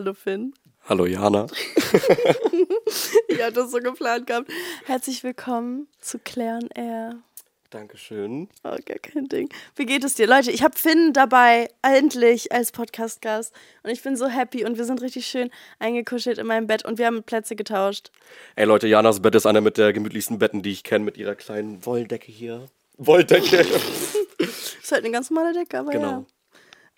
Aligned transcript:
Hallo 0.00 0.14
Finn. 0.14 0.54
Hallo 0.88 1.04
Jana. 1.04 1.46
ich 3.28 3.42
hatte 3.42 3.52
das 3.52 3.70
so 3.70 3.80
geplant 3.80 4.26
gehabt. 4.26 4.50
Herzlich 4.86 5.22
willkommen 5.22 5.88
zu 6.00 6.18
Klären 6.18 6.70
Air. 6.74 7.16
Dankeschön. 7.68 8.48
Oh, 8.64 8.78
gar 8.86 8.98
kein 9.02 9.28
Ding. 9.28 9.50
Wie 9.76 9.84
geht 9.84 10.02
es 10.02 10.14
dir? 10.14 10.26
Leute, 10.26 10.52
ich 10.52 10.62
habe 10.62 10.74
Finn 10.78 11.12
dabei, 11.12 11.68
endlich 11.82 12.50
als 12.50 12.72
Podcast-Gast. 12.72 13.52
Und 13.82 13.90
ich 13.90 14.02
bin 14.02 14.16
so 14.16 14.26
happy 14.28 14.64
und 14.64 14.78
wir 14.78 14.86
sind 14.86 15.02
richtig 15.02 15.26
schön 15.26 15.50
eingekuschelt 15.80 16.38
in 16.38 16.46
meinem 16.46 16.66
Bett 16.66 16.82
und 16.86 16.96
wir 16.96 17.04
haben 17.04 17.22
Plätze 17.22 17.54
getauscht. 17.54 18.10
Ey 18.56 18.64
Leute, 18.64 18.88
Janas 18.88 19.20
Bett 19.20 19.34
ist 19.34 19.44
einer 19.44 19.60
mit 19.60 19.76
der 19.76 19.92
gemütlichsten 19.92 20.38
Betten, 20.38 20.62
die 20.62 20.70
ich 20.70 20.82
kenne, 20.82 21.04
mit 21.04 21.18
ihrer 21.18 21.34
kleinen 21.34 21.84
Wolldecke 21.84 22.32
hier. 22.32 22.64
Wolldecke. 22.96 23.58
ist 24.38 24.92
halt 24.92 25.04
eine 25.04 25.12
ganz 25.12 25.28
normale 25.28 25.52
Decke, 25.52 25.78
aber 25.78 25.90
Genau. 25.92 26.10
ja. 26.10 26.26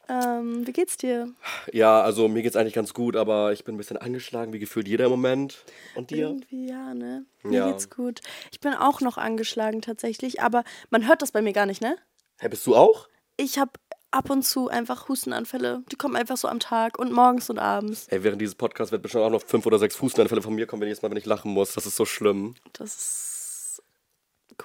Ähm, 0.09 0.67
wie 0.67 0.73
geht's 0.73 0.97
dir? 0.97 1.33
ja, 1.73 2.03
also 2.03 2.29
mir 2.29 2.43
geht's 2.43 2.57
eigentlich 2.57 2.75
ganz 2.75 2.93
gut, 2.93 3.17
aber 3.17 3.53
ich 3.53 3.65
bin 3.65 3.75
ein 3.75 3.79
bisschen 3.79 3.97
angeschlagen, 3.97 4.53
wie 4.53 4.59
gefühlt 4.59 4.89
jeder 4.89 5.05
im 5.07 5.11
Moment. 5.13 5.65
Und 5.97 6.11
dir? 6.11 6.27
Irgendwie 6.29 6.69
ja, 6.69 6.93
ne? 6.95 7.25
Mir 7.43 7.59
Ja. 7.59 7.71
geht's 7.71 7.89
gut. 7.89 8.21
Ich 8.51 8.61
bin 8.61 8.75
auch 8.75 9.01
noch 9.01 9.17
angeschlagen 9.17 9.81
tatsächlich, 9.81 10.43
aber 10.43 10.65
man 10.91 11.07
hört 11.07 11.23
das 11.23 11.33
bei 11.33 11.41
mir 11.43 11.53
gar 11.53 11.67
nicht, 11.67 11.81
ne? 11.81 11.97
Hä, 12.39 12.49
bist 12.49 12.67
du 12.67 12.75
auch? 12.77 13.09
Ich 13.37 13.59
habe 13.59 13.73
ab 14.11 14.29
und 14.29 14.43
zu 14.45 14.69
einfach 14.69 15.09
Hustenanfälle. 15.09 15.83
Die 15.91 15.97
kommen 15.97 16.17
einfach 16.17 16.37
so 16.37 16.49
am 16.49 16.61
Tag 16.61 16.99
und 16.99 17.13
morgens 17.13 17.49
und 17.49 17.59
abends. 17.59 18.09
Ey, 18.09 18.23
während 18.23 18.41
dieses 18.43 18.55
Podcasts 18.55 18.93
wird 18.93 19.03
bestimmt 19.03 19.25
auch 19.25 19.31
noch 19.31 19.43
fünf 19.43 19.65
oder 19.67 19.79
sechs 19.79 20.01
Hustenanfälle 20.03 20.43
von 20.43 20.55
mir 20.55 20.67
kommen, 20.67 20.83
wenn 20.83 20.89
ich 20.89 20.93
jetzt 20.97 21.03
mal, 21.03 21.11
wenn 21.11 21.17
ich 21.17 21.25
lachen 21.27 21.53
muss. 21.53 21.73
Das 21.73 21.87
ist 21.87 21.97
so 21.97 22.05
schlimm. 22.05 22.55
Das 22.75 22.95
ist 22.95 23.32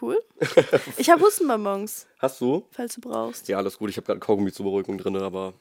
cool. 0.01 0.21
Ich 0.97 1.09
habe 1.09 1.21
Hustenbonbons, 1.21 2.07
Hast 2.19 2.41
du? 2.41 2.65
falls 2.71 2.95
du 2.95 3.01
brauchst. 3.01 3.47
Ja, 3.47 3.57
alles 3.57 3.77
gut. 3.77 3.89
Ich 3.89 3.97
habe 3.97 4.05
gerade 4.05 4.19
Kaugummi 4.19 4.51
zur 4.51 4.65
Beruhigung 4.65 4.97
drin, 4.97 5.15
aber 5.17 5.53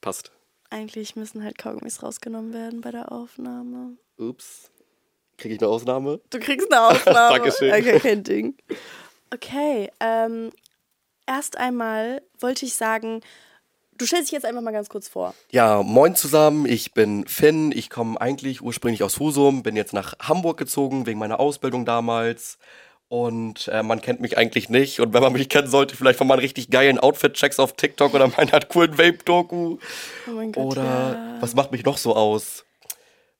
passt. 0.00 0.30
Eigentlich 0.70 1.16
müssen 1.16 1.42
halt 1.44 1.58
Kaugummis 1.58 2.02
rausgenommen 2.02 2.52
werden 2.52 2.80
bei 2.80 2.90
der 2.90 3.12
Aufnahme. 3.12 3.96
Ups. 4.18 4.70
Kriege 5.38 5.54
ich 5.54 5.60
eine 5.60 5.68
Ausnahme? 5.70 6.20
Du 6.30 6.38
kriegst 6.38 6.72
eine 6.72 6.80
Aufnahme. 6.82 7.34
Dankeschön. 7.36 7.72
Okay, 7.72 8.00
kein 8.00 8.24
Ding. 8.24 8.56
Okay, 9.32 9.90
ähm, 10.00 10.50
erst 11.26 11.58
einmal 11.58 12.22
wollte 12.40 12.64
ich 12.64 12.74
sagen, 12.74 13.20
du 13.98 14.06
stellst 14.06 14.28
dich 14.28 14.32
jetzt 14.32 14.44
einfach 14.46 14.62
mal 14.62 14.72
ganz 14.72 14.88
kurz 14.88 15.08
vor. 15.08 15.34
Ja, 15.50 15.82
moin 15.82 16.14
zusammen, 16.14 16.66
ich 16.66 16.94
bin 16.94 17.26
Finn, 17.26 17.70
ich 17.72 17.90
komme 17.90 18.20
eigentlich 18.20 18.62
ursprünglich 18.62 19.02
aus 19.02 19.18
Husum, 19.20 19.62
bin 19.62 19.76
jetzt 19.76 19.92
nach 19.92 20.14
Hamburg 20.20 20.56
gezogen 20.58 21.06
wegen 21.06 21.18
meiner 21.18 21.38
Ausbildung 21.40 21.84
damals 21.84 22.58
und 23.08 23.68
äh, 23.68 23.82
man 23.82 24.00
kennt 24.00 24.20
mich 24.20 24.36
eigentlich 24.36 24.68
nicht 24.68 25.00
und 25.00 25.12
wenn 25.14 25.22
man 25.22 25.32
mich 25.32 25.48
kennen 25.48 25.68
sollte, 25.68 25.96
vielleicht 25.96 26.18
von 26.18 26.26
meinen 26.26 26.40
richtig 26.40 26.70
geilen 26.70 26.98
Outfit-Checks 26.98 27.58
auf 27.60 27.74
TikTok 27.74 28.14
oder 28.14 28.28
meiner 28.36 28.60
coolen 28.60 28.98
Vape-Doku 28.98 29.78
Oh 30.26 30.30
mein 30.30 30.52
Gott. 30.52 30.64
oder 30.64 30.82
ja. 30.84 31.36
was 31.40 31.54
macht 31.54 31.70
mich 31.72 31.84
noch 31.84 31.98
so 31.98 32.14
aus? 32.16 32.64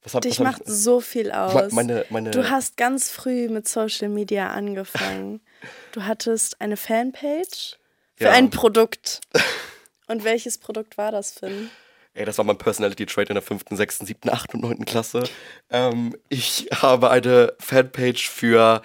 Was 0.02 0.14
hab, 0.14 0.22
Dich 0.22 0.38
was 0.38 0.44
macht 0.44 0.62
so 0.66 1.00
viel 1.00 1.32
aus. 1.32 1.52
Me- 1.54 1.68
meine- 1.72 2.06
meine- 2.10 2.30
du 2.30 2.48
hast 2.48 2.76
ganz 2.76 3.10
früh 3.10 3.48
mit 3.48 3.66
Social 3.66 4.08
Media 4.08 4.50
angefangen. 4.50 5.40
du 5.92 6.04
hattest 6.04 6.60
eine 6.60 6.76
Fanpage 6.76 7.76
für 8.14 8.24
Ja. 8.24 8.30
ein 8.30 8.50
Produkt. 8.50 9.20
Und 10.06 10.22
welches 10.22 10.58
Produkt 10.58 10.96
war 10.96 11.10
das, 11.10 11.32
Finn? 11.32 11.70
Ey, 12.14 12.24
das 12.24 12.38
war 12.38 12.44
mein 12.44 12.56
Personality 12.56 13.04
Trait 13.04 13.28
in 13.30 13.34
der 13.34 13.42
5., 13.42 13.64
6., 13.68 13.98
7., 13.98 14.30
8. 14.30 14.54
und 14.54 14.60
9. 14.62 14.84
Klasse. 14.84 15.24
Ähm, 15.70 16.16
ich 16.28 16.68
habe 16.72 17.10
eine 17.10 17.52
Fanpage 17.58 18.28
für 18.30 18.82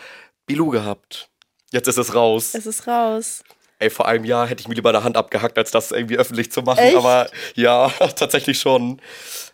Bilou 0.52 0.70
gehabt. 0.70 1.30
Jetzt 1.72 1.88
ist 1.88 1.98
es 1.98 2.14
raus. 2.14 2.54
Es 2.54 2.66
ist 2.66 2.88
raus. 2.88 3.44
Ey, 3.80 3.90
vor 3.90 4.08
einem 4.08 4.26
Jahr 4.26 4.48
hätte 4.48 4.62
ich 4.62 4.68
mir 4.68 4.76
lieber 4.76 4.90
eine 4.90 5.04
Hand 5.04 5.18
abgehackt, 5.18 5.58
als 5.58 5.72
das 5.72 5.92
irgendwie 5.92 6.18
öffentlich 6.18 6.52
zu 6.52 6.62
machen. 6.62 6.80
Echt? 6.80 6.96
Aber 6.98 7.30
ja, 7.56 7.90
tatsächlich 8.16 8.60
schon. 8.60 9.02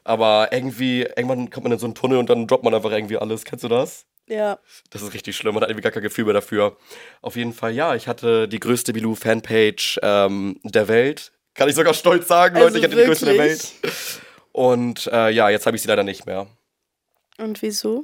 Aber 0.03 0.49
irgendwie, 0.51 1.03
irgendwann 1.03 1.49
kommt 1.49 1.63
man 1.65 1.71
in 1.73 1.79
so 1.79 1.85
einen 1.85 1.95
Tunnel 1.95 2.17
und 2.17 2.29
dann 2.29 2.47
droppt 2.47 2.63
man 2.63 2.73
einfach 2.73 2.91
irgendwie 2.91 3.17
alles. 3.17 3.45
Kennst 3.45 3.63
du 3.63 3.67
das? 3.67 4.05
Ja. 4.27 4.59
Das 4.89 5.01
ist 5.01 5.13
richtig 5.13 5.37
schlimm. 5.37 5.53
Man 5.53 5.61
hat 5.63 5.69
irgendwie 5.69 5.83
gar 5.83 5.91
kein 5.91 6.03
Gefühl 6.03 6.25
mehr 6.25 6.33
dafür. 6.33 6.75
Auf 7.21 7.35
jeden 7.35 7.53
Fall, 7.53 7.73
ja, 7.73 7.95
ich 7.95 8.07
hatte 8.07 8.47
die 8.47 8.59
größte 8.59 8.91
Bilou-Fanpage 8.91 9.99
ähm, 10.01 10.59
der 10.63 10.87
Welt. 10.87 11.31
Kann 11.53 11.69
ich 11.69 11.75
sogar 11.75 11.93
stolz 11.93 12.27
sagen, 12.27 12.55
Also 12.55 12.67
Leute, 12.67 12.79
ich 12.79 12.83
hatte 12.83 12.95
die 12.97 13.05
größte 13.07 13.25
der 13.25 13.37
Welt. 13.37 13.73
wirklich? 13.81 14.19
Und 14.51 15.07
äh, 15.13 15.29
ja, 15.29 15.49
jetzt 15.49 15.65
habe 15.65 15.75
ich 15.77 15.83
sie 15.83 15.87
leider 15.87 16.03
nicht 16.03 16.25
mehr. 16.25 16.47
Und 17.37 17.61
wieso? 17.61 18.01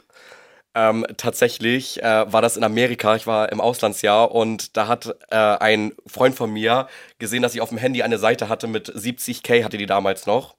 Ähm, 0.75 1.05
tatsächlich 1.17 2.01
äh, 2.01 2.31
war 2.31 2.41
das 2.41 2.57
in 2.57 2.63
Amerika. 2.63 3.15
Ich 3.15 3.27
war 3.27 3.51
im 3.51 3.61
Auslandsjahr 3.61 4.31
und 4.31 4.75
da 4.75 4.87
hat 4.87 5.15
äh, 5.29 5.35
ein 5.35 5.93
Freund 6.07 6.35
von 6.35 6.51
mir 6.51 6.87
gesehen, 7.19 7.43
dass 7.43 7.53
ich 7.53 7.61
auf 7.61 7.69
dem 7.69 7.77
Handy 7.77 8.01
eine 8.01 8.17
Seite 8.17 8.49
hatte 8.49 8.67
mit 8.67 8.89
70k, 8.89 9.63
hatte 9.63 9.77
die 9.77 9.85
damals 9.85 10.25
noch. 10.25 10.55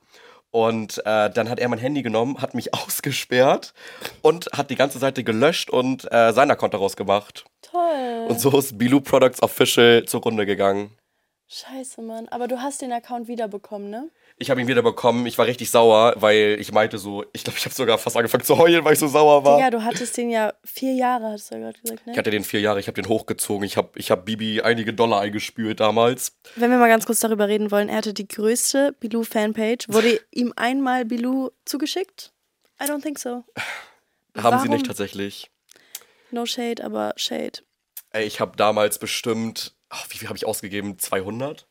Und 0.52 0.98
äh, 1.04 1.30
dann 1.30 1.50
hat 1.50 1.58
er 1.58 1.68
mein 1.68 1.80
Handy 1.80 2.02
genommen, 2.02 2.40
hat 2.40 2.54
mich 2.54 2.72
ausgesperrt 2.86 3.74
und 4.22 4.46
hat 4.52 4.70
die 4.70 4.76
ganze 4.76 5.00
Seite 5.00 5.24
gelöscht 5.24 5.68
und 5.68 6.10
äh, 6.12 6.32
sein 6.32 6.50
Account 6.50 6.74
daraus 6.74 6.96
gemacht. 6.96 7.44
Toll. 7.62 8.26
Und 8.28 8.38
so 8.38 8.56
ist 8.56 8.78
Bilou 8.78 9.00
Products 9.00 9.42
Official 9.42 10.04
zur 10.04 10.22
Runde 10.22 10.46
gegangen. 10.46 10.96
Scheiße, 11.48 12.02
Mann. 12.02 12.28
Aber 12.28 12.46
du 12.46 12.60
hast 12.60 12.82
den 12.82 12.92
Account 12.92 13.26
wiederbekommen, 13.26 13.90
ne? 13.90 14.10
Ich 14.36 14.50
habe 14.50 14.60
ihn 14.60 14.66
wieder 14.66 14.82
bekommen. 14.82 15.26
Ich 15.26 15.38
war 15.38 15.46
richtig 15.46 15.70
sauer, 15.70 16.14
weil 16.16 16.56
ich 16.58 16.72
meinte 16.72 16.98
so, 16.98 17.24
ich 17.32 17.44
glaube, 17.44 17.56
ich 17.58 17.64
habe 17.64 17.74
sogar 17.74 17.98
fast 17.98 18.16
angefangen 18.16 18.42
zu 18.42 18.58
heulen, 18.58 18.84
weil 18.84 18.94
ich 18.94 18.98
so 18.98 19.06
sauer 19.06 19.44
war. 19.44 19.60
Ja, 19.60 19.70
du 19.70 19.84
hattest 19.84 20.16
den 20.16 20.28
ja 20.28 20.52
vier 20.64 20.92
Jahre, 20.94 21.26
hast 21.30 21.50
du 21.50 21.54
ja 21.54 21.60
gerade 21.60 21.78
gesagt, 21.80 22.00
Ich 22.00 22.06
ne? 22.06 22.16
hatte 22.16 22.30
den 22.32 22.42
vier 22.42 22.60
Jahre, 22.60 22.80
ich 22.80 22.88
habe 22.88 23.00
den 23.00 23.08
hochgezogen. 23.08 23.64
Ich 23.64 23.76
habe 23.76 23.90
ich 23.96 24.10
hab 24.10 24.24
Bibi 24.24 24.60
einige 24.62 24.92
Dollar 24.92 25.20
eingespült 25.20 25.78
damals. 25.78 26.36
Wenn 26.56 26.70
wir 26.72 26.78
mal 26.78 26.88
ganz 26.88 27.06
kurz 27.06 27.20
darüber 27.20 27.46
reden 27.46 27.70
wollen, 27.70 27.88
er 27.88 27.98
hatte 27.98 28.12
die 28.12 28.26
größte 28.26 28.96
Bilou-Fanpage. 28.98 29.86
Wurde 29.88 30.20
ihm 30.32 30.52
einmal 30.56 31.04
Bilou 31.04 31.50
zugeschickt? 31.64 32.32
I 32.82 32.86
don't 32.86 33.02
think 33.02 33.20
so. 33.20 33.44
Haben 34.36 34.58
sie 34.58 34.64
Warum? 34.64 34.68
nicht 34.70 34.86
tatsächlich. 34.86 35.50
No 36.32 36.44
shade, 36.44 36.82
aber 36.82 37.12
shade. 37.16 37.60
Ey, 38.10 38.24
ich 38.24 38.40
habe 38.40 38.56
damals 38.56 38.98
bestimmt, 38.98 39.76
ach, 39.90 40.06
wie 40.10 40.18
viel 40.18 40.26
habe 40.28 40.36
ich 40.36 40.44
ausgegeben? 40.46 40.98
200? 40.98 41.68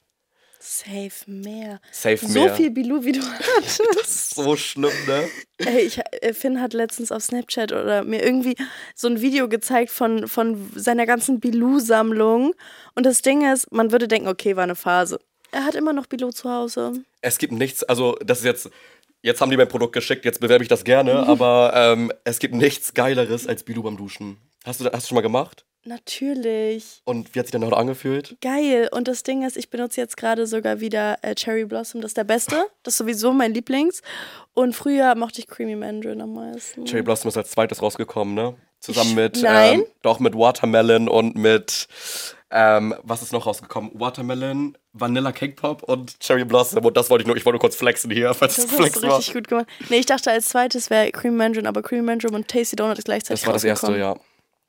Safe 0.66 1.12
mehr. 1.28 1.82
Safe 1.92 2.26
So 2.26 2.46
mehr. 2.46 2.56
viel 2.56 2.72
Bilou, 2.72 3.04
wie 3.04 3.12
du 3.12 3.20
hattest. 3.58 4.34
So 4.36 4.56
schlimm, 4.56 4.94
ne? 5.06 5.28
Ey, 5.58 5.82
ich, 5.82 6.00
äh, 6.22 6.34
Finn 6.34 6.62
hat 6.62 6.74
letztens 6.74 7.12
auf 7.12 7.22
Snapchat 7.22 7.74
oder 7.74 8.06
mir 8.06 8.24
irgendwie 8.24 8.56
so 8.96 9.10
ein 9.10 9.20
Video 9.20 9.50
gezeigt 9.50 9.92
von, 9.92 10.30
von 10.30 10.72
seiner 10.74 11.06
ganzen 11.06 11.42
Bilou-Sammlung. 11.42 12.54
Und 12.96 13.06
das 13.06 13.22
Ding 13.22 13.46
ist, 13.52 13.74
man 13.74 13.92
würde 13.92 14.08
denken, 14.08 14.30
okay, 14.30 14.56
war 14.56 14.64
eine 14.64 14.76
Phase. 14.76 15.20
Er 15.52 15.66
hat 15.66 15.76
immer 15.76 15.92
noch 15.92 16.06
Bilou 16.06 16.32
zu 16.32 16.50
Hause. 16.50 16.94
Es 17.20 17.38
gibt 17.38 17.52
nichts, 17.52 17.84
also 17.84 18.18
das 18.26 18.40
ist 18.40 18.46
jetzt, 18.46 18.70
jetzt 19.22 19.42
haben 19.42 19.52
die 19.52 19.58
mein 19.58 19.68
Produkt 19.68 19.92
geschickt, 19.92 20.24
jetzt 20.24 20.40
bewerbe 20.40 20.64
ich 20.64 20.70
das 20.70 20.86
gerne, 20.86 21.14
aber 21.28 21.74
ähm, 21.76 22.10
es 22.24 22.40
gibt 22.40 22.56
nichts 22.56 22.94
Geileres 22.94 23.48
als 23.48 23.64
Bilou 23.64 23.84
beim 23.84 23.98
Duschen. 23.98 24.38
Hast 24.64 24.80
du, 24.80 24.86
hast 24.86 25.04
du 25.04 25.08
schon 25.10 25.16
mal 25.16 25.22
gemacht? 25.22 25.66
Natürlich. 25.86 27.02
Und 27.06 27.34
wie 27.36 27.40
hat 27.40 27.48
sich 27.48 27.52
dann 27.52 27.66
heute 27.66 27.78
angefühlt? 27.78 28.36
Geil. 28.42 28.90
Und 28.92 29.08
das 29.08 29.24
Ding 29.24 29.44
ist, 29.44 29.58
ich 29.58 29.70
benutze 29.70 30.00
jetzt 30.02 30.18
gerade 30.18 30.48
sogar 30.48 30.80
wieder 30.80 31.18
äh, 31.22 31.36
Cherry 31.36 31.66
Blossom. 31.66 32.02
Das 32.02 32.12
ist 32.12 32.18
der 32.18 32.24
beste. 32.24 32.66
Das 32.84 32.94
ist 32.94 32.98
sowieso 33.00 33.34
mein 33.34 33.54
Lieblings. 33.54 34.02
Und 34.54 34.76
früher 34.76 35.16
mochte 35.16 35.40
ich 35.40 35.48
Creamy 35.48 35.76
Mandarin 35.76 36.22
am 36.22 36.34
meisten. 36.34 36.86
Cherry 36.86 37.04
Blossom 37.04 37.30
ist 37.30 37.38
als 37.38 37.52
zweites 37.52 37.82
rausgekommen, 37.82 38.34
ne? 38.36 38.56
Zusammen 38.80 39.10
Ich- 39.12 39.16
mit, 39.16 39.42
Nein. 39.42 39.80
Ähm, 39.80 39.86
doch 40.02 40.20
mit 40.20 40.36
Watermelon 40.36 41.08
und 41.08 41.36
mit, 41.36 41.88
ähm, 42.52 42.94
was 43.04 43.22
ist 43.22 43.32
noch 43.32 43.46
rausgekommen? 43.46 43.92
Watermelon, 43.94 44.78
Vanilla 44.92 45.32
Cake 45.32 45.56
Pop 45.56 45.84
und 45.84 46.20
Cherry 46.20 46.44
Blossom. 46.44 46.84
Und 46.86 46.98
das 46.98 47.10
wollte 47.10 47.22
ich 47.24 47.28
nur, 47.28 47.38
ich 47.38 47.46
wollte 47.46 47.56
nur 47.56 47.62
kurz 47.62 47.76
flexen 47.78 48.12
hier, 48.12 48.34
falls 48.34 48.58
Das 48.58 48.66
es 48.66 48.72
hast 48.72 48.78
Flex 48.78 49.00
du 49.00 49.08
war. 49.08 49.18
richtig 49.20 49.34
gut 49.36 49.48
gemacht. 49.48 49.68
Nee, 49.90 49.98
ich 50.00 50.06
dachte 50.06 50.32
als 50.32 50.50
zweites 50.50 50.90
wäre 50.90 51.12
Creamy 51.12 51.38
Mandarin, 51.38 51.66
aber 51.68 51.82
Creamy 51.82 52.02
Mandarin 52.04 52.36
und 52.36 52.48
Tasty 52.50 52.76
Donut 52.76 52.98
ist 52.98 53.06
gleichzeitig 53.06 53.40
Das 53.42 53.48
war 53.48 53.54
das 53.54 53.64
erste, 53.64 53.98
ja. 53.98 54.16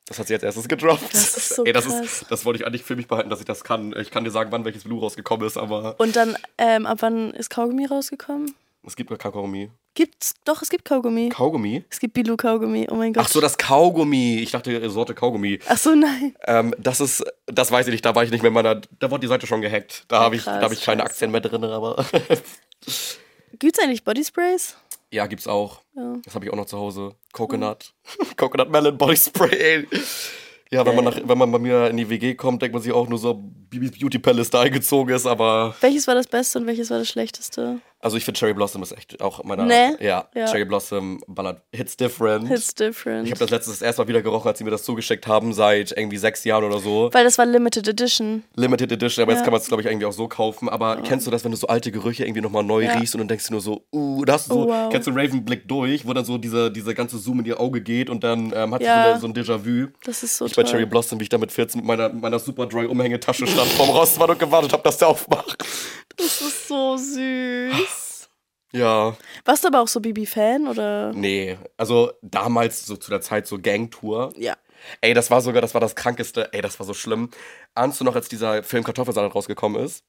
Das 0.07 0.19
hat 0.19 0.27
sie 0.27 0.35
als 0.35 0.43
erstes 0.43 0.67
gedroppt. 0.67 1.13
Das 1.13 1.35
ist 1.37 1.49
so 1.55 1.65
Ey, 1.65 1.73
das, 1.73 1.85
krass. 1.85 2.21
ist, 2.21 2.25
das 2.31 2.45
wollte 2.45 2.59
ich 2.59 2.67
eigentlich 2.67 2.83
für 2.83 2.95
mich 2.95 3.07
behalten, 3.07 3.29
dass 3.29 3.39
ich 3.39 3.45
das 3.45 3.63
kann. 3.63 3.93
Ich 3.99 4.11
kann 4.11 4.23
dir 4.23 4.31
sagen, 4.31 4.51
wann 4.51 4.63
welches 4.65 4.83
Blue 4.83 4.99
rausgekommen 4.99 5.47
ist, 5.47 5.57
aber 5.57 5.95
Und 5.99 6.15
dann, 6.15 6.37
ähm, 6.57 6.85
ab 6.85 6.97
wann 7.01 7.31
ist 7.31 7.49
Kaugummi 7.49 7.85
rausgekommen? 7.85 8.53
es 8.87 8.95
gibt 8.95 9.09
nur 9.09 9.17
Kaugummi. 9.17 9.71
Gibt's? 9.95 10.35
Doch, 10.43 10.61
es 10.61 10.69
gibt 10.69 10.85
Kaugummi. 10.85 11.29
Kaugummi? 11.29 11.83
Es 11.89 11.99
gibt 11.99 12.13
Bilou 12.13 12.35
Kaugummi. 12.35 12.87
Oh 12.91 12.95
mein 12.95 13.13
Gott. 13.13 13.23
Ach 13.25 13.29
so, 13.29 13.41
das 13.41 13.57
Kaugummi. 13.57 14.37
Ich 14.39 14.51
dachte, 14.51 14.87
Sorte 14.91 15.15
Kaugummi. 15.15 15.59
Ach 15.67 15.77
so, 15.77 15.95
nein. 15.95 16.35
Ähm, 16.45 16.75
das 16.77 16.99
ist, 16.99 17.23
das 17.47 17.71
weiß 17.71 17.87
ich 17.87 17.93
nicht, 17.93 18.05
da 18.05 18.13
war 18.13 18.23
ich 18.23 18.29
nicht 18.29 18.41
mehr 18.43 18.49
in 18.49 18.53
meiner, 18.53 18.75
da 18.75 19.09
wurde 19.09 19.21
die 19.21 19.27
Seite 19.27 19.47
schon 19.47 19.61
gehackt. 19.61 20.03
Da 20.09 20.19
habe 20.19 20.35
ich, 20.35 20.43
da 20.43 20.61
hab 20.61 20.71
ich 20.71 20.81
keine. 20.81 21.03
Aktien 21.03 21.31
mehr 21.31 21.41
drin, 21.41 21.63
aber 21.63 22.05
Gibt's 23.57 23.79
eigentlich 23.79 24.03
Bodysprays? 24.03 24.75
Ja, 25.11 25.27
gibt's 25.27 25.47
auch. 25.47 25.81
Ja. 25.95 26.15
Das 26.23 26.35
habe 26.35 26.45
ich 26.45 26.51
auch 26.51 26.57
noch 26.57 26.65
zu 26.65 26.77
Hause. 26.77 27.15
Coconut. 27.33 27.93
Coconut 28.37 28.69
Melon 28.69 28.97
Body 28.97 29.17
Spray. 29.17 29.55
ey. 29.57 29.87
Ja, 30.71 30.85
wenn 30.85 30.95
man, 30.95 31.05
nach, 31.05 31.19
wenn 31.23 31.37
man 31.37 31.51
bei 31.51 31.59
mir 31.59 31.89
in 31.89 31.97
die 31.97 32.09
WG 32.09 32.33
kommt, 32.33 32.61
denkt 32.61 32.73
man 32.73 32.81
sich 32.81 32.91
auch 32.91 33.07
nur 33.07 33.19
so, 33.19 33.35
Bibis 33.69 33.91
Beauty 33.91 34.17
Palace 34.17 34.49
da 34.49 34.61
eingezogen 34.61 35.13
ist, 35.15 35.25
aber 35.27 35.75
Welches 35.79 36.07
war 36.07 36.15
das 36.15 36.27
Beste 36.27 36.59
und 36.59 36.65
welches 36.65 36.89
war 36.89 36.97
das 36.97 37.07
Schlechteste? 37.07 37.79
Also 38.05 38.17
ich 38.17 38.23
finde 38.23 38.39
Cherry 38.39 38.53
Blossom 38.53 38.83
ist 38.83 38.91
echt 38.91 39.19
auch 39.19 39.43
meiner. 39.43 39.65
Ne? 39.65 39.97
Ja, 39.99 40.29
Ja. 40.35 40.45
Cherry 40.45 40.65
Blossom 40.65 41.23
ballert 41.25 41.63
Hits 41.73 41.97
different. 41.97 42.51
It's 42.51 42.75
different. 42.75 43.25
Ich 43.25 43.31
habe 43.31 43.39
das 43.39 43.49
letztes 43.49 43.79
das 43.79 43.81
erste 43.81 44.03
Mal 44.03 44.07
wieder 44.07 44.21
gerochen, 44.21 44.47
als 44.47 44.59
sie 44.59 44.63
mir 44.63 44.69
das 44.69 44.83
zugeschickt 44.83 45.25
haben, 45.25 45.53
seit 45.53 45.91
irgendwie 45.91 46.17
sechs 46.17 46.43
Jahren 46.43 46.63
oder 46.65 46.77
so. 46.79 47.09
Weil 47.13 47.23
das 47.23 47.39
war 47.39 47.47
Limited 47.47 47.87
Edition. 47.87 48.43
Limited 48.55 48.91
Edition, 48.91 49.23
aber 49.23 49.31
Ja. 49.31 49.37
jetzt 49.39 49.43
kann 49.43 49.51
man 49.51 49.59
es, 49.59 49.67
glaube 49.67 49.81
ich, 49.81 49.87
irgendwie 49.87 50.05
auch 50.05 50.13
so 50.13 50.27
kaufen. 50.27 50.69
Aber 50.69 50.97
kennst 50.97 51.25
du 51.25 51.31
das, 51.31 51.43
wenn 51.43 51.49
du 51.49 51.57
so 51.57 51.65
alte 51.65 51.91
Gerüche 51.91 52.25
irgendwie 52.25 52.41
nochmal 52.41 52.63
neu 52.63 52.83
Ja. 52.83 52.93
riechst 52.93 53.15
und 53.15 53.21
dann 53.21 53.27
denkst 53.27 53.47
du 53.47 53.53
nur 53.53 53.61
so, 53.61 53.83
uh, 53.91 54.23
da 54.23 54.33
hast 54.33 54.49
du 54.51 54.53
so, 54.53 54.63
Oh, 54.65 54.67
wow. 54.67 54.89
kennst 54.91 55.07
du 55.07 55.11
Raven 55.11 55.43
Blick 55.43 55.67
durch, 55.67 56.05
wo 56.05 56.13
dann 56.13 56.25
so 56.25 56.37
diese, 56.37 56.69
diese 56.71 56.93
ganze 56.93 57.17
Zoom 57.17 57.39
in 57.39 57.45
ihr 57.45 57.59
Auge 57.59 57.81
geht 57.81 58.11
und 58.11 58.23
dann 58.23 58.53
ähm, 58.55 58.71
hat 58.75 58.83
Ja. 58.83 59.15
sie 59.15 59.19
so, 59.21 59.27
eine, 59.27 59.43
so 59.45 59.55
ein 59.55 59.61
Déjà-vu. 59.63 59.87
Das 60.05 60.21
ist 60.21 60.37
so 60.37 60.45
Ich 60.45 60.55
bei 60.55 60.61
toll. 60.61 60.73
Cherry 60.73 60.85
Blossom, 60.85 61.19
wie 61.19 61.23
ich 61.23 61.29
da 61.29 61.39
mit 61.39 61.51
14 61.51 61.79
mit 61.81 61.87
meiner, 61.87 62.09
meiner 62.09 62.37
super 62.37 62.67
dry 62.67 62.85
Umhängetasche 62.85 63.47
stand 63.47 63.67
vorm 63.71 63.89
Rostmann 63.89 64.29
und 64.29 64.37
gewartet 64.37 64.73
habe, 64.73 64.83
dass 64.83 64.99
der 64.99 65.07
aufmacht. 65.07 65.57
Das 66.17 66.39
ist 66.39 66.67
so 66.69 66.95
süß. 66.95 67.94
Ja, 68.75 69.15
Warst 69.45 69.63
du 69.63 69.69
aber 69.69 69.81
auch 69.81 69.87
so 69.87 70.01
Bibi-Fan 70.01 70.67
oder? 70.67 71.13
nee. 71.13 71.57
Also 71.77 72.11
damals, 72.21 72.85
so 72.85 72.97
zu 72.97 73.09
der 73.09 73.21
Zeit, 73.21 73.47
so 73.47 73.57
Gangtour. 73.59 74.33
Ja. 74.37 74.55
Ey, 75.01 75.13
das 75.13 75.31
war 75.31 75.41
sogar, 75.41 75.61
das 75.61 75.73
war 75.73 75.81
das 75.81 75.95
krankeste. 75.95 76.49
Ey, 76.53 76.61
das 76.61 76.77
war 76.79 76.85
so 76.85 76.93
schlimm. 76.93 77.29
Ahnst 77.73 77.99
du 77.99 78.03
noch, 78.03 78.15
als 78.15 78.27
dieser 78.27 78.63
Film 78.63 78.83
Kartoffelsalat 78.83 79.33
rausgekommen 79.33 79.81
ist? 79.83 80.03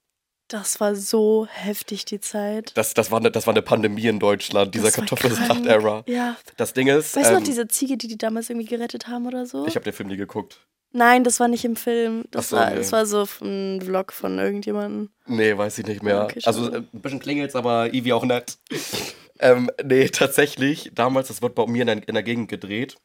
Das 0.48 0.78
war 0.80 0.94
so 0.94 1.46
heftig, 1.50 2.04
die 2.04 2.20
Zeit. 2.20 2.72
Das, 2.76 2.94
das, 2.94 3.10
war, 3.10 3.18
eine, 3.18 3.32
das 3.32 3.46
war 3.46 3.54
eine 3.54 3.62
Pandemie 3.62 4.06
in 4.06 4.20
Deutschland, 4.20 4.74
dieser 4.74 4.92
krank. 4.92 6.04
Ja. 6.06 6.36
Das 6.56 6.72
Ding 6.72 6.86
ist, 6.86 7.16
Weißt 7.16 7.30
du 7.30 7.32
noch 7.34 7.38
ähm, 7.38 7.44
diese 7.44 7.66
Ziege, 7.66 7.96
die 7.96 8.06
die 8.06 8.18
damals 8.18 8.48
irgendwie 8.48 8.66
gerettet 8.66 9.08
haben 9.08 9.26
oder 9.26 9.46
so? 9.46 9.66
ich 9.66 9.74
habe 9.74 9.84
den 9.84 9.92
Film 9.92 10.08
nie 10.08 10.16
geguckt. 10.16 10.60
Nein, 10.96 11.24
das 11.24 11.40
war 11.40 11.48
nicht 11.48 11.64
im 11.66 11.76
Film. 11.76 12.24
Das, 12.30 12.48
so, 12.48 12.56
war, 12.56 12.70
nee. 12.70 12.76
das 12.76 12.90
war 12.90 13.04
so 13.04 13.26
ein 13.42 13.82
Vlog 13.82 14.12
von 14.12 14.38
irgendjemandem. 14.38 15.10
Nee, 15.26 15.56
weiß 15.56 15.78
ich 15.78 15.86
nicht 15.86 16.02
mehr. 16.02 16.24
Okay, 16.24 16.40
also 16.44 16.72
äh, 16.72 16.76
ein 16.76 16.88
bisschen 16.90 17.20
klingelt's, 17.20 17.54
aber 17.54 17.92
Ivi 17.92 18.14
auch 18.14 18.24
nett. 18.24 18.56
ähm, 19.40 19.70
nee, 19.84 20.08
tatsächlich, 20.08 20.92
damals, 20.94 21.28
das 21.28 21.42
wird 21.42 21.54
bei 21.54 21.66
mir 21.66 21.82
in 21.82 21.86
der, 21.86 22.08
in 22.08 22.14
der 22.14 22.22
Gegend 22.22 22.48
gedreht. 22.48 22.96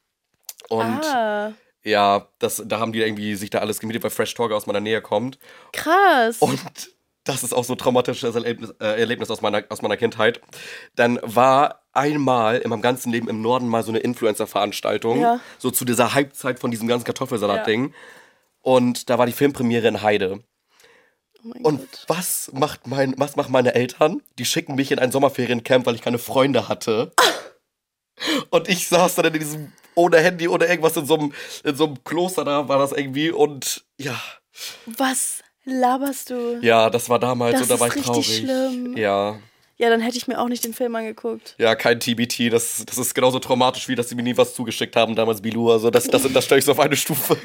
Und 0.70 1.04
ah, 1.04 1.52
ja, 1.84 2.30
das, 2.40 2.64
da 2.66 2.80
haben 2.80 2.94
die 2.94 3.02
irgendwie 3.02 3.36
sich 3.36 3.50
da 3.50 3.60
alles 3.60 3.82
gemietet, 3.82 4.04
weil 4.04 4.10
Fresh 4.10 4.36
Talker 4.36 4.56
aus 4.56 4.68
meiner 4.68 4.80
Nähe 4.80 5.02
kommt. 5.02 5.38
krass. 5.74 6.38
Und 6.40 6.62
das 7.24 7.44
ist 7.44 7.54
auch 7.54 7.64
so 7.64 7.74
ein 7.74 7.78
traumatisches 7.78 8.34
Erlebnis, 8.34 8.72
äh, 8.80 9.00
Erlebnis 9.00 9.30
aus, 9.30 9.42
meiner, 9.42 9.64
aus 9.70 9.82
meiner 9.82 9.98
Kindheit. 9.98 10.42
Dann 10.96 11.20
war 11.22 11.84
einmal 11.94 12.58
in 12.60 12.70
meinem 12.70 12.82
ganzen 12.82 13.12
Leben 13.12 13.28
im 13.30 13.42
Norden 13.42 13.68
mal 13.68 13.84
so 13.84 13.92
eine 13.92 14.00
Influencer-Veranstaltung. 14.00 15.22
Ja. 15.22 15.40
So 15.60 15.72
zu 15.72 15.86
dieser 15.86 16.14
Halbzeit 16.14 16.60
von 16.60 16.72
diesem 16.72 16.88
ganzen 16.88 17.06
Kartoffelsalat-Ding. 17.06 17.94
Und 18.62 19.10
da 19.10 19.18
war 19.18 19.26
die 19.26 19.32
Filmpremiere 19.34 19.88
in 19.88 20.02
Heide. 20.02 20.40
oh 21.44 21.50
Und 21.64 21.80
Gott. 21.80 22.06
was 22.08 22.52
macht 22.54 22.88
mein, 22.88 23.14
was 23.18 23.36
machen 23.36 23.52
meine 23.52 23.76
Eltern? 23.76 24.22
Die 24.40 24.46
schicken 24.46 24.76
mich 24.76 24.92
in 24.92 25.00
ein 25.00 25.12
Sommerferiencamp, 25.12 25.86
weil 25.86 25.96
ich 25.96 26.02
keine 26.02 26.20
Freunde 26.20 26.68
hatte. 26.68 27.12
Und 28.50 28.70
ich 28.70 28.88
saß 28.88 29.16
dann 29.16 29.26
in 29.26 29.34
diesem, 29.34 29.72
ohne 29.96 30.18
Handy, 30.20 30.48
ohne 30.48 30.66
irgendwas, 30.66 30.96
in 30.98 31.06
so 31.06 31.16
einem, 31.16 31.34
in 31.64 31.76
so 31.76 31.86
einem 31.86 32.04
Kloster 32.04 32.46
da 32.46 32.68
war 32.68 32.78
das 32.80 32.92
irgendwie. 32.92 33.32
Und 33.32 33.84
ja, 33.98 34.20
Was 34.86 35.42
laberst 35.66 36.30
du? 36.30 36.60
ja, 36.62 36.90
das 36.90 37.10
war 37.10 37.20
damals 37.20 37.54
Das 37.54 37.62
und 37.64 37.72
da 37.72 37.80
war 37.80 37.88
ist 37.88 37.94
ich 37.96 38.00
richtig 38.08 38.12
traurig. 38.14 38.38
schlimm. 38.38 38.98
Ja, 38.98 39.40
Ja, 39.78 39.90
dann 39.90 40.02
hätte 40.02 40.18
ich 40.18 40.28
mir 40.28 40.40
auch 40.40 40.48
nicht 40.48 40.64
den 40.64 40.74
Film 40.74 40.96
angeguckt. 40.96 41.56
ja, 41.58 41.76
kein 41.76 42.00
TBT. 42.00 42.52
Das, 42.52 42.84
das 42.86 42.98
ist 42.98 43.14
genauso 43.16 43.40
traumatisch, 43.40 43.88
wie 43.88 43.96
dass 43.96 44.10
sie 44.10 44.16
mir 44.16 44.24
nie 44.24 44.38
was 44.38 44.54
zugeschickt 44.54 44.96
haben, 44.96 45.16
damals 45.16 45.42
Bilou. 45.42 45.72
Also 45.72 45.90
das, 45.90 46.06
das, 46.08 46.32
das 46.32 46.46
stelle 46.46 46.60
ich 46.60 46.66
so 46.66 46.72
auf 46.74 46.80
eine 46.80 46.96
Stufe. 46.96 47.38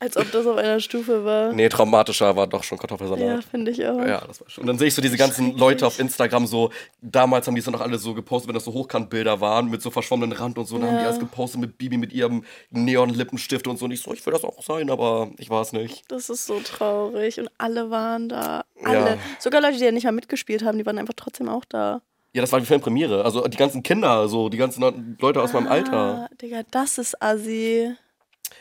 Als 0.00 0.16
ob 0.16 0.32
das 0.32 0.46
auf 0.46 0.56
einer 0.56 0.80
Stufe 0.80 1.24
war. 1.24 1.52
Nee, 1.52 1.68
traumatischer 1.68 2.34
war 2.34 2.46
doch 2.46 2.64
schon 2.64 2.76
Ja, 2.78 2.80
Kartoffelsalat. 2.80 3.44
finde 3.44 3.70
ich 3.70 3.86
auch. 3.86 3.98
Ja, 3.98 4.22
das 4.26 4.40
war 4.40 4.48
schon. 4.48 4.62
Und 4.62 4.66
dann 4.68 4.78
sehe 4.78 4.88
ich 4.88 4.94
so 4.94 5.02
diese 5.02 5.18
ganzen 5.18 5.56
Leute 5.58 5.86
auf 5.86 5.98
Instagram 5.98 6.46
so, 6.46 6.70
damals 7.02 7.46
haben 7.46 7.54
die 7.54 7.58
es 7.58 7.66
dann 7.66 7.72
noch 7.74 7.82
alle 7.82 7.98
so 7.98 8.14
gepostet, 8.14 8.48
wenn 8.48 8.54
das 8.54 8.64
so 8.64 8.72
Hochkantbilder 8.72 9.40
waren, 9.40 9.68
mit 9.70 9.82
so 9.82 9.90
verschwommenen 9.90 10.32
Rand 10.32 10.56
und 10.58 10.64
so, 10.66 10.78
dann 10.78 10.86
haben 10.88 10.96
die 10.96 11.02
Ja. 11.02 11.08
alles 11.08 11.20
gepostet 11.20 11.60
mit 11.60 11.76
Bibi 11.78 11.98
mit 11.98 12.12
ihrem 12.14 12.44
Neon-Lippenstift 12.70 13.66
und 13.66 13.78
so. 13.78 13.84
Und 13.84 13.90
ich 13.92 14.00
so, 14.02 14.12
ich 14.12 14.24
will 14.24 14.32
das 14.32 14.42
auch 14.44 14.62
sein, 14.62 14.90
aber 14.90 15.30
ich 15.38 15.50
war 15.50 15.62
es 15.62 15.72
nicht. 15.72 16.02
Das 16.08 16.30
ist 16.30 16.46
so 16.46 16.60
traurig. 16.60 17.38
Und 17.38 17.50
alle 17.58 17.90
waren 17.90 18.28
da. 18.28 18.64
Ja. 18.82 18.88
Alle. 18.88 19.18
Sogar 19.38 19.60
Leute, 19.60 19.76
die 19.78 19.84
ja 19.84 19.92
nicht 19.92 20.04
mal 20.04 20.12
mitgespielt 20.12 20.64
haben, 20.64 20.78
die 20.78 20.86
waren 20.86 20.98
einfach 20.98 21.14
trotzdem 21.14 21.48
auch 21.48 21.64
da. 21.66 22.00
Ja, 22.32 22.40
das 22.42 22.52
war 22.52 22.60
die 22.60 22.66
Filmpremiere. 22.66 23.24
Also 23.24 23.46
die 23.48 23.56
ganzen 23.56 23.82
Kinder, 23.82 24.28
so 24.28 24.48
die 24.48 24.56
ganzen 24.56 25.16
Leute 25.20 25.42
aus 25.42 25.52
meinem 25.52 25.66
Alter. 25.66 25.92
Ah, 25.92 26.28
Digga, 26.40 26.62
das 26.70 26.96
ist 26.98 27.20
assi. 27.20 27.92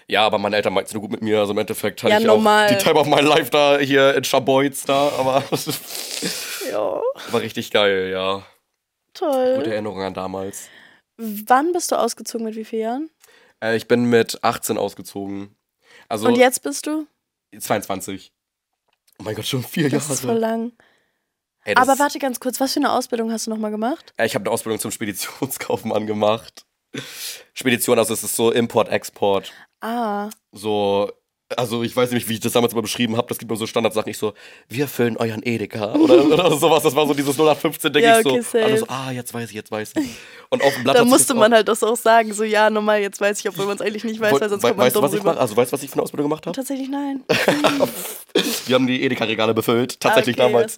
Ja, 0.08 0.26
aber 0.26 0.38
meine 0.38 0.56
Eltern 0.56 0.74
meinten 0.74 0.88
es 0.88 0.94
nur 0.94 1.02
gut 1.02 1.12
mit 1.12 1.22
mir. 1.22 1.40
Also 1.40 1.52
im 1.54 1.58
Endeffekt 1.60 2.02
hatte 2.04 2.14
Ja, 2.14 2.20
ich 2.20 2.26
normal. 2.26 2.66
auch 2.68 2.70
die 2.78 2.84
Time 2.84 3.00
of 3.00 3.08
My 3.08 3.22
Life 3.22 3.50
da 3.52 3.78
hier 3.80 4.16
in 4.16 4.24
Schaboiz 4.24 4.84
da, 4.86 5.10
aber 5.18 5.44
Ja, 6.72 7.02
war 7.32 7.42
richtig 7.42 7.72
geil, 7.72 8.10
ja. 8.12 8.44
toll. 9.14 9.56
Gute 9.58 9.72
Erinnerung 9.74 10.02
an 10.02 10.14
damals. 10.14 10.70
Wann 11.18 11.74
bist 11.74 11.92
du 11.92 11.96
ausgezogen? 11.98 12.46
Mit 12.46 12.56
wie 12.56 12.66
vielen 12.66 12.82
Jahren? 12.82 13.10
Äh, 13.64 13.76
ich 13.76 13.88
bin 13.88 14.06
mit 14.06 14.44
18 14.44 14.78
ausgezogen. 14.78 15.56
Also 16.08 16.28
Und 16.28 16.38
jetzt 16.38 16.64
bist 16.64 16.88
du? 16.88 17.08
22. 17.58 18.32
Oh 19.20 19.24
mein 19.24 19.36
Gott, 19.36 19.46
schon 19.48 19.64
vier 19.64 19.90
Das 19.90 20.04
Jahre. 20.04 20.14
ist 20.14 20.22
voll 20.22 20.38
lang. 20.38 20.72
Ey, 21.66 21.74
das- 21.76 21.88
Aber 21.90 22.00
warte 22.00 22.20
ganz 22.20 22.40
kurz, 22.40 22.60
was 22.60 22.74
für 22.74 22.80
eine 22.80 22.92
Ausbildung 22.94 23.32
hast 23.32 23.48
du 23.48 23.52
nochmal 23.52 23.72
gemacht? 23.72 24.14
Äh, 24.18 24.26
Ich 24.28 24.36
habe 24.36 24.44
eine 24.46 24.52
Ausbildung 24.54 24.80
zum 24.80 24.92
Speditionskaufmann 24.92 26.08
gemacht. 26.08 26.66
Spedition, 27.54 28.00
also 28.00 28.14
es 28.14 28.24
ist 28.24 28.36
so 28.36 28.52
Import-Export. 28.52 29.52
Ah, 29.82 30.30
So, 30.52 31.12
also 31.58 31.82
ich 31.82 31.96
weiß 31.96 32.12
nicht, 32.12 32.30
wie 32.30 32.34
ich 32.34 32.40
das 32.42 32.52
damals 32.52 32.74
immer 32.74 32.84
beschrieben 32.84 33.18
habe. 33.18 33.28
Das 33.28 33.40
gibt 33.40 33.50
mir 33.50 33.58
so 33.58 33.66
Standardsachen. 33.66 34.10
Ich 34.12 34.20
so, 34.20 34.34
wir 34.68 34.88
füllen 34.88 35.18
euren 35.18 35.42
Edeka 35.42 35.94
oder, 35.96 36.24
oder 36.26 36.52
sowas. 36.56 36.84
Das 36.84 36.96
war 36.96 37.08
so 37.08 37.16
dieses 37.16 37.36
0815, 37.40 37.92
denke 37.92 38.08
Ja, 38.08 38.18
ich 38.20 38.24
so. 38.24 38.30
okay, 38.32 38.42
safe. 38.42 38.78
So, 38.78 38.86
ah, 38.88 39.10
jetzt 39.12 39.34
weiß 39.34 39.50
ich, 39.50 39.56
jetzt 39.56 39.72
weiß 39.72 39.94
ich. 39.98 40.10
Und 40.50 40.62
auf 40.64 40.72
dem 40.76 40.84
Blatt 40.84 40.98
da 40.98 41.06
musste 41.06 41.34
man 41.34 41.52
auch- 41.52 41.56
halt 41.58 41.68
das 41.68 41.82
auch 41.82 41.96
sagen. 41.96 42.34
So, 42.34 42.44
ja, 42.44 42.70
normal, 42.70 43.02
jetzt 43.02 43.20
weiß 43.20 43.40
ich, 43.40 43.50
obwohl 43.50 43.66
man 43.66 43.76
es 43.78 43.82
eigentlich 43.82 44.04
nicht 44.04 44.20
weiß, 44.20 44.40
weil 44.40 44.50
sonst 44.50 44.62
kommt 44.62 44.78
man 44.78 44.86
weißt 44.86 44.96
du, 44.96 45.00
dumm 45.00 45.08
was 45.10 45.14
ich 45.16 45.22
rüber. 45.22 45.32
mache? 45.32 45.42
Also 45.42 45.58
weißt 45.58 45.72
du, 45.72 45.74
was 45.74 45.82
ich 45.84 45.90
für 45.90 45.94
eine 45.96 46.04
Ausbildung 46.04 46.30
gemacht 46.30 46.46
habe? 46.46 46.56
Tatsächlich 46.56 46.90
nein. 46.90 47.24
Wir 48.68 48.76
haben 48.76 48.86
die 48.86 49.02
Edeka-Regale 49.04 49.54
befüllt, 49.56 50.00
tatsächlich 50.00 50.36
okay, 50.40 50.46
damals. 50.52 50.78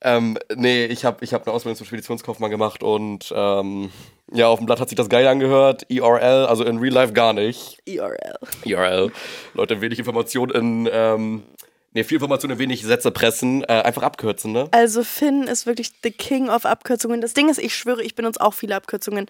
Ähm, 0.00 0.38
nee, 0.54 0.86
ich 0.86 1.04
habe 1.04 1.22
ich 1.24 1.34
hab 1.34 1.46
eine 1.46 1.54
Ausbildung 1.54 1.76
zum 1.76 1.86
Speditionskaufmann 1.86 2.50
gemacht 2.50 2.82
und 2.82 3.30
ähm, 3.36 3.90
ja, 4.32 4.48
auf 4.48 4.58
dem 4.58 4.66
Blatt 4.66 4.80
hat 4.80 4.88
sich 4.88 4.96
das 4.96 5.08
geil 5.08 5.26
angehört. 5.26 5.84
IRL, 5.88 6.46
also 6.46 6.64
in 6.64 6.78
Real 6.78 6.92
Life 6.92 7.12
gar 7.12 7.32
nicht. 7.32 7.78
IRL. 7.84 8.38
IRL. 8.64 9.12
Leute, 9.54 9.80
wenig 9.80 9.98
Information 9.98 10.50
in, 10.50 10.88
ähm, 10.92 11.42
nee, 11.92 12.02
viel 12.02 12.16
Information 12.16 12.50
in 12.50 12.58
wenig 12.58 12.82
Sätze 12.82 13.10
pressen, 13.12 13.62
äh, 13.64 13.82
einfach 13.84 14.02
abkürzen, 14.02 14.52
ne? 14.52 14.68
Also 14.72 15.04
Finn 15.04 15.44
ist 15.44 15.66
wirklich 15.66 15.92
the 16.02 16.10
king 16.10 16.48
of 16.48 16.64
Abkürzungen. 16.64 17.20
Das 17.20 17.34
Ding 17.34 17.48
ist, 17.48 17.58
ich 17.58 17.76
schwöre, 17.76 18.02
ich 18.02 18.14
benutze 18.16 18.40
auch 18.40 18.54
viele 18.54 18.74
Abkürzungen. 18.74 19.26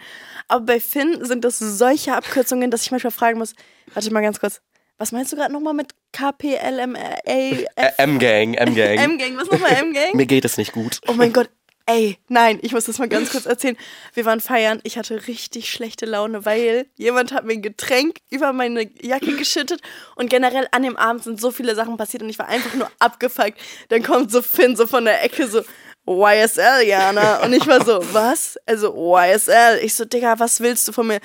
Aber 0.48 0.64
bei 0.64 0.80
Finn 0.80 1.24
sind 1.24 1.44
das 1.44 1.58
solche 1.58 2.14
Abkürzungen, 2.14 2.70
dass 2.70 2.82
ich 2.82 2.90
manchmal 2.90 3.10
fragen 3.10 3.38
muss, 3.38 3.54
warte 3.92 4.10
mal 4.12 4.22
ganz 4.22 4.40
kurz, 4.40 4.60
was 4.98 5.12
meinst 5.12 5.30
du 5.30 5.36
gerade 5.36 5.52
nochmal 5.52 5.74
mit 5.74 5.90
KPLMA? 6.12 7.18
Äh, 7.24 7.66
M-Gang, 7.98 8.54
M-Gang. 8.54 8.98
M-Gang, 8.98 9.36
was 9.36 9.50
nochmal 9.50 9.72
M-Gang? 9.72 10.14
Mir 10.16 10.26
geht 10.26 10.46
es 10.46 10.56
nicht 10.56 10.72
gut. 10.72 11.00
Oh 11.06 11.12
mein 11.12 11.34
Gott, 11.34 11.50
ey, 11.86 12.18
nein, 12.28 12.58
ich 12.62 12.72
muss 12.72 12.84
das 12.84 12.98
mal 12.98 13.08
ganz 13.08 13.30
kurz 13.30 13.46
erzählen. 13.46 13.76
Wir 14.12 14.24
waren 14.24 14.40
feiern, 14.40 14.80
ich 14.82 14.98
hatte 14.98 15.26
richtig 15.28 15.70
schlechte 15.70 16.04
Laune, 16.04 16.44
weil 16.44 16.86
jemand 16.96 17.32
hat 17.32 17.44
mir 17.44 17.54
ein 17.54 17.62
Getränk 17.62 18.18
über 18.28 18.52
meine 18.52 18.90
Jacke 19.00 19.36
geschüttet 19.36 19.80
und 20.16 20.28
generell 20.28 20.66
an 20.72 20.82
dem 20.82 20.96
Abend 20.96 21.22
sind 21.24 21.40
so 21.40 21.50
viele 21.50 21.74
Sachen 21.74 21.96
passiert 21.96 22.22
und 22.22 22.28
ich 22.28 22.38
war 22.38 22.48
einfach 22.48 22.74
nur 22.74 22.90
abgefuckt. 22.98 23.58
Dann 23.88 24.02
kommt 24.02 24.30
so 24.30 24.42
Finn 24.42 24.76
so 24.76 24.86
von 24.86 25.04
der 25.04 25.22
Ecke 25.22 25.46
so, 25.46 25.62
YSL, 26.08 26.86
Jana. 26.86 27.42
Und 27.44 27.52
ich 27.52 27.66
war 27.66 27.84
so, 27.84 28.00
was? 28.12 28.56
Also 28.64 28.94
YSL. 28.94 29.80
Ich 29.82 29.94
so, 29.94 30.04
Digga, 30.04 30.38
was 30.38 30.60
willst 30.60 30.86
du 30.86 30.92
von 30.92 31.06
mir? 31.06 31.20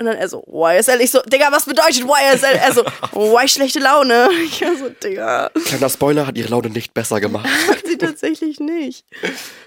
Und 0.00 0.06
dann 0.06 0.16
er 0.16 0.28
so, 0.30 0.42
YSL. 0.50 1.00
Ich 1.02 1.10
so, 1.10 1.20
Digga, 1.22 1.52
was 1.52 1.66
bedeutet 1.66 2.04
YSL? 2.04 2.56
Er 2.56 2.72
so, 2.72 2.82
why 3.12 3.46
schlechte 3.46 3.80
Laune? 3.80 4.30
Ich 4.44 4.58
so, 4.78 4.88
Digga. 4.88 5.50
Kleiner 5.66 5.90
Spoiler 5.90 6.26
hat 6.26 6.38
ihre 6.38 6.48
Laune 6.48 6.70
nicht 6.70 6.94
besser 6.94 7.20
gemacht. 7.20 7.46
Hat 7.68 7.86
sie 7.86 7.98
tatsächlich 7.98 8.60
nicht. 8.60 9.04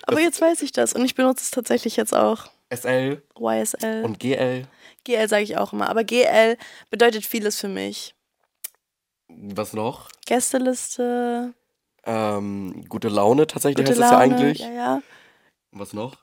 Aber 0.07 0.19
jetzt 0.19 0.41
weiß 0.41 0.63
ich 0.63 0.71
das 0.71 0.93
und 0.93 1.05
ich 1.05 1.13
benutze 1.13 1.43
es 1.43 1.51
tatsächlich 1.51 1.95
jetzt 1.97 2.15
auch. 2.15 2.45
SL 2.73 3.21
YSL. 3.39 4.03
und 4.03 4.19
GL. 4.19 4.65
GL 5.03 5.29
sage 5.29 5.43
ich 5.43 5.57
auch 5.57 5.71
immer. 5.71 5.87
Aber 5.89 6.03
GL 6.03 6.57
bedeutet 6.89 7.25
vieles 7.25 7.59
für 7.59 7.67
mich. 7.67 8.15
Was 9.27 9.73
noch? 9.73 10.09
Gästeliste, 10.25 11.53
Ähm, 12.05 12.85
gute 12.89 13.09
Laune 13.09 13.45
tatsächlich 13.45 13.85
gute 13.85 13.91
heißt 14.01 14.11
Laune. 14.11 14.29
das 14.29 14.39
ja 14.39 14.45
eigentlich. 14.45 14.59
Ja, 14.59 14.71
ja. 14.73 15.01
Was 15.71 15.93
noch? 15.93 16.15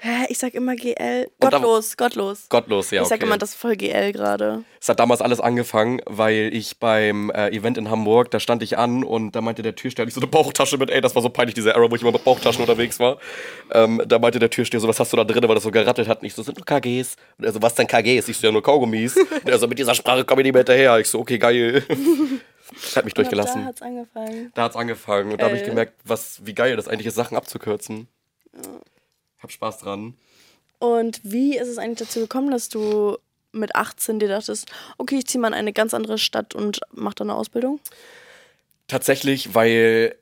Hä, 0.00 0.26
ich 0.28 0.38
sag 0.38 0.54
immer 0.54 0.76
GL. 0.76 1.28
Gottlos, 1.40 1.96
gottlos. 1.96 2.48
Gottlos, 2.48 2.90
ja. 2.92 3.02
ich 3.02 3.08
sag 3.08 3.22
immer, 3.22 3.38
das 3.38 3.50
ist 3.50 3.56
voll 3.56 3.76
GL 3.76 4.12
gerade. 4.12 4.62
Es 4.80 4.88
hat 4.88 5.00
damals 5.00 5.20
alles 5.20 5.40
angefangen, 5.40 6.00
weil 6.06 6.50
ich 6.52 6.78
beim 6.78 7.30
äh, 7.30 7.48
Event 7.48 7.76
in 7.76 7.90
Hamburg, 7.90 8.30
da 8.30 8.38
stand 8.38 8.62
ich 8.62 8.78
an 8.78 9.02
und 9.02 9.32
da 9.32 9.40
meinte 9.40 9.62
der 9.62 9.74
Türsteher, 9.74 10.06
ich 10.06 10.14
so 10.14 10.20
eine 10.20 10.28
Bauchtasche 10.28 10.78
mit, 10.78 10.90
ey, 10.90 11.00
das 11.00 11.16
war 11.16 11.22
so 11.22 11.28
peinlich, 11.28 11.54
diese 11.54 11.70
Era, 11.70 11.90
wo 11.90 11.96
ich 11.96 12.02
immer 12.02 12.12
mit 12.12 12.22
Bauchtaschen 12.22 12.60
unterwegs 12.60 13.00
war. 13.00 13.18
Ähm, 13.72 14.00
da 14.06 14.20
meinte 14.20 14.38
der 14.38 14.50
Türsteher 14.50 14.78
so, 14.78 14.86
was 14.86 15.00
hast 15.00 15.12
du 15.12 15.16
da 15.16 15.24
drin, 15.24 15.42
weil 15.48 15.56
das 15.56 15.64
so 15.64 15.72
gerattelt 15.72 16.06
hat. 16.06 16.20
Und 16.20 16.26
ich 16.26 16.34
so, 16.34 16.44
sind 16.44 16.56
nur 16.58 16.64
KGs. 16.64 17.16
Und 17.38 17.44
er 17.46 17.52
so, 17.52 17.60
was 17.60 17.74
denn 17.74 17.88
KGs? 17.88 18.28
Ich 18.28 18.36
so, 18.36 18.46
ja, 18.46 18.52
nur 18.52 18.62
Kaugummis. 18.62 19.16
und 19.16 19.48
er 19.48 19.58
so, 19.58 19.66
mit 19.66 19.78
dieser 19.78 19.94
Sprache 19.96 20.24
komme 20.24 20.42
ich 20.42 20.44
nicht 20.44 20.54
mehr 20.54 20.60
hinterher. 20.60 20.98
Ich 21.00 21.08
so, 21.08 21.18
okay, 21.18 21.38
geil. 21.38 21.82
hat 22.94 23.04
mich 23.04 23.14
durchgelassen. 23.14 23.62
Da 23.62 23.68
hat's 23.68 23.82
angefangen. 23.82 24.52
Da 24.54 24.62
hat's 24.62 24.76
angefangen 24.76 25.32
und 25.32 25.40
da 25.40 25.46
habe 25.46 25.56
ich 25.56 25.62
Geil. 25.62 25.70
gemerkt, 25.70 25.94
was, 26.04 26.44
wie 26.44 26.54
geil 26.54 26.76
das 26.76 26.88
eigentlich 26.88 27.06
ist, 27.06 27.14
Sachen 27.14 27.36
abzukürzen. 27.36 28.08
Hab 29.46 29.52
Spaß 29.52 29.78
dran. 29.78 30.14
Und 30.78 31.20
wie 31.22 31.56
ist 31.56 31.68
es 31.68 31.78
eigentlich 31.78 32.08
dazu 32.08 32.20
gekommen, 32.20 32.50
dass 32.50 32.68
du 32.68 33.16
mit 33.52 33.74
18 33.74 34.18
dir 34.18 34.28
dachtest, 34.28 34.66
okay, 34.98 35.18
ich 35.18 35.26
ziehe 35.26 35.40
mal 35.40 35.48
in 35.48 35.54
eine 35.54 35.72
ganz 35.72 35.94
andere 35.94 36.18
Stadt 36.18 36.54
und 36.54 36.80
mache 36.92 37.14
da 37.14 37.24
eine 37.24 37.34
Ausbildung? 37.34 37.80
Tatsächlich, 38.88 39.54
weil, 39.54 40.16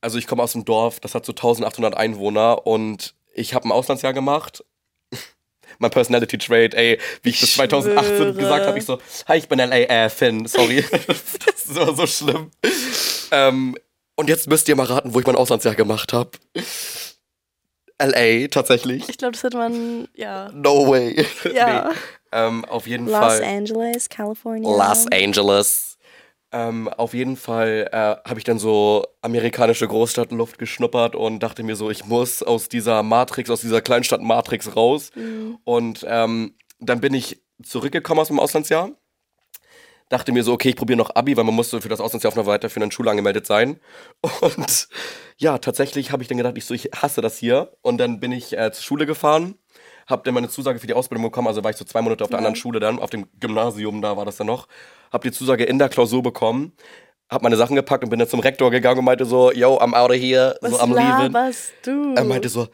also 0.00 0.18
ich 0.18 0.26
komme 0.26 0.42
aus 0.42 0.52
dem 0.52 0.64
Dorf, 0.64 0.98
das 1.00 1.14
hat 1.14 1.24
so 1.24 1.32
1800 1.32 1.94
Einwohner 1.94 2.66
und 2.66 3.14
ich 3.34 3.54
habe 3.54 3.68
ein 3.68 3.72
Auslandsjahr 3.72 4.12
gemacht. 4.12 4.64
mein 5.78 5.90
Personality 5.90 6.38
Trait, 6.38 6.74
ey, 6.74 6.98
wie 7.22 7.30
ich 7.30 7.40
das 7.40 7.54
2018 7.54 8.16
schwöre. 8.16 8.34
gesagt 8.34 8.66
habe, 8.66 8.78
ich 8.78 8.84
so, 8.84 8.98
hi, 9.28 9.36
ich 9.36 9.48
bin 9.48 9.58
LA, 9.58 10.08
Finn, 10.08 10.46
sorry. 10.46 10.84
das 11.06 11.54
ist 11.54 11.74
so, 11.74 11.94
so 11.94 12.06
schlimm. 12.06 12.50
Ähm, 13.30 13.76
und 14.16 14.28
jetzt 14.28 14.48
müsst 14.48 14.68
ihr 14.68 14.76
mal 14.76 14.86
raten, 14.86 15.14
wo 15.14 15.20
ich 15.20 15.26
mein 15.26 15.36
Auslandsjahr 15.36 15.74
gemacht 15.74 16.12
habe. 16.12 16.30
LA, 18.00 18.48
tatsächlich. 18.48 19.08
Ich 19.08 19.18
glaube, 19.18 19.32
das 19.32 19.42
hätte 19.42 19.58
man, 19.58 20.08
ja. 20.14 20.50
No 20.52 20.88
way. 20.88 21.24
Ja. 21.52 21.88
Nee. 21.88 21.96
Ähm, 22.32 22.64
auf 22.64 22.86
jeden 22.86 23.06
Los 23.06 23.16
Fall. 23.16 23.44
Angeles, 23.44 24.08
California. 24.08 24.68
Los 24.70 25.06
Angeles. 25.12 25.98
Ähm, 26.52 26.88
auf 26.88 27.14
jeden 27.14 27.36
Fall 27.36 27.88
äh, 27.92 28.28
habe 28.28 28.38
ich 28.38 28.44
dann 28.44 28.58
so 28.58 29.04
amerikanische 29.22 29.86
Großstadtluft 29.86 30.58
geschnuppert 30.58 31.14
und 31.14 31.40
dachte 31.40 31.62
mir 31.62 31.76
so, 31.76 31.90
ich 31.90 32.06
muss 32.06 32.42
aus 32.42 32.68
dieser 32.68 33.02
Matrix, 33.02 33.50
aus 33.50 33.60
dieser 33.60 33.80
Kleinstadt 33.80 34.20
Matrix 34.20 34.74
raus. 34.74 35.10
Und 35.64 36.04
ähm, 36.08 36.54
dann 36.80 37.00
bin 37.00 37.14
ich 37.14 37.40
zurückgekommen 37.62 38.20
aus 38.20 38.28
dem 38.28 38.40
Auslandsjahr. 38.40 38.90
Dachte 40.10 40.32
mir 40.32 40.42
so, 40.42 40.52
okay, 40.52 40.70
ich 40.70 40.76
probiere 40.76 40.98
noch 40.98 41.14
Abi, 41.14 41.36
weil 41.36 41.44
man 41.44 41.54
musste 41.54 41.80
für 41.80 41.88
das 41.88 42.00
Auslandsjahr 42.00 42.32
auf 42.32 42.36
einer 42.36 42.46
weiterführenden 42.46 42.90
Schule 42.90 43.10
angemeldet 43.10 43.46
sein. 43.46 43.78
Und 44.40 44.88
ja, 45.38 45.56
tatsächlich 45.58 46.10
habe 46.10 46.22
ich 46.22 46.28
dann 46.28 46.36
gedacht, 46.36 46.58
ich 46.58 46.64
so, 46.64 46.74
ich 46.74 46.90
hasse 46.94 47.20
das 47.20 47.38
hier. 47.38 47.72
Und 47.80 47.98
dann 47.98 48.18
bin 48.20 48.32
ich 48.32 48.52
äh, 48.58 48.72
zur 48.72 48.82
Schule 48.82 49.06
gefahren, 49.06 49.54
habe 50.08 50.22
dann 50.24 50.34
meine 50.34 50.48
Zusage 50.48 50.80
für 50.80 50.88
die 50.88 50.94
Ausbildung 50.94 51.24
bekommen. 51.24 51.46
Also 51.46 51.62
war 51.62 51.70
ich 51.70 51.76
so 51.76 51.84
zwei 51.84 52.02
Monate 52.02 52.24
auf 52.24 52.30
der 52.30 52.38
anderen 52.38 52.56
Schule 52.56 52.80
dann, 52.80 52.98
auf 52.98 53.10
dem 53.10 53.26
Gymnasium, 53.38 54.02
da 54.02 54.16
war 54.16 54.24
das 54.24 54.36
dann 54.36 54.48
noch. 54.48 54.66
Habe 55.12 55.30
die 55.30 55.32
Zusage 55.32 55.62
in 55.62 55.78
der 55.78 55.88
Klausur 55.88 56.24
bekommen, 56.24 56.72
habe 57.30 57.44
meine 57.44 57.56
Sachen 57.56 57.76
gepackt 57.76 58.02
und 58.02 58.10
bin 58.10 58.18
dann 58.18 58.28
zum 58.28 58.40
Rektor 58.40 58.70
gegangen 58.72 58.98
und 58.98 59.04
meinte 59.04 59.24
so, 59.24 59.52
yo, 59.52 59.78
I'm 59.78 59.94
out 59.94 60.10
of 60.10 60.16
here, 60.16 60.56
Was 60.60 60.72
so 60.72 60.80
am 60.80 60.92
leaving. 60.92 61.32
du? 61.84 62.14
Er 62.16 62.24
meinte 62.24 62.48
so, 62.48 62.66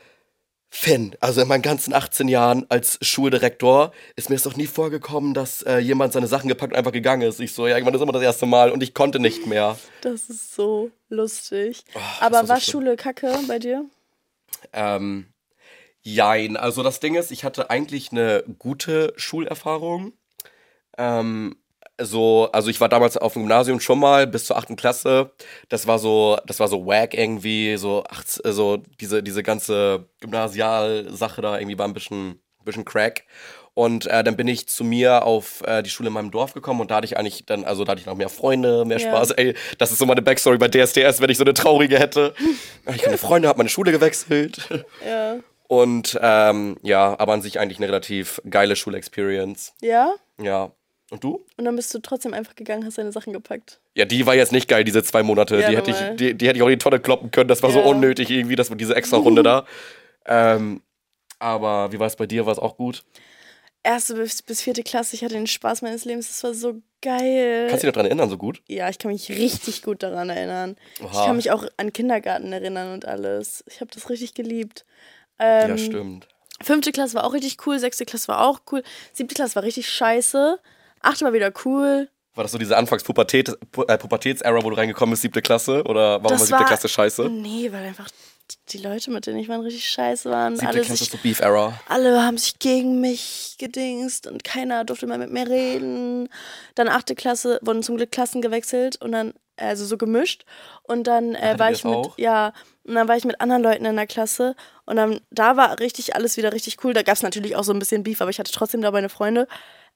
Finn, 0.68 1.14
also 1.20 1.40
in 1.40 1.49
meinen 1.49 1.62
ganzen 1.62 1.94
18 1.94 2.28
Jahren 2.28 2.66
als 2.68 2.99
Schuldirektor 3.00 3.92
ist 4.16 4.28
mir 4.28 4.37
es 4.37 4.42
doch 4.42 4.56
nie 4.56 4.66
vorgekommen, 4.66 5.32
dass 5.32 5.62
äh, 5.62 5.78
jemand 5.78 6.12
seine 6.12 6.26
Sachen 6.26 6.49
gepackt 6.49 6.73
und 6.73 6.78
einfach 6.78 6.92
gegangen 6.92 7.23
ist. 7.23 7.40
Ich 7.40 7.52
so, 7.52 7.66
ja, 7.66 7.76
irgendwann 7.76 7.94
ist 7.94 8.00
immer 8.02 8.12
das 8.12 8.23
erste 8.23 8.46
Mal 8.46 8.70
und 8.70 8.82
ich 8.82 8.92
konnte 8.92 9.18
nicht 9.20 9.46
mehr. 9.46 9.78
das 10.02 10.28
ist 10.28 10.54
so 10.54 10.90
lustig. 11.08 11.85
das 11.94 12.02
Aber 12.20 12.37
war 12.37 12.42
so 12.42 12.49
war 12.49 12.61
schlimm. 12.61 12.73
Schule 12.73 12.96
kacke 12.96 13.38
bei 13.46 13.58
dir? 13.58 13.85
Ähm, 14.73 15.26
jein, 16.02 16.56
also 16.56 16.82
das 16.82 17.00
Ding 17.00 17.14
ist, 17.14 17.30
ich 17.30 17.44
hatte 17.44 17.70
eigentlich 17.70 18.11
eine 18.12 18.44
gute 18.58 19.12
Schulerfahrung. 19.16 20.12
Ähm, 20.99 21.56
so, 22.00 22.48
also 22.52 22.68
ich 22.68 22.80
war 22.80 22.88
damals 22.88 23.16
auf 23.16 23.32
dem 23.32 23.42
Gymnasium 23.42 23.80
schon 23.80 23.98
mal 23.98 24.26
bis 24.26 24.44
zur 24.46 24.56
achten 24.56 24.76
Klasse. 24.76 25.30
Das 25.68 25.86
war 25.86 25.98
so, 25.98 26.38
das 26.46 26.60
war 26.60 26.68
so 26.68 26.86
wack 26.86 27.14
irgendwie, 27.14 27.76
so, 27.76 28.04
acht, 28.04 28.44
äh, 28.44 28.52
so 28.52 28.78
diese, 29.00 29.22
diese 29.22 29.42
ganze 29.42 30.06
Gymnasialsache 30.20 31.40
da 31.42 31.58
irgendwie 31.58 31.78
war 31.78 31.86
ein 31.88 31.94
bisschen, 31.94 32.40
bisschen 32.64 32.84
crack. 32.84 33.24
Und 33.74 34.06
äh, 34.06 34.24
dann 34.24 34.36
bin 34.36 34.48
ich 34.48 34.68
zu 34.68 34.84
mir 34.84 35.24
auf 35.24 35.62
äh, 35.66 35.82
die 35.82 35.90
Schule 35.90 36.06
in 36.08 36.14
meinem 36.14 36.30
Dorf 36.30 36.54
gekommen 36.54 36.80
und 36.80 36.90
da 36.90 36.96
hatte 36.96 37.04
ich 37.04 37.18
eigentlich 37.18 37.44
dann, 37.44 37.62
also 37.64 37.84
da 37.84 37.92
hatte 37.92 38.00
ich 38.00 38.06
noch 38.06 38.14
mehr 38.14 38.30
Freunde, 38.30 38.86
mehr 38.86 38.98
Ja. 38.98 39.08
Spaß. 39.10 39.32
Ey, 39.32 39.54
das 39.76 39.92
ist 39.92 39.98
so 39.98 40.06
meine 40.06 40.22
Backstory 40.22 40.56
bei 40.56 40.68
DSDS, 40.68 41.20
wenn 41.20 41.28
ich 41.28 41.36
so 41.36 41.44
eine 41.44 41.52
traurige 41.52 41.98
hätte. 41.98 42.32
Ich 42.94 43.02
keine 43.02 43.18
Freunde, 43.18 43.48
habe 43.48 43.58
meine 43.58 43.68
Schule 43.68 43.92
gewechselt. 43.92 44.66
Ja. 45.06 45.36
Und 45.68 46.16
ähm, 46.22 46.76
ja, 46.82 47.18
aber 47.18 47.32
an 47.32 47.42
sich 47.42 47.58
eigentlich 47.58 47.78
eine 47.78 47.88
relativ 47.88 48.40
geile 48.48 48.76
Schulexperience. 48.76 49.74
Ja? 49.80 50.14
Ja. 50.40 50.70
Und 51.10 51.22
du? 51.22 51.44
Und 51.56 51.64
dann 51.64 51.76
bist 51.76 51.94
du 51.94 52.00
trotzdem 52.00 52.34
einfach 52.34 52.56
gegangen, 52.56 52.84
hast 52.84 52.98
deine 52.98 53.12
Sachen 53.12 53.32
gepackt. 53.32 53.80
Ja, 53.94 54.04
die 54.04 54.26
war 54.26 54.34
jetzt 54.34 54.50
nicht 54.52 54.68
geil, 54.68 54.82
diese 54.82 55.02
zwei 55.04 55.22
Monate. 55.22 55.60
Ja, 55.60 55.68
die, 55.70 55.76
hätte 55.76 55.90
ich, 55.92 56.16
die, 56.16 56.34
die 56.34 56.48
hätte 56.48 56.56
ich 56.56 56.62
auch 56.62 56.66
in 56.66 56.72
die 56.72 56.78
Tonne 56.78 56.98
kloppen 56.98 57.30
können. 57.30 57.48
Das 57.48 57.62
war 57.62 57.70
so 57.70 57.78
Ja. 57.78 57.84
unnötig 57.86 58.28
irgendwie, 58.30 58.56
das 58.56 58.70
war 58.70 58.76
diese 58.76 58.96
extra 58.96 59.16
Runde 59.16 59.42
da. 59.44 59.66
Ähm, 60.25 60.82
aber 61.38 61.92
wie 61.92 62.00
war 62.00 62.06
es 62.08 62.16
bei 62.16 62.26
dir? 62.26 62.44
War 62.46 62.52
es 62.52 62.58
auch 62.58 62.76
gut? 62.76 63.04
Erste 63.84 64.14
bis, 64.14 64.42
bis 64.42 64.62
vierte 64.62 64.82
Klasse, 64.82 65.14
ich 65.14 65.22
hatte 65.22 65.34
den 65.34 65.46
Spaß 65.46 65.82
meines 65.82 66.04
Lebens, 66.04 66.26
das 66.26 66.42
war 66.42 66.54
so 66.54 66.82
geil. 67.02 67.66
Kannst 67.68 67.84
du 67.84 67.86
dich 67.86 67.94
noch 67.94 68.00
dran 68.00 68.06
erinnern, 68.06 68.28
so 68.28 68.36
gut? 68.36 68.60
ja, 68.66 68.88
ich 68.88 68.98
kann 68.98 69.12
mich 69.12 69.28
richtig 69.30 69.82
gut 69.82 70.02
daran 70.02 70.28
erinnern. 70.28 70.75
Ich 70.98 71.04
Oha. 71.04 71.26
kann 71.26 71.36
mich 71.36 71.52
auch 71.52 71.64
an 71.76 71.92
Kindergarten 71.92 72.52
erinnern 72.52 72.92
und 72.94 73.04
alles. 73.04 73.62
Ich 73.68 73.80
habe 73.80 73.92
das 73.94 74.10
richtig 74.10 74.34
geliebt. 74.34 74.84
Ähm, 75.38 75.68
ja, 75.70 75.78
stimmt. 75.78 76.26
Fünfte 76.62 76.90
Klasse 76.90 77.14
war 77.14 77.25
auch 77.25 77.32
richtig 77.32 77.58
cool, 77.66 77.78
sechste 77.78 78.04
Klasse 78.06 78.26
war 78.26 78.44
auch 78.48 78.60
cool, 78.72 78.82
siebte 79.12 79.36
Klasse 79.36 79.54
war 79.54 79.62
richtig 79.62 79.88
scheiße, 79.88 80.58
achte 81.06 81.25
war 81.25 81.32
wieder 81.32 81.52
cool. 81.64 82.08
War 82.34 82.44
das 82.44 82.52
so 82.52 82.58
diese 82.58 82.76
Anfangs-Pubertät- 82.76 83.56
Pu- 83.72 83.88
äh, 83.88 83.98
wo 84.64 84.70
du 84.70 84.76
reingekommen 84.76 85.12
bist, 85.12 85.22
siebte 85.22 85.40
Klasse? 85.40 85.82
Oder 85.84 86.22
warum 86.22 86.25
war 86.25 86.30
Das 86.32 86.40
siebte 86.42 86.60
war- 86.60 86.66
Klasse 86.66 86.88
scheiße? 86.88 87.30
Nee, 87.30 87.72
weil 87.72 87.84
einfach 87.86 88.08
die 88.68 88.78
Leute, 88.78 89.10
mit 89.10 89.26
denen 89.26 89.38
ich 89.38 89.48
war, 89.48 89.60
richtig 89.62 89.88
scheiße 89.88 90.30
waren. 90.30 90.54
Siebte 90.54 90.68
Alle, 90.68 90.80
Klasse 90.80 90.92
sich, 90.98 91.08
ist 91.08 91.12
so 91.12 91.18
Beef-Era. 91.22 91.80
alle 91.88 92.22
haben 92.22 92.36
sich 92.38 92.58
gegen 92.58 93.00
mich 93.00 93.56
gedingst 93.58 94.26
und 94.26 94.44
keiner 94.44 94.84
durfte 94.84 95.06
mehr 95.06 95.18
mit 95.18 95.32
mir 95.32 95.48
reden. 95.48 96.28
Dann 96.75 96.88
achte 96.88 97.14
Klasse, 97.14 97.58
wurden 97.62 97.82
zum 97.82 97.96
Glück 97.96 98.12
Klassen 98.12 98.42
gewechselt 98.42 99.00
und 99.02 99.12
dann, 99.12 99.32
also 99.56 99.84
so 99.86 99.96
gemischt. 99.96 100.44
Und 100.82 101.06
dann 101.08 101.34
äh, 101.34 101.58
war 101.58 101.72
ich 101.72 101.82
mit, 101.84 101.94
auch? 101.94 102.18
ja, 102.18 102.52
und 102.84 102.94
dann 102.94 103.08
war 103.08 103.16
ich 103.16 103.25
mit 103.25 103.40
anderen 103.40 103.62
Leuten 103.62 103.84
in 103.86 103.96
der 103.96 104.06
Klasse 104.06 104.54
und 104.84 104.96
dann, 104.96 105.20
da 105.30 105.56
war 105.56 105.80
richtig 105.80 106.14
alles 106.14 106.36
wieder 106.36 106.52
richtig 106.52 106.84
cool. 106.84 106.92
Da 106.92 107.02
gab 107.02 107.16
es 107.16 107.22
natürlich 107.22 107.56
auch 107.56 107.64
so 107.64 107.72
ein 107.72 107.78
bisschen 107.80 108.02
Beef, 108.04 108.20
aber 108.20 108.30
ich 108.30 108.38
hatte 108.38 108.52
trotzdem 108.52 108.82
da 108.82 108.90
meine 108.92 109.08
Freunde. 109.08 109.48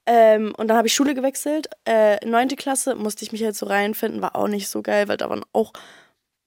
Ähm, 0.05 0.53
und 0.57 0.67
dann 0.67 0.77
habe 0.77 0.87
ich 0.87 0.93
Schule 0.93 1.13
gewechselt. 1.13 1.67
Äh, 1.85 2.17
neunte 2.25 2.55
Klasse 2.55 2.95
musste 2.95 3.23
ich 3.23 3.31
mich 3.31 3.43
halt 3.43 3.55
so 3.55 3.65
reinfinden, 3.67 4.21
war 4.21 4.35
auch 4.35 4.47
nicht 4.47 4.67
so 4.67 4.81
geil, 4.81 5.07
weil 5.07 5.17
da 5.17 5.29
waren 5.29 5.43
auch, 5.53 5.73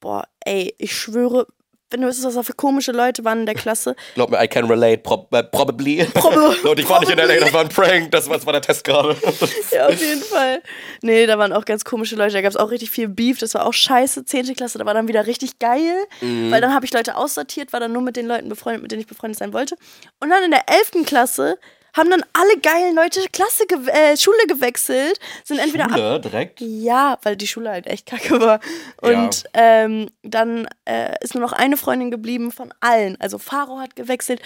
boah, 0.00 0.24
ey, 0.44 0.74
ich 0.78 0.96
schwöre, 0.96 1.46
wenn 1.90 2.00
du 2.00 2.08
wüsstest, 2.08 2.26
was 2.26 2.34
da 2.34 2.42
für 2.42 2.54
komische 2.54 2.90
Leute 2.90 3.24
waren 3.24 3.40
in 3.40 3.46
der 3.46 3.54
Klasse. 3.54 3.94
Glaub 4.16 4.30
mir, 4.30 4.42
I 4.42 4.48
can 4.48 4.64
relate, 4.66 4.98
prob 4.98 5.32
äh, 5.32 5.44
probably. 5.44 6.04
Prob- 6.06 6.56
Leute, 6.64 6.82
ich 6.82 6.88
war 6.88 6.98
nicht 6.98 7.12
in. 7.12 7.18
LA, 7.18 7.36
das 7.36 7.52
war 7.52 7.60
ein 7.60 7.68
Prank, 7.68 8.10
das 8.10 8.28
war, 8.28 8.36
das 8.36 8.44
war 8.44 8.52
der 8.54 8.62
Test 8.62 8.82
gerade. 8.82 9.16
Ja, 9.70 9.86
auf 9.86 10.00
jeden 10.00 10.22
Fall. 10.22 10.60
Nee, 11.02 11.26
da 11.26 11.38
waren 11.38 11.52
auch 11.52 11.64
ganz 11.64 11.84
komische 11.84 12.16
Leute. 12.16 12.32
Da 12.32 12.42
gab 12.42 12.50
es 12.50 12.56
auch 12.56 12.70
richtig 12.72 12.90
viel 12.90 13.08
Beef. 13.08 13.38
Das 13.38 13.54
war 13.54 13.66
auch 13.66 13.72
scheiße. 13.72 14.24
Zehnte 14.24 14.54
Klasse, 14.54 14.78
da 14.78 14.86
war 14.86 14.94
dann 14.94 15.06
wieder 15.08 15.26
richtig 15.26 15.58
geil. 15.60 15.94
Weil 16.20 16.60
dann 16.60 16.74
habe 16.74 16.84
ich 16.86 16.92
Leute 16.92 17.16
aussortiert, 17.16 17.72
war 17.72 17.80
dann 17.80 17.92
nur 17.92 18.02
mit 18.02 18.16
den 18.16 18.26
Leuten 18.26 18.48
befreundet, 18.48 18.82
mit 18.82 18.90
denen 18.92 19.00
ich 19.02 19.06
befreundet 19.06 19.38
sein 19.38 19.52
wollte. 19.52 19.76
Und 20.20 20.30
dann 20.30 20.42
in 20.44 20.50
der 20.50 20.64
elften 20.68 21.04
Klasse 21.04 21.58
haben 21.94 22.10
dann 22.10 22.24
alle 22.32 22.58
geilen 22.60 22.94
Leute 22.94 23.20
Klasse 23.32 23.66
gew 23.66 23.88
äh, 23.88 24.16
Schule 24.16 24.46
gewechselt. 24.48 25.18
Sind 25.44 25.58
entweder 25.58 25.88
Schule, 25.88 26.20
direkt. 26.20 26.60
ja, 26.60 27.18
weil 27.22 27.36
die 27.36 27.46
Schule 27.46 27.70
halt 27.70 27.86
echt 27.86 28.06
kacke 28.06 28.40
war. 28.40 28.60
Und 29.00 29.44
ähm, 29.54 30.10
dann 30.22 30.68
äh, 30.84 31.14
ist 31.20 31.34
nur 31.34 31.42
noch 31.42 31.52
eine 31.52 31.76
Freundin 31.76 32.10
geblieben 32.10 32.50
von 32.50 32.74
allen. 32.80 33.16
Also 33.20 33.38
Faro 33.38 33.78
hat 33.78 33.96
gewechselt. 33.96 34.42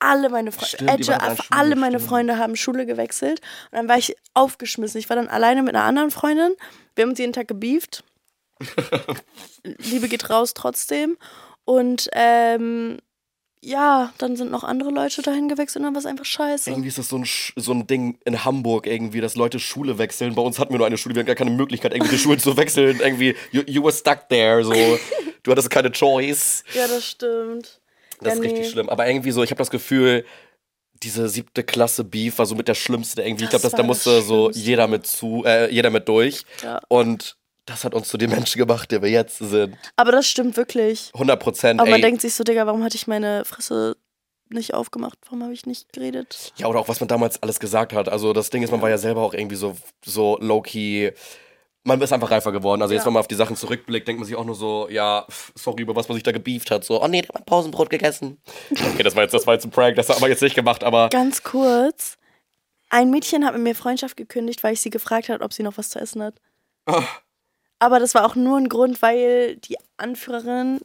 Alle 0.00 0.28
meine 0.30 0.50
Freunde, 0.50 0.92
Edge, 0.92 1.16
alle 1.20 1.36
Schule, 1.36 1.76
meine 1.76 1.98
stimmt. 1.98 2.08
Freunde 2.08 2.38
haben 2.38 2.56
Schule 2.56 2.86
gewechselt. 2.86 3.40
Und 3.70 3.78
dann 3.78 3.88
war 3.88 3.98
ich 3.98 4.16
aufgeschmissen. 4.34 4.98
Ich 4.98 5.08
war 5.08 5.16
dann 5.16 5.28
alleine 5.28 5.62
mit 5.62 5.76
einer 5.76 5.84
anderen 5.84 6.10
Freundin. 6.10 6.56
Wir 6.96 7.02
haben 7.02 7.10
uns 7.10 7.20
jeden 7.20 7.32
Tag 7.32 7.46
gebieft. 7.46 8.02
Liebe 9.62 10.08
geht 10.08 10.28
raus 10.28 10.54
trotzdem. 10.54 11.16
Und 11.64 12.08
ähm, 12.14 12.98
ja, 13.64 14.12
dann 14.18 14.34
sind 14.36 14.50
noch 14.50 14.64
andere 14.64 14.90
Leute 14.90 15.22
dahin 15.22 15.48
gewechselt 15.48 15.76
und 15.80 15.84
dann 15.84 15.94
war 15.94 16.00
es 16.00 16.06
einfach 16.06 16.24
scheiße. 16.24 16.70
Irgendwie 16.70 16.88
ist 16.88 16.98
das 16.98 17.08
so 17.08 17.16
ein, 17.16 17.24
Sch- 17.24 17.52
so 17.56 17.72
ein 17.72 17.86
Ding 17.86 18.18
in 18.24 18.44
Hamburg 18.44 18.86
irgendwie, 18.86 19.20
dass 19.20 19.36
Leute 19.36 19.60
Schule 19.60 19.98
wechseln. 19.98 20.34
Bei 20.34 20.42
uns 20.42 20.58
hatten 20.58 20.72
wir 20.74 20.78
nur 20.78 20.86
eine 20.86 20.98
Schule, 20.98 21.14
wir 21.14 21.20
hatten 21.20 21.28
gar 21.28 21.36
keine 21.36 21.52
Möglichkeit, 21.52 21.94
irgendwie 21.94 22.10
die 22.16 22.18
Schule 22.18 22.38
zu 22.38 22.56
wechseln. 22.56 22.98
Irgendwie, 23.00 23.36
you, 23.52 23.62
you 23.66 23.82
were 23.82 23.92
stuck 23.92 24.28
there, 24.28 24.64
so. 24.64 24.72
Du 25.44 25.50
hattest 25.50 25.70
keine 25.70 25.90
Choice. 25.90 26.62
Ja, 26.72 26.86
das 26.86 27.04
stimmt. 27.04 27.80
Das 28.20 28.28
Ja, 28.28 28.34
ist 28.34 28.42
richtig 28.42 28.60
nee. 28.60 28.68
schlimm. 28.70 28.88
Aber 28.88 29.08
irgendwie 29.08 29.32
so, 29.32 29.42
ich 29.42 29.50
habe 29.50 29.58
das 29.58 29.70
Gefühl, 29.70 30.24
diese 31.02 31.28
siebte 31.28 31.64
Klasse 31.64 32.04
Beef 32.04 32.38
war 32.38 32.46
so 32.46 32.54
mit 32.54 32.68
der 32.68 32.74
schlimmste 32.74 33.22
irgendwie. 33.22 33.44
ich 33.44 33.50
Das 33.50 33.62
glaube, 33.62 33.76
da 33.76 33.82
musste 33.82 34.22
so 34.22 34.50
jeder 34.52 34.86
mit 34.86 35.04
zu, 35.04 35.42
äh, 35.44 35.68
jeder 35.74 35.90
mit 35.90 36.06
durch. 36.08 36.44
Ja. 36.62 36.80
Und 36.86 37.36
das 37.66 37.84
hat 37.84 37.94
uns 37.94 38.08
zu 38.08 38.18
den 38.18 38.30
Menschen 38.30 38.58
gemacht, 38.58 38.90
die 38.90 39.00
wir 39.00 39.08
jetzt 39.10 39.38
sind. 39.38 39.76
Aber 39.96 40.12
das 40.12 40.26
stimmt 40.26 40.56
wirklich. 40.56 41.10
100 41.14 41.38
Prozent. 41.40 41.80
Aber 41.80 41.90
man 41.90 42.00
ey. 42.00 42.02
denkt 42.02 42.20
sich 42.22 42.34
so, 42.34 42.44
Digga, 42.44 42.66
warum 42.66 42.82
hatte 42.82 42.96
ich 42.96 43.06
meine 43.06 43.44
Fresse 43.44 43.96
nicht 44.50 44.74
aufgemacht? 44.74 45.18
Warum 45.24 45.42
habe 45.44 45.52
ich 45.52 45.64
nicht 45.66 45.92
geredet? 45.92 46.52
Ja, 46.56 46.66
oder 46.66 46.80
auch 46.80 46.88
was 46.88 47.00
man 47.00 47.08
damals 47.08 47.42
alles 47.42 47.60
gesagt 47.60 47.92
hat. 47.92 48.08
Also 48.08 48.32
das 48.32 48.50
Ding 48.50 48.62
ist, 48.62 48.70
man 48.70 48.82
war 48.82 48.90
ja 48.90 48.98
selber 48.98 49.22
auch 49.22 49.32
irgendwie 49.34 49.56
so, 49.56 49.76
so 50.04 50.36
low-key. 50.40 51.12
Man 51.84 52.00
ist 52.00 52.12
einfach 52.12 52.30
reifer 52.30 52.52
geworden. 52.52 52.82
Also 52.82 52.94
jetzt, 52.94 53.02
Ja. 53.02 53.06
wenn 53.06 53.14
man 53.14 53.20
auf 53.20 53.28
die 53.28 53.34
Sachen 53.34 53.56
zurückblickt, 53.56 54.06
denkt 54.06 54.20
man 54.20 54.26
sich 54.26 54.36
auch 54.36 54.44
nur 54.44 54.54
so, 54.54 54.88
ja, 54.88 55.26
sorry, 55.54 55.82
über 55.82 55.96
was 55.96 56.08
man 56.08 56.14
sich 56.16 56.22
da 56.22 56.32
gebieft 56.32 56.70
hat. 56.70 56.84
So, 56.84 57.02
oh 57.02 57.08
nee, 57.08 57.22
der 57.22 57.28
hat 57.28 57.34
mein 57.34 57.44
Pausenbrot 57.44 57.90
gegessen. 57.90 58.38
Okay, 58.70 59.02
das 59.02 59.16
war 59.16 59.22
jetzt, 59.22 59.32
das 59.34 59.46
war 59.46 59.54
jetzt 59.54 59.64
ein 59.64 59.70
Prank, 59.70 59.96
das 59.96 60.08
haben 60.08 60.20
wir 60.20 60.28
jetzt 60.28 60.42
nicht 60.42 60.54
gemacht, 60.54 60.84
aber 60.84 61.08
Ganz 61.08 61.42
kurz. 61.42 62.18
Ein 62.90 63.10
Mädchen 63.10 63.44
hat 63.44 63.54
mit 63.54 63.62
mir 63.62 63.74
Freundschaft 63.74 64.16
gekündigt, 64.16 64.62
weil 64.62 64.74
ich 64.74 64.80
sie 64.80 64.90
gefragt 64.90 65.28
habe, 65.28 65.42
ob 65.42 65.52
sie 65.52 65.62
noch 65.62 65.78
was 65.78 65.88
zu 65.88 65.98
essen 65.98 66.22
hat. 66.22 66.34
Ah. 66.86 67.04
Aber 67.82 67.98
das 67.98 68.14
war 68.14 68.24
auch 68.24 68.36
nur 68.36 68.58
ein 68.58 68.68
Grund, 68.68 69.02
weil 69.02 69.56
die 69.56 69.76
Anführerin 69.96 70.78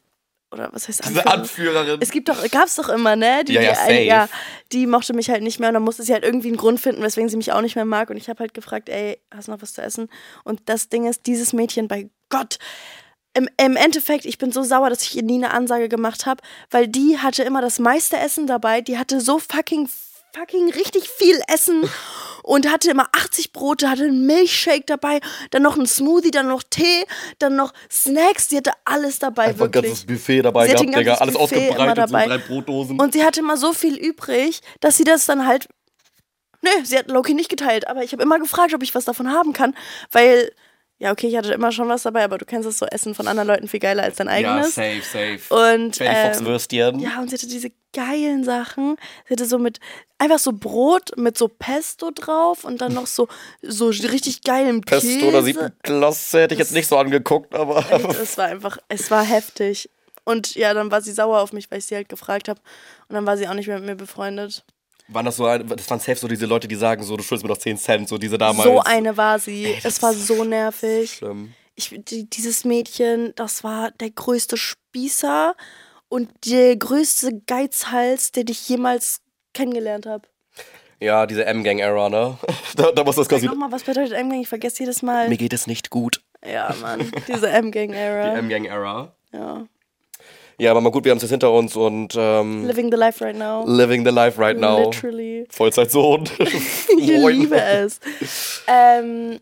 oder 0.52 0.70
was 0.72 0.88
heißt 0.88 1.08
Diese 1.08 1.28
Anführerin. 1.28 2.00
Es 2.02 2.10
gibt 2.10 2.28
doch, 2.28 2.50
gab's 2.50 2.74
doch 2.74 2.90
immer, 2.90 3.16
ne? 3.16 3.44
Die, 3.44 3.54
Ja, 3.54 3.62
ja, 3.62 3.88
die, 3.88 4.04
ja, 4.06 4.30
die 4.72 4.88
mochte 4.88 5.14
mich 5.14 5.30
halt 5.30 5.44
nicht 5.44 5.60
mehr 5.60 5.70
und 5.70 5.76
dann 5.76 5.84
musste 5.84 6.02
sie 6.02 6.12
halt 6.12 6.24
irgendwie 6.24 6.48
einen 6.48 6.58
Grund 6.58 6.80
finden, 6.80 7.04
weswegen 7.04 7.30
sie 7.30 7.38
mich 7.38 7.52
auch 7.52 7.62
nicht 7.62 7.76
mehr 7.76 7.86
mag. 7.86 8.10
Und 8.10 8.18
ich 8.18 8.30
habe 8.30 8.40
halt 8.40 8.56
gefragt, 8.56 8.90
ey, 8.90 9.22
hast 9.32 9.48
du 9.48 9.52
noch 9.52 9.62
was 9.62 9.74
zu 9.74 9.84
essen? 9.84 10.10
Und 10.44 10.62
das 10.66 10.90
Ding 10.90 11.06
ist, 11.06 11.28
dieses 11.28 11.54
Mädchen, 11.54 11.88
bei 11.88 12.10
Gott, 12.30 12.58
im, 13.36 13.48
im 13.64 13.76
Endeffekt, 13.76 14.26
ich 14.26 14.40
bin 14.40 14.52
so 14.52 14.64
sauer, 14.64 14.90
dass 14.90 15.04
ich 15.04 15.16
ihr 15.16 15.22
nie 15.22 15.36
eine 15.36 15.54
Ansage 15.54 15.90
gemacht 15.90 16.26
habe, 16.26 16.42
weil 16.72 16.88
die 16.88 17.20
hatte 17.20 17.44
immer 17.44 17.62
das 17.62 17.78
meiste 17.78 18.18
Essen 18.18 18.48
dabei. 18.48 18.82
Die 18.82 18.98
hatte 18.98 19.22
so 19.22 19.38
fucking, 19.38 19.88
fucking 20.34 20.72
richtig 20.72 21.10
viel 21.10 21.40
Essen 21.48 21.88
und 22.48 22.72
hatte 22.72 22.90
immer 22.90 23.08
80 23.12 23.52
Brote, 23.52 23.90
hatte 23.90 24.06
einen 24.06 24.26
Milchshake 24.26 24.86
dabei, 24.86 25.20
dann 25.52 25.64
noch 25.64 25.76
einen 25.76 25.86
Smoothie, 25.86 26.32
dann 26.32 26.48
noch 26.48 26.64
Tee, 26.64 27.06
dann 27.40 27.58
noch 27.58 27.74
Snacks. 27.92 28.48
Die 28.48 28.58
hatte 28.58 28.72
alles 28.86 29.20
dabei, 29.20 29.48
Einfach 29.48 29.66
ein 29.66 29.74
wirklich. 29.74 29.92
ganzes 29.92 30.06
Buffet 30.06 30.42
dabei 30.44 30.68
Sie 30.68 30.74
gehabt, 30.74 30.88
ein 30.88 30.94
Digga. 30.94 31.14
Alles 31.16 31.36
Buffet 31.36 31.72
ausgebreitet, 31.72 32.10
so 32.10 32.16
drei 32.16 32.38
Brotdosen. 32.38 33.00
Und 33.00 33.14
sie 33.14 33.24
hatte 33.26 33.42
immer 33.42 33.58
so 33.58 33.74
viel 33.74 33.98
übrig, 33.98 34.62
dass 34.80 34.96
sie 34.96 35.04
das 35.04 35.26
dann 35.26 35.46
halt. 35.46 35.68
Nö, 36.62 36.70
sie 36.84 36.98
hat 36.98 37.10
Loki 37.10 37.34
nicht 37.34 37.50
geteilt, 37.50 37.88
aber 37.88 38.04
ich 38.04 38.14
habe 38.14 38.24
immer 38.24 38.40
gefragt, 38.40 38.74
ob 38.74 38.82
ich 38.82 38.96
was 38.96 39.06
davon 39.06 39.30
haben 39.32 39.52
kann, 39.54 39.76
weil. 40.12 40.52
Ja, 41.00 41.12
okay, 41.12 41.28
ich 41.28 41.36
hatte 41.36 41.54
immer 41.54 41.72
schon 41.72 41.88
was 41.90 42.04
dabei, 42.04 42.24
aber 42.24 42.40
du 42.40 42.46
kennst 42.46 42.68
das 42.68 42.80
so 42.80 42.86
Essen 42.88 43.14
von 43.14 43.28
anderen 43.28 43.48
Leuten 43.48 43.68
viel 43.68 43.80
geiler 43.80 44.02
als 44.02 44.16
dein 44.16 44.28
ja, 44.28 44.34
eigenes. 44.34 44.74
safe, 44.74 45.02
safe. 45.02 45.54
Und 45.54 46.02
ähm, 46.02 47.00
ja, 47.00 47.20
und 47.22 47.30
sie 47.30 47.36
hatte 47.36 47.48
diese 47.48 47.72
geilen 47.94 48.44
Sachen. 48.44 48.98
Sie 49.28 49.34
hatte 49.34 49.46
so 49.46 49.60
mit 49.60 49.80
einfach 50.18 50.40
so 50.40 50.54
Brot 50.54 51.16
mit 51.16 51.38
so 51.38 51.48
Pesto 51.50 52.10
drauf 52.10 52.64
und 52.64 52.82
dann 52.82 52.94
noch 52.94 53.06
so 53.06 53.28
so 53.62 53.90
richtig 53.90 54.42
geilem 54.42 54.82
Pesto 54.82 55.08
Käse. 55.08 55.28
oder 55.28 55.44
siebten 55.44 55.72
Klasse 55.84 56.42
hätte 56.42 56.56
ich 56.56 56.60
jetzt 56.60 56.74
nicht 56.74 56.88
so 56.88 56.98
angeguckt, 56.98 57.54
aber. 57.54 57.86
Es 58.22 58.38
war 58.38 58.46
einfach, 58.46 58.80
es 58.90 59.12
war 59.12 59.24
heftig. 59.24 59.90
Und 60.24 60.56
ja, 60.56 60.74
dann 60.74 60.92
war 60.92 61.02
sie 61.02 61.14
sauer 61.14 61.40
auf 61.40 61.54
mich, 61.54 61.70
weil 61.70 61.80
ich 61.80 61.86
sie 61.86 61.96
halt 61.96 62.10
gefragt 62.10 62.50
habe. 62.50 62.60
Und 63.08 63.14
dann 63.14 63.26
war 63.26 63.38
sie 63.38 63.48
auch 63.48 63.54
nicht 63.54 63.68
mehr 63.68 63.78
mit 63.78 63.88
mir 63.88 63.96
befreundet. 63.96 64.66
Waren 65.10 65.26
das 65.26 65.38
so, 65.38 65.46
das 65.46 65.90
waren 65.90 66.00
safe 66.00 66.16
so 66.16 66.28
diese 66.28 66.46
Leute, 66.46 66.68
die 66.68 66.76
sagen 66.76 67.04
so, 67.04 67.16
du 67.16 67.24
schuldest 67.24 67.44
mir 67.44 67.54
doch 67.54 67.60
10 67.60 67.78
Cent, 67.78 68.10
so 68.10 68.18
diese 68.18 68.38
damals. 68.38 68.68
So 68.68 68.82
eine 68.82 69.16
war 69.16 69.40
sie. 69.40 69.76
das 69.82 69.96
es 69.96 70.04
war 70.04 70.14
so 70.14 70.44
nervig. 70.44 71.14
Schlimm. 71.14 71.54
Ich, 71.76 71.96
die, 72.10 72.30
dieses 72.30 72.66
Mädchen, 72.66 73.34
das 73.36 73.64
war 73.64 73.92
der 73.92 74.10
größte 74.10 74.58
Spießer 74.58 75.56
und 76.10 76.30
der 76.46 76.76
größte 76.76 77.42
Geizhals, 77.46 78.32
den 78.32 78.48
ich 78.50 78.68
jemals 78.68 79.22
kennengelernt 79.54 80.06
habe. 80.06 80.28
Ja, 81.00 81.26
diese 81.28 81.46
M-Gang-Era, 81.46 82.10
ne? 82.10 82.38
da, 82.76 82.92
da 82.92 83.04
muss 83.04 83.16
das 83.16 83.30
quasi. 83.30 83.46
Nochmal, 83.46 83.72
was 83.72 83.84
bedeutet 83.84 84.14
M-Gang? 84.14 84.42
Ich 84.42 84.48
vergesse 84.48 84.80
jedes 84.80 85.04
Mal. 85.04 85.30
Mir 85.30 85.38
geht 85.38 85.54
es 85.54 85.68
nicht 85.68 85.90
gut. 85.90 86.22
Ja, 86.46 86.74
Mann. 86.82 87.12
Diese 87.28 87.50
M-Gang-Era. 87.50 88.32
Die 88.32 88.40
M-Gang-Era. 88.40 89.16
Ja. 89.32 89.68
Ja, 90.60 90.72
aber 90.72 90.82
mal 90.82 90.90
gut, 90.90 91.04
wir 91.06 91.12
haben 91.12 91.18
es 91.18 91.24
jetzt 91.24 91.32
hinter 91.32 91.52
uns 91.52 91.76
und 91.76 92.16
ähm, 92.18 92.66
Living 92.66 92.90
the 92.92 92.98
life 92.98 93.24
right 93.24 93.38
now. 93.38 93.64
living 93.68 94.04
the 94.04 94.12
life 94.12 94.42
right 94.42 94.58
now. 94.60 94.86
Literally. 94.90 95.46
Vollzeitsohn. 95.50 96.24
Ich 96.40 97.08
liebe 97.08 97.62
es. 97.62 98.00
Ähm, 98.68 99.38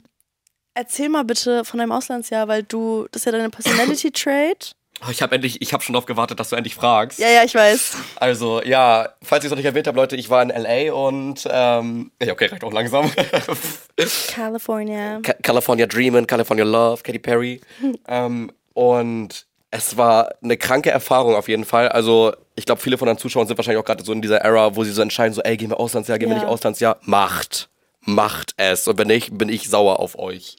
erzähl 0.73 1.07
mal 1.09 1.23
bitte 1.23 1.63
von 1.63 1.77
deinem 1.79 1.93
Auslandsjahr, 1.93 2.47
weil 2.49 2.63
du, 2.63 3.07
das 3.11 3.21
ist 3.21 3.25
ja 3.27 3.31
deine 3.31 3.49
Personality 3.49 4.11
Trait. 4.13 4.73
Oh, 5.05 5.09
Ich 5.11 5.21
habe 5.21 5.35
endlich, 5.35 5.61
ich 5.61 5.73
habe 5.73 5.83
schon 5.83 5.93
darauf 5.93 6.05
gewartet, 6.05 6.39
dass 6.39 6.49
du 6.49 6.55
endlich 6.57 6.75
fragst. 6.75 7.19
Ja, 7.19 7.27
ja, 7.29 7.43
ich 7.43 7.53
weiß. 7.55 7.95
Also, 8.17 8.61
ja, 8.63 9.09
falls 9.23 9.43
ich 9.43 9.47
es 9.47 9.51
noch 9.51 9.57
nicht 9.57 9.65
erwähnt 9.65 9.87
habe, 9.87 9.97
Leute, 9.97 10.15
ich 10.15 10.29
war 10.29 10.41
in 10.41 10.49
LA 10.49 10.93
und, 10.93 11.45
ähm, 11.49 12.11
ja, 12.21 12.31
okay, 12.33 12.45
reicht 12.47 12.63
auch 12.63 12.71
langsam. 12.73 13.09
California. 14.27 15.19
Ca- 15.21 15.33
California 15.41 15.85
Dreamin', 15.85 16.27
California 16.27 16.63
Love, 16.65 17.03
Katy 17.03 17.19
Perry. 17.19 17.61
ähm, 18.07 18.51
und 18.73 19.45
es 19.75 19.97
war 19.97 20.29
eine 20.41 20.57
kranke 20.57 20.89
Erfahrung 20.89 21.35
auf 21.35 21.47
jeden 21.47 21.65
Fall. 21.65 21.89
Also, 21.89 22.33
ich 22.55 22.65
glaube, 22.65 22.81
viele 22.81 22.97
von 22.97 23.07
den 23.07 23.17
Zuschauern 23.17 23.47
sind 23.47 23.57
wahrscheinlich 23.57 23.81
auch 23.81 23.85
gerade 23.85 24.03
so 24.03 24.13
in 24.13 24.21
dieser 24.21 24.37
Era, 24.41 24.75
wo 24.75 24.83
sie 24.83 24.91
so 24.91 25.01
entscheiden, 25.01 25.33
so, 25.33 25.41
ey, 25.41 25.57
gehen 25.57 25.69
wir 25.69 25.79
Auslandsjahr, 25.79 26.17
gehen 26.17 26.29
wir 26.29 26.35
Ja. 26.37 26.43
nicht 26.43 26.49
Auslandsjahr. 26.49 26.97
Macht. 27.01 27.69
Macht 28.01 28.53
es. 28.57 28.87
Und 28.87 28.97
wenn 28.97 29.07
nicht, 29.07 29.37
bin 29.37 29.49
ich 29.49 29.67
sauer 29.69 29.99
auf 29.99 30.17
euch. 30.17 30.55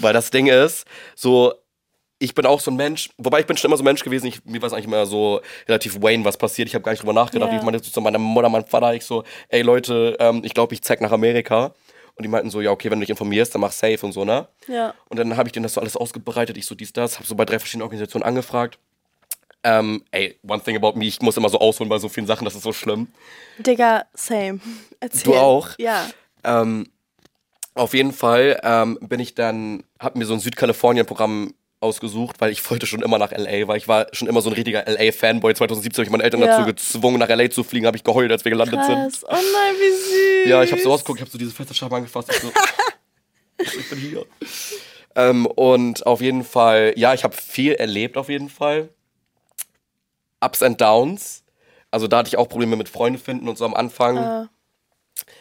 Weil 0.00 0.12
das 0.12 0.30
Ding 0.30 0.48
ist, 0.48 0.84
so, 1.14 1.54
ich 2.18 2.34
bin 2.34 2.44
auch 2.44 2.60
so 2.60 2.70
ein 2.70 2.76
Mensch, 2.76 3.08
wobei 3.16 3.40
ich 3.40 3.46
bin 3.46 3.56
schon 3.56 3.70
immer 3.70 3.78
so 3.78 3.82
ein 3.82 3.86
Mensch 3.86 4.02
gewesen, 4.04 4.26
ich, 4.26 4.44
mir 4.44 4.60
war 4.60 4.66
es 4.66 4.72
eigentlich 4.74 4.86
immer 4.86 5.06
so 5.06 5.40
relativ 5.68 6.02
Wayne, 6.02 6.24
was 6.24 6.36
passiert. 6.36 6.68
Ich 6.68 6.74
habe 6.74 6.82
gar 6.82 6.92
nicht 6.92 7.00
drüber 7.02 7.14
nachgedacht. 7.14 7.50
Ja. 7.50 7.58
Ich 7.58 7.62
meinte 7.64 7.80
zu 7.80 8.00
meiner 8.00 8.18
Mutter, 8.18 8.48
meinem 8.50 8.66
Vater, 8.66 8.92
ich 8.94 9.04
so, 9.06 9.24
ey 9.48 9.62
Leute, 9.62 10.16
ähm, 10.20 10.42
ich 10.44 10.52
glaube, 10.52 10.74
ich 10.74 10.82
zeig 10.82 11.00
nach 11.00 11.12
Amerika. 11.12 11.72
Und 12.20 12.24
die 12.24 12.28
meinten 12.28 12.50
so, 12.50 12.60
ja, 12.60 12.70
okay, 12.70 12.90
wenn 12.90 13.00
du 13.00 13.04
dich 13.04 13.08
informierst, 13.08 13.54
dann 13.54 13.62
mach 13.62 13.72
safe 13.72 14.04
und 14.04 14.12
so, 14.12 14.26
ne? 14.26 14.46
Ja. 14.68 14.92
Und 15.08 15.18
dann 15.18 15.38
habe 15.38 15.48
ich 15.48 15.54
denen 15.54 15.62
das 15.62 15.72
so 15.72 15.80
alles 15.80 15.96
ausgebreitet, 15.96 16.58
ich 16.58 16.66
so 16.66 16.74
dies, 16.74 16.92
das, 16.92 17.16
habe 17.16 17.26
so 17.26 17.34
bei 17.34 17.46
drei 17.46 17.58
verschiedenen 17.58 17.84
Organisationen 17.84 18.24
angefragt. 18.24 18.78
Ähm, 19.64 20.04
ey, 20.10 20.38
one 20.46 20.62
thing 20.62 20.76
about 20.76 20.98
me, 20.98 21.06
ich 21.06 21.22
muss 21.22 21.38
immer 21.38 21.48
so 21.48 21.58
ausholen 21.58 21.88
bei 21.88 21.96
so 21.96 22.10
vielen 22.10 22.26
Sachen, 22.26 22.44
das 22.44 22.54
ist 22.54 22.62
so 22.62 22.74
schlimm. 22.74 23.08
Digga, 23.56 24.04
same. 24.12 24.60
Erzähl. 25.00 25.32
Du 25.32 25.34
auch? 25.34 25.70
Ja. 25.78 26.10
Ähm, 26.44 26.90
auf 27.72 27.94
jeden 27.94 28.12
Fall 28.12 28.60
ähm, 28.64 28.98
bin 29.00 29.18
ich 29.18 29.34
dann, 29.34 29.82
hab 29.98 30.14
mir 30.14 30.26
so 30.26 30.34
ein 30.34 30.40
Südkalifornien-Programm 30.40 31.54
ausgesucht, 31.80 32.36
weil 32.40 32.52
ich 32.52 32.70
wollte 32.70 32.86
schon 32.86 33.02
immer 33.02 33.18
nach 33.18 33.32
LA, 33.32 33.66
weil 33.66 33.78
ich 33.78 33.88
war 33.88 34.06
schon 34.12 34.28
immer 34.28 34.42
so 34.42 34.50
ein 34.50 34.52
richtiger 34.54 34.84
LA-Fanboy. 34.86 35.54
2017 35.54 36.02
habe 36.02 36.04
ich 36.06 36.10
meine 36.10 36.22
Eltern 36.24 36.40
Ja. 36.40 36.46
dazu 36.58 36.66
gezwungen, 36.66 37.18
nach 37.18 37.28
LA 37.28 37.50
zu 37.50 37.64
fliegen, 37.64 37.86
habe 37.86 37.96
ich 37.96 38.04
geheult, 38.04 38.30
als 38.30 38.44
wir 38.44 38.50
gelandet 38.50 38.84
sind. 38.84 38.96
Krass. 38.96 39.24
Oh 39.24 39.32
nein, 39.32 39.74
wie 39.78 40.42
süß. 40.44 40.48
Ja, 40.50 40.62
ich 40.62 40.72
habe 40.72 40.82
so 40.82 40.90
rausgeguckt, 40.90 41.18
ich 41.18 41.22
habe 41.22 41.30
so 41.30 41.38
diese 41.38 41.52
feste 41.52 41.74
Scheibe 41.74 41.96
angefasst. 41.96 42.30
Ich, 43.62 43.70
so, 43.72 43.78
ich 43.78 43.90
bin 43.90 43.98
hier. 43.98 44.24
Ähm, 45.16 45.44
und 45.44 46.06
auf 46.06 46.22
jeden 46.22 46.44
Fall, 46.44 46.94
ja, 46.96 47.12
ich 47.12 47.24
habe 47.24 47.36
viel 47.36 47.74
erlebt 47.74 48.16
auf 48.16 48.30
jeden 48.30 48.48
Fall. 48.48 48.88
Ups 50.42 50.62
and 50.62 50.80
Downs. 50.80 51.44
Also 51.90 52.06
da 52.06 52.18
hatte 52.18 52.28
ich 52.28 52.38
auch 52.38 52.48
Probleme 52.48 52.76
mit 52.76 52.88
Freunden 52.88 53.18
finden 53.18 53.48
und 53.48 53.58
so 53.58 53.66
am 53.66 53.74
Anfang. 53.74 54.16
Ah. 54.16 54.48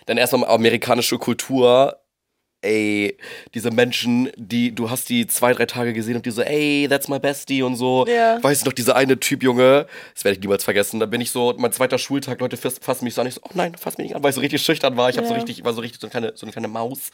Dann 0.06 0.18
erstmal 0.18 0.50
amerikanische 0.50 1.18
Kultur. 1.18 1.98
Ey, 2.62 3.16
diese 3.54 3.72
Menschen, 3.72 4.30
die, 4.36 4.76
du 4.76 4.90
hast 4.90 5.08
die 5.08 5.28
zwei, 5.28 5.54
drei 5.54 5.66
Tage 5.66 5.94
gesehen 5.94 6.18
und 6.18 6.26
die 6.26 6.32
so, 6.32 6.42
ey, 6.42 6.88
that's 6.90 7.08
my 7.08 7.18
bestie 7.18 7.64
und 7.64 7.78
so. 7.78 8.06
Ja. 8.06 8.44
Weißt 8.44 8.62
du 8.64 8.66
noch, 8.66 8.74
dieser 8.74 8.98
eine 8.98 9.18
Typ, 9.18 9.44
Junge, 9.44 9.88
das 10.14 10.26
werde 10.26 10.36
ich 10.36 10.42
niemals 10.42 10.66
vergessen. 10.66 11.00
Da 11.00 11.06
bin 11.06 11.22
ich 11.22 11.32
so, 11.32 11.54
mein 11.58 11.72
zweiter 11.72 11.98
Schultag, 11.98 12.42
Leute 12.42 12.58
fass- 12.58 12.80
fassen 12.82 13.06
mich 13.06 13.14
so 13.14 13.22
an. 13.22 13.28
Ich 13.28 13.36
so, 13.36 13.42
oh 13.46 13.52
nein, 13.54 13.76
fass 13.80 13.98
mich 13.98 14.08
nicht 14.08 14.16
an, 14.18 14.24
weil 14.24 14.32
ich 14.32 14.36
so 14.36 14.42
richtig 14.42 14.62
schüchtern 14.62 14.98
war. 14.98 15.10
Ich 15.10 15.18
hab 15.18 15.26
so 15.26 15.34
richtig, 15.34 15.60
ich 15.60 15.64
war 15.64 15.72
so 15.74 15.80
richtig 15.80 16.02
so 16.02 16.08
eine 16.08 16.12
kleine, 16.12 16.32
so 16.36 16.46
eine 16.46 16.52
kleine 16.52 16.68
Maus. 16.68 17.12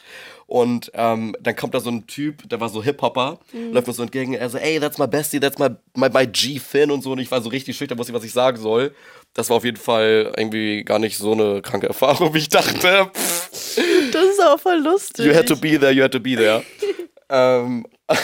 Und 0.47 0.91
ähm, 0.95 1.35
dann 1.39 1.55
kommt 1.55 1.75
da 1.75 1.79
so 1.79 1.91
ein 1.91 2.07
Typ, 2.07 2.49
der 2.49 2.59
war 2.59 2.69
so 2.69 2.83
Hip-Hopper, 2.83 3.39
Mhm. 3.53 3.71
läuft 3.73 3.85
mir 3.87 3.93
so 3.93 4.01
entgegen. 4.01 4.33
Er 4.33 4.49
so, 4.49 4.57
ey, 4.57 4.79
that's 4.79 4.97
my 4.97 5.05
bestie, 5.07 5.39
that's 5.39 5.59
my, 5.59 5.69
my, 5.95 6.09
my 6.11 6.25
G-Fin 6.25 6.89
und 6.89 7.03
so. 7.03 7.11
Und 7.11 7.19
ich 7.19 7.29
war 7.29 7.41
so 7.41 7.49
richtig 7.49 7.77
schüchtern, 7.77 7.99
wusste 7.99 8.11
nicht, 8.11 8.19
was 8.19 8.25
ich 8.25 8.33
sagen 8.33 8.57
soll. 8.57 8.95
Das 9.35 9.49
war 9.49 9.57
auf 9.57 9.65
jeden 9.65 9.77
Fall 9.77 10.33
irgendwie 10.37 10.83
gar 10.83 10.97
nicht 10.97 11.17
so 11.17 11.33
eine 11.33 11.61
kranke 11.61 11.87
Erfahrung, 11.87 12.33
wie 12.33 12.39
ich 12.39 12.49
dachte. 12.49 13.11
Pff. 13.13 13.79
Das 14.15 14.25
ist 14.29 14.41
auch 14.41 14.59
voll 14.59 14.77
lustig. 14.77 15.25
You 15.25 15.33
had 15.35 15.47
to 15.47 15.57
be 15.57 15.77
there, 15.77 15.91
you 15.91 16.01
had 16.01 16.11
to 16.11 16.19
be 16.19 16.35
there. 16.35 16.63
ähm, 17.29 17.85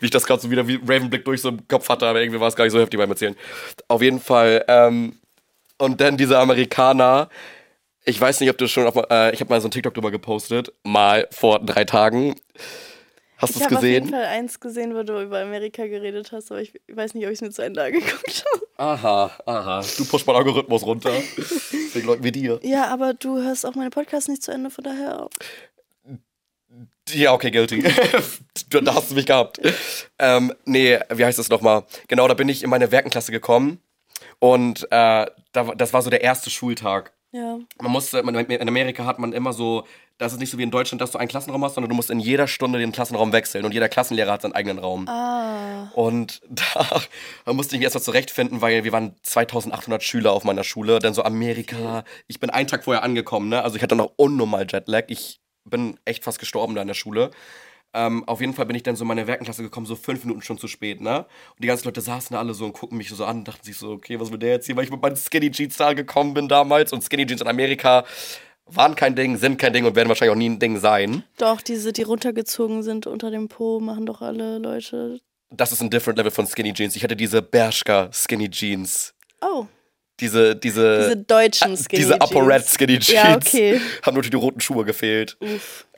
wie 0.00 0.06
ich 0.06 0.10
das 0.10 0.26
gerade 0.26 0.42
so 0.42 0.50
wieder 0.50 0.66
wie 0.66 0.80
Ravenblick 0.82 1.24
durch 1.24 1.40
so 1.40 1.50
im 1.50 1.68
Kopf 1.68 1.88
hatte, 1.88 2.06
aber 2.06 2.20
irgendwie 2.20 2.40
war 2.40 2.48
es 2.48 2.56
gar 2.56 2.64
nicht 2.64 2.72
so 2.72 2.80
heftig 2.80 2.98
beim 2.98 3.10
Erzählen. 3.10 3.36
Auf 3.86 4.02
jeden 4.02 4.20
Fall. 4.20 4.64
Ähm, 4.66 5.20
und 5.78 6.00
dann 6.00 6.16
diese 6.16 6.38
Amerikaner. 6.38 7.28
Ich 8.04 8.20
weiß 8.20 8.40
nicht, 8.40 8.50
ob 8.50 8.58
du 8.58 8.68
schon 8.68 8.86
auf, 8.86 8.96
äh, 9.10 9.32
ich 9.32 9.40
habe 9.40 9.50
mal 9.50 9.60
so 9.60 9.68
ein 9.68 9.70
TikTok 9.70 9.94
drüber 9.94 10.10
gepostet, 10.10 10.72
mal 10.84 11.28
vor 11.30 11.60
drei 11.60 11.84
Tagen. 11.84 12.34
Hast 13.38 13.54
du 13.54 13.58
ich 13.58 13.64
es 13.64 13.66
habe 13.66 13.76
auf 13.76 13.82
jeden 13.84 14.06
gesehen? 14.06 14.18
Fall 14.20 14.24
eins 14.28 14.60
gesehen, 14.60 14.94
wo 14.94 15.02
du 15.02 15.20
über 15.22 15.40
Amerika 15.40 15.86
geredet 15.86 16.32
hast, 16.32 16.50
aber 16.50 16.60
ich 16.62 16.72
weiß 16.90 17.14
nicht, 17.14 17.24
ob 17.26 17.30
ich 17.32 17.36
es 17.38 17.42
mir 17.42 17.50
zu 17.50 17.62
Ende 17.62 17.82
angeguckt 17.84 18.44
habe. 18.52 18.66
Aha, 18.78 19.30
aha. 19.46 19.84
Du 19.96 20.04
pushst 20.06 20.26
meinen 20.26 20.36
Algorithmus 20.36 20.82
runter. 20.84 21.12
Wegen 21.92 22.06
Leuten 22.06 22.24
wie 22.24 22.32
dir. 22.32 22.58
Ja, 22.62 22.86
aber 22.88 23.14
du 23.14 23.36
hörst 23.42 23.64
auch 23.66 23.74
meine 23.74 23.90
Podcasts 23.90 24.28
nicht 24.28 24.42
zu 24.42 24.52
Ende, 24.52 24.70
von 24.70 24.84
daher 24.84 25.22
auch. 25.24 25.30
Ja, 27.10 27.32
okay, 27.32 27.50
guilty. 27.50 27.82
Da- 28.70 28.94
hast 28.94 29.10
du 29.10 29.14
mich 29.14 29.26
gehabt. 29.26 29.60
Ähm, 30.18 30.52
nee, 30.64 30.98
wie 31.14 31.24
heißt 31.24 31.38
das 31.38 31.48
nochmal? 31.48 31.84
Genau, 32.08 32.26
da 32.26 32.34
bin 32.34 32.48
ich 32.48 32.64
in 32.64 32.70
meine 32.70 32.90
Werkenklasse 32.90 33.30
gekommen. 33.30 33.80
Und 34.40 34.82
äh, 34.90 35.26
da, 35.52 35.64
das 35.76 35.92
war 35.92 36.02
so 36.02 36.10
der 36.10 36.22
erste 36.22 36.50
Schultag. 36.50 37.12
Ja. 37.30 37.58
Man 37.80 37.92
musste, 37.92 38.22
man, 38.22 38.34
in 38.34 38.68
Amerika 38.68 39.04
hat 39.04 39.18
man 39.20 39.32
immer 39.32 39.52
so, 39.52 39.86
das 40.18 40.32
ist 40.32 40.38
nicht 40.38 40.50
so 40.50 40.58
wie 40.58 40.62
in 40.62 40.70
Deutschland, 40.70 41.00
dass 41.00 41.10
du 41.10 41.18
einen 41.18 41.28
Klassenraum 41.28 41.62
hast, 41.64 41.74
sondern 41.74 41.90
du 41.90 41.96
musst 41.96 42.10
in 42.10 42.20
jeder 42.20 42.48
Stunde 42.48 42.78
den 42.78 42.92
Klassenraum 42.92 43.32
wechseln 43.32 43.64
und 43.64 43.74
jeder 43.74 43.88
Klassenlehrer 43.88 44.32
hat 44.32 44.42
seinen 44.42 44.54
eigenen 44.54 44.78
Raum. 44.78 45.06
Ah. 45.08 45.90
Und 45.94 46.40
da, 46.48 47.02
da 47.44 47.52
musste 47.52 47.74
ich 47.74 47.80
mich 47.80 47.84
erstmal 47.84 48.02
zurechtfinden, 48.02 48.60
weil 48.62 48.84
wir 48.84 48.92
waren 48.92 49.14
2800 49.22 50.02
Schüler 50.02 50.32
auf 50.32 50.44
meiner 50.44 50.64
Schule. 50.64 50.98
Dann 50.98 51.14
so 51.14 51.22
Amerika. 51.22 52.04
Ich 52.28 52.40
bin 52.40 52.50
einen 52.50 52.66
Tag 52.66 52.84
vorher 52.84 53.02
angekommen, 53.02 53.48
ne? 53.48 53.62
Also 53.62 53.76
ich 53.76 53.82
hatte 53.82 53.96
noch 53.96 54.12
unnormal 54.16 54.66
Jetlag. 54.70 55.04
Ich 55.08 55.40
bin 55.64 55.98
echt 56.04 56.24
fast 56.24 56.38
gestorben 56.38 56.74
da 56.74 56.82
in 56.82 56.88
der 56.88 56.94
Schule. 56.94 57.30
Ähm, 57.92 58.24
auf 58.28 58.40
jeden 58.40 58.52
Fall 58.52 58.66
bin 58.66 58.76
ich 58.76 58.82
dann 58.82 58.96
so 58.96 59.04
in 59.04 59.08
meine 59.08 59.26
Werkenklasse 59.26 59.62
gekommen, 59.62 59.86
so 59.86 59.96
fünf 59.96 60.24
Minuten 60.24 60.42
schon 60.42 60.58
zu 60.58 60.68
spät, 60.68 61.00
ne? 61.00 61.20
Und 61.20 61.62
die 61.62 61.66
ganzen 61.66 61.86
Leute 61.86 62.00
saßen 62.02 62.34
da 62.34 62.40
alle 62.40 62.52
so 62.52 62.64
und 62.64 62.74
gucken 62.74 62.98
mich 62.98 63.08
so 63.08 63.24
an 63.24 63.38
und 63.38 63.48
dachten 63.48 63.64
sich 63.64 63.76
so, 63.76 63.92
okay, 63.92 64.20
was 64.20 64.30
will 64.30 64.38
der 64.38 64.50
jetzt 64.50 64.66
hier? 64.66 64.76
Weil 64.76 64.84
ich 64.84 64.90
mit 64.90 65.00
meinen 65.00 65.16
Skinny 65.16 65.50
Jeans 65.50 65.76
da 65.76 65.92
gekommen 65.94 66.34
bin 66.34 66.48
damals 66.48 66.92
und 66.92 67.02
Skinny 67.02 67.26
Jeans 67.26 67.40
in 67.40 67.48
Amerika 67.48 68.04
waren 68.66 68.94
kein 68.94 69.14
Ding, 69.14 69.36
sind 69.36 69.58
kein 69.58 69.72
Ding 69.72 69.84
und 69.84 69.94
werden 69.96 70.08
wahrscheinlich 70.08 70.32
auch 70.34 70.38
nie 70.38 70.48
ein 70.48 70.58
Ding 70.58 70.78
sein. 70.78 71.22
Doch, 71.38 71.60
diese, 71.60 71.92
die 71.92 72.02
runtergezogen 72.02 72.82
sind 72.82 73.06
unter 73.06 73.30
dem 73.30 73.48
Po, 73.48 73.80
machen 73.80 74.06
doch 74.06 74.20
alle 74.22 74.58
Leute. 74.58 75.20
das 75.50 75.72
ist 75.72 75.80
ein 75.80 75.90
different 75.90 76.18
level 76.18 76.30
von 76.32 76.46
Skinny 76.46 76.72
Jeans. 76.72 76.96
Ich 76.96 77.04
hatte 77.04 77.16
diese 77.16 77.42
Bershka 77.42 78.10
Skinny 78.12 78.50
Jeans. 78.50 79.14
Oh. 79.40 79.66
Diese, 80.20 80.56
diese, 80.56 80.98
Diese 80.98 81.16
deutschen 81.16 81.76
Skinny 81.76 82.02
diese 82.02 82.14
Upper 82.14 82.28
Jeans. 82.28 82.48
Red 82.48 82.66
Skinny 82.66 82.98
Jeans. 82.98 83.12
Ja, 83.12 83.36
okay. 83.36 83.80
Haben 84.02 84.14
nur 84.14 84.22
die 84.22 84.34
roten 84.34 84.60
Schuhe 84.60 84.84
gefehlt. 84.84 85.36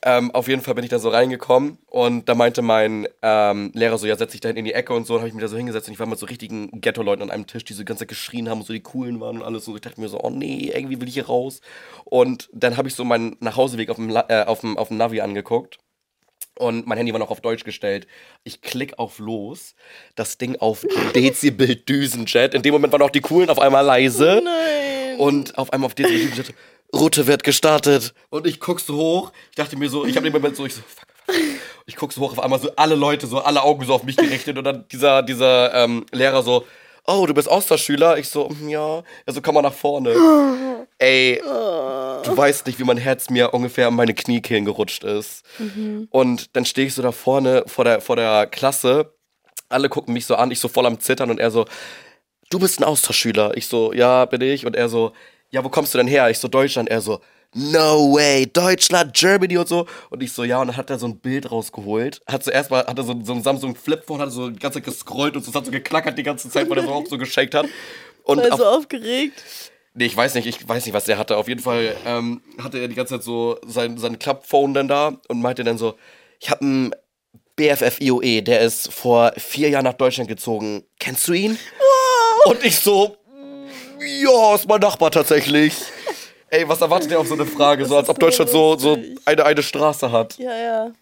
Ähm, 0.02 0.32
auf 0.32 0.48
jeden 0.48 0.62
Fall 0.62 0.74
bin 0.74 0.84
ich 0.84 0.90
da 0.90 0.98
so 0.98 1.08
reingekommen 1.08 1.78
und 1.86 2.28
da 2.28 2.34
meinte 2.34 2.62
mein 2.62 3.08
ähm, 3.22 3.72
Lehrer 3.74 3.98
so, 3.98 4.06
ja, 4.06 4.16
setz 4.16 4.32
dich 4.32 4.40
da 4.40 4.50
in 4.50 4.64
die 4.64 4.72
Ecke 4.72 4.92
und 4.92 5.06
so. 5.06 5.14
Dann 5.14 5.20
habe 5.20 5.28
ich 5.28 5.34
mich 5.34 5.42
da 5.42 5.48
so 5.48 5.56
hingesetzt 5.56 5.88
und 5.88 5.94
ich 5.94 6.00
war 6.00 6.06
mit 6.06 6.18
so 6.18 6.26
richtigen 6.26 6.80
Ghetto-Leuten 6.80 7.22
an 7.22 7.30
einem 7.30 7.46
Tisch, 7.46 7.64
die 7.64 7.72
so 7.72 7.84
ganz 7.84 8.04
geschrien 8.06 8.48
haben 8.48 8.60
und 8.60 8.66
so 8.66 8.72
die 8.72 8.80
coolen 8.80 9.20
waren 9.20 9.38
und 9.38 9.42
alles. 9.42 9.66
Und 9.66 9.74
ich 9.74 9.80
dachte 9.80 10.00
mir 10.00 10.08
so, 10.08 10.20
oh 10.20 10.30
nee, 10.30 10.72
irgendwie 10.74 11.00
will 11.00 11.08
ich 11.08 11.14
hier 11.14 11.26
raus. 11.26 11.60
Und 12.04 12.48
dann 12.52 12.76
habe 12.76 12.88
ich 12.88 12.94
so 12.94 13.04
meinen 13.04 13.36
Nachhauseweg 13.40 13.90
auf 13.90 13.96
dem, 13.96 14.10
äh, 14.10 14.44
auf 14.46 14.60
dem, 14.60 14.78
auf 14.78 14.88
dem 14.88 14.98
Navi 14.98 15.20
angeguckt. 15.20 15.78
Und 16.58 16.86
mein 16.86 16.98
Handy 16.98 17.12
war 17.12 17.18
noch 17.18 17.30
auf 17.30 17.40
Deutsch 17.40 17.64
gestellt. 17.64 18.06
Ich 18.44 18.60
klick 18.60 18.98
auf 18.98 19.18
los, 19.18 19.74
das 20.14 20.38
Ding 20.38 20.56
auf 20.56 20.84
Dezibel 21.14 21.76
Düsenjet. 21.76 22.54
In 22.54 22.62
dem 22.62 22.72
Moment 22.72 22.92
waren 22.92 23.02
auch 23.02 23.10
die 23.10 23.20
Coolen 23.20 23.48
auf 23.48 23.58
einmal 23.58 23.84
leise. 23.84 24.42
Nein. 24.44 25.18
Und 25.18 25.56
auf 25.56 25.72
einmal 25.72 25.86
auf 25.86 25.94
Dezibel 25.94 26.18
Düsenjet, 26.18 26.54
Route 26.94 27.26
wird 27.26 27.44
gestartet. 27.44 28.14
Und 28.30 28.46
ich 28.46 28.60
guck 28.60 28.80
so 28.80 28.96
hoch. 28.96 29.32
Ich 29.50 29.56
dachte 29.56 29.76
mir 29.76 29.88
so, 29.88 30.04
ich 30.04 30.16
habe 30.16 30.24
den 30.24 30.32
Moment 30.32 30.56
so, 30.56 30.66
ich 30.66 30.74
so, 30.74 30.80
fuck, 30.80 31.08
fuck. 31.26 31.36
Ich 31.86 31.96
guck 31.96 32.12
so 32.12 32.20
hoch, 32.22 32.32
auf 32.32 32.40
einmal 32.40 32.58
so 32.58 32.70
alle 32.76 32.94
Leute, 32.94 33.26
so 33.26 33.38
alle 33.38 33.62
Augen 33.62 33.84
so 33.86 33.94
auf 33.94 34.02
mich 34.02 34.16
gerichtet. 34.16 34.58
Und 34.58 34.64
dann 34.64 34.86
dieser, 34.90 35.22
dieser 35.22 35.74
ähm, 35.74 36.06
Lehrer 36.12 36.42
so, 36.42 36.66
oh, 37.08 37.26
du 37.26 37.34
bist 37.34 37.48
Austauschschüler? 37.48 38.18
Ich 38.18 38.28
so, 38.28 38.48
"Mm, 38.48 38.68
ja. 38.68 39.02
Also 39.26 39.40
komm 39.42 39.54
mal 39.56 39.62
nach 39.62 39.72
vorne. 39.72 40.14
Ey, 40.98 41.40
du 42.24 42.36
weißt 42.36 42.66
nicht, 42.66 42.78
wie 42.78 42.84
mein 42.84 42.96
Herz 42.98 43.30
mir 43.30 43.52
ungefähr 43.54 43.88
an 43.88 43.94
meine 43.94 44.14
Kniekehlen 44.14 44.64
gerutscht 44.64 45.02
ist. 45.04 45.44
Und 46.10 46.54
dann 46.56 46.64
stehe 46.64 46.86
ich 46.86 46.94
so 46.94 47.02
da 47.02 47.12
vorne 47.12 47.64
vor 47.66 47.84
der, 47.84 48.00
vor 48.00 48.16
der 48.16 48.46
Klasse. 48.46 49.12
Alle 49.68 49.88
gucken 49.88 50.14
mich 50.14 50.26
so 50.26 50.34
an, 50.36 50.50
ich 50.50 50.60
so 50.60 50.68
voll 50.68 50.86
am 50.86 50.98
Zittern 51.00 51.30
und 51.30 51.38
er 51.40 51.50
so, 51.50 51.66
du 52.50 52.58
bist 52.58 52.80
ein 52.80 52.84
Austauschschüler. 52.84 53.56
Ich 53.56 53.66
so, 53.66 53.92
ja, 53.92 54.24
bin 54.24 54.40
ich. 54.40 54.66
Und 54.66 54.76
er 54.76 54.88
so, 54.88 55.12
ja, 55.50 55.62
wo 55.64 55.68
kommst 55.68 55.94
du 55.94 55.98
denn 55.98 56.08
her? 56.08 56.30
Ich 56.30 56.38
so, 56.38 56.48
Deutschland. 56.48 56.88
Er 56.88 57.00
so, 57.00 57.20
no 57.54 58.12
way, 58.12 58.46
Deutschland, 58.46 59.14
Germany 59.14 59.56
und 59.56 59.68
so. 59.68 59.86
Und 60.10 60.22
ich 60.22 60.32
so, 60.32 60.44
ja, 60.44 60.60
und 60.60 60.68
dann 60.68 60.76
hat 60.76 60.90
er 60.90 60.98
so 60.98 61.06
ein 61.06 61.18
Bild 61.18 61.50
rausgeholt. 61.50 62.20
Hat 62.26 62.44
so 62.44 62.50
erstmal, 62.50 62.86
hat 62.86 62.98
er 62.98 63.04
so, 63.04 63.18
so 63.22 63.32
ein 63.32 63.42
Samsung 63.42 63.74
Flip-Phone, 63.74 64.20
hat 64.20 64.30
so 64.32 64.50
die 64.50 64.58
ganze 64.58 64.78
Zeit 64.78 64.84
gescrollt 64.84 65.36
und 65.36 65.44
so, 65.44 65.50
es 65.50 65.56
hat 65.56 65.66
so 65.66 65.70
geklackert 65.70 66.18
die 66.18 66.22
ganze 66.22 66.50
Zeit, 66.50 66.68
weil 66.68 66.78
er 66.78 66.84
so 66.84 66.92
auch 66.92 67.06
so 67.06 67.18
geschenkt 67.18 67.54
hat. 67.54 67.66
Und 68.24 68.42
War 68.42 68.52
auf, 68.52 68.58
so 68.58 68.66
aufgeregt. 68.66 69.42
Nee, 69.94 70.04
ich 70.04 70.14
weiß 70.14 70.34
nicht, 70.34 70.46
ich 70.46 70.68
weiß 70.68 70.84
nicht, 70.84 70.92
was 70.92 71.04
der 71.04 71.16
hatte. 71.16 71.38
Auf 71.38 71.48
jeden 71.48 71.62
Fall 71.62 71.96
ähm, 72.04 72.42
hatte 72.62 72.78
er 72.78 72.88
die 72.88 72.94
ganze 72.94 73.14
Zeit 73.14 73.22
so 73.22 73.58
sein, 73.66 73.96
sein 73.96 74.18
Clubphone 74.18 74.74
dann 74.74 74.86
da 74.86 75.18
und 75.28 75.40
meinte 75.40 75.64
dann 75.64 75.78
so, 75.78 75.94
ich 76.38 76.50
habe 76.50 76.60
einen 76.60 76.94
BFF 77.56 78.00
IOE, 78.00 78.42
der 78.42 78.60
ist 78.60 78.92
vor 78.92 79.32
vier 79.38 79.70
Jahren 79.70 79.84
nach 79.84 79.94
Deutschland 79.94 80.28
gezogen. 80.28 80.84
Kennst 81.00 81.26
du 81.26 81.32
ihn? 81.32 81.58
Und 82.44 82.62
ich 82.64 82.78
so, 82.78 83.16
ja, 83.98 84.54
ist 84.54 84.68
mein 84.68 84.80
Nachbar 84.80 85.10
tatsächlich. 85.10 85.74
Ey, 86.50 86.66
was 86.68 86.80
erwartet 86.80 87.10
ihr 87.10 87.20
auf 87.20 87.28
so 87.28 87.34
eine 87.34 87.44
Frage? 87.44 87.84
So, 87.84 87.96
als 87.96 88.08
ob 88.08 88.18
Deutschland 88.18 88.50
so, 88.50 88.76
so 88.78 88.98
eine, 89.26 89.44
eine 89.44 89.62
Straße 89.62 90.10
hat. 90.10 90.38
Ja, 90.38 90.56
ja. 90.56 90.92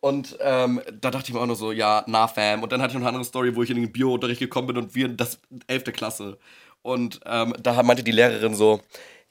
Und 0.00 0.36
ähm, 0.40 0.80
da 1.00 1.10
dachte 1.10 1.28
ich 1.28 1.34
mir 1.34 1.40
auch 1.40 1.46
nur 1.46 1.56
so, 1.56 1.72
ja, 1.72 2.04
na, 2.06 2.26
Fam. 2.28 2.62
Und 2.62 2.72
dann 2.72 2.80
hatte 2.80 2.92
ich 2.92 2.94
noch 2.94 3.02
eine 3.02 3.08
andere 3.08 3.24
Story, 3.24 3.54
wo 3.54 3.62
ich 3.62 3.70
in 3.70 3.76
den 3.76 3.92
Bio-Unterricht 3.92 4.40
gekommen 4.40 4.68
bin 4.68 4.76
und 4.78 4.94
wir 4.94 5.06
in 5.06 5.16
das 5.16 5.38
11. 5.66 5.84
Klasse. 5.92 6.38
Und 6.82 7.20
ähm, 7.26 7.54
da 7.60 7.82
meinte 7.82 8.04
die 8.04 8.12
Lehrerin 8.12 8.54
so, 8.54 8.80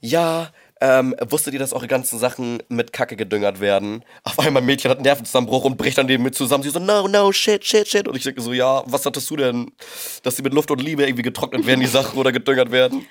ja, 0.00 0.50
ähm, 0.80 1.14
wusstet 1.30 1.54
ihr, 1.54 1.58
dass 1.58 1.72
eure 1.72 1.88
ganzen 1.88 2.18
Sachen 2.18 2.62
mit 2.68 2.92
Kacke 2.92 3.16
gedüngert 3.16 3.60
werden? 3.60 4.04
Auf 4.24 4.38
einmal 4.38 4.62
ein 4.62 4.66
Mädchen 4.66 4.90
hat 4.90 4.98
einen 4.98 5.06
Nervenzusammenbruch 5.06 5.64
und 5.64 5.78
bricht 5.78 5.96
dann 5.96 6.06
neben 6.06 6.22
mir 6.22 6.32
zusammen. 6.32 6.62
Sie 6.62 6.70
so, 6.70 6.78
no, 6.78 7.08
no, 7.08 7.32
shit, 7.32 7.64
shit, 7.64 7.88
shit. 7.88 8.06
Und 8.06 8.16
ich 8.16 8.24
denke 8.24 8.42
so, 8.42 8.52
ja, 8.52 8.82
was 8.86 9.06
hattest 9.06 9.30
du 9.30 9.36
denn? 9.36 9.72
Dass 10.22 10.36
sie 10.36 10.42
mit 10.42 10.52
Luft 10.52 10.70
und 10.70 10.82
Liebe 10.82 11.04
irgendwie 11.04 11.22
getrocknet 11.22 11.66
werden, 11.66 11.80
die 11.80 11.86
Sachen, 11.86 12.18
oder 12.18 12.30
gedüngert 12.30 12.70
werden? 12.70 13.06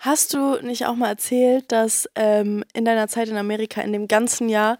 Hast 0.00 0.32
du 0.32 0.58
nicht 0.62 0.86
auch 0.86 0.94
mal 0.96 1.10
erzählt, 1.10 1.70
dass 1.70 2.08
ähm, 2.14 2.64
in 2.72 2.86
deiner 2.86 3.06
Zeit 3.06 3.28
in 3.28 3.36
Amerika, 3.36 3.82
in 3.82 3.92
dem 3.92 4.08
ganzen 4.08 4.48
Jahr, 4.48 4.78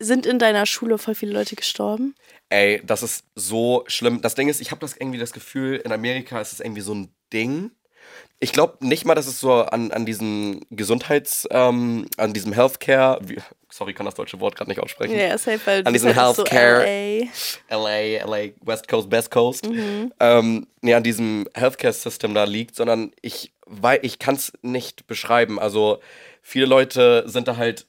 sind 0.00 0.26
in 0.26 0.40
deiner 0.40 0.66
Schule 0.66 0.98
voll 0.98 1.14
viele 1.14 1.32
Leute 1.32 1.54
gestorben? 1.54 2.16
Ey, 2.48 2.82
das 2.84 3.04
ist 3.04 3.24
so 3.36 3.84
schlimm. 3.86 4.22
Das 4.22 4.34
Ding 4.34 4.48
ist, 4.48 4.60
ich 4.60 4.72
habe 4.72 4.80
das 4.80 4.96
irgendwie 4.96 5.20
das 5.20 5.32
Gefühl, 5.32 5.76
in 5.76 5.92
Amerika 5.92 6.40
ist 6.40 6.52
es 6.52 6.58
irgendwie 6.58 6.80
so 6.80 6.92
ein 6.92 7.14
Ding. 7.32 7.70
Ich 8.42 8.52
glaube 8.52 8.78
nicht 8.80 9.04
mal, 9.04 9.14
dass 9.14 9.26
es 9.26 9.38
so 9.38 9.52
an, 9.52 9.92
an 9.92 10.06
diesem 10.06 10.60
Gesundheits-, 10.70 11.46
ähm, 11.50 12.06
an 12.16 12.32
diesem 12.32 12.54
Healthcare, 12.54 13.18
wie, 13.22 13.36
sorry, 13.68 13.92
kann 13.92 14.06
das 14.06 14.14
deutsche 14.14 14.40
Wort 14.40 14.56
gerade 14.56 14.70
nicht 14.70 14.80
aussprechen. 14.80 15.14
Ja, 15.14 15.36
safe, 15.36 15.60
weil 15.66 15.86
An 15.86 15.92
diesem 15.92 16.16
halt 16.16 16.36
so 16.36 16.44
Healthcare- 16.44 17.28
LA. 17.68 17.76
LA, 17.76 18.24
LA, 18.24 18.52
West 18.62 18.88
Coast, 18.88 19.10
Best 19.10 19.30
Coast, 19.30 19.68
ähm, 20.20 20.66
nee, 20.80 20.94
an 20.94 21.02
diesem 21.02 21.46
Healthcare-System 21.54 22.32
da 22.32 22.44
liegt, 22.44 22.76
sondern 22.76 23.12
ich, 23.20 23.52
wei- 23.66 24.00
ich 24.02 24.18
kann 24.18 24.36
es 24.36 24.52
nicht 24.62 25.06
beschreiben. 25.06 25.58
Also 25.60 26.00
viele 26.40 26.64
Leute 26.64 27.24
sind 27.28 27.46
da 27.46 27.56
halt 27.58 27.86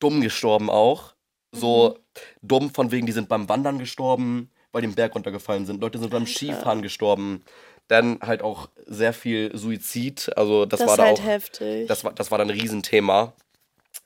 dumm 0.00 0.20
gestorben 0.20 0.68
auch. 0.68 1.14
So 1.52 1.98
dumm 2.42 2.70
von 2.74 2.90
wegen, 2.90 3.06
die 3.06 3.12
sind 3.12 3.28
beim 3.28 3.48
Wandern 3.48 3.78
gestorben, 3.78 4.50
weil 4.72 4.82
die 4.82 4.88
den 4.88 4.94
Berg 4.96 5.14
runtergefallen 5.14 5.64
sind. 5.66 5.80
Leute 5.80 5.98
sind 5.98 6.10
beim 6.10 6.26
Skifahren 6.26 6.82
gestorben. 6.82 7.44
Dann 7.92 8.18
halt 8.22 8.40
auch 8.40 8.70
sehr 8.86 9.12
viel 9.12 9.50
Suizid. 9.54 10.30
Also 10.34 10.64
das, 10.64 10.80
Das 10.80 10.88
war 10.88 10.96
da 10.96 11.04
halt 11.04 11.18
auch. 11.18 11.24
heftig. 11.24 11.86
Das 11.88 12.04
war, 12.04 12.12
das 12.14 12.30
war 12.30 12.38
dann 12.38 12.48
ein 12.50 12.58
Riesenthema. 12.58 13.34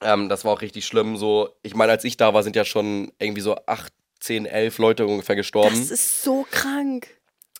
Ähm, 0.01 0.29
das 0.29 0.45
war 0.45 0.53
auch 0.53 0.61
richtig 0.61 0.85
schlimm. 0.87 1.17
So, 1.17 1.51
ich 1.63 1.77
meine, 1.77 1.93
als 1.93 2.03
ich 2.03 2.17
da 2.17 2.35
war, 2.35 2.43
sind 2.43 2.57
ja 2.57 2.65
schon 2.65 3.13
irgendwie 3.21 3.43
so 3.43 3.57
acht, 3.67 3.93
zehn, 4.19 4.45
elf 4.45 4.79
Leute 4.79 5.07
ungefähr 5.07 5.37
gestorben. 5.37 5.79
das 5.79 5.93
ist 5.93 6.23
so 6.25 6.45
krank. 6.51 7.07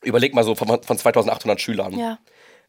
Überleg 0.03 0.35
mal 0.35 0.43
so 0.43 0.57
von, 0.57 0.83
von 0.83 0.99
2800 0.99 1.61
Schülern. 1.61 1.97
Ja. 1.97 2.19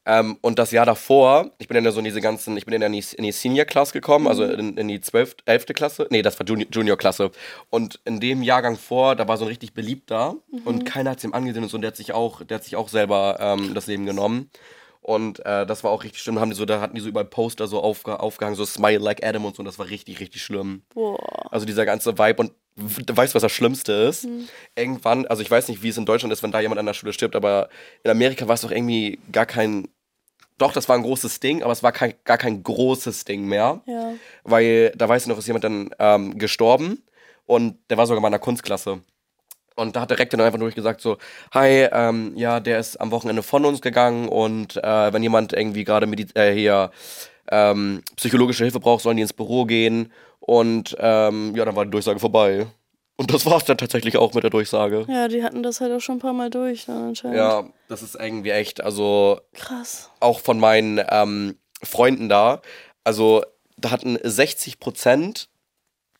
Ähm, 0.09 0.37
und 0.41 0.57
das 0.57 0.71
Jahr 0.71 0.85
davor, 0.85 1.51
ich 1.57 1.67
bin 1.67 1.75
dann 1.75 1.83
ja 1.83 1.91
so 1.91 1.99
in 1.99 2.05
diese 2.05 2.21
ganzen, 2.21 2.55
ich 2.55 2.65
bin 2.65 2.79
dann 2.79 2.93
in 2.93 2.99
die, 3.01 3.05
in 3.17 3.23
die 3.25 3.33
Senior 3.33 3.65
Class 3.65 3.91
gekommen, 3.91 4.25
also 4.27 4.43
Mhm. 4.45 4.51
in, 4.59 4.77
in 4.77 4.87
die 4.87 5.01
12., 5.01 5.35
11. 5.45 5.65
Klasse. 5.73 6.07
Nee, 6.09 6.21
das 6.21 6.39
war 6.39 6.47
Junior, 6.47 6.69
Junior 6.71 6.97
Klasse. 6.97 7.29
Und 7.69 7.99
in 8.05 8.21
dem 8.21 8.41
Jahrgang 8.41 8.77
vor, 8.77 9.15
da 9.17 9.27
war 9.27 9.35
so 9.37 9.43
ein 9.43 9.49
richtig 9.49 9.73
beliebter 9.73 10.35
Mhm. 10.49 10.59
und 10.63 10.85
keiner 10.85 11.11
hat 11.11 11.17
es 11.17 11.25
ihm 11.25 11.33
angesehen 11.33 11.63
und 11.63 11.69
so, 11.69 11.75
und 11.75 11.81
der 11.81 11.89
hat 11.89 11.97
sich 11.97 12.13
auch, 12.13 12.41
der 12.43 12.55
hat 12.55 12.63
sich 12.63 12.77
auch 12.77 12.87
selber 12.87 13.37
ähm, 13.41 13.73
das 13.73 13.87
Leben 13.87 14.05
genommen. 14.05 14.49
Und 15.01 15.45
äh, 15.45 15.65
das 15.65 15.83
war 15.83 15.91
auch 15.91 16.03
richtig 16.03 16.21
schlimm. 16.21 16.39
Haben 16.39 16.49
die 16.51 16.55
so, 16.57 16.65
da 16.65 16.81
hatten 16.81 16.95
die 16.95 17.01
so 17.01 17.07
überall 17.07 17.25
Poster 17.25 17.67
so 17.67 17.81
aufge, 17.81 18.19
aufgehangen, 18.19 18.55
so 18.57 18.65
Smile 18.65 18.99
like 18.99 19.25
Adam 19.25 19.45
und 19.45 19.55
so, 19.55 19.59
und 19.61 19.65
das 19.65 19.79
war 19.79 19.89
richtig, 19.89 20.19
richtig 20.19 20.41
schlimm. 20.41 20.81
Boah. 20.93 21.51
Also 21.51 21.65
dieser 21.65 21.85
ganze 21.85 22.17
Vibe 22.17 22.41
und 22.41 22.51
w- 22.75 23.03
du 23.05 23.15
weißt, 23.15 23.33
was 23.35 23.41
das 23.41 23.51
Schlimmste 23.53 23.93
ist? 23.93 24.27
Irgendwann, 24.75 25.25
also 25.27 25.41
ich 25.41 25.49
weiß 25.49 25.67
nicht, 25.69 25.81
wie 25.81 25.89
es 25.89 25.97
in 25.97 26.05
Deutschland 26.05 26.33
ist, 26.33 26.43
wenn 26.43 26.51
da 26.51 26.59
jemand 26.59 26.79
an 26.79 26.85
der 26.85 26.93
Schule 26.93 27.13
stirbt, 27.13 27.35
aber 27.37 27.69
in 28.03 28.11
Amerika 28.11 28.47
war 28.47 28.55
es 28.55 28.61
doch 28.61 28.71
irgendwie 28.71 29.19
gar 29.31 29.45
kein. 29.45 29.87
Doch, 30.57 30.71
das 30.71 30.89
war 30.89 30.95
ein 30.95 31.03
großes 31.03 31.39
Ding, 31.39 31.61
aber 31.61 31.71
es 31.71 31.83
war 31.83 31.91
kein, 31.91 32.13
gar 32.23 32.37
kein 32.37 32.63
großes 32.63 33.25
Ding 33.25 33.45
mehr. 33.45 33.81
Ja. 33.85 34.13
Weil 34.43 34.91
da 34.95 35.07
weiß 35.07 35.23
ich 35.23 35.27
noch, 35.27 35.37
ist 35.37 35.47
jemand 35.47 35.63
dann 35.63 35.89
ähm, 35.99 36.37
gestorben 36.37 37.03
und 37.45 37.77
der 37.89 37.97
war 37.97 38.07
sogar 38.07 38.21
mal 38.21 38.29
in 38.29 38.33
der 38.33 38.39
Kunstklasse. 38.39 39.01
Und 39.75 39.95
da 39.95 40.01
hat 40.01 40.09
der 40.09 40.17
Rektor 40.17 40.37
dann 40.37 40.47
einfach 40.47 40.59
nur 40.59 40.71
gesagt 40.71 41.01
so, 41.01 41.17
hi, 41.53 41.87
ähm, 41.91 42.33
ja, 42.35 42.59
der 42.59 42.79
ist 42.79 42.99
am 42.99 43.11
Wochenende 43.11 43.43
von 43.43 43.63
uns 43.63 43.81
gegangen 43.81 44.27
und 44.27 44.75
äh, 44.77 45.13
wenn 45.13 45.21
jemand 45.21 45.53
irgendwie 45.53 45.83
gerade 45.83 46.07
äh, 46.33 46.51
hier 46.51 46.89
ähm, 47.51 48.01
psychologische 48.15 48.63
Hilfe 48.63 48.79
braucht, 48.79 49.03
sollen 49.03 49.17
die 49.17 49.21
ins 49.21 49.33
Büro 49.33 49.65
gehen 49.65 50.11
und 50.39 50.95
ähm, 50.99 51.55
ja, 51.55 51.63
dann 51.63 51.75
war 51.75 51.85
die 51.85 51.91
Durchsage 51.91 52.19
vorbei. 52.19 52.65
Und 53.17 53.33
das 53.33 53.45
war's 53.47 53.65
dann 53.65 53.77
tatsächlich 53.77 54.17
auch 54.17 54.33
mit 54.33 54.43
der 54.43 54.51
Durchsage. 54.51 55.05
Ja, 55.09 55.27
die 55.27 55.43
hatten 55.43 55.63
das 55.63 55.81
halt 55.81 55.91
auch 55.91 55.99
schon 55.99 56.17
ein 56.17 56.19
paar 56.19 56.33
Mal 56.33 56.51
durch, 56.51 56.85
dann 56.85 57.09
anscheinend. 57.09 57.37
Ja, 57.37 57.67
das 57.89 58.03
ist 58.03 58.15
irgendwie 58.15 58.51
echt, 58.51 58.81
also 58.81 59.41
Krass. 59.53 60.11
auch 60.19 60.39
von 60.39 60.59
meinen 60.59 61.01
ähm, 61.09 61.57
Freunden 61.83 62.29
da, 62.29 62.61
also 63.03 63.43
da 63.77 63.91
hatten 63.91 64.17
60 64.21 64.79
Prozent 64.79 65.49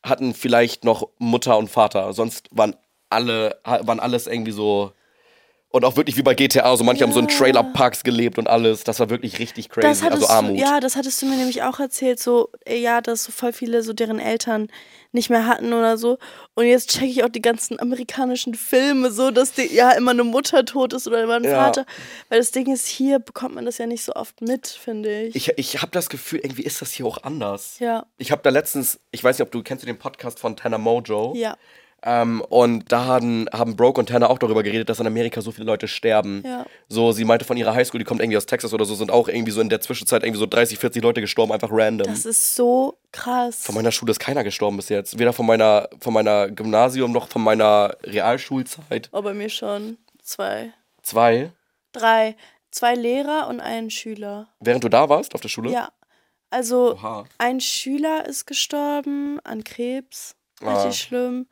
hatten 0.04 0.34
vielleicht 0.34 0.84
noch 0.86 1.10
Mutter 1.18 1.58
und 1.58 1.70
Vater, 1.70 2.14
sonst 2.14 2.48
waren 2.52 2.76
alle, 3.10 3.60
waren 3.64 4.00
alles 4.00 4.28
irgendwie 4.28 4.52
so 4.52 4.92
und 5.70 5.84
auch 5.84 5.98
wirklich 5.98 6.16
wie 6.18 6.24
bei 6.24 6.34
GTA, 6.34 6.76
so 6.78 6.84
manche 6.84 7.04
haben 7.04 7.12
so 7.12 7.20
in 7.20 7.28
Ja. 7.28 7.36
Trailerparks 7.38 8.04
gelebt 8.04 8.38
und 8.38 8.48
alles, 8.48 8.84
das 8.84 9.00
war 9.00 9.10
wirklich 9.10 9.38
richtig 9.40 9.70
crazy, 9.70 10.08
also 10.08 10.28
Armut. 10.28 10.58
Du, 10.58 10.62
ja, 10.62 10.80
das 10.80 10.96
hattest 10.96 11.22
du 11.22 11.26
mir 11.26 11.36
nämlich 11.36 11.62
auch 11.64 11.80
erzählt, 11.80 12.20
so, 12.20 12.50
ja, 12.68 13.02
dass 13.02 13.26
so 13.26 13.32
voll 13.32 13.52
viele 13.54 13.84
so 13.84 13.94
deren 13.94 14.20
Eltern 14.20 14.70
nicht 15.12 15.30
mehr 15.30 15.48
hatten 15.48 15.74
oder 15.74 15.98
so. 15.98 16.18
Und 16.56 16.66
jetzt 16.66 16.90
checke 16.92 17.06
ich 17.06 17.24
auch 17.24 17.30
die 17.30 17.42
ganzen 17.42 17.80
amerikanischen 17.80 18.54
Filme 18.56 19.12
so, 19.12 19.32
dass 19.32 19.54
die, 19.54 19.74
ja 19.74 19.92
immer 19.92 20.12
eine 20.12 20.24
Mutter 20.24 20.66
tot 20.66 20.94
ist 20.94 21.08
oder 21.08 21.24
immer 21.24 21.36
ein 21.36 21.44
Ja. 21.44 21.66
Vater. 21.66 21.86
Weil 22.30 22.40
das 22.40 22.52
Ding 22.52 22.72
ist, 22.72 22.88
hier 22.88 23.20
bekommt 23.20 23.56
man 23.56 23.66
das 23.66 23.78
ja 23.78 23.86
nicht 23.86 24.04
so 24.04 24.14
oft 24.14 24.42
mit, 24.42 24.68
finde 24.68 25.24
ich. 25.24 25.36
Ich, 25.36 25.58
ich 25.58 25.82
habe 25.82 25.92
das 25.92 26.10
Gefühl, 26.10 26.40
irgendwie 26.40 26.64
ist 26.64 26.82
das 26.82 26.92
hier 26.92 27.06
auch 27.06 27.24
anders. 27.24 27.80
Ja. 27.80 28.06
Ich 28.18 28.32
habe 28.32 28.42
da 28.42 28.50
letztens, 28.50 29.00
ich 29.12 29.24
weiß 29.24 29.38
nicht, 29.38 29.46
ob 29.46 29.52
du 29.52 29.64
kennst 29.64 29.84
du 29.84 29.88
den 29.88 30.00
Podcast 30.00 30.40
von 30.40 30.56
Tanner 30.56 30.78
Mojo? 30.78 31.34
Ja. 31.36 31.58
Ähm, 32.04 32.42
und 32.42 32.92
da 32.92 33.06
haben, 33.06 33.48
haben 33.52 33.76
Broke 33.76 34.00
und 34.00 34.10
Tanner 34.10 34.30
auch 34.30 34.38
darüber 34.38 34.62
geredet, 34.62 34.88
dass 34.88 35.00
in 35.00 35.08
Amerika 35.08 35.42
so 35.42 35.52
viele 35.52 35.66
Leute 35.66 35.88
sterben. 35.88 36.44
Ja. 36.46 36.66
So, 36.88 37.12
sie 37.12 37.26
meinte 37.26 37.44
von 37.44 37.58
ihrer 37.58 37.74
Highschool, 37.74 38.00
die 38.00 38.06
kommt 38.06 38.22
irgendwie 38.22 38.38
aus 38.38 38.46
Texas 38.46 38.74
oder 38.74 38.86
so, 38.86 38.94
sind 38.94 39.12
auch 39.12 39.28
irgendwie 39.28 39.52
so 39.52 39.62
in 39.62 39.70
der 39.70 39.82
Zwischenzeit 39.82 40.24
irgendwie 40.24 40.40
so 40.40 40.46
30, 40.46 40.78
40 40.78 41.02
Leute 41.02 41.22
gestorben, 41.22 41.52
einfach 41.52 41.70
random. 41.72 42.08
Das 42.08 42.26
ist 42.26 42.56
so 42.56 42.98
krass. 43.12 43.64
von 43.64 43.74
meiner 43.74 43.92
Schule 43.92 44.12
ist 44.12 44.20
keiner 44.20 44.44
gestorben 44.44 44.78
bis 44.78 44.90
jetzt. 44.90 45.18
Weder 45.18 45.34
von 45.34 45.46
meiner, 45.48 45.90
von 46.00 46.14
meiner 46.14 46.50
Gymnasium 46.50 47.12
noch 47.12 47.30
von 47.30 47.44
meiner 47.44 47.98
Realschulzeit. 48.04 49.10
oh, 49.12 49.22
bei 49.22 49.34
mir 49.34 49.50
schon. 49.50 49.98
zwei. 50.22 50.72
Zwei? 51.02 51.52
Drei. 51.94 52.36
Zwei 52.70 52.94
Lehrer 52.94 53.48
und 53.48 53.60
ein 53.60 53.90
Schüler. 53.90 54.50
Während 54.60 54.84
du 54.84 54.90
da 54.90 55.10
warst 55.10 55.34
auf 55.34 55.42
der 55.42 55.50
Schule? 55.50 55.72
Ja. 55.72 55.90
Also 56.50 56.94
Oha. 56.94 57.26
ein 57.40 57.60
Schüler 57.60 58.26
ist 58.28 58.46
gestorben 58.46 59.40
an 59.44 59.64
Krebs. 59.64 60.36
Ah. 60.62 60.74
Richtig 60.74 61.02
schlimm. 61.02 61.48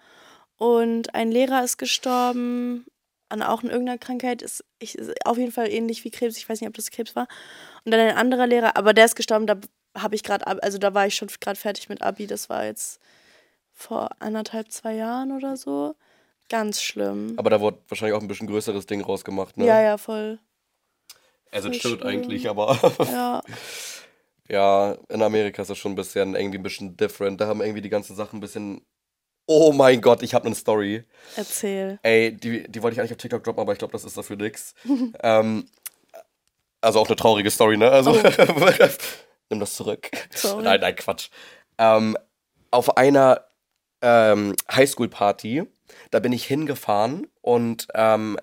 Und 0.57 1.13
ein 1.13 1.31
Lehrer 1.31 1.63
ist 1.63 1.77
gestorben 1.77 2.85
an 3.29 3.41
auch 3.41 3.63
irgendeiner 3.63 3.97
Krankheit. 3.97 4.41
Ist, 4.41 4.63
ich, 4.79 4.97
ist 4.97 5.13
auf 5.25 5.37
jeden 5.37 5.51
Fall 5.51 5.69
ähnlich 5.69 6.03
wie 6.03 6.11
Krebs. 6.11 6.37
Ich 6.37 6.47
weiß 6.47 6.61
nicht, 6.61 6.67
ob 6.67 6.75
das 6.75 6.91
Krebs 6.91 7.15
war. 7.15 7.27
Und 7.83 7.91
dann 7.91 7.99
ein 7.99 8.17
anderer 8.17 8.47
Lehrer, 8.47 8.77
aber 8.77 8.93
der 8.93 9.05
ist 9.05 9.15
gestorben, 9.15 9.47
da 9.47 9.57
habe 9.97 10.15
ich 10.15 10.23
gerade, 10.23 10.45
also 10.63 10.77
da 10.77 10.93
war 10.93 11.07
ich 11.07 11.15
schon 11.15 11.29
gerade 11.39 11.59
fertig 11.59 11.89
mit 11.89 12.01
Abi. 12.01 12.27
Das 12.27 12.49
war 12.49 12.65
jetzt 12.65 12.99
vor 13.73 14.09
anderthalb, 14.19 14.71
zwei 14.71 14.95
Jahren 14.95 15.31
oder 15.31 15.57
so. 15.57 15.95
Ganz 16.49 16.81
schlimm. 16.81 17.33
Aber 17.37 17.49
da 17.49 17.59
wurde 17.59 17.79
wahrscheinlich 17.87 18.15
auch 18.15 18.21
ein 18.21 18.27
bisschen 18.27 18.47
größeres 18.47 18.85
Ding 18.85 19.01
rausgemacht, 19.01 19.57
ne? 19.57 19.65
Ja, 19.65 19.81
ja, 19.81 19.97
voll. 19.97 20.39
Also 21.51 21.69
voll 21.69 21.79
stimmt 21.79 22.01
schlimm. 22.01 22.07
eigentlich, 22.07 22.49
aber 22.49 22.77
Ja. 23.11 23.41
ja, 24.49 24.97
in 25.09 25.21
Amerika 25.21 25.61
ist 25.61 25.69
das 25.69 25.77
schon 25.77 25.93
ein 25.93 25.95
bisschen 25.95 26.35
irgendwie 26.35 26.59
ein 26.59 26.63
bisschen 26.63 26.95
different. 26.97 27.41
Da 27.41 27.47
haben 27.47 27.61
irgendwie 27.61 27.81
die 27.81 27.89
ganzen 27.89 28.15
Sachen 28.15 28.37
ein 28.37 28.41
bisschen. 28.41 28.85
Oh 29.47 29.71
mein 29.71 30.01
Gott, 30.01 30.23
ich 30.23 30.33
habe 30.33 30.45
eine 30.45 30.55
Story. 30.55 31.03
Erzähl. 31.35 31.99
Ey, 32.01 32.35
die, 32.35 32.69
die 32.69 32.81
wollte 32.81 32.95
ich 32.95 32.99
eigentlich 32.99 33.11
auf 33.11 33.17
TikTok 33.17 33.43
droppen, 33.43 33.61
aber 33.61 33.73
ich 33.73 33.79
glaube, 33.79 33.91
das 33.91 34.03
ist 34.03 34.17
dafür 34.17 34.35
nix. 34.37 34.73
ähm, 35.23 35.67
also 36.81 36.99
auch 36.99 37.07
eine 37.07 37.15
traurige 37.15 37.51
Story, 37.51 37.77
ne? 37.77 37.89
Also 37.89 38.11
nimm 39.49 39.59
das 39.59 39.75
zurück. 39.75 40.09
Oh. 40.13 40.17
Sorry. 40.35 40.63
Nein, 40.63 40.81
nein, 40.81 40.95
Quatsch. 40.95 41.29
Ähm, 41.77 42.17
auf 42.71 42.97
einer 42.97 43.45
ähm, 44.01 44.55
Highschool-Party, 44.71 45.63
da 46.11 46.19
bin 46.19 46.33
ich 46.33 46.45
hingefahren 46.45 47.27
und 47.41 47.87
ähm, 47.93 48.37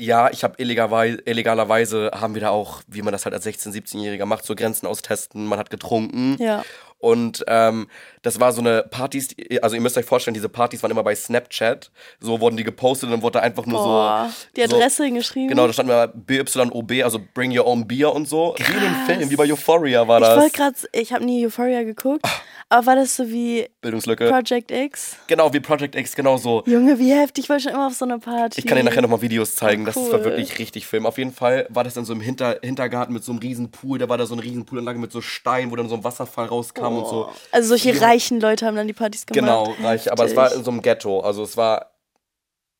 ja, 0.00 0.30
ich 0.30 0.44
habe 0.44 0.54
illegalerweise, 0.56 1.18
illegalerweise 1.26 2.10
haben 2.14 2.34
wir 2.34 2.40
da 2.40 2.50
auch, 2.50 2.82
wie 2.86 3.02
man 3.02 3.12
das 3.12 3.26
halt 3.26 3.34
als 3.34 3.46
16-, 3.46 3.70
17-Jähriger 3.70 4.24
macht, 4.24 4.44
so 4.44 4.54
Grenzen 4.54 4.86
austesten. 4.86 5.44
Man 5.44 5.58
hat 5.58 5.68
getrunken. 5.68 6.36
Ja. 6.38 6.64
Und 7.00 7.42
ähm, 7.48 7.88
das 8.22 8.38
war 8.40 8.52
so 8.52 8.60
eine 8.60 8.82
Partys, 8.82 9.28
die- 9.28 9.62
also 9.62 9.74
ihr 9.74 9.80
müsst 9.82 9.96
euch 9.96 10.04
vorstellen, 10.04 10.34
diese 10.34 10.48
Partys 10.50 10.82
waren 10.82 10.90
immer 10.90 11.02
bei 11.02 11.14
Snapchat. 11.14 11.90
So 12.20 12.40
wurden 12.40 12.56
die 12.58 12.64
gepostet 12.64 13.06
und 13.08 13.12
dann 13.12 13.22
wurde 13.22 13.38
da 13.38 13.40
einfach 13.40 13.64
nur 13.66 13.82
Boah. 13.82 14.30
so. 14.30 14.46
Die 14.56 14.66
so, 14.68 14.76
Adresse 14.76 15.04
hingeschrieben. 15.04 15.48
Genau, 15.48 15.66
da 15.66 15.72
stand 15.72 15.88
immer 15.88 16.08
BYOB, 16.08 17.02
also 17.02 17.18
Bring 17.34 17.56
Your 17.58 17.66
Own 17.66 17.86
Beer 17.88 18.12
und 18.14 18.28
so. 18.28 18.54
Wie 18.58 18.72
in 18.72 18.80
dem 18.80 18.94
Film, 19.06 19.30
wie 19.30 19.36
bei 19.36 19.50
Euphoria 19.50 20.06
war 20.06 20.20
Ich 20.20 20.26
das. 20.26 20.38
wollte 20.40 20.56
gerade, 20.56 20.76
ich 20.92 21.12
habe 21.12 21.24
nie 21.24 21.46
Euphoria 21.46 21.82
geguckt, 21.82 22.24
aber 22.68 22.86
war 22.86 22.96
das 22.96 23.16
so 23.16 23.28
wie 23.28 23.66
Bildungslücke. 23.80 24.28
Project 24.28 24.70
X? 24.70 25.16
genau, 25.26 25.52
wie 25.54 25.60
Project 25.60 25.94
X, 25.96 26.14
genau 26.14 26.36
so. 26.36 26.62
Junge, 26.66 26.98
wie 26.98 27.12
heftig, 27.12 27.44
ich 27.44 27.50
wollte 27.50 27.62
schon 27.64 27.72
immer 27.72 27.86
auf 27.86 27.94
so 27.94 28.04
einer 28.04 28.18
Party. 28.18 28.60
Ich 28.60 28.66
kann 28.66 28.76
dir 28.76 28.84
nachher 28.84 29.00
nochmal 29.02 29.22
Videos 29.22 29.56
zeigen, 29.56 29.86
das 29.86 29.96
cool. 29.96 30.12
war 30.12 30.24
wirklich 30.24 30.58
richtig 30.58 30.86
Film. 30.86 31.06
Auf 31.06 31.16
jeden 31.16 31.32
Fall 31.32 31.66
war 31.70 31.84
das 31.84 31.94
dann 31.94 32.04
so 32.04 32.12
im 32.12 32.20
Hinter 32.20 32.58
Hintergarten 32.62 33.14
mit 33.14 33.24
so 33.24 33.32
einem 33.32 33.38
riesen 33.40 33.70
Pool, 33.70 33.98
da 33.98 34.08
war 34.08 34.18
da 34.18 34.26
so 34.26 34.34
eine 34.34 34.42
riesen 34.42 34.66
Poolanlage 34.66 34.98
mit 34.98 35.10
so 35.12 35.22
Steinen, 35.22 35.70
wo 35.70 35.76
dann 35.76 35.88
so 35.88 35.94
ein 35.94 36.04
Wasserfall 36.04 36.46
rauskam 36.46 36.89
und 36.98 37.08
so. 37.08 37.28
Also 37.52 37.68
solche 37.68 38.00
reichen 38.00 38.40
Leute 38.40 38.66
haben 38.66 38.76
dann 38.76 38.86
die 38.86 38.92
Partys 38.92 39.26
gemacht. 39.26 39.40
Genau, 39.40 39.74
reich. 39.82 40.10
Aber 40.10 40.24
es 40.24 40.36
war 40.36 40.52
in 40.52 40.64
so 40.64 40.70
einem 40.70 40.82
Ghetto. 40.82 41.20
Also 41.20 41.42
es 41.42 41.56
war. 41.56 41.86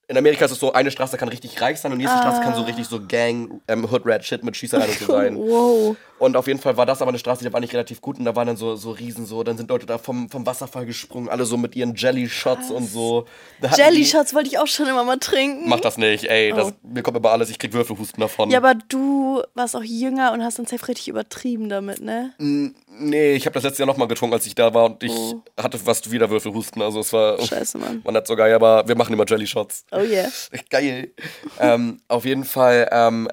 In 0.08 0.16
Amerika 0.18 0.44
ist 0.44 0.50
es 0.50 0.58
so, 0.58 0.72
eine 0.72 0.90
Straße 0.90 1.16
kann 1.16 1.28
richtig 1.28 1.60
reich 1.60 1.78
sein 1.80 1.92
und 1.92 2.00
die 2.00 2.04
nächste 2.04 2.20
Straße 2.20 2.40
kann 2.42 2.56
so 2.56 2.62
richtig 2.62 2.88
so 2.88 3.00
Gang, 3.06 3.60
ähm, 3.68 3.88
Hood 3.88 4.02
Rat 4.04 4.24
Shit 4.24 4.42
mit 4.42 4.56
Schießereien 4.56 4.90
und 4.90 4.98
so 4.98 5.06
sein. 5.12 5.36
Wow. 5.36 5.96
Und 6.20 6.36
auf 6.36 6.46
jeden 6.46 6.60
Fall 6.60 6.76
war 6.76 6.86
das 6.86 7.00
aber 7.02 7.08
eine 7.08 7.18
Straße, 7.18 7.42
die 7.42 7.52
war 7.52 7.60
nicht 7.60 7.72
relativ 7.72 8.00
gut 8.00 8.18
und 8.18 8.26
da 8.26 8.36
waren 8.36 8.46
dann 8.46 8.56
so, 8.56 8.76
so 8.76 8.90
Riesen 8.92 9.24
so, 9.26 9.42
dann 9.42 9.56
sind 9.56 9.68
Leute 9.70 9.86
da 9.86 9.96
vom, 9.98 10.28
vom 10.30 10.44
Wasserfall 10.46 10.84
gesprungen, 10.86 11.28
alle 11.30 11.44
so 11.46 11.56
mit 11.56 11.74
ihren 11.74 11.94
Jelly-Shots 11.96 12.70
und 12.70 12.86
so. 12.88 13.24
Da 13.60 13.70
hatten 13.70 13.80
Jelly 13.80 13.96
die- 13.96 14.04
Shots 14.04 14.34
wollte 14.34 14.48
ich 14.48 14.58
auch 14.58 14.66
schon 14.66 14.86
immer 14.86 15.02
mal 15.02 15.18
trinken. 15.18 15.68
Mach 15.68 15.80
das 15.80 15.96
nicht, 15.96 16.24
ey, 16.26 16.52
das, 16.52 16.68
Oh. 16.68 16.72
mir 16.82 17.02
kommt 17.02 17.16
immer 17.16 17.30
alles, 17.30 17.48
ich 17.50 17.58
krieg 17.58 17.72
Würfelhusten 17.72 18.20
davon. 18.20 18.50
Ja, 18.50 18.58
aber 18.58 18.74
du 18.74 19.42
warst 19.54 19.74
auch 19.74 19.82
jünger 19.82 20.32
und 20.32 20.44
hast 20.44 20.58
dann 20.58 20.66
safe 20.66 20.86
richtig 20.88 21.08
übertrieben 21.08 21.68
damit, 21.70 22.00
ne? 22.02 22.34
nee, 22.38 23.32
ich 23.32 23.46
habe 23.46 23.54
das 23.54 23.62
letzte 23.62 23.80
Jahr 23.82 23.86
nochmal 23.86 24.08
getrunken, 24.08 24.34
als 24.34 24.44
ich 24.46 24.54
da 24.54 24.74
war 24.74 24.84
und 24.84 25.02
ich 25.02 25.10
Oh. 25.12 25.42
hatte 25.58 25.78
fast 25.78 26.10
wieder 26.10 26.28
Würfelhusten, 26.28 26.82
also 26.82 27.00
es 27.00 27.12
war, 27.14 27.40
Scheiße, 27.40 27.78
Mann. 27.78 28.04
war 28.04 28.12
nicht 28.12 28.26
so 28.26 28.36
geil, 28.36 28.52
aber 28.52 28.86
wir 28.86 28.94
machen 28.94 29.14
immer 29.14 29.24
Jelly-Shots. 29.26 29.86
Oh 29.92 30.00
yeah. 30.00 30.28
Geil. 30.70 31.12
ähm, 31.58 32.00
auf 32.08 32.26
jeden 32.26 32.44
Fall, 32.44 32.88
ähm, 32.92 33.28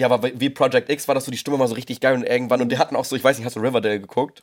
ja, 0.00 0.10
aber 0.10 0.30
wie 0.40 0.50
Project 0.50 0.88
X 0.90 1.06
war 1.08 1.14
das 1.14 1.26
so, 1.26 1.30
die 1.30 1.38
Stimme 1.38 1.58
war 1.58 1.68
so 1.68 1.74
richtig 1.74 2.00
geil 2.00 2.14
und 2.14 2.24
irgendwann, 2.24 2.62
und 2.62 2.72
die 2.72 2.78
hatten 2.78 2.96
auch 2.96 3.04
so, 3.04 3.16
ich 3.16 3.22
weiß 3.22 3.36
nicht, 3.36 3.46
hast 3.46 3.56
du 3.56 3.60
Riverdale 3.60 4.00
geguckt? 4.00 4.42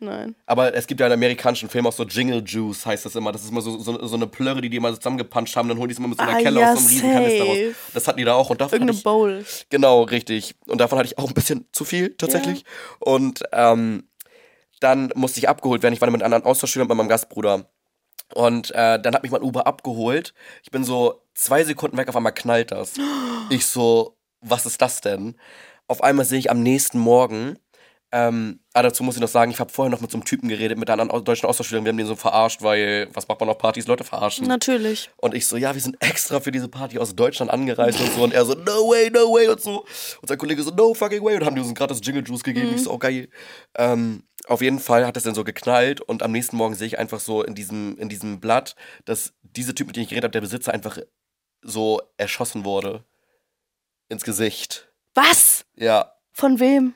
Nein. 0.00 0.34
Aber 0.46 0.74
es 0.74 0.86
gibt 0.86 1.00
ja 1.00 1.06
in 1.06 1.12
amerikanischen 1.12 1.68
Filmen 1.68 1.86
auch 1.86 1.92
so 1.92 2.04
Jingle 2.04 2.42
Juice, 2.44 2.84
heißt 2.84 3.04
das 3.04 3.14
immer. 3.14 3.30
Das 3.32 3.42
ist 3.44 3.50
immer 3.50 3.60
so, 3.60 3.78
so, 3.78 4.04
so 4.04 4.16
eine 4.16 4.26
Plörre, 4.26 4.60
die 4.60 4.68
die 4.68 4.76
immer 4.78 4.94
zusammengepanscht 4.94 5.56
haben, 5.56 5.68
dann 5.68 5.78
holen 5.78 5.88
die 5.88 5.92
es 5.92 5.98
immer 5.98 6.08
mit 6.08 6.18
so 6.18 6.24
einer 6.24 6.36
Ah, 6.36 6.42
Kelle 6.42 6.60
ja, 6.60 6.72
aus 6.72 6.80
so 6.80 6.88
einem 6.88 6.88
riesen 6.88 7.12
Kanister 7.12 7.44
raus. 7.44 7.56
Das 7.94 8.08
hatten 8.08 8.18
die 8.18 8.24
da 8.24 8.34
auch 8.34 8.50
und 8.50 8.60
davon 8.60 8.66
hatte 8.66 8.76
Irgendeine 8.76 8.98
ich, 8.98 9.04
Bowl. 9.04 9.44
Genau, 9.70 10.02
richtig. 10.02 10.54
Und 10.66 10.80
davon 10.80 10.98
hatte 10.98 11.06
ich 11.06 11.18
auch 11.18 11.28
ein 11.28 11.34
bisschen 11.34 11.68
zu 11.72 11.84
viel, 11.84 12.16
tatsächlich. 12.16 12.64
Und 12.98 13.44
ähm, 13.52 14.08
dann 14.80 15.12
musste 15.14 15.38
ich 15.38 15.48
abgeholt 15.48 15.82
werden. 15.82 15.94
Ich 15.94 16.00
war 16.00 16.10
mit 16.10 16.22
einem 16.22 16.32
anderen 16.32 16.50
Austauschschüler 16.50 16.82
und 16.82 16.88
mit 16.88 16.96
meinem 16.96 17.08
Gastbruder. 17.08 17.70
Und 18.34 18.70
äh, 18.72 19.00
dann 19.00 19.14
hat 19.14 19.22
mich 19.22 19.32
mein 19.32 19.42
Uber 19.42 19.66
abgeholt. 19.66 20.34
Ich 20.62 20.70
bin 20.70 20.82
so 20.82 21.22
zwei 21.34 21.62
Sekunden 21.62 21.96
weg, 21.96 22.08
auf 22.08 22.16
einmal 22.16 22.34
knallt 22.34 22.72
das. 22.72 22.94
Ich 23.50 23.66
so, 23.66 24.16
was 24.44 24.66
ist 24.66 24.80
das 24.80 25.00
denn? 25.00 25.36
Auf 25.88 26.02
einmal 26.02 26.24
sehe 26.24 26.38
ich 26.38 26.50
am 26.50 26.62
nächsten 26.62 26.98
Morgen, 26.98 27.58
ähm, 28.14 28.60
ah, 28.74 28.82
dazu 28.82 29.02
muss 29.02 29.16
ich 29.16 29.20
noch 29.20 29.28
sagen, 29.28 29.50
ich 29.50 29.58
habe 29.58 29.72
vorher 29.72 29.90
noch 29.90 30.00
mit 30.00 30.08
so 30.08 30.16
einem 30.16 30.24
Typen 30.24 30.48
geredet, 30.48 30.78
mit 30.78 30.88
einer 30.88 31.02
anderen 31.02 31.24
deutschen 31.24 31.48
Austauschschülerin. 31.48 31.84
Wir 31.84 31.90
haben 31.90 31.96
den 31.96 32.06
so 32.06 32.14
verarscht, 32.14 32.62
weil, 32.62 33.08
was 33.12 33.26
macht 33.26 33.40
man 33.40 33.48
auf 33.48 33.58
Partys? 33.58 33.88
Leute 33.88 34.04
verarschen. 34.04 34.46
Natürlich. 34.46 35.10
Und 35.16 35.34
ich 35.34 35.48
so, 35.48 35.56
ja, 35.56 35.74
wir 35.74 35.80
sind 35.80 35.96
extra 36.00 36.38
für 36.38 36.52
diese 36.52 36.68
Party 36.68 37.00
aus 37.00 37.16
Deutschland 37.16 37.50
angereist 37.50 38.00
und 38.00 38.12
so. 38.12 38.22
Und 38.22 38.32
er 38.32 38.44
so, 38.44 38.54
no 38.54 38.88
way, 38.88 39.10
no 39.10 39.32
way 39.32 39.48
und 39.48 39.60
so. 39.60 39.84
Und 40.22 40.28
sein 40.28 40.38
Kollege 40.38 40.62
so, 40.62 40.70
no 40.70 40.94
fucking 40.94 41.24
way. 41.24 41.34
Und 41.34 41.44
haben 41.44 41.56
die 41.56 41.60
uns 41.60 41.74
gratis 41.74 42.00
Jingle 42.04 42.22
Juice 42.24 42.44
gegeben. 42.44 42.70
Ich 42.76 42.84
so, 42.84 42.92
oh 42.92 42.98
geil. 42.98 43.28
Ähm, 43.74 44.22
auf 44.46 44.62
jeden 44.62 44.78
Fall 44.78 45.04
hat 45.08 45.16
es 45.16 45.24
dann 45.24 45.34
so 45.34 45.42
geknallt. 45.42 46.00
Und 46.00 46.22
am 46.22 46.30
nächsten 46.30 46.56
Morgen 46.56 46.76
sehe 46.76 46.86
ich 46.86 47.00
einfach 47.00 47.18
so 47.18 47.42
in 47.42 47.56
diesem, 47.56 47.98
in 47.98 48.08
diesem 48.08 48.38
Blatt, 48.38 48.76
dass 49.06 49.32
dieser 49.42 49.74
Typ, 49.74 49.88
mit 49.88 49.96
dem 49.96 50.04
ich 50.04 50.10
geredet 50.10 50.22
habe, 50.22 50.32
der 50.32 50.40
Besitzer 50.40 50.72
einfach 50.72 50.98
so 51.62 52.00
erschossen 52.16 52.64
wurde. 52.64 53.02
Ins 54.14 54.24
Gesicht. 54.24 54.88
Was? 55.14 55.64
Ja. 55.76 56.12
Von 56.32 56.58
wem? 56.60 56.94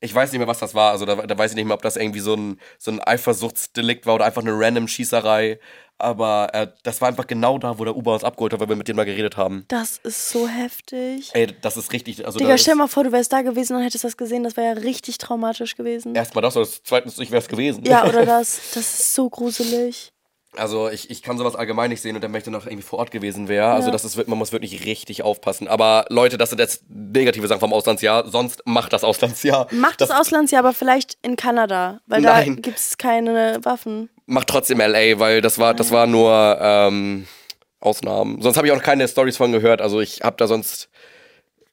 Ich 0.00 0.14
weiß 0.14 0.32
nicht 0.32 0.38
mehr, 0.38 0.48
was 0.48 0.58
das 0.58 0.74
war. 0.74 0.92
Also 0.92 1.04
da, 1.04 1.14
da 1.14 1.36
weiß 1.36 1.50
ich 1.50 1.56
nicht 1.56 1.66
mehr, 1.66 1.74
ob 1.74 1.82
das 1.82 1.96
irgendwie 1.96 2.20
so 2.20 2.34
ein, 2.34 2.58
so 2.78 2.90
ein 2.90 3.00
Eifersuchtsdelikt 3.00 4.06
war 4.06 4.14
oder 4.14 4.24
einfach 4.24 4.40
eine 4.40 4.52
random 4.52 4.88
Schießerei. 4.88 5.60
Aber 5.98 6.48
äh, 6.54 6.68
das 6.82 7.02
war 7.02 7.08
einfach 7.08 7.26
genau 7.26 7.58
da, 7.58 7.78
wo 7.78 7.84
der 7.84 7.94
Uber 7.94 8.14
uns 8.14 8.24
abgeholt 8.24 8.54
hat, 8.54 8.60
weil 8.60 8.70
wir 8.70 8.76
mit 8.76 8.88
dem 8.88 8.96
mal 8.96 9.04
geredet 9.04 9.36
haben. 9.36 9.66
Das 9.68 9.98
ist 9.98 10.30
so 10.30 10.48
heftig. 10.48 11.30
Ey, 11.34 11.48
das 11.60 11.76
ist 11.76 11.92
richtig. 11.92 12.24
Also 12.24 12.38
Digga, 12.38 12.56
stell 12.56 12.74
mal 12.76 12.88
vor, 12.88 13.04
du 13.04 13.12
wärst 13.12 13.30
da 13.32 13.42
gewesen 13.42 13.76
und 13.76 13.82
hättest 13.82 14.04
das 14.04 14.16
gesehen. 14.16 14.42
Das 14.42 14.56
wäre 14.56 14.74
ja 14.74 14.80
richtig 14.80 15.18
traumatisch 15.18 15.76
gewesen. 15.76 16.14
erstmal 16.14 16.40
das 16.40 16.56
oder 16.56 16.66
zweitens, 16.84 17.18
ich 17.18 17.30
wäre 17.30 17.42
es 17.42 17.48
gewesen. 17.48 17.84
Ja, 17.84 18.04
oder 18.08 18.24
das. 18.24 18.58
Das 18.72 19.00
ist 19.00 19.14
so 19.14 19.28
gruselig. 19.28 20.12
Also 20.56 20.88
ich, 20.88 21.10
ich 21.10 21.22
kann 21.22 21.38
sowas 21.38 21.54
allgemein 21.54 21.90
nicht 21.90 22.02
sehen 22.02 22.16
und 22.16 22.22
dann 22.24 22.32
möchte 22.32 22.50
noch 22.50 22.66
irgendwie 22.66 22.82
vor 22.82 22.98
Ort 22.98 23.12
gewesen 23.12 23.46
wäre. 23.46 23.66
Also 23.68 23.88
Ja. 23.88 23.92
das 23.92 24.04
ist, 24.04 24.26
man 24.28 24.36
muss 24.38 24.50
wirklich 24.50 24.84
richtig 24.84 25.22
aufpassen. 25.22 25.68
Aber 25.68 26.06
Leute, 26.08 26.38
das 26.38 26.50
sind 26.50 26.58
jetzt 26.58 26.82
negative 26.88 27.46
Sachen 27.46 27.60
vom 27.60 27.72
Auslandsjahr. 27.72 28.26
Sonst 28.28 28.62
macht 28.66 28.92
das 28.92 29.04
Auslandsjahr. 29.04 29.68
Macht 29.70 30.00
das 30.00 30.10
Auslandsjahr 30.10 30.60
aber 30.64 30.72
vielleicht 30.74 31.18
in 31.22 31.36
Kanada, 31.36 32.00
weil 32.06 32.20
Nein. 32.22 32.56
da 32.56 32.62
gibt 32.62 32.78
es 32.78 32.98
keine 32.98 33.58
Waffen. 33.62 34.10
Macht 34.26 34.48
trotzdem 34.48 34.78
LA, 34.78 35.18
weil 35.20 35.40
das 35.40 35.58
war, 35.58 35.72
das 35.72 35.92
war 35.92 36.06
nur 36.08 36.58
ähm, 36.60 37.26
Ausnahmen. 37.80 38.42
Sonst 38.42 38.56
habe 38.56 38.66
ich 38.66 38.72
auch 38.72 38.76
noch 38.76 38.82
keine 38.84 39.06
Stories 39.06 39.36
von 39.36 39.52
gehört. 39.52 39.80
Also 39.80 40.00
ich 40.00 40.22
habe 40.22 40.36
da 40.36 40.46
sonst. 40.46 40.88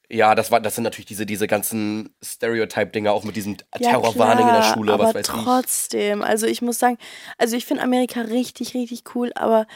Ja, 0.09 0.35
das 0.35 0.51
war, 0.51 0.61
das 0.61 0.75
sind 0.75 0.85
natürlich 0.85 1.05
diese, 1.07 1.25
diese 1.25 1.47
ganzen 1.47 2.15
Stereotype-Dinger, 2.23 3.11
auch 3.11 3.23
mit 3.25 3.35
diesem 3.35 3.57
Ja, 3.77 3.89
Terrorwarning 3.91 4.47
in 4.47 4.53
der 4.53 4.61
Schule, 4.63 4.93
aber 4.93 5.03
was 5.05 5.15
weiß 5.15 5.27
ich. 5.27 5.43
trotzdem. 5.43 6.21
Also 6.21 6.47
ich 6.47 6.61
muss 6.61 6.79
sagen, 6.79 6.97
also 7.37 7.57
ich 7.57 7.65
finde 7.65 7.83
Amerika 7.83 8.21
richtig, 8.21 8.73
richtig 8.73 9.03
cool, 9.15 9.31
aber 9.35 9.67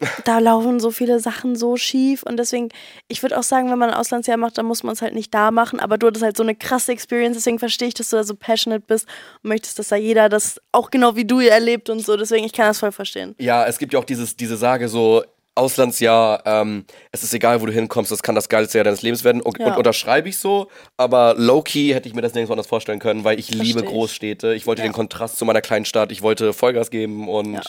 da 0.24 0.38
laufen 0.38 0.80
so 0.80 0.90
viele 0.90 1.20
Sachen 1.20 1.56
so 1.56 1.76
schief 1.76 2.22
und 2.22 2.38
deswegen, 2.38 2.68
ich 3.08 3.22
würde 3.22 3.36
auch 3.38 3.42
sagen, 3.42 3.70
wenn 3.70 3.78
man 3.78 3.90
ein 3.90 3.96
Auslandsjahr 3.96 4.38
macht, 4.38 4.56
dann 4.56 4.64
muss 4.64 4.82
man 4.82 4.94
es 4.94 5.02
halt 5.02 5.12
nicht 5.14 5.34
da 5.34 5.50
machen, 5.50 5.78
aber 5.78 5.98
du 5.98 6.06
hattest 6.06 6.22
halt 6.24 6.36
so 6.38 6.42
eine 6.42 6.54
krasse 6.54 6.92
Experience, 6.92 7.36
deswegen 7.36 7.58
verstehe 7.58 7.88
ich, 7.88 7.94
dass 7.94 8.08
du 8.08 8.16
da 8.16 8.24
so 8.24 8.34
passionate 8.34 8.82
bist 8.86 9.06
und 9.42 9.48
möchtest, 9.48 9.78
dass 9.78 9.88
da 9.88 9.96
jeder 9.96 10.28
das 10.30 10.58
auch 10.72 10.90
genau 10.90 11.16
wie 11.16 11.26
du 11.26 11.40
erlebt 11.40 11.90
und 11.90 12.00
so, 12.00 12.16
deswegen, 12.16 12.46
ich 12.46 12.52
kann 12.54 12.66
das 12.68 12.78
voll 12.78 12.92
verstehen. 12.92 13.34
Ja, 13.38 13.66
es 13.66 13.78
gibt 13.78 13.92
ja 13.92 13.98
auch 13.98 14.04
dieses, 14.04 14.36
diese 14.36 14.56
Sage 14.56 14.88
so, 14.88 15.22
Auslandsjahr, 15.54 16.42
ähm, 16.46 16.84
es 17.12 17.22
ist 17.22 17.34
egal, 17.34 17.60
wo 17.60 17.66
du 17.66 17.72
hinkommst, 17.72 18.10
das 18.10 18.22
kann 18.22 18.34
das 18.34 18.48
geilste 18.48 18.78
Jahr 18.78 18.84
deines 18.84 19.02
Lebens 19.02 19.24
werden. 19.24 19.42
Und, 19.42 19.58
Ja. 19.58 19.66
und 19.72 19.76
unterschreibe 19.78 20.28
ich 20.28 20.38
so, 20.38 20.68
aber 20.96 21.34
low-key 21.36 21.92
hätte 21.92 22.08
ich 22.08 22.14
mir 22.14 22.22
das 22.22 22.34
nirgendwo 22.34 22.52
anders 22.54 22.66
vorstellen 22.68 22.98
können, 23.00 23.24
weil 23.24 23.38
ich 23.38 23.50
liebe 23.50 23.80
ich. 23.80 23.86
Großstädte. 23.86 24.54
Ich 24.54 24.66
wollte 24.66 24.82
Ja. 24.82 24.88
den 24.88 24.92
Kontrast 24.92 25.36
zu 25.38 25.44
meiner 25.44 25.60
kleinen 25.60 25.84
Stadt, 25.84 26.12
ich 26.12 26.22
wollte 26.22 26.52
Vollgas 26.52 26.90
geben 26.90 27.28
und 27.28 27.54
Ja. 27.54 27.62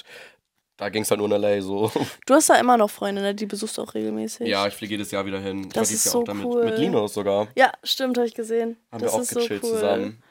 da 0.78 0.90
ging 0.90 1.04
es 1.04 1.10
halt 1.12 1.20
nur 1.20 1.28
in 1.28 1.34
LA 1.34 1.62
so. 1.62 1.92
Du 2.28 2.34
hast 2.34 2.50
da 2.50 2.56
immer 2.56 2.78
noch 2.78 2.90
Freunde, 2.90 3.22
ne? 3.22 3.36
Die 3.36 3.46
besuchst 3.46 3.78
du 3.78 3.82
auch 3.82 3.94
regelmäßig. 3.94 4.48
Ja, 4.48 4.68
ich 4.68 4.74
fliege 4.74 4.94
jedes 4.94 5.12
Jahr 5.12 5.26
wieder 5.26 5.40
hin. 5.40 5.62
Ich 5.64 5.68
Das 5.70 5.76
war 5.76 5.84
dieses 5.84 6.06
ist 6.06 6.14
Jahr 6.14 6.26
so 6.26 6.32
auch 6.32 6.46
cool. 6.46 6.66
Mit 6.66 6.78
Linus 6.78 7.14
sogar. 7.14 7.48
Ja, 7.56 7.72
stimmt, 7.84 8.18
habe 8.18 8.28
ich 8.28 8.36
gesehen. 8.36 8.78
Haben 8.92 9.02
das 9.04 9.12
wir 9.12 9.18
auch 9.18 9.22
ist 9.22 9.32
so 9.32 9.40
gechillt 9.40 9.64
cool. 9.64 9.70
zusammen. 9.72 10.24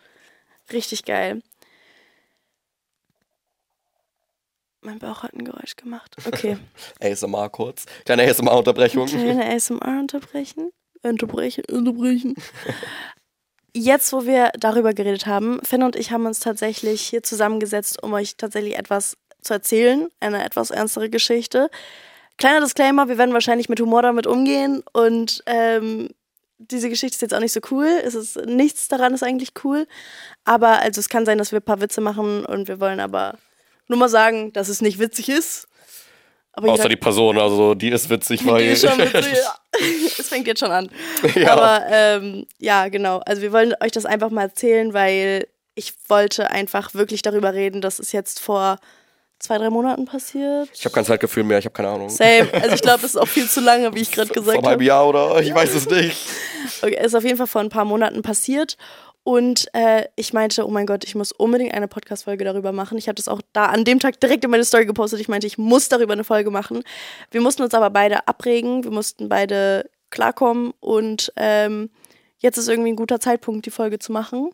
Richtig 0.73 1.05
geil. 1.05 1.43
Mein 4.83 4.99
Bauch 4.99 5.23
hat 5.23 5.35
ein 5.35 5.45
Geräusch 5.45 5.77
gemacht. 5.77 6.17
Okay. 6.27 6.57
ASMR 7.01 7.49
kurz. 7.51 7.87
Kleine 8.05 8.23
ASMR-Unterbrechung. 8.25 9.07
Kleine 9.07 9.47
ASMR 9.55 10.01
unterbrechen. 10.01 10.73
Unterbrechen, 11.03 11.65
unterbrechen. 11.71 12.35
Jetzt, 13.75 14.13
wo 14.13 14.27
wir 14.27 14.51
darüber 14.59 14.93
geredet 14.95 15.27
haben, 15.27 15.61
Finn 15.65 15.83
und 15.83 15.97
ich 15.97 16.11
haben 16.11 16.27
uns 16.27 16.41
tatsächlich 16.41 17.03
hier 17.03 17.23
zusammengesetzt, 17.23 18.03
um 18.03 18.13
euch 18.13 18.37
tatsächlich 18.37 18.77
etwas 18.77 19.17
zu 19.43 19.55
erzählen. 19.55 20.09
Eine 20.21 20.45
etwas 20.45 20.71
ernstere 20.71 21.09
Geschichte. 21.09 21.71
Kleiner 22.37 22.61
Disclaimer, 22.61 23.09
wir 23.09 23.19
werden 23.19 23.35
wahrscheinlich 23.35 23.69
mit 23.69 23.81
Humor 23.81 24.03
damit 24.03 24.27
umgehen 24.27 24.83
und 24.93 25.43
ähm, 25.47 26.09
diese 26.59 26.89
Geschichte 26.89 27.17
ist 27.17 27.23
jetzt 27.23 27.35
auch 27.35 27.41
nicht 27.41 27.53
so 27.53 27.61
cool. 27.71 27.87
Es 28.05 28.15
ist, 28.15 28.37
nichts 28.47 28.89
daran 28.89 29.15
ist 29.15 29.23
eigentlich 29.23 29.53
cool. 29.65 29.87
Aber 30.45 30.81
also 30.81 31.01
es 31.01 31.09
kann 31.09 31.25
sein, 31.25 31.39
dass 31.39 31.53
wir 31.53 31.61
ein 31.61 31.65
paar 31.65 31.81
Witze 31.81 32.01
machen 32.01 32.45
und 32.45 32.69
wir 32.69 32.81
wollen 32.81 33.01
aber 33.01 33.39
nur 33.91 33.99
mal 33.99 34.09
sagen, 34.09 34.53
dass 34.53 34.69
es 34.69 34.81
nicht 34.81 34.99
witzig 34.99 35.29
ist. 35.29 35.69
Aber 36.53 36.73
Außer 36.73 36.89
die 36.89 36.97
Person, 36.97 37.39
also 37.39 37.75
die 37.75 37.91
ist 37.91 38.11
witzig, 38.11 38.45
weil. 38.47 38.63
Die 38.63 38.71
ist 38.71 38.87
schon 38.87 38.99
witzig. 38.99 39.39
Es 40.19 40.29
fängt 40.29 40.47
jetzt 40.47 40.59
schon 40.61 40.73
an. 40.73 40.91
Ja. 41.35 41.53
Aber 41.53 41.87
ähm, 41.89 42.45
ja, 42.59 42.89
genau. 42.89 43.19
Also 43.25 43.41
wir 43.41 43.53
wollen 43.53 43.73
euch 43.81 43.93
das 43.93 44.05
einfach 44.05 44.29
mal 44.29 44.43
erzählen, 44.43 44.93
weil 44.93 45.47
ich 45.75 45.95
wollte 46.09 46.51
einfach 46.51 46.93
wirklich 46.93 47.23
darüber 47.23 47.55
reden. 47.55 47.81
Das 47.81 47.99
ist 47.99 48.13
jetzt 48.13 48.41
vor 48.41 48.79
zwei, 49.39 49.59
drei 49.59 49.71
Monaten 49.71 50.05
passiert. 50.05 50.69
Ich 50.75 50.85
habe 50.85 50.95
kein 50.95 51.05
Zeitgefühl 51.05 51.45
mehr, 51.45 51.59
ich 51.59 51.65
habe 51.65 51.73
keine 51.73 51.89
Ahnung. 51.89 52.11
Same. 52.11 52.49
Also 52.53 52.75
ich 52.75 52.83
glaube, 52.83 52.99
das 53.03 53.13
ist 53.13 53.17
auch 53.17 53.29
viel 53.29 53.49
zu 53.49 53.61
lange, 53.61 53.95
wie 53.95 54.01
ich 54.01 54.11
gerade 54.13 54.31
gesagt 54.31 54.57
Vor 54.57 54.65
einem 54.65 54.73
habe. 54.73 54.85
Jahr 54.85 55.09
oder? 55.09 55.41
Ich 55.41 55.55
weiß 55.55 55.75
es 55.75 55.89
nicht. 55.89 56.17
Okay, 56.83 57.03
ist 57.03 57.15
auf 57.15 57.25
jeden 57.25 57.37
Fall 57.37 57.47
vor 57.47 57.63
ein 57.63 57.71
paar 57.71 57.85
Monaten 57.87 58.23
passiert. 58.23 58.77
Und 59.23 59.69
äh, 59.75 60.07
ich 60.17 60.33
meinte, 60.33 60.67
oh 60.67 60.71
mein 60.71 60.87
Gott, 60.87 61.05
ich 61.05 61.15
muss 61.15 61.31
unbedingt 61.33 61.75
eine 61.75 61.89
Podcast-Folge 61.89 62.45
darüber 62.45 62.73
machen. 62.73 62.97
Ich 62.97 63.07
habe 63.07 63.17
das 63.17 63.29
auch 63.29 63.41
da 63.53 63.67
an 63.67 63.85
dem 63.85 64.01
Tag 64.01 64.19
direkt 64.21 64.45
in 64.45 64.51
meine 64.51 64.65
Story 64.65 64.87
gepostet. 64.87 65.21
Ich 65.21 65.29
meinte, 65.29 65.47
ich 65.47 65.59
muss 65.59 65.89
darüber 65.89 66.15
eine 66.15 66.25
Folge 66.25 66.51
machen. 66.51 66.83
Wir 67.31 67.41
mussten 67.41 67.63
uns 67.63 67.75
aber 67.75 67.91
beide 67.91 68.27
abregen. 68.27 68.83
Wir 68.83 68.91
mussten 68.91 69.29
beide 69.29 69.89
klarkommen. 70.09 70.73
Und 70.81 71.33
ähm, 71.37 71.91
jetzt 72.39 72.57
ist 72.57 72.69
irgendwie 72.69 72.93
ein 72.93 72.97
guter 72.97 73.21
Zeitpunkt, 73.21 73.67
die 73.67 73.71
Folge 73.71 73.99
zu 73.99 74.11
machen. 74.11 74.51